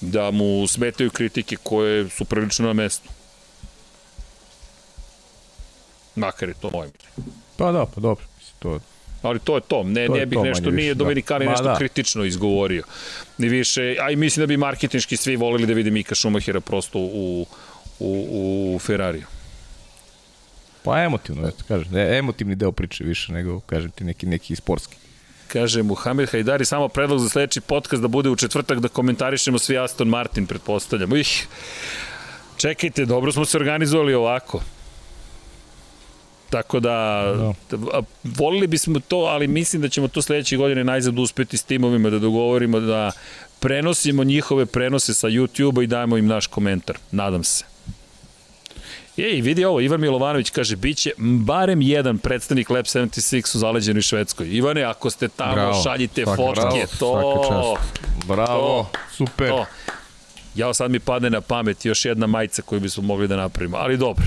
Da 0.00 0.30
mu 0.30 0.66
smetaju 0.66 1.10
kritike 1.10 1.56
koje 1.62 2.08
su 2.08 2.24
prilično 2.24 2.66
na 2.66 2.72
mestu. 2.72 3.08
Makar 6.14 6.48
je 6.48 6.54
to 6.54 6.70
moje 6.70 6.90
Pa 7.56 7.72
da, 7.72 7.86
pa 7.86 8.00
dobro. 8.00 8.24
To 8.58 8.80
ali 9.28 9.38
to 9.38 9.54
je 9.54 9.60
to. 9.60 9.82
Ne, 9.82 10.06
to 10.06 10.14
ne 10.14 10.26
bih 10.26 10.36
to, 10.36 10.44
nešto, 10.44 10.70
nije 10.70 10.94
da. 10.94 10.98
Dominikali 10.98 11.46
nešto 11.46 11.64
da. 11.64 11.76
kritično 11.76 12.24
izgovorio. 12.24 12.84
Ni 13.38 13.48
više, 13.48 13.96
a 14.00 14.10
i 14.10 14.16
mislim 14.16 14.42
da 14.42 14.46
bi 14.46 14.56
marketinški 14.56 15.16
svi 15.16 15.36
volili 15.36 15.66
da 15.66 15.72
vide 15.72 15.90
Mika 15.90 16.14
Schumachera 16.14 16.60
prosto 16.60 16.98
u, 16.98 17.46
u, 17.98 18.74
u 18.74 18.78
Ferrariju. 18.78 19.26
Pa 20.84 21.02
emotivno, 21.02 21.48
eto, 21.48 21.64
kažem. 21.68 21.96
Emotivni 21.96 22.54
deo 22.54 22.72
priče 22.72 23.04
više 23.04 23.32
nego, 23.32 23.60
kažem 23.60 23.90
ti, 23.90 24.04
neki, 24.04 24.26
neki 24.26 24.56
sportski. 24.56 24.96
Kaže 25.48 25.82
Muhamed 25.82 26.30
Hajdari, 26.30 26.64
samo 26.64 26.88
predlog 26.88 27.20
za 27.20 27.28
sledeći 27.28 27.60
podcast 27.60 28.02
da 28.02 28.08
bude 28.08 28.30
u 28.30 28.36
četvrtak 28.36 28.78
da 28.80 28.88
komentarišemo 28.88 29.58
svi 29.58 29.78
Aston 29.78 30.08
Martin, 30.08 30.46
pretpostavljamo. 30.46 31.16
Ih, 31.16 31.46
čekajte, 32.56 33.04
dobro 33.04 33.32
smo 33.32 33.44
se 33.44 33.56
organizovali 33.56 34.14
ovako. 34.14 34.60
Tako 36.50 36.80
da, 36.80 37.24
da, 37.70 38.02
volili 38.24 38.66
bismo 38.66 39.00
to, 39.00 39.16
ali 39.16 39.46
mislim 39.46 39.82
da 39.82 39.88
ćemo 39.88 40.08
to 40.08 40.22
sledeće 40.22 40.56
godine 40.56 40.84
najzad 40.84 41.18
uspeti 41.18 41.56
s 41.56 41.62
timovima 41.62 42.10
da 42.10 42.18
dogovorimo 42.18 42.80
da 42.80 43.12
prenosimo 43.60 44.24
njihove 44.24 44.66
prenose 44.66 45.14
sa 45.14 45.28
YouTube-a 45.28 45.82
i 45.82 45.86
dajemo 45.86 46.16
im 46.16 46.26
naš 46.26 46.46
komentar. 46.46 46.98
Nadam 47.10 47.44
se. 47.44 47.73
Ej, 49.16 49.40
vidi 49.40 49.64
ovo, 49.64 49.80
Ivan 49.80 50.00
Milovanović 50.00 50.50
kaže, 50.50 50.76
bit 50.76 50.98
će 50.98 51.10
barem 51.18 51.82
jedan 51.82 52.18
predstavnik 52.18 52.70
Lab 52.70 52.84
76 52.84 53.56
u 53.56 53.58
zaleđenoj 53.58 54.02
Švedskoj. 54.02 54.48
Ivane, 54.50 54.82
ako 54.82 55.10
ste 55.10 55.28
tamo, 55.28 55.54
bravo, 55.54 55.82
šaljite 55.82 56.24
svaka, 56.24 56.36
fotke, 56.36 56.60
bravo, 56.60 56.86
to... 56.98 57.76
Bravo, 58.26 58.88
to, 58.92 58.98
super. 59.16 59.48
To. 59.48 59.66
Ja 60.54 60.74
sad 60.74 60.90
mi 60.90 60.98
padne 60.98 61.30
na 61.30 61.40
pamet 61.40 61.84
još 61.84 62.04
jedna 62.04 62.26
majica 62.26 62.62
koju 62.62 62.80
bismo 62.80 63.02
mogli 63.02 63.28
da 63.28 63.36
napravimo, 63.36 63.76
ali 63.76 63.96
dobro. 63.96 64.26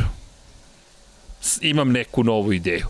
Imam 1.62 1.92
neku 1.92 2.24
novu 2.24 2.54
ideju. 2.54 2.88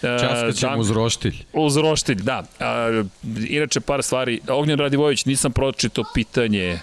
Časka 0.00 0.52
ćemo 0.52 0.78
uz 0.78 0.90
roštilj. 0.90 1.44
Uz 1.52 1.76
roštilj, 1.76 2.22
da. 2.22 2.44
A, 2.60 3.02
inače, 3.48 3.80
par 3.80 4.02
stvari. 4.02 4.40
Ognjen 4.48 4.78
Radivojević, 4.78 5.24
nisam 5.24 5.52
pročito 5.52 6.04
pitanje 6.14 6.80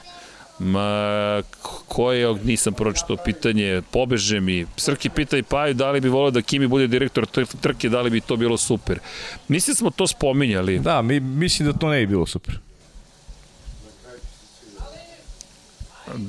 Ma, 0.59 1.41
koje, 1.87 2.35
nisam 2.43 2.73
pročitao 2.73 3.17
pitanje, 3.17 3.81
pobeže 3.91 4.39
mi. 4.39 4.65
Srki 4.77 5.09
pita 5.09 5.37
i 5.37 5.43
Paju 5.43 5.73
da 5.73 5.91
li 5.91 6.01
bi 6.01 6.09
volio 6.09 6.31
da 6.31 6.41
Kimi 6.41 6.67
bude 6.67 6.87
direktor 6.87 7.25
trke, 7.61 7.89
da 7.89 8.01
li 8.01 8.09
bi 8.09 8.21
to 8.21 8.35
bilo 8.35 8.57
super. 8.57 8.99
Mislim 9.47 9.73
da 9.73 9.77
smo 9.77 9.89
to 9.89 10.07
spominjali. 10.07 10.79
Da, 10.79 11.01
mi, 11.01 11.19
mislim 11.19 11.71
da 11.71 11.77
to 11.77 11.89
ne 11.89 11.99
bi 11.99 12.07
bilo 12.07 12.25
super. 12.25 12.59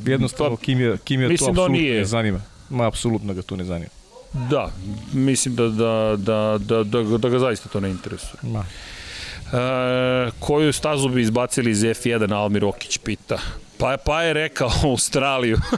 Jednostavno, 0.07 0.57
pa, 0.57 0.63
Kimi, 0.63 0.99
Kimi 1.05 1.25
to 1.25 1.29
da 1.29 1.35
apsolutno 1.35 1.69
nije... 1.69 1.99
ne 1.99 2.05
zanima. 2.05 2.41
Ma, 2.71 2.87
apsolutno 2.87 3.35
ga 3.35 3.43
to 3.43 3.57
ne 3.57 3.65
zanima. 3.65 3.91
Da, 4.51 4.71
mislim 5.13 5.55
da, 5.55 5.69
da, 5.69 6.17
da, 6.17 6.59
da, 6.59 6.83
da, 6.85 7.19
da 7.19 7.29
ga 7.29 7.39
zaista 7.39 7.69
to 7.69 7.81
ne 7.81 7.91
interesuje. 7.91 8.41
Ma. 8.43 8.65
E, 9.53 10.31
koju 10.39 10.73
stazu 10.73 11.09
bi 11.09 11.23
izbacili 11.23 11.71
iz 11.71 11.79
F1, 11.79 12.35
Almir 12.35 12.65
Okić 12.65 12.99
pita. 12.99 13.39
Pa, 13.79 13.97
pa 14.05 14.23
je 14.23 14.33
rekao 14.33 14.71
Australiju. 14.85 15.59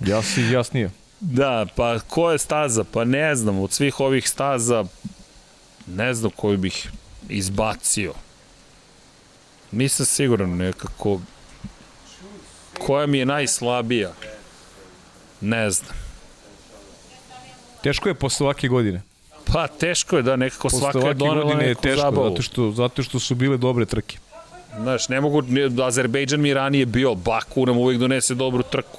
Jasni, 0.00 0.50
jasnije. 0.50 0.90
Da, 1.20 1.66
pa 1.76 1.98
ko 1.98 2.30
je 2.30 2.38
staza? 2.38 2.84
Pa 2.84 3.04
ne 3.04 3.34
znam, 3.34 3.58
od 3.58 3.72
svih 3.72 4.00
ovih 4.00 4.28
staza 4.28 4.84
ne 5.86 6.14
znam 6.14 6.30
koju 6.30 6.58
bih 6.58 6.90
izbacio. 7.28 8.14
Nisam 9.72 10.06
siguran 10.06 10.50
nekako 10.50 11.20
koja 12.78 13.06
mi 13.06 13.18
je 13.18 13.26
najslabija. 13.26 14.12
Ne 15.40 15.70
znam. 15.70 15.92
Teško 17.82 18.08
je 18.08 18.14
posle 18.14 18.44
ovake 18.44 18.68
godine. 18.68 19.02
Pa 19.52 19.66
teško 19.66 20.16
je 20.16 20.22
da 20.22 20.36
nekako 20.36 20.68
posle 20.68 20.80
svaka 20.80 21.08
je 21.08 21.14
donela 21.14 21.54
neku 21.54 21.82
zabavu. 21.96 22.30
Zato 22.30 22.42
što, 22.42 22.70
zato 22.70 23.02
što 23.02 23.18
su 23.18 23.34
bile 23.34 23.56
dobre 23.56 23.86
trke. 23.86 24.18
Znaš, 24.80 25.08
ne 25.08 25.20
mogu, 25.20 25.42
Azerbejdžan 25.82 26.40
mi 26.40 26.54
ranije 26.54 26.86
bio, 26.86 27.14
Baku 27.14 27.66
nam 27.66 27.78
uvijek 27.78 28.00
donese 28.00 28.34
dobru 28.34 28.62
trku. 28.62 28.98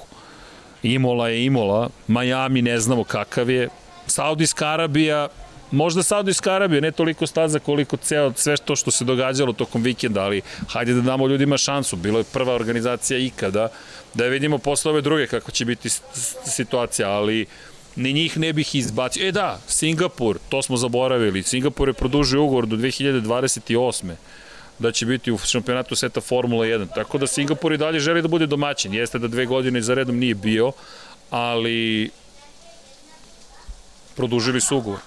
Imola 0.82 1.28
je 1.28 1.44
Imola, 1.44 1.88
Miami 2.08 2.62
ne 2.62 2.80
znamo 2.80 3.04
kakav 3.04 3.50
je, 3.50 3.68
Saudijska 4.06 4.66
Arabija, 4.66 5.28
možda 5.70 6.02
Saudijska 6.02 6.52
Arabija, 6.52 6.80
ne 6.80 6.92
toliko 6.92 7.26
staza 7.26 7.58
koliko 7.58 7.96
ceo, 7.96 8.32
sve 8.36 8.56
to 8.56 8.76
što 8.76 8.90
se 8.90 9.04
događalo 9.04 9.52
tokom 9.52 9.82
vikenda, 9.82 10.22
ali 10.22 10.42
hajde 10.68 10.94
da 10.94 11.00
damo 11.00 11.26
ljudima 11.26 11.58
šansu. 11.58 11.96
Bilo 11.96 12.18
je 12.18 12.24
prva 12.32 12.54
organizacija 12.54 13.18
ikada, 13.18 13.68
da 14.14 14.24
vidimo 14.24 14.58
posle 14.58 14.90
ove 14.90 15.00
druge 15.00 15.26
kako 15.26 15.50
će 15.50 15.64
biti 15.64 15.88
situacija, 16.44 17.10
ali 17.10 17.46
ni 17.96 18.12
njih 18.12 18.38
ne 18.38 18.52
bih 18.52 18.74
izbacio. 18.74 19.28
E 19.28 19.32
da, 19.32 19.60
Singapur, 19.68 20.38
to 20.48 20.62
smo 20.62 20.76
zaboravili. 20.76 21.42
Singapur 21.42 21.88
je 21.88 21.92
produžio 21.92 22.44
ugovor 22.44 22.66
do 22.66 22.76
2028 22.76 24.12
da 24.78 24.92
će 24.92 25.06
biti 25.06 25.32
u 25.32 25.38
šampionatu 25.38 25.96
seta 25.96 26.20
Formula 26.20 26.66
1. 26.66 26.86
Tako 26.94 27.18
da 27.18 27.26
Singapur 27.26 27.72
i 27.72 27.78
dalje 27.78 28.00
želi 28.00 28.22
da 28.22 28.28
bude 28.28 28.46
domaćin. 28.46 28.94
Jeste 28.94 29.18
da 29.18 29.28
dve 29.28 29.46
godine 29.46 29.82
za 29.82 29.94
redom 29.94 30.18
nije 30.18 30.34
bio, 30.34 30.72
ali 31.30 32.10
produžili 34.16 34.60
su 34.60 34.76
ugovor. 34.76 35.00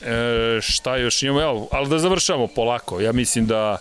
E, 0.00 0.60
šta 0.62 0.96
još 0.96 1.22
imamo? 1.22 1.42
Evo, 1.42 1.68
ali 1.72 1.88
da 1.88 1.98
završamo 1.98 2.46
polako. 2.46 3.00
Ja 3.00 3.12
mislim 3.12 3.46
da 3.46 3.78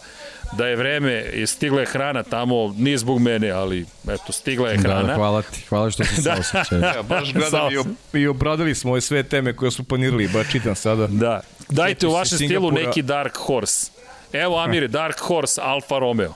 da 0.52 0.68
je 0.68 0.76
vreme, 0.76 1.26
stigla 1.48 1.80
je 1.80 1.86
hrana 1.86 2.24
tamo, 2.24 2.76
nije 2.78 2.98
zbog 2.98 3.20
mene, 3.20 3.52
ali 3.52 3.86
eto, 4.10 4.32
stigla 4.32 4.70
je 4.70 4.78
hrana. 4.78 5.02
Da, 5.02 5.08
da 5.08 5.16
hvala 5.16 5.42
ti, 5.42 5.62
hvala 5.70 5.92
što 5.92 6.04
si 6.04 6.22
da. 6.22 6.44
saosećaj. 6.44 6.80
ja, 6.80 7.04
baš 7.10 7.34
gledam 7.34 7.70
i, 8.14 8.20
i 8.20 8.28
obradili 8.28 8.76
smo 8.76 8.92
ove 8.92 9.02
sve 9.02 9.24
teme 9.24 9.56
koje 9.56 9.72
smo 9.72 9.86
planirali, 9.86 10.28
ba 10.28 10.44
čitam 10.44 10.76
sada. 10.76 11.08
Da, 11.08 11.42
dajte 11.70 12.08
u 12.08 12.12
vašem 12.12 12.38
stilu 12.38 12.72
neki 12.72 13.02
Dark 13.02 13.38
Horse. 13.38 13.92
Evo 14.34 14.60
Amire, 14.60 14.88
Dark 14.88 15.20
Horse, 15.20 15.62
Alfa 15.64 16.00
Romeo. 16.00 16.34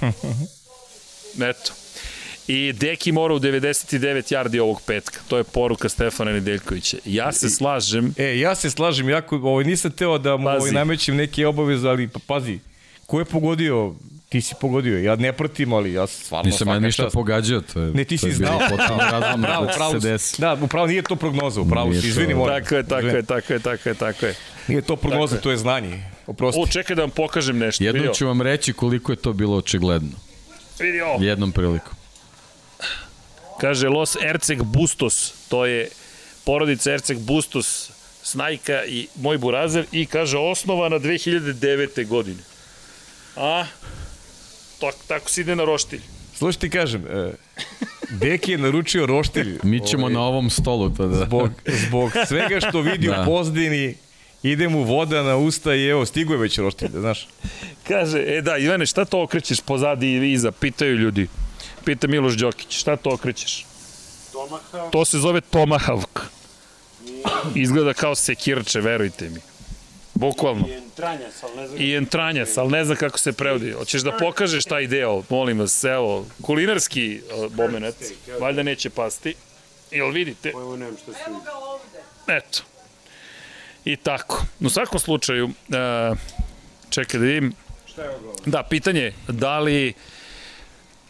Eto. 1.50 1.72
I 2.48 2.72
Deki 2.72 3.12
mora 3.12 3.34
u 3.34 3.38
99 3.38 4.34
yardi 4.34 4.60
ovog 4.60 4.82
petka. 4.86 5.20
To 5.28 5.36
je 5.36 5.44
poruka 5.44 5.88
Stefana 5.88 6.32
Nedeljkovića. 6.32 6.96
Ja 7.04 7.32
se 7.32 7.50
slažem. 7.50 8.14
E, 8.18 8.38
ja 8.38 8.54
se 8.54 8.70
slažem 8.70 9.08
jako, 9.08 9.36
ovaj, 9.36 9.64
nisam 9.64 9.90
teo 9.90 10.18
da 10.18 10.36
mu 10.36 10.48
ovaj, 10.48 10.70
namećem 10.70 11.16
neke 11.16 11.46
obaveze, 11.46 11.88
ali 11.88 12.08
pa, 12.08 12.18
pazi, 12.26 12.58
ko 13.06 13.18
je 13.18 13.24
pogodio 13.24 13.94
ti 14.34 14.40
si 14.40 14.54
pogodio, 14.60 14.98
ja 14.98 15.16
ne 15.16 15.32
pratim, 15.32 15.72
ali 15.72 15.92
ja 15.92 16.06
stvarno 16.06 16.50
Nisam 16.50 16.68
ja 16.68 16.78
ništa 16.78 17.02
čast. 17.02 17.14
pogađao, 17.14 17.60
to 17.60 17.80
je, 17.80 17.92
ne, 17.94 18.04
ti 18.04 18.18
si 18.18 18.32
znao. 18.32 18.58
Potpuno 18.58 18.98
razumno 19.10 19.48
da 19.48 19.72
će 19.72 20.00
se 20.00 20.08
desi. 20.08 20.40
Da, 20.40 20.58
upravo 20.62 20.86
nije 20.86 21.02
to 21.02 21.16
prognoza, 21.16 21.60
upravo 21.60 21.92
si, 21.92 22.08
izvini, 22.08 22.34
moram. 22.34 22.62
Tako 22.62 22.74
je, 22.74 22.82
tako 22.82 23.06
je, 23.06 23.22
tako 23.22 23.52
je, 23.52 23.58
tako 23.58 23.88
je, 23.88 23.94
tako 23.94 24.26
je. 24.26 24.34
Nije 24.68 24.82
to 24.82 24.96
prognoza, 24.96 25.36
to 25.36 25.50
je 25.50 25.56
znanje. 25.56 26.02
Oprosti. 26.26 26.60
O, 26.62 26.66
čekaj 26.66 26.96
da 26.96 27.02
vam 27.02 27.10
pokažem 27.10 27.58
nešto. 27.58 27.84
Jednom 27.84 28.14
ću 28.14 28.26
vam 28.26 28.42
reći 28.42 28.72
koliko 28.72 29.12
je 29.12 29.16
to 29.16 29.32
bilo 29.32 29.56
očigledno. 29.56 30.18
Vidi 30.78 31.00
ovo. 31.00 31.24
Jednom 31.24 31.52
prilikom. 31.52 31.94
Kaže 33.60 33.88
Los 33.88 34.16
Erceg 34.16 34.62
Bustos, 34.62 35.34
to 35.48 35.66
je 35.66 35.88
porodica 36.44 36.92
Erceg 36.92 37.18
Bustos, 37.18 37.90
Snajka 38.22 38.84
i 38.84 39.08
moj 39.14 39.38
burazer 39.38 39.84
i 39.92 40.06
kaže 40.06 40.38
osnovana 40.38 40.98
2009. 40.98 42.06
godine. 42.06 42.42
A, 43.36 43.66
to, 44.80 44.90
tako 45.08 45.30
se 45.30 45.40
ide 45.40 45.56
na 45.56 45.64
roštilj. 45.64 46.00
Slušaj 46.34 46.60
ti 46.60 46.70
kažem, 46.70 47.04
e, 47.06 47.32
Deki 48.10 48.52
je 48.52 48.58
naručio 48.58 49.06
roštilj. 49.06 49.58
Mi 49.62 49.86
ćemo 49.86 50.02
ovaj, 50.02 50.14
na 50.14 50.20
ovom 50.20 50.50
stolu 50.50 50.90
to 50.90 51.06
da. 51.06 51.24
Zbog, 51.24 51.50
zbog 51.86 52.10
svega 52.26 52.60
što 52.60 52.80
vidi 52.80 53.06
da. 53.06 53.22
u 53.22 53.24
pozdini, 53.24 53.94
ide 54.42 54.68
mu 54.68 54.82
voda 54.82 55.22
na 55.22 55.36
usta 55.36 55.74
i 55.74 55.86
evo, 55.86 56.06
stigo 56.06 56.32
je 56.32 56.38
već 56.38 56.58
roštilj, 56.58 56.88
da 56.88 57.00
znaš. 57.00 57.28
Kaže, 57.88 58.18
e 58.18 58.40
da, 58.42 58.56
Ivane, 58.56 58.86
šta 58.86 59.04
to 59.04 59.22
okrećeš 59.22 59.60
pozadi 59.60 60.06
i 60.06 60.32
iza? 60.32 60.52
Pitaju 60.52 60.96
ljudi. 60.96 61.28
Pita 61.84 62.06
Miloš 62.06 62.34
Đokić, 62.34 62.76
šta 62.78 62.96
to 62.96 63.10
okrećeš? 63.10 63.66
Tomahawk. 64.32 64.90
To 64.90 65.04
se 65.04 65.18
zove 65.18 65.40
Tomahawk. 65.40 66.20
Izgleda 67.54 67.92
kao 67.94 68.14
sekirče, 68.14 68.80
verujte 68.80 69.30
mi. 69.30 69.40
Bukvalno. 70.14 70.68
I 70.68 70.72
entranjas, 70.72 71.42
ali 71.42 71.56
ne 71.56 71.68
znam. 71.68 71.82
I 71.82 71.94
entranjas, 71.94 72.58
ali 72.58 72.70
ne 72.70 72.84
znam 72.84 72.96
kako 72.96 73.18
se 73.18 73.32
prevodi. 73.32 73.72
Hoćeš 73.72 74.02
da 74.02 74.12
pokažeš 74.12 74.64
taj 74.64 74.86
deo, 74.86 75.22
molim 75.28 75.58
vas, 75.58 75.84
evo, 75.84 76.26
kulinarski 76.42 77.20
uh, 77.20 77.52
moment, 77.56 77.96
valjda 78.40 78.62
neće 78.62 78.90
pasti. 78.90 79.34
Jel 79.90 80.10
vidite? 80.10 80.48
Evo 80.48 80.76
nemam 80.76 80.96
što 81.02 81.12
se 81.12 81.18
Eto. 82.26 82.62
I 83.84 83.96
tako. 83.96 84.44
U 84.60 84.70
svakom 84.70 85.00
slučaju, 85.00 85.44
uh, 85.44 86.18
čekaj 86.90 87.20
da 87.20 87.26
vidim. 87.26 87.54
Šta 87.86 88.02
je 88.02 88.08
ovo? 88.10 88.34
Da, 88.46 88.62
pitanje, 88.62 89.12
da 89.28 89.58
li 89.58 89.94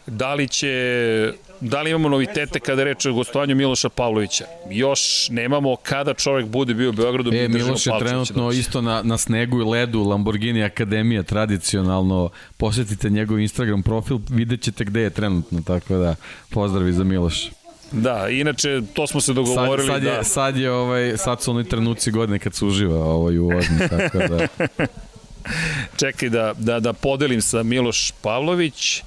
da 0.07 0.33
li 0.33 0.47
će 0.47 0.71
Da 1.61 1.81
li 1.81 1.89
imamo 1.89 2.09
novitete 2.09 2.59
kada 2.59 2.81
je 2.81 2.85
reč 2.85 3.05
o 3.05 3.13
gostovanju 3.13 3.55
Miloša 3.55 3.89
Pavlovića? 3.89 4.45
Još 4.69 5.29
nemamo 5.29 5.75
kada 5.75 6.13
čovek 6.13 6.45
bude 6.45 6.73
bio 6.73 6.89
u 6.89 6.93
Beogradu. 6.93 7.31
E, 7.33 7.47
Miloš 7.47 7.87
je 7.87 7.93
trenutno 7.99 8.51
isto 8.51 8.81
na, 8.81 9.01
na 9.03 9.17
snegu 9.17 9.61
i 9.61 9.63
ledu 9.63 10.03
Lamborghini 10.03 10.63
Akademija 10.63 11.23
tradicionalno. 11.23 12.29
Posjetite 12.57 13.09
njegov 13.09 13.39
Instagram 13.39 13.83
profil, 13.83 14.19
vidjet 14.29 14.61
ćete 14.61 14.85
gde 14.85 15.01
je 15.01 15.09
trenutno, 15.09 15.61
tako 15.61 15.95
da 15.95 16.15
pozdravi 16.49 16.93
za 16.93 17.03
Miloša. 17.03 17.49
Da, 17.91 18.29
inače 18.29 18.81
to 18.93 19.07
smo 19.07 19.21
se 19.21 19.33
dogovorili 19.33 19.87
sad, 19.87 19.95
sad 19.95 20.03
je, 20.03 20.11
da 20.11 20.23
sad 20.23 20.57
je 20.57 20.71
ovaj 20.71 21.17
sad 21.17 21.41
su 21.41 21.51
oni 21.51 21.69
trenuci 21.69 22.11
godine 22.11 22.39
kad 22.39 22.53
se 22.53 22.65
uživa 22.65 23.05
ovaj 23.05 23.37
u 23.37 23.49
vožnji 23.49 23.77
tako 23.89 24.17
da 24.17 24.47
Čekaj 25.99 26.29
da 26.29 26.53
da 26.57 26.79
da 26.79 26.93
podelim 26.93 27.41
sa 27.41 27.63
Miloš 27.63 28.11
Pavlović. 28.21 29.03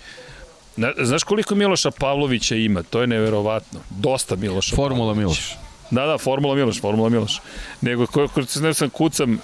Na, 0.78 0.92
znaš 0.98 1.24
koliko 1.24 1.54
Miloša 1.54 1.90
Pavlovića 1.90 2.54
ima? 2.54 2.82
To 2.82 3.00
je 3.00 3.06
neverovatno. 3.06 3.80
Dosta 3.90 4.36
Miloša 4.36 4.76
Formula 4.76 5.14
Pavlović. 5.14 5.18
Miloš. 5.18 5.56
Da, 5.90 6.06
da, 6.06 6.18
Formula 6.18 6.54
Miloš, 6.54 6.80
Formula 6.80 7.08
Miloš. 7.08 7.40
Nego, 7.80 8.06
ko, 8.06 8.28
ko, 8.28 8.40
ne 8.60 8.74
sam 8.74 8.90
kucam, 8.90 9.38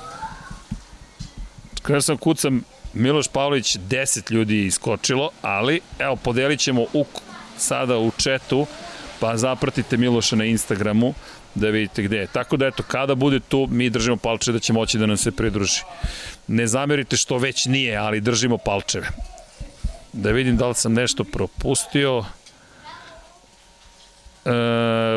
kada 1.83 2.01
sam 2.01 2.17
kucam, 2.17 2.63
Miloš 2.93 3.29
Pavlović 3.29 3.77
10 3.77 4.33
ljudi 4.33 4.67
iskočilo, 4.67 5.31
ali 5.43 5.81
evo 5.99 6.17
podelit 6.17 6.61
ćemo 6.61 6.83
u, 6.93 7.05
sada 7.59 7.99
u 7.99 8.11
četu, 8.17 8.67
pa 9.21 9.37
zapratite 9.37 9.97
Miloša 9.97 10.37
na 10.37 10.45
Instagramu 10.45 11.15
da 11.55 11.69
vidite 11.69 12.03
gde 12.03 12.17
je. 12.17 12.27
Tako 12.27 12.57
da 12.57 12.67
eto, 12.67 12.83
kada 12.83 13.15
bude 13.15 13.41
tu, 13.41 13.67
mi 13.71 13.91
držimo 13.91 14.17
palče 14.17 14.53
da 14.53 14.59
će 14.59 14.73
moći 14.73 14.99
da 14.99 15.07
nam 15.07 15.17
se 15.17 15.31
pridruži. 15.31 15.83
Ne 16.49 16.67
zamerite 16.67 17.17
što 17.17 17.39
već 17.39 17.67
nije, 17.67 17.97
ali 17.97 18.21
držimo 18.21 18.59
palčeve. 18.59 19.09
Da 20.15 20.31
vidim 20.31 20.57
da 20.57 20.69
li 20.69 20.75
sam 20.75 20.93
nešto 20.93 21.25
propustio. 21.25 22.25
E, 24.45 24.51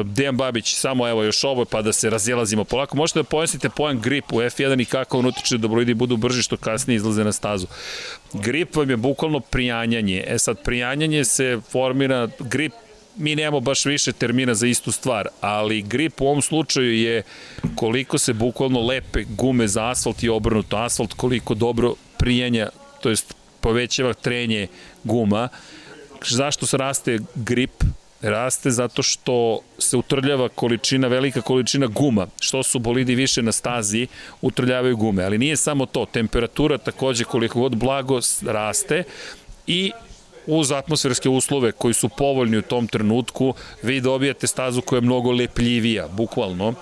Dejan 0.03 0.38
Babić, 0.38 0.76
samo 0.76 1.07
evo 1.07 1.24
još 1.24 1.44
ovo 1.44 1.65
pa 1.65 1.82
da 1.82 1.94
se 1.94 2.10
razjelazimo 2.10 2.64
polako. 2.64 2.98
Možete 2.98 3.19
da 3.19 3.24
pojasnite 3.24 3.69
pojam 3.69 4.02
grip 4.02 4.34
u 4.34 4.36
F1 4.36 4.82
i 4.82 4.86
kako 4.86 5.19
on 5.19 5.26
utiče 5.26 5.57
da 5.57 5.68
bolidi 5.68 5.94
budu 5.94 6.18
brži 6.18 6.44
što 6.44 6.57
kasnije 6.57 6.95
izlaze 6.95 7.24
na 7.24 7.32
stazu. 7.32 7.68
Grip 8.34 8.76
vam 8.76 8.90
je 8.90 8.98
bukvalno 8.98 9.40
prijanjanje. 9.40 10.24
E 10.28 10.40
sad, 10.40 10.64
prijanjanje 10.64 11.26
se 11.26 11.60
formira, 11.72 12.30
grip 12.40 12.74
mi 13.18 13.36
nemamo 13.36 13.60
baš 13.60 13.86
više 13.86 14.11
termina 14.14 14.53
za 14.53 14.68
istu 14.68 14.91
stvar, 14.91 15.28
ali 15.41 15.82
grip 15.82 16.22
u 16.22 16.28
ovom 16.28 16.41
slučaju 16.41 16.98
je 16.98 17.24
koliko 17.76 18.18
se 18.18 18.34
bukvalno 18.34 18.82
lepe 18.82 19.24
gume 19.24 19.68
za 19.68 19.90
asfalt 19.90 20.24
i 20.24 20.30
obrnuto 20.30 20.78
asfalt, 20.78 21.14
koliko 21.14 21.53
dobro 21.53 21.94
prijanja, 22.18 22.69
to 23.02 23.10
jest 23.10 23.36
povećava 23.68 24.14
trenje 24.14 24.68
guma. 25.03 25.49
Zašto 26.27 26.65
se 26.65 26.77
raste 26.77 27.19
grip? 27.35 27.84
Raste 28.22 28.72
zato 28.72 29.03
što 29.03 29.60
se 29.77 29.98
utrljava 29.98 30.49
količina, 30.49 31.07
velika 31.07 31.41
količina 31.41 31.88
guma. 31.88 32.27
Što 32.39 32.64
su 32.64 32.80
bolidi 32.80 33.15
više 33.15 33.41
na 33.41 33.52
stazi, 33.52 34.07
utrljavaju 34.41 34.98
gume. 34.98 35.23
Ali 35.23 35.38
nije 35.38 35.57
samo 35.57 35.85
to. 35.85 36.06
Temperatura 36.06 36.77
takođe 36.77 37.23
koliko 37.23 37.60
god 37.60 37.76
blago 37.76 38.19
raste 38.45 39.03
i 39.68 39.91
uz 40.48 40.72
atmosferske 40.72 41.30
uslove 41.30 41.72
koji 41.72 41.94
su 41.94 42.10
povoljni 42.10 42.57
u 42.57 42.61
tom 42.61 42.88
trenutku, 42.88 43.53
vi 43.84 44.02
dobijate 44.02 44.48
stazu 44.48 44.81
koja 44.81 44.98
je 44.98 45.02
mnogo 45.11 45.31
lepljivija, 45.31 46.07
bukvalno. 46.07 46.73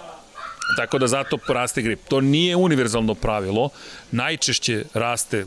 Tako 0.77 0.99
da 0.99 1.07
zato 1.07 1.37
raste 1.47 1.81
grip. 1.81 1.99
To 2.07 2.21
nije 2.21 2.55
univerzalno 2.55 3.15
pravilo. 3.15 3.69
Najčešće 4.11 4.83
raste 4.93 5.45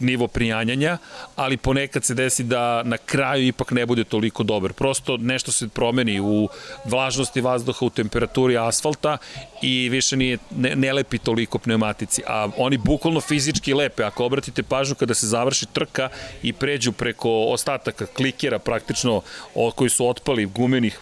nivo 0.00 0.28
prijanjanja, 0.28 0.98
ali 1.36 1.56
ponekad 1.56 2.04
se 2.04 2.14
desi 2.14 2.44
da 2.44 2.82
na 2.82 2.96
kraju 2.96 3.46
ipak 3.46 3.70
ne 3.70 3.86
bude 3.86 4.04
toliko 4.04 4.42
dobar. 4.42 4.72
Prosto 4.72 5.16
nešto 5.16 5.52
se 5.52 5.68
promeni 5.68 6.20
u 6.20 6.48
vlažnosti 6.84 7.40
vazduha, 7.40 7.86
u 7.86 7.90
temperaturi 7.90 8.58
asfalta 8.58 9.18
i 9.62 9.88
više 9.88 10.16
nije, 10.16 10.38
ne, 10.56 10.76
ne 10.76 10.92
lepi 10.92 11.18
toliko 11.18 11.58
pneumatici. 11.58 12.22
A 12.26 12.48
oni 12.56 12.78
bukvalno 12.78 13.20
fizički 13.20 13.74
lepe. 13.74 14.04
Ako 14.04 14.24
obratite 14.24 14.62
pažnju 14.62 14.94
kada 14.94 15.14
se 15.14 15.26
završi 15.26 15.66
trka 15.66 16.08
i 16.42 16.52
pređu 16.52 16.92
preko 16.92 17.30
ostataka 17.30 18.06
klikera 18.06 18.58
praktično 18.58 19.22
koji 19.74 19.90
su 19.90 20.08
otpali 20.08 20.46
gumenih 20.46 21.00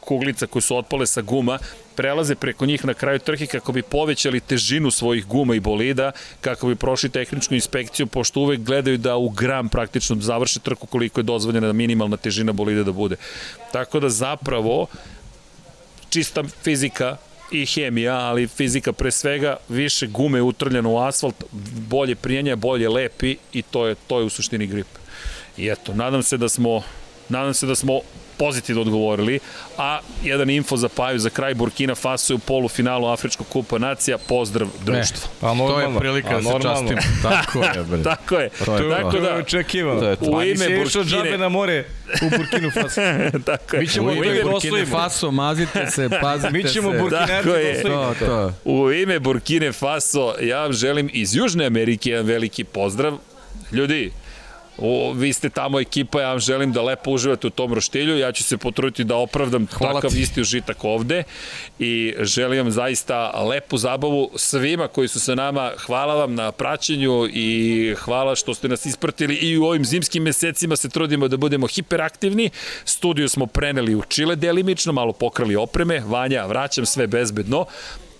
kuglica 0.00 0.46
koje 0.46 0.62
su 0.62 0.76
otpale 0.76 1.06
sa 1.06 1.22
guma, 1.22 1.58
prelaze 1.98 2.34
preko 2.34 2.66
njih 2.66 2.84
na 2.84 2.94
kraju 2.94 3.18
trke 3.18 3.46
kako 3.46 3.72
bi 3.72 3.82
povećali 3.82 4.40
težinu 4.40 4.90
svojih 4.90 5.26
guma 5.26 5.54
i 5.54 5.60
bolida, 5.60 6.12
kako 6.40 6.68
bi 6.68 6.76
prošli 6.76 7.08
tehničku 7.10 7.54
inspekciju, 7.54 8.06
pošto 8.06 8.40
uvek 8.40 8.60
gledaju 8.60 8.98
da 8.98 9.16
u 9.16 9.28
gram 9.28 9.68
praktično 9.68 10.16
završe 10.20 10.60
trku 10.60 10.86
koliko 10.86 11.20
je 11.20 11.24
dozvoljena 11.24 11.72
minimalna 11.72 12.16
težina 12.16 12.52
bolida 12.52 12.84
da 12.86 12.92
bude. 12.92 13.16
Tako 13.72 14.00
da 14.00 14.08
zapravo 14.08 14.86
čista 16.10 16.44
fizika 16.62 17.16
i 17.52 17.66
hemija, 17.66 18.14
ali 18.14 18.46
fizika 18.46 18.92
pre 18.92 19.10
svega, 19.10 19.56
više 19.68 20.06
gume 20.06 20.42
utrljeno 20.42 20.92
u 20.92 20.98
asfalt, 20.98 21.44
bolje 21.90 22.14
prijanja, 22.14 22.56
bolje 22.56 22.88
lepi 22.88 23.36
i 23.52 23.62
to 23.62 23.86
je, 23.86 23.94
to 24.06 24.18
je 24.18 24.24
u 24.24 24.30
suštini 24.30 24.66
grip. 24.66 25.02
I 25.56 25.66
eto, 25.66 25.94
nadam 25.94 26.22
se 26.22 26.36
da 26.36 26.48
smo 26.48 26.82
nadam 27.28 27.54
se 27.54 27.66
da 27.66 27.74
smo 27.74 28.00
pozitivno 28.38 28.82
odgovorili, 28.82 29.40
a 29.78 30.00
jedan 30.22 30.50
info 30.50 30.76
za 30.76 30.88
Paju 30.88 31.18
za 31.18 31.30
kraj 31.30 31.54
Burkina 31.54 31.94
Faso 31.94 32.32
je 32.32 32.34
u 32.34 32.38
polufinalu 32.38 33.06
Afričkog 33.06 33.46
kupa 33.48 33.78
nacija, 33.78 34.18
pozdrav 34.18 34.68
društvo. 34.84 35.28
Ne, 35.32 35.38
pa 35.40 35.46
normalno, 35.46 35.74
to 35.74 35.80
je 35.80 35.98
prilika 35.98 36.40
da 36.40 36.42
se 36.42 36.62
častimo. 36.62 37.00
Tako 37.30 37.62
je, 37.62 37.84
bre. 37.84 38.02
Tako 38.10 38.38
je. 38.38 38.48
To 38.64 38.76
je 38.76 38.90
Tako 38.90 39.18
da, 39.18 39.34
očekivano. 39.34 40.00
Da, 40.00 40.16
u 40.20 40.42
ime 40.42 40.78
Burkine... 40.78 41.04
džabe 41.04 41.38
na 41.38 41.48
more 41.48 41.84
u 42.22 42.30
Burkinu 42.36 42.70
Faso. 42.70 43.00
Tako 43.50 43.76
je. 43.76 43.80
Mi 43.80 43.88
ćemo 43.88 44.08
u 44.08 44.24
ime 44.24 44.42
Burkine 44.42 44.86
Faso, 44.86 45.30
mazite 45.30 45.86
se, 45.90 46.08
pazite 46.20 46.50
Mi 46.50 46.64
ćemo 46.64 46.92
se. 46.92 46.98
Burkinerci 46.98 47.48
je. 47.48 47.82
To, 47.82 48.14
to. 48.18 48.52
U 48.64 48.92
ime 48.92 49.20
Burkine 49.20 49.72
Faso, 49.72 50.34
ja 50.40 50.62
vam 50.62 50.72
želim 50.72 51.10
iz 51.12 51.34
Južne 51.34 51.66
Amerike 51.66 52.10
jedan 52.10 52.26
veliki 52.26 52.64
pozdrav. 52.64 53.18
Ljudi, 53.72 54.12
O, 54.78 55.12
vi 55.12 55.32
ste 55.32 55.50
tamo 55.50 55.80
ekipa, 55.80 56.20
ja 56.20 56.28
vam 56.28 56.38
želim 56.38 56.72
da 56.72 56.82
lepo 56.82 57.10
uživate 57.10 57.46
u 57.46 57.50
tom 57.50 57.74
roštilju, 57.74 58.18
ja 58.18 58.32
ću 58.32 58.44
se 58.44 58.56
potruditi 58.56 59.04
da 59.04 59.16
opravdam 59.16 59.66
Hvala 59.72 59.94
takav 59.94 60.10
ti. 60.10 60.20
isti 60.20 60.40
užitak 60.40 60.84
ovde 60.84 61.24
i 61.78 62.14
želim 62.20 62.58
vam 62.58 62.70
zaista 62.70 63.42
lepu 63.42 63.78
zabavu 63.78 64.30
svima 64.36 64.88
koji 64.88 65.08
su 65.08 65.20
sa 65.20 65.34
nama, 65.34 65.72
hvala 65.86 66.14
vam 66.14 66.34
na 66.34 66.52
praćenju 66.52 67.28
i 67.32 67.94
hvala 67.98 68.34
što 68.36 68.54
ste 68.54 68.68
nas 68.68 68.86
ispratili. 68.86 69.34
I 69.34 69.58
u 69.58 69.64
ovim 69.64 69.84
zimskim 69.84 70.22
mesecima 70.22 70.76
se 70.76 70.88
trudimo 70.88 71.28
da 71.28 71.36
budemo 71.36 71.66
hiperaktivni, 71.66 72.50
studiju 72.84 73.28
smo 73.28 73.46
preneli 73.46 73.94
u 73.94 74.02
Čile 74.08 74.36
delimično, 74.36 74.92
malo 74.92 75.12
pokrali 75.12 75.56
opreme, 75.56 76.02
Vanja, 76.06 76.46
vraćam 76.46 76.86
sve 76.86 77.06
bezbedno, 77.06 77.66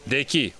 Deki, 0.07 0.51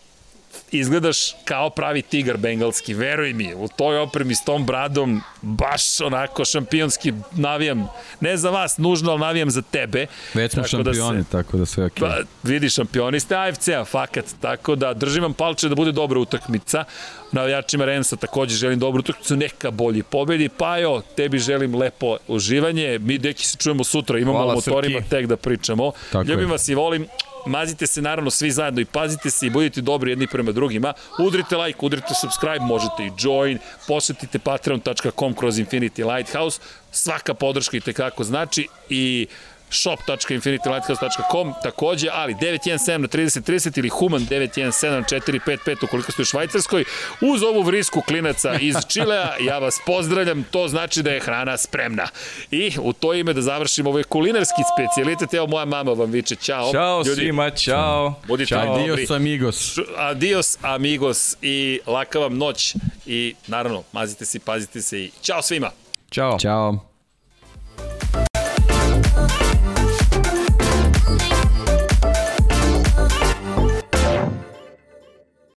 izgledaš 0.71 1.35
kao 1.45 1.71
pravi 1.71 2.03
tigar 2.03 2.37
bengalski, 2.37 2.95
veruj 2.95 3.33
mi, 3.33 3.55
u 3.55 3.69
toj 3.77 3.99
opremi 3.99 4.35
s 4.35 4.45
tom 4.45 4.67
bradom, 4.67 5.21
baš 5.43 6.01
onako 6.01 6.45
šampionski 6.45 7.13
navijam, 7.33 7.89
ne 8.21 8.37
za 8.37 8.51
vas 8.51 8.79
nužno, 8.79 9.11
ali 9.11 9.21
navijam 9.21 9.51
za 9.51 9.63
tebe. 9.63 10.07
Već 10.35 10.53
smo 10.53 10.65
šampioni, 10.65 11.19
da 11.19 11.25
se, 11.25 11.31
tako 11.31 11.57
da 11.57 11.67
sve 11.67 11.87
ok. 11.87 11.93
Pa, 12.01 12.17
vidi, 12.43 12.71
šampioni 12.71 13.21
ste 13.21 13.37
AFC-a, 13.37 13.85
fakat, 13.85 14.25
tako 14.41 14.75
da 14.75 14.95
držim 14.95 15.23
vam 15.23 15.35
palče 15.35 15.69
da 15.69 15.75
bude 15.75 15.93
dobra 15.93 16.21
utakmica. 16.21 16.85
Navijačima 17.33 17.85
Rensa 17.85 18.17
takođe 18.17 18.57
želim 18.57 18.79
dobru 18.79 19.01
utakmicu, 19.01 19.37
neka 19.37 19.71
bolji 19.71 20.03
pobedi, 20.03 20.49
pa 20.49 20.77
jo, 20.79 21.03
tebi 21.17 21.39
želim 21.39 21.75
lepo 21.75 22.17
uživanje, 22.29 22.99
mi 22.99 23.19
deki 23.19 23.47
se 23.47 23.57
čujemo 23.57 23.85
sutra, 23.85 24.19
imamo 24.19 24.39
Hvala, 24.39 24.55
motorima 24.55 24.99
Srki. 25.01 25.11
tek 25.11 25.27
da 25.27 25.37
pričamo. 25.37 25.93
Tako 26.13 26.31
Ljubim 26.31 26.47
je. 26.49 26.53
vas 26.53 26.69
i 26.69 26.75
volim, 26.75 27.07
mazite 27.47 27.87
se 27.87 28.03
naravno 28.03 28.31
svi 28.31 28.51
zajedno 28.51 28.81
i 28.81 28.85
pazite 28.85 29.31
se 29.31 29.47
i 29.47 29.51
budite 29.51 29.81
dobri 29.81 30.11
jedni 30.11 30.27
prema 30.27 30.53
drugima. 30.53 30.93
Udrite 31.19 31.57
like, 31.57 31.79
udrite 31.83 32.15
subscribe, 32.21 32.61
možete 32.61 33.03
i 33.07 33.13
join, 33.19 33.59
posetite 33.89 34.39
patreon.com 34.39 35.35
kroz 35.35 35.59
Infinity 35.59 36.15
Lighthouse. 36.15 36.61
Svaka 36.91 37.35
podrška 37.35 37.77
i 37.77 37.81
tekako 37.81 38.25
znači 38.25 38.69
i 38.89 39.27
shop.infinitylighthouse.com 39.71 41.55
takođe, 41.63 42.09
ali 42.13 42.35
917 42.35 42.97
na 42.97 43.09
3030 43.09 43.79
ili 43.79 43.89
Human 43.89 44.23
917 44.23 44.91
na 44.91 45.03
455 45.03 45.85
ukoliko 45.85 46.13
ste 46.13 46.23
u 46.23 46.25
Švajcarskoj. 46.25 46.85
Uz 47.21 47.43
ovu 47.43 47.63
vrisku 47.63 48.03
klinaca 48.09 48.55
iz 48.61 48.77
Čilea, 48.89 49.31
ja 49.41 49.59
vas 49.59 49.81
pozdravljam, 49.87 50.45
to 50.51 50.69
znači 50.69 51.03
da 51.03 51.11
je 51.11 51.21
hrana 51.21 51.57
spremna. 51.57 52.07
I 52.51 52.73
u 52.81 52.93
to 52.93 53.15
ime 53.15 53.33
da 53.33 53.43
završimo 53.43 53.91
ovaj 53.91 54.03
kulinarski 54.03 54.63
specialitet, 54.75 55.35
evo 55.35 55.47
moja 55.47 55.65
mama 55.65 55.93
vam 55.93 56.11
viče 56.11 56.37
čao. 56.37 56.73
Ćao 56.73 57.03
Ljudi, 57.07 57.21
svima, 57.21 57.51
čao. 57.51 58.15
Budite 58.27 58.49
čao. 58.49 58.75
Adios 58.75 59.11
amigos. 59.11 59.79
Adios 59.97 60.59
amigos 60.63 61.37
i 61.43 61.81
laka 61.87 62.19
vam 62.19 62.37
noć 62.37 62.77
i 63.07 63.35
naravno 63.47 63.83
mazite 63.93 64.25
se 64.25 64.39
pazite 64.41 64.83
se 64.83 65.01
i 65.01 65.11
čao 65.23 65.43
svima. 65.43 65.71
Ćao. 66.11 66.39
Ćao. 66.39 66.98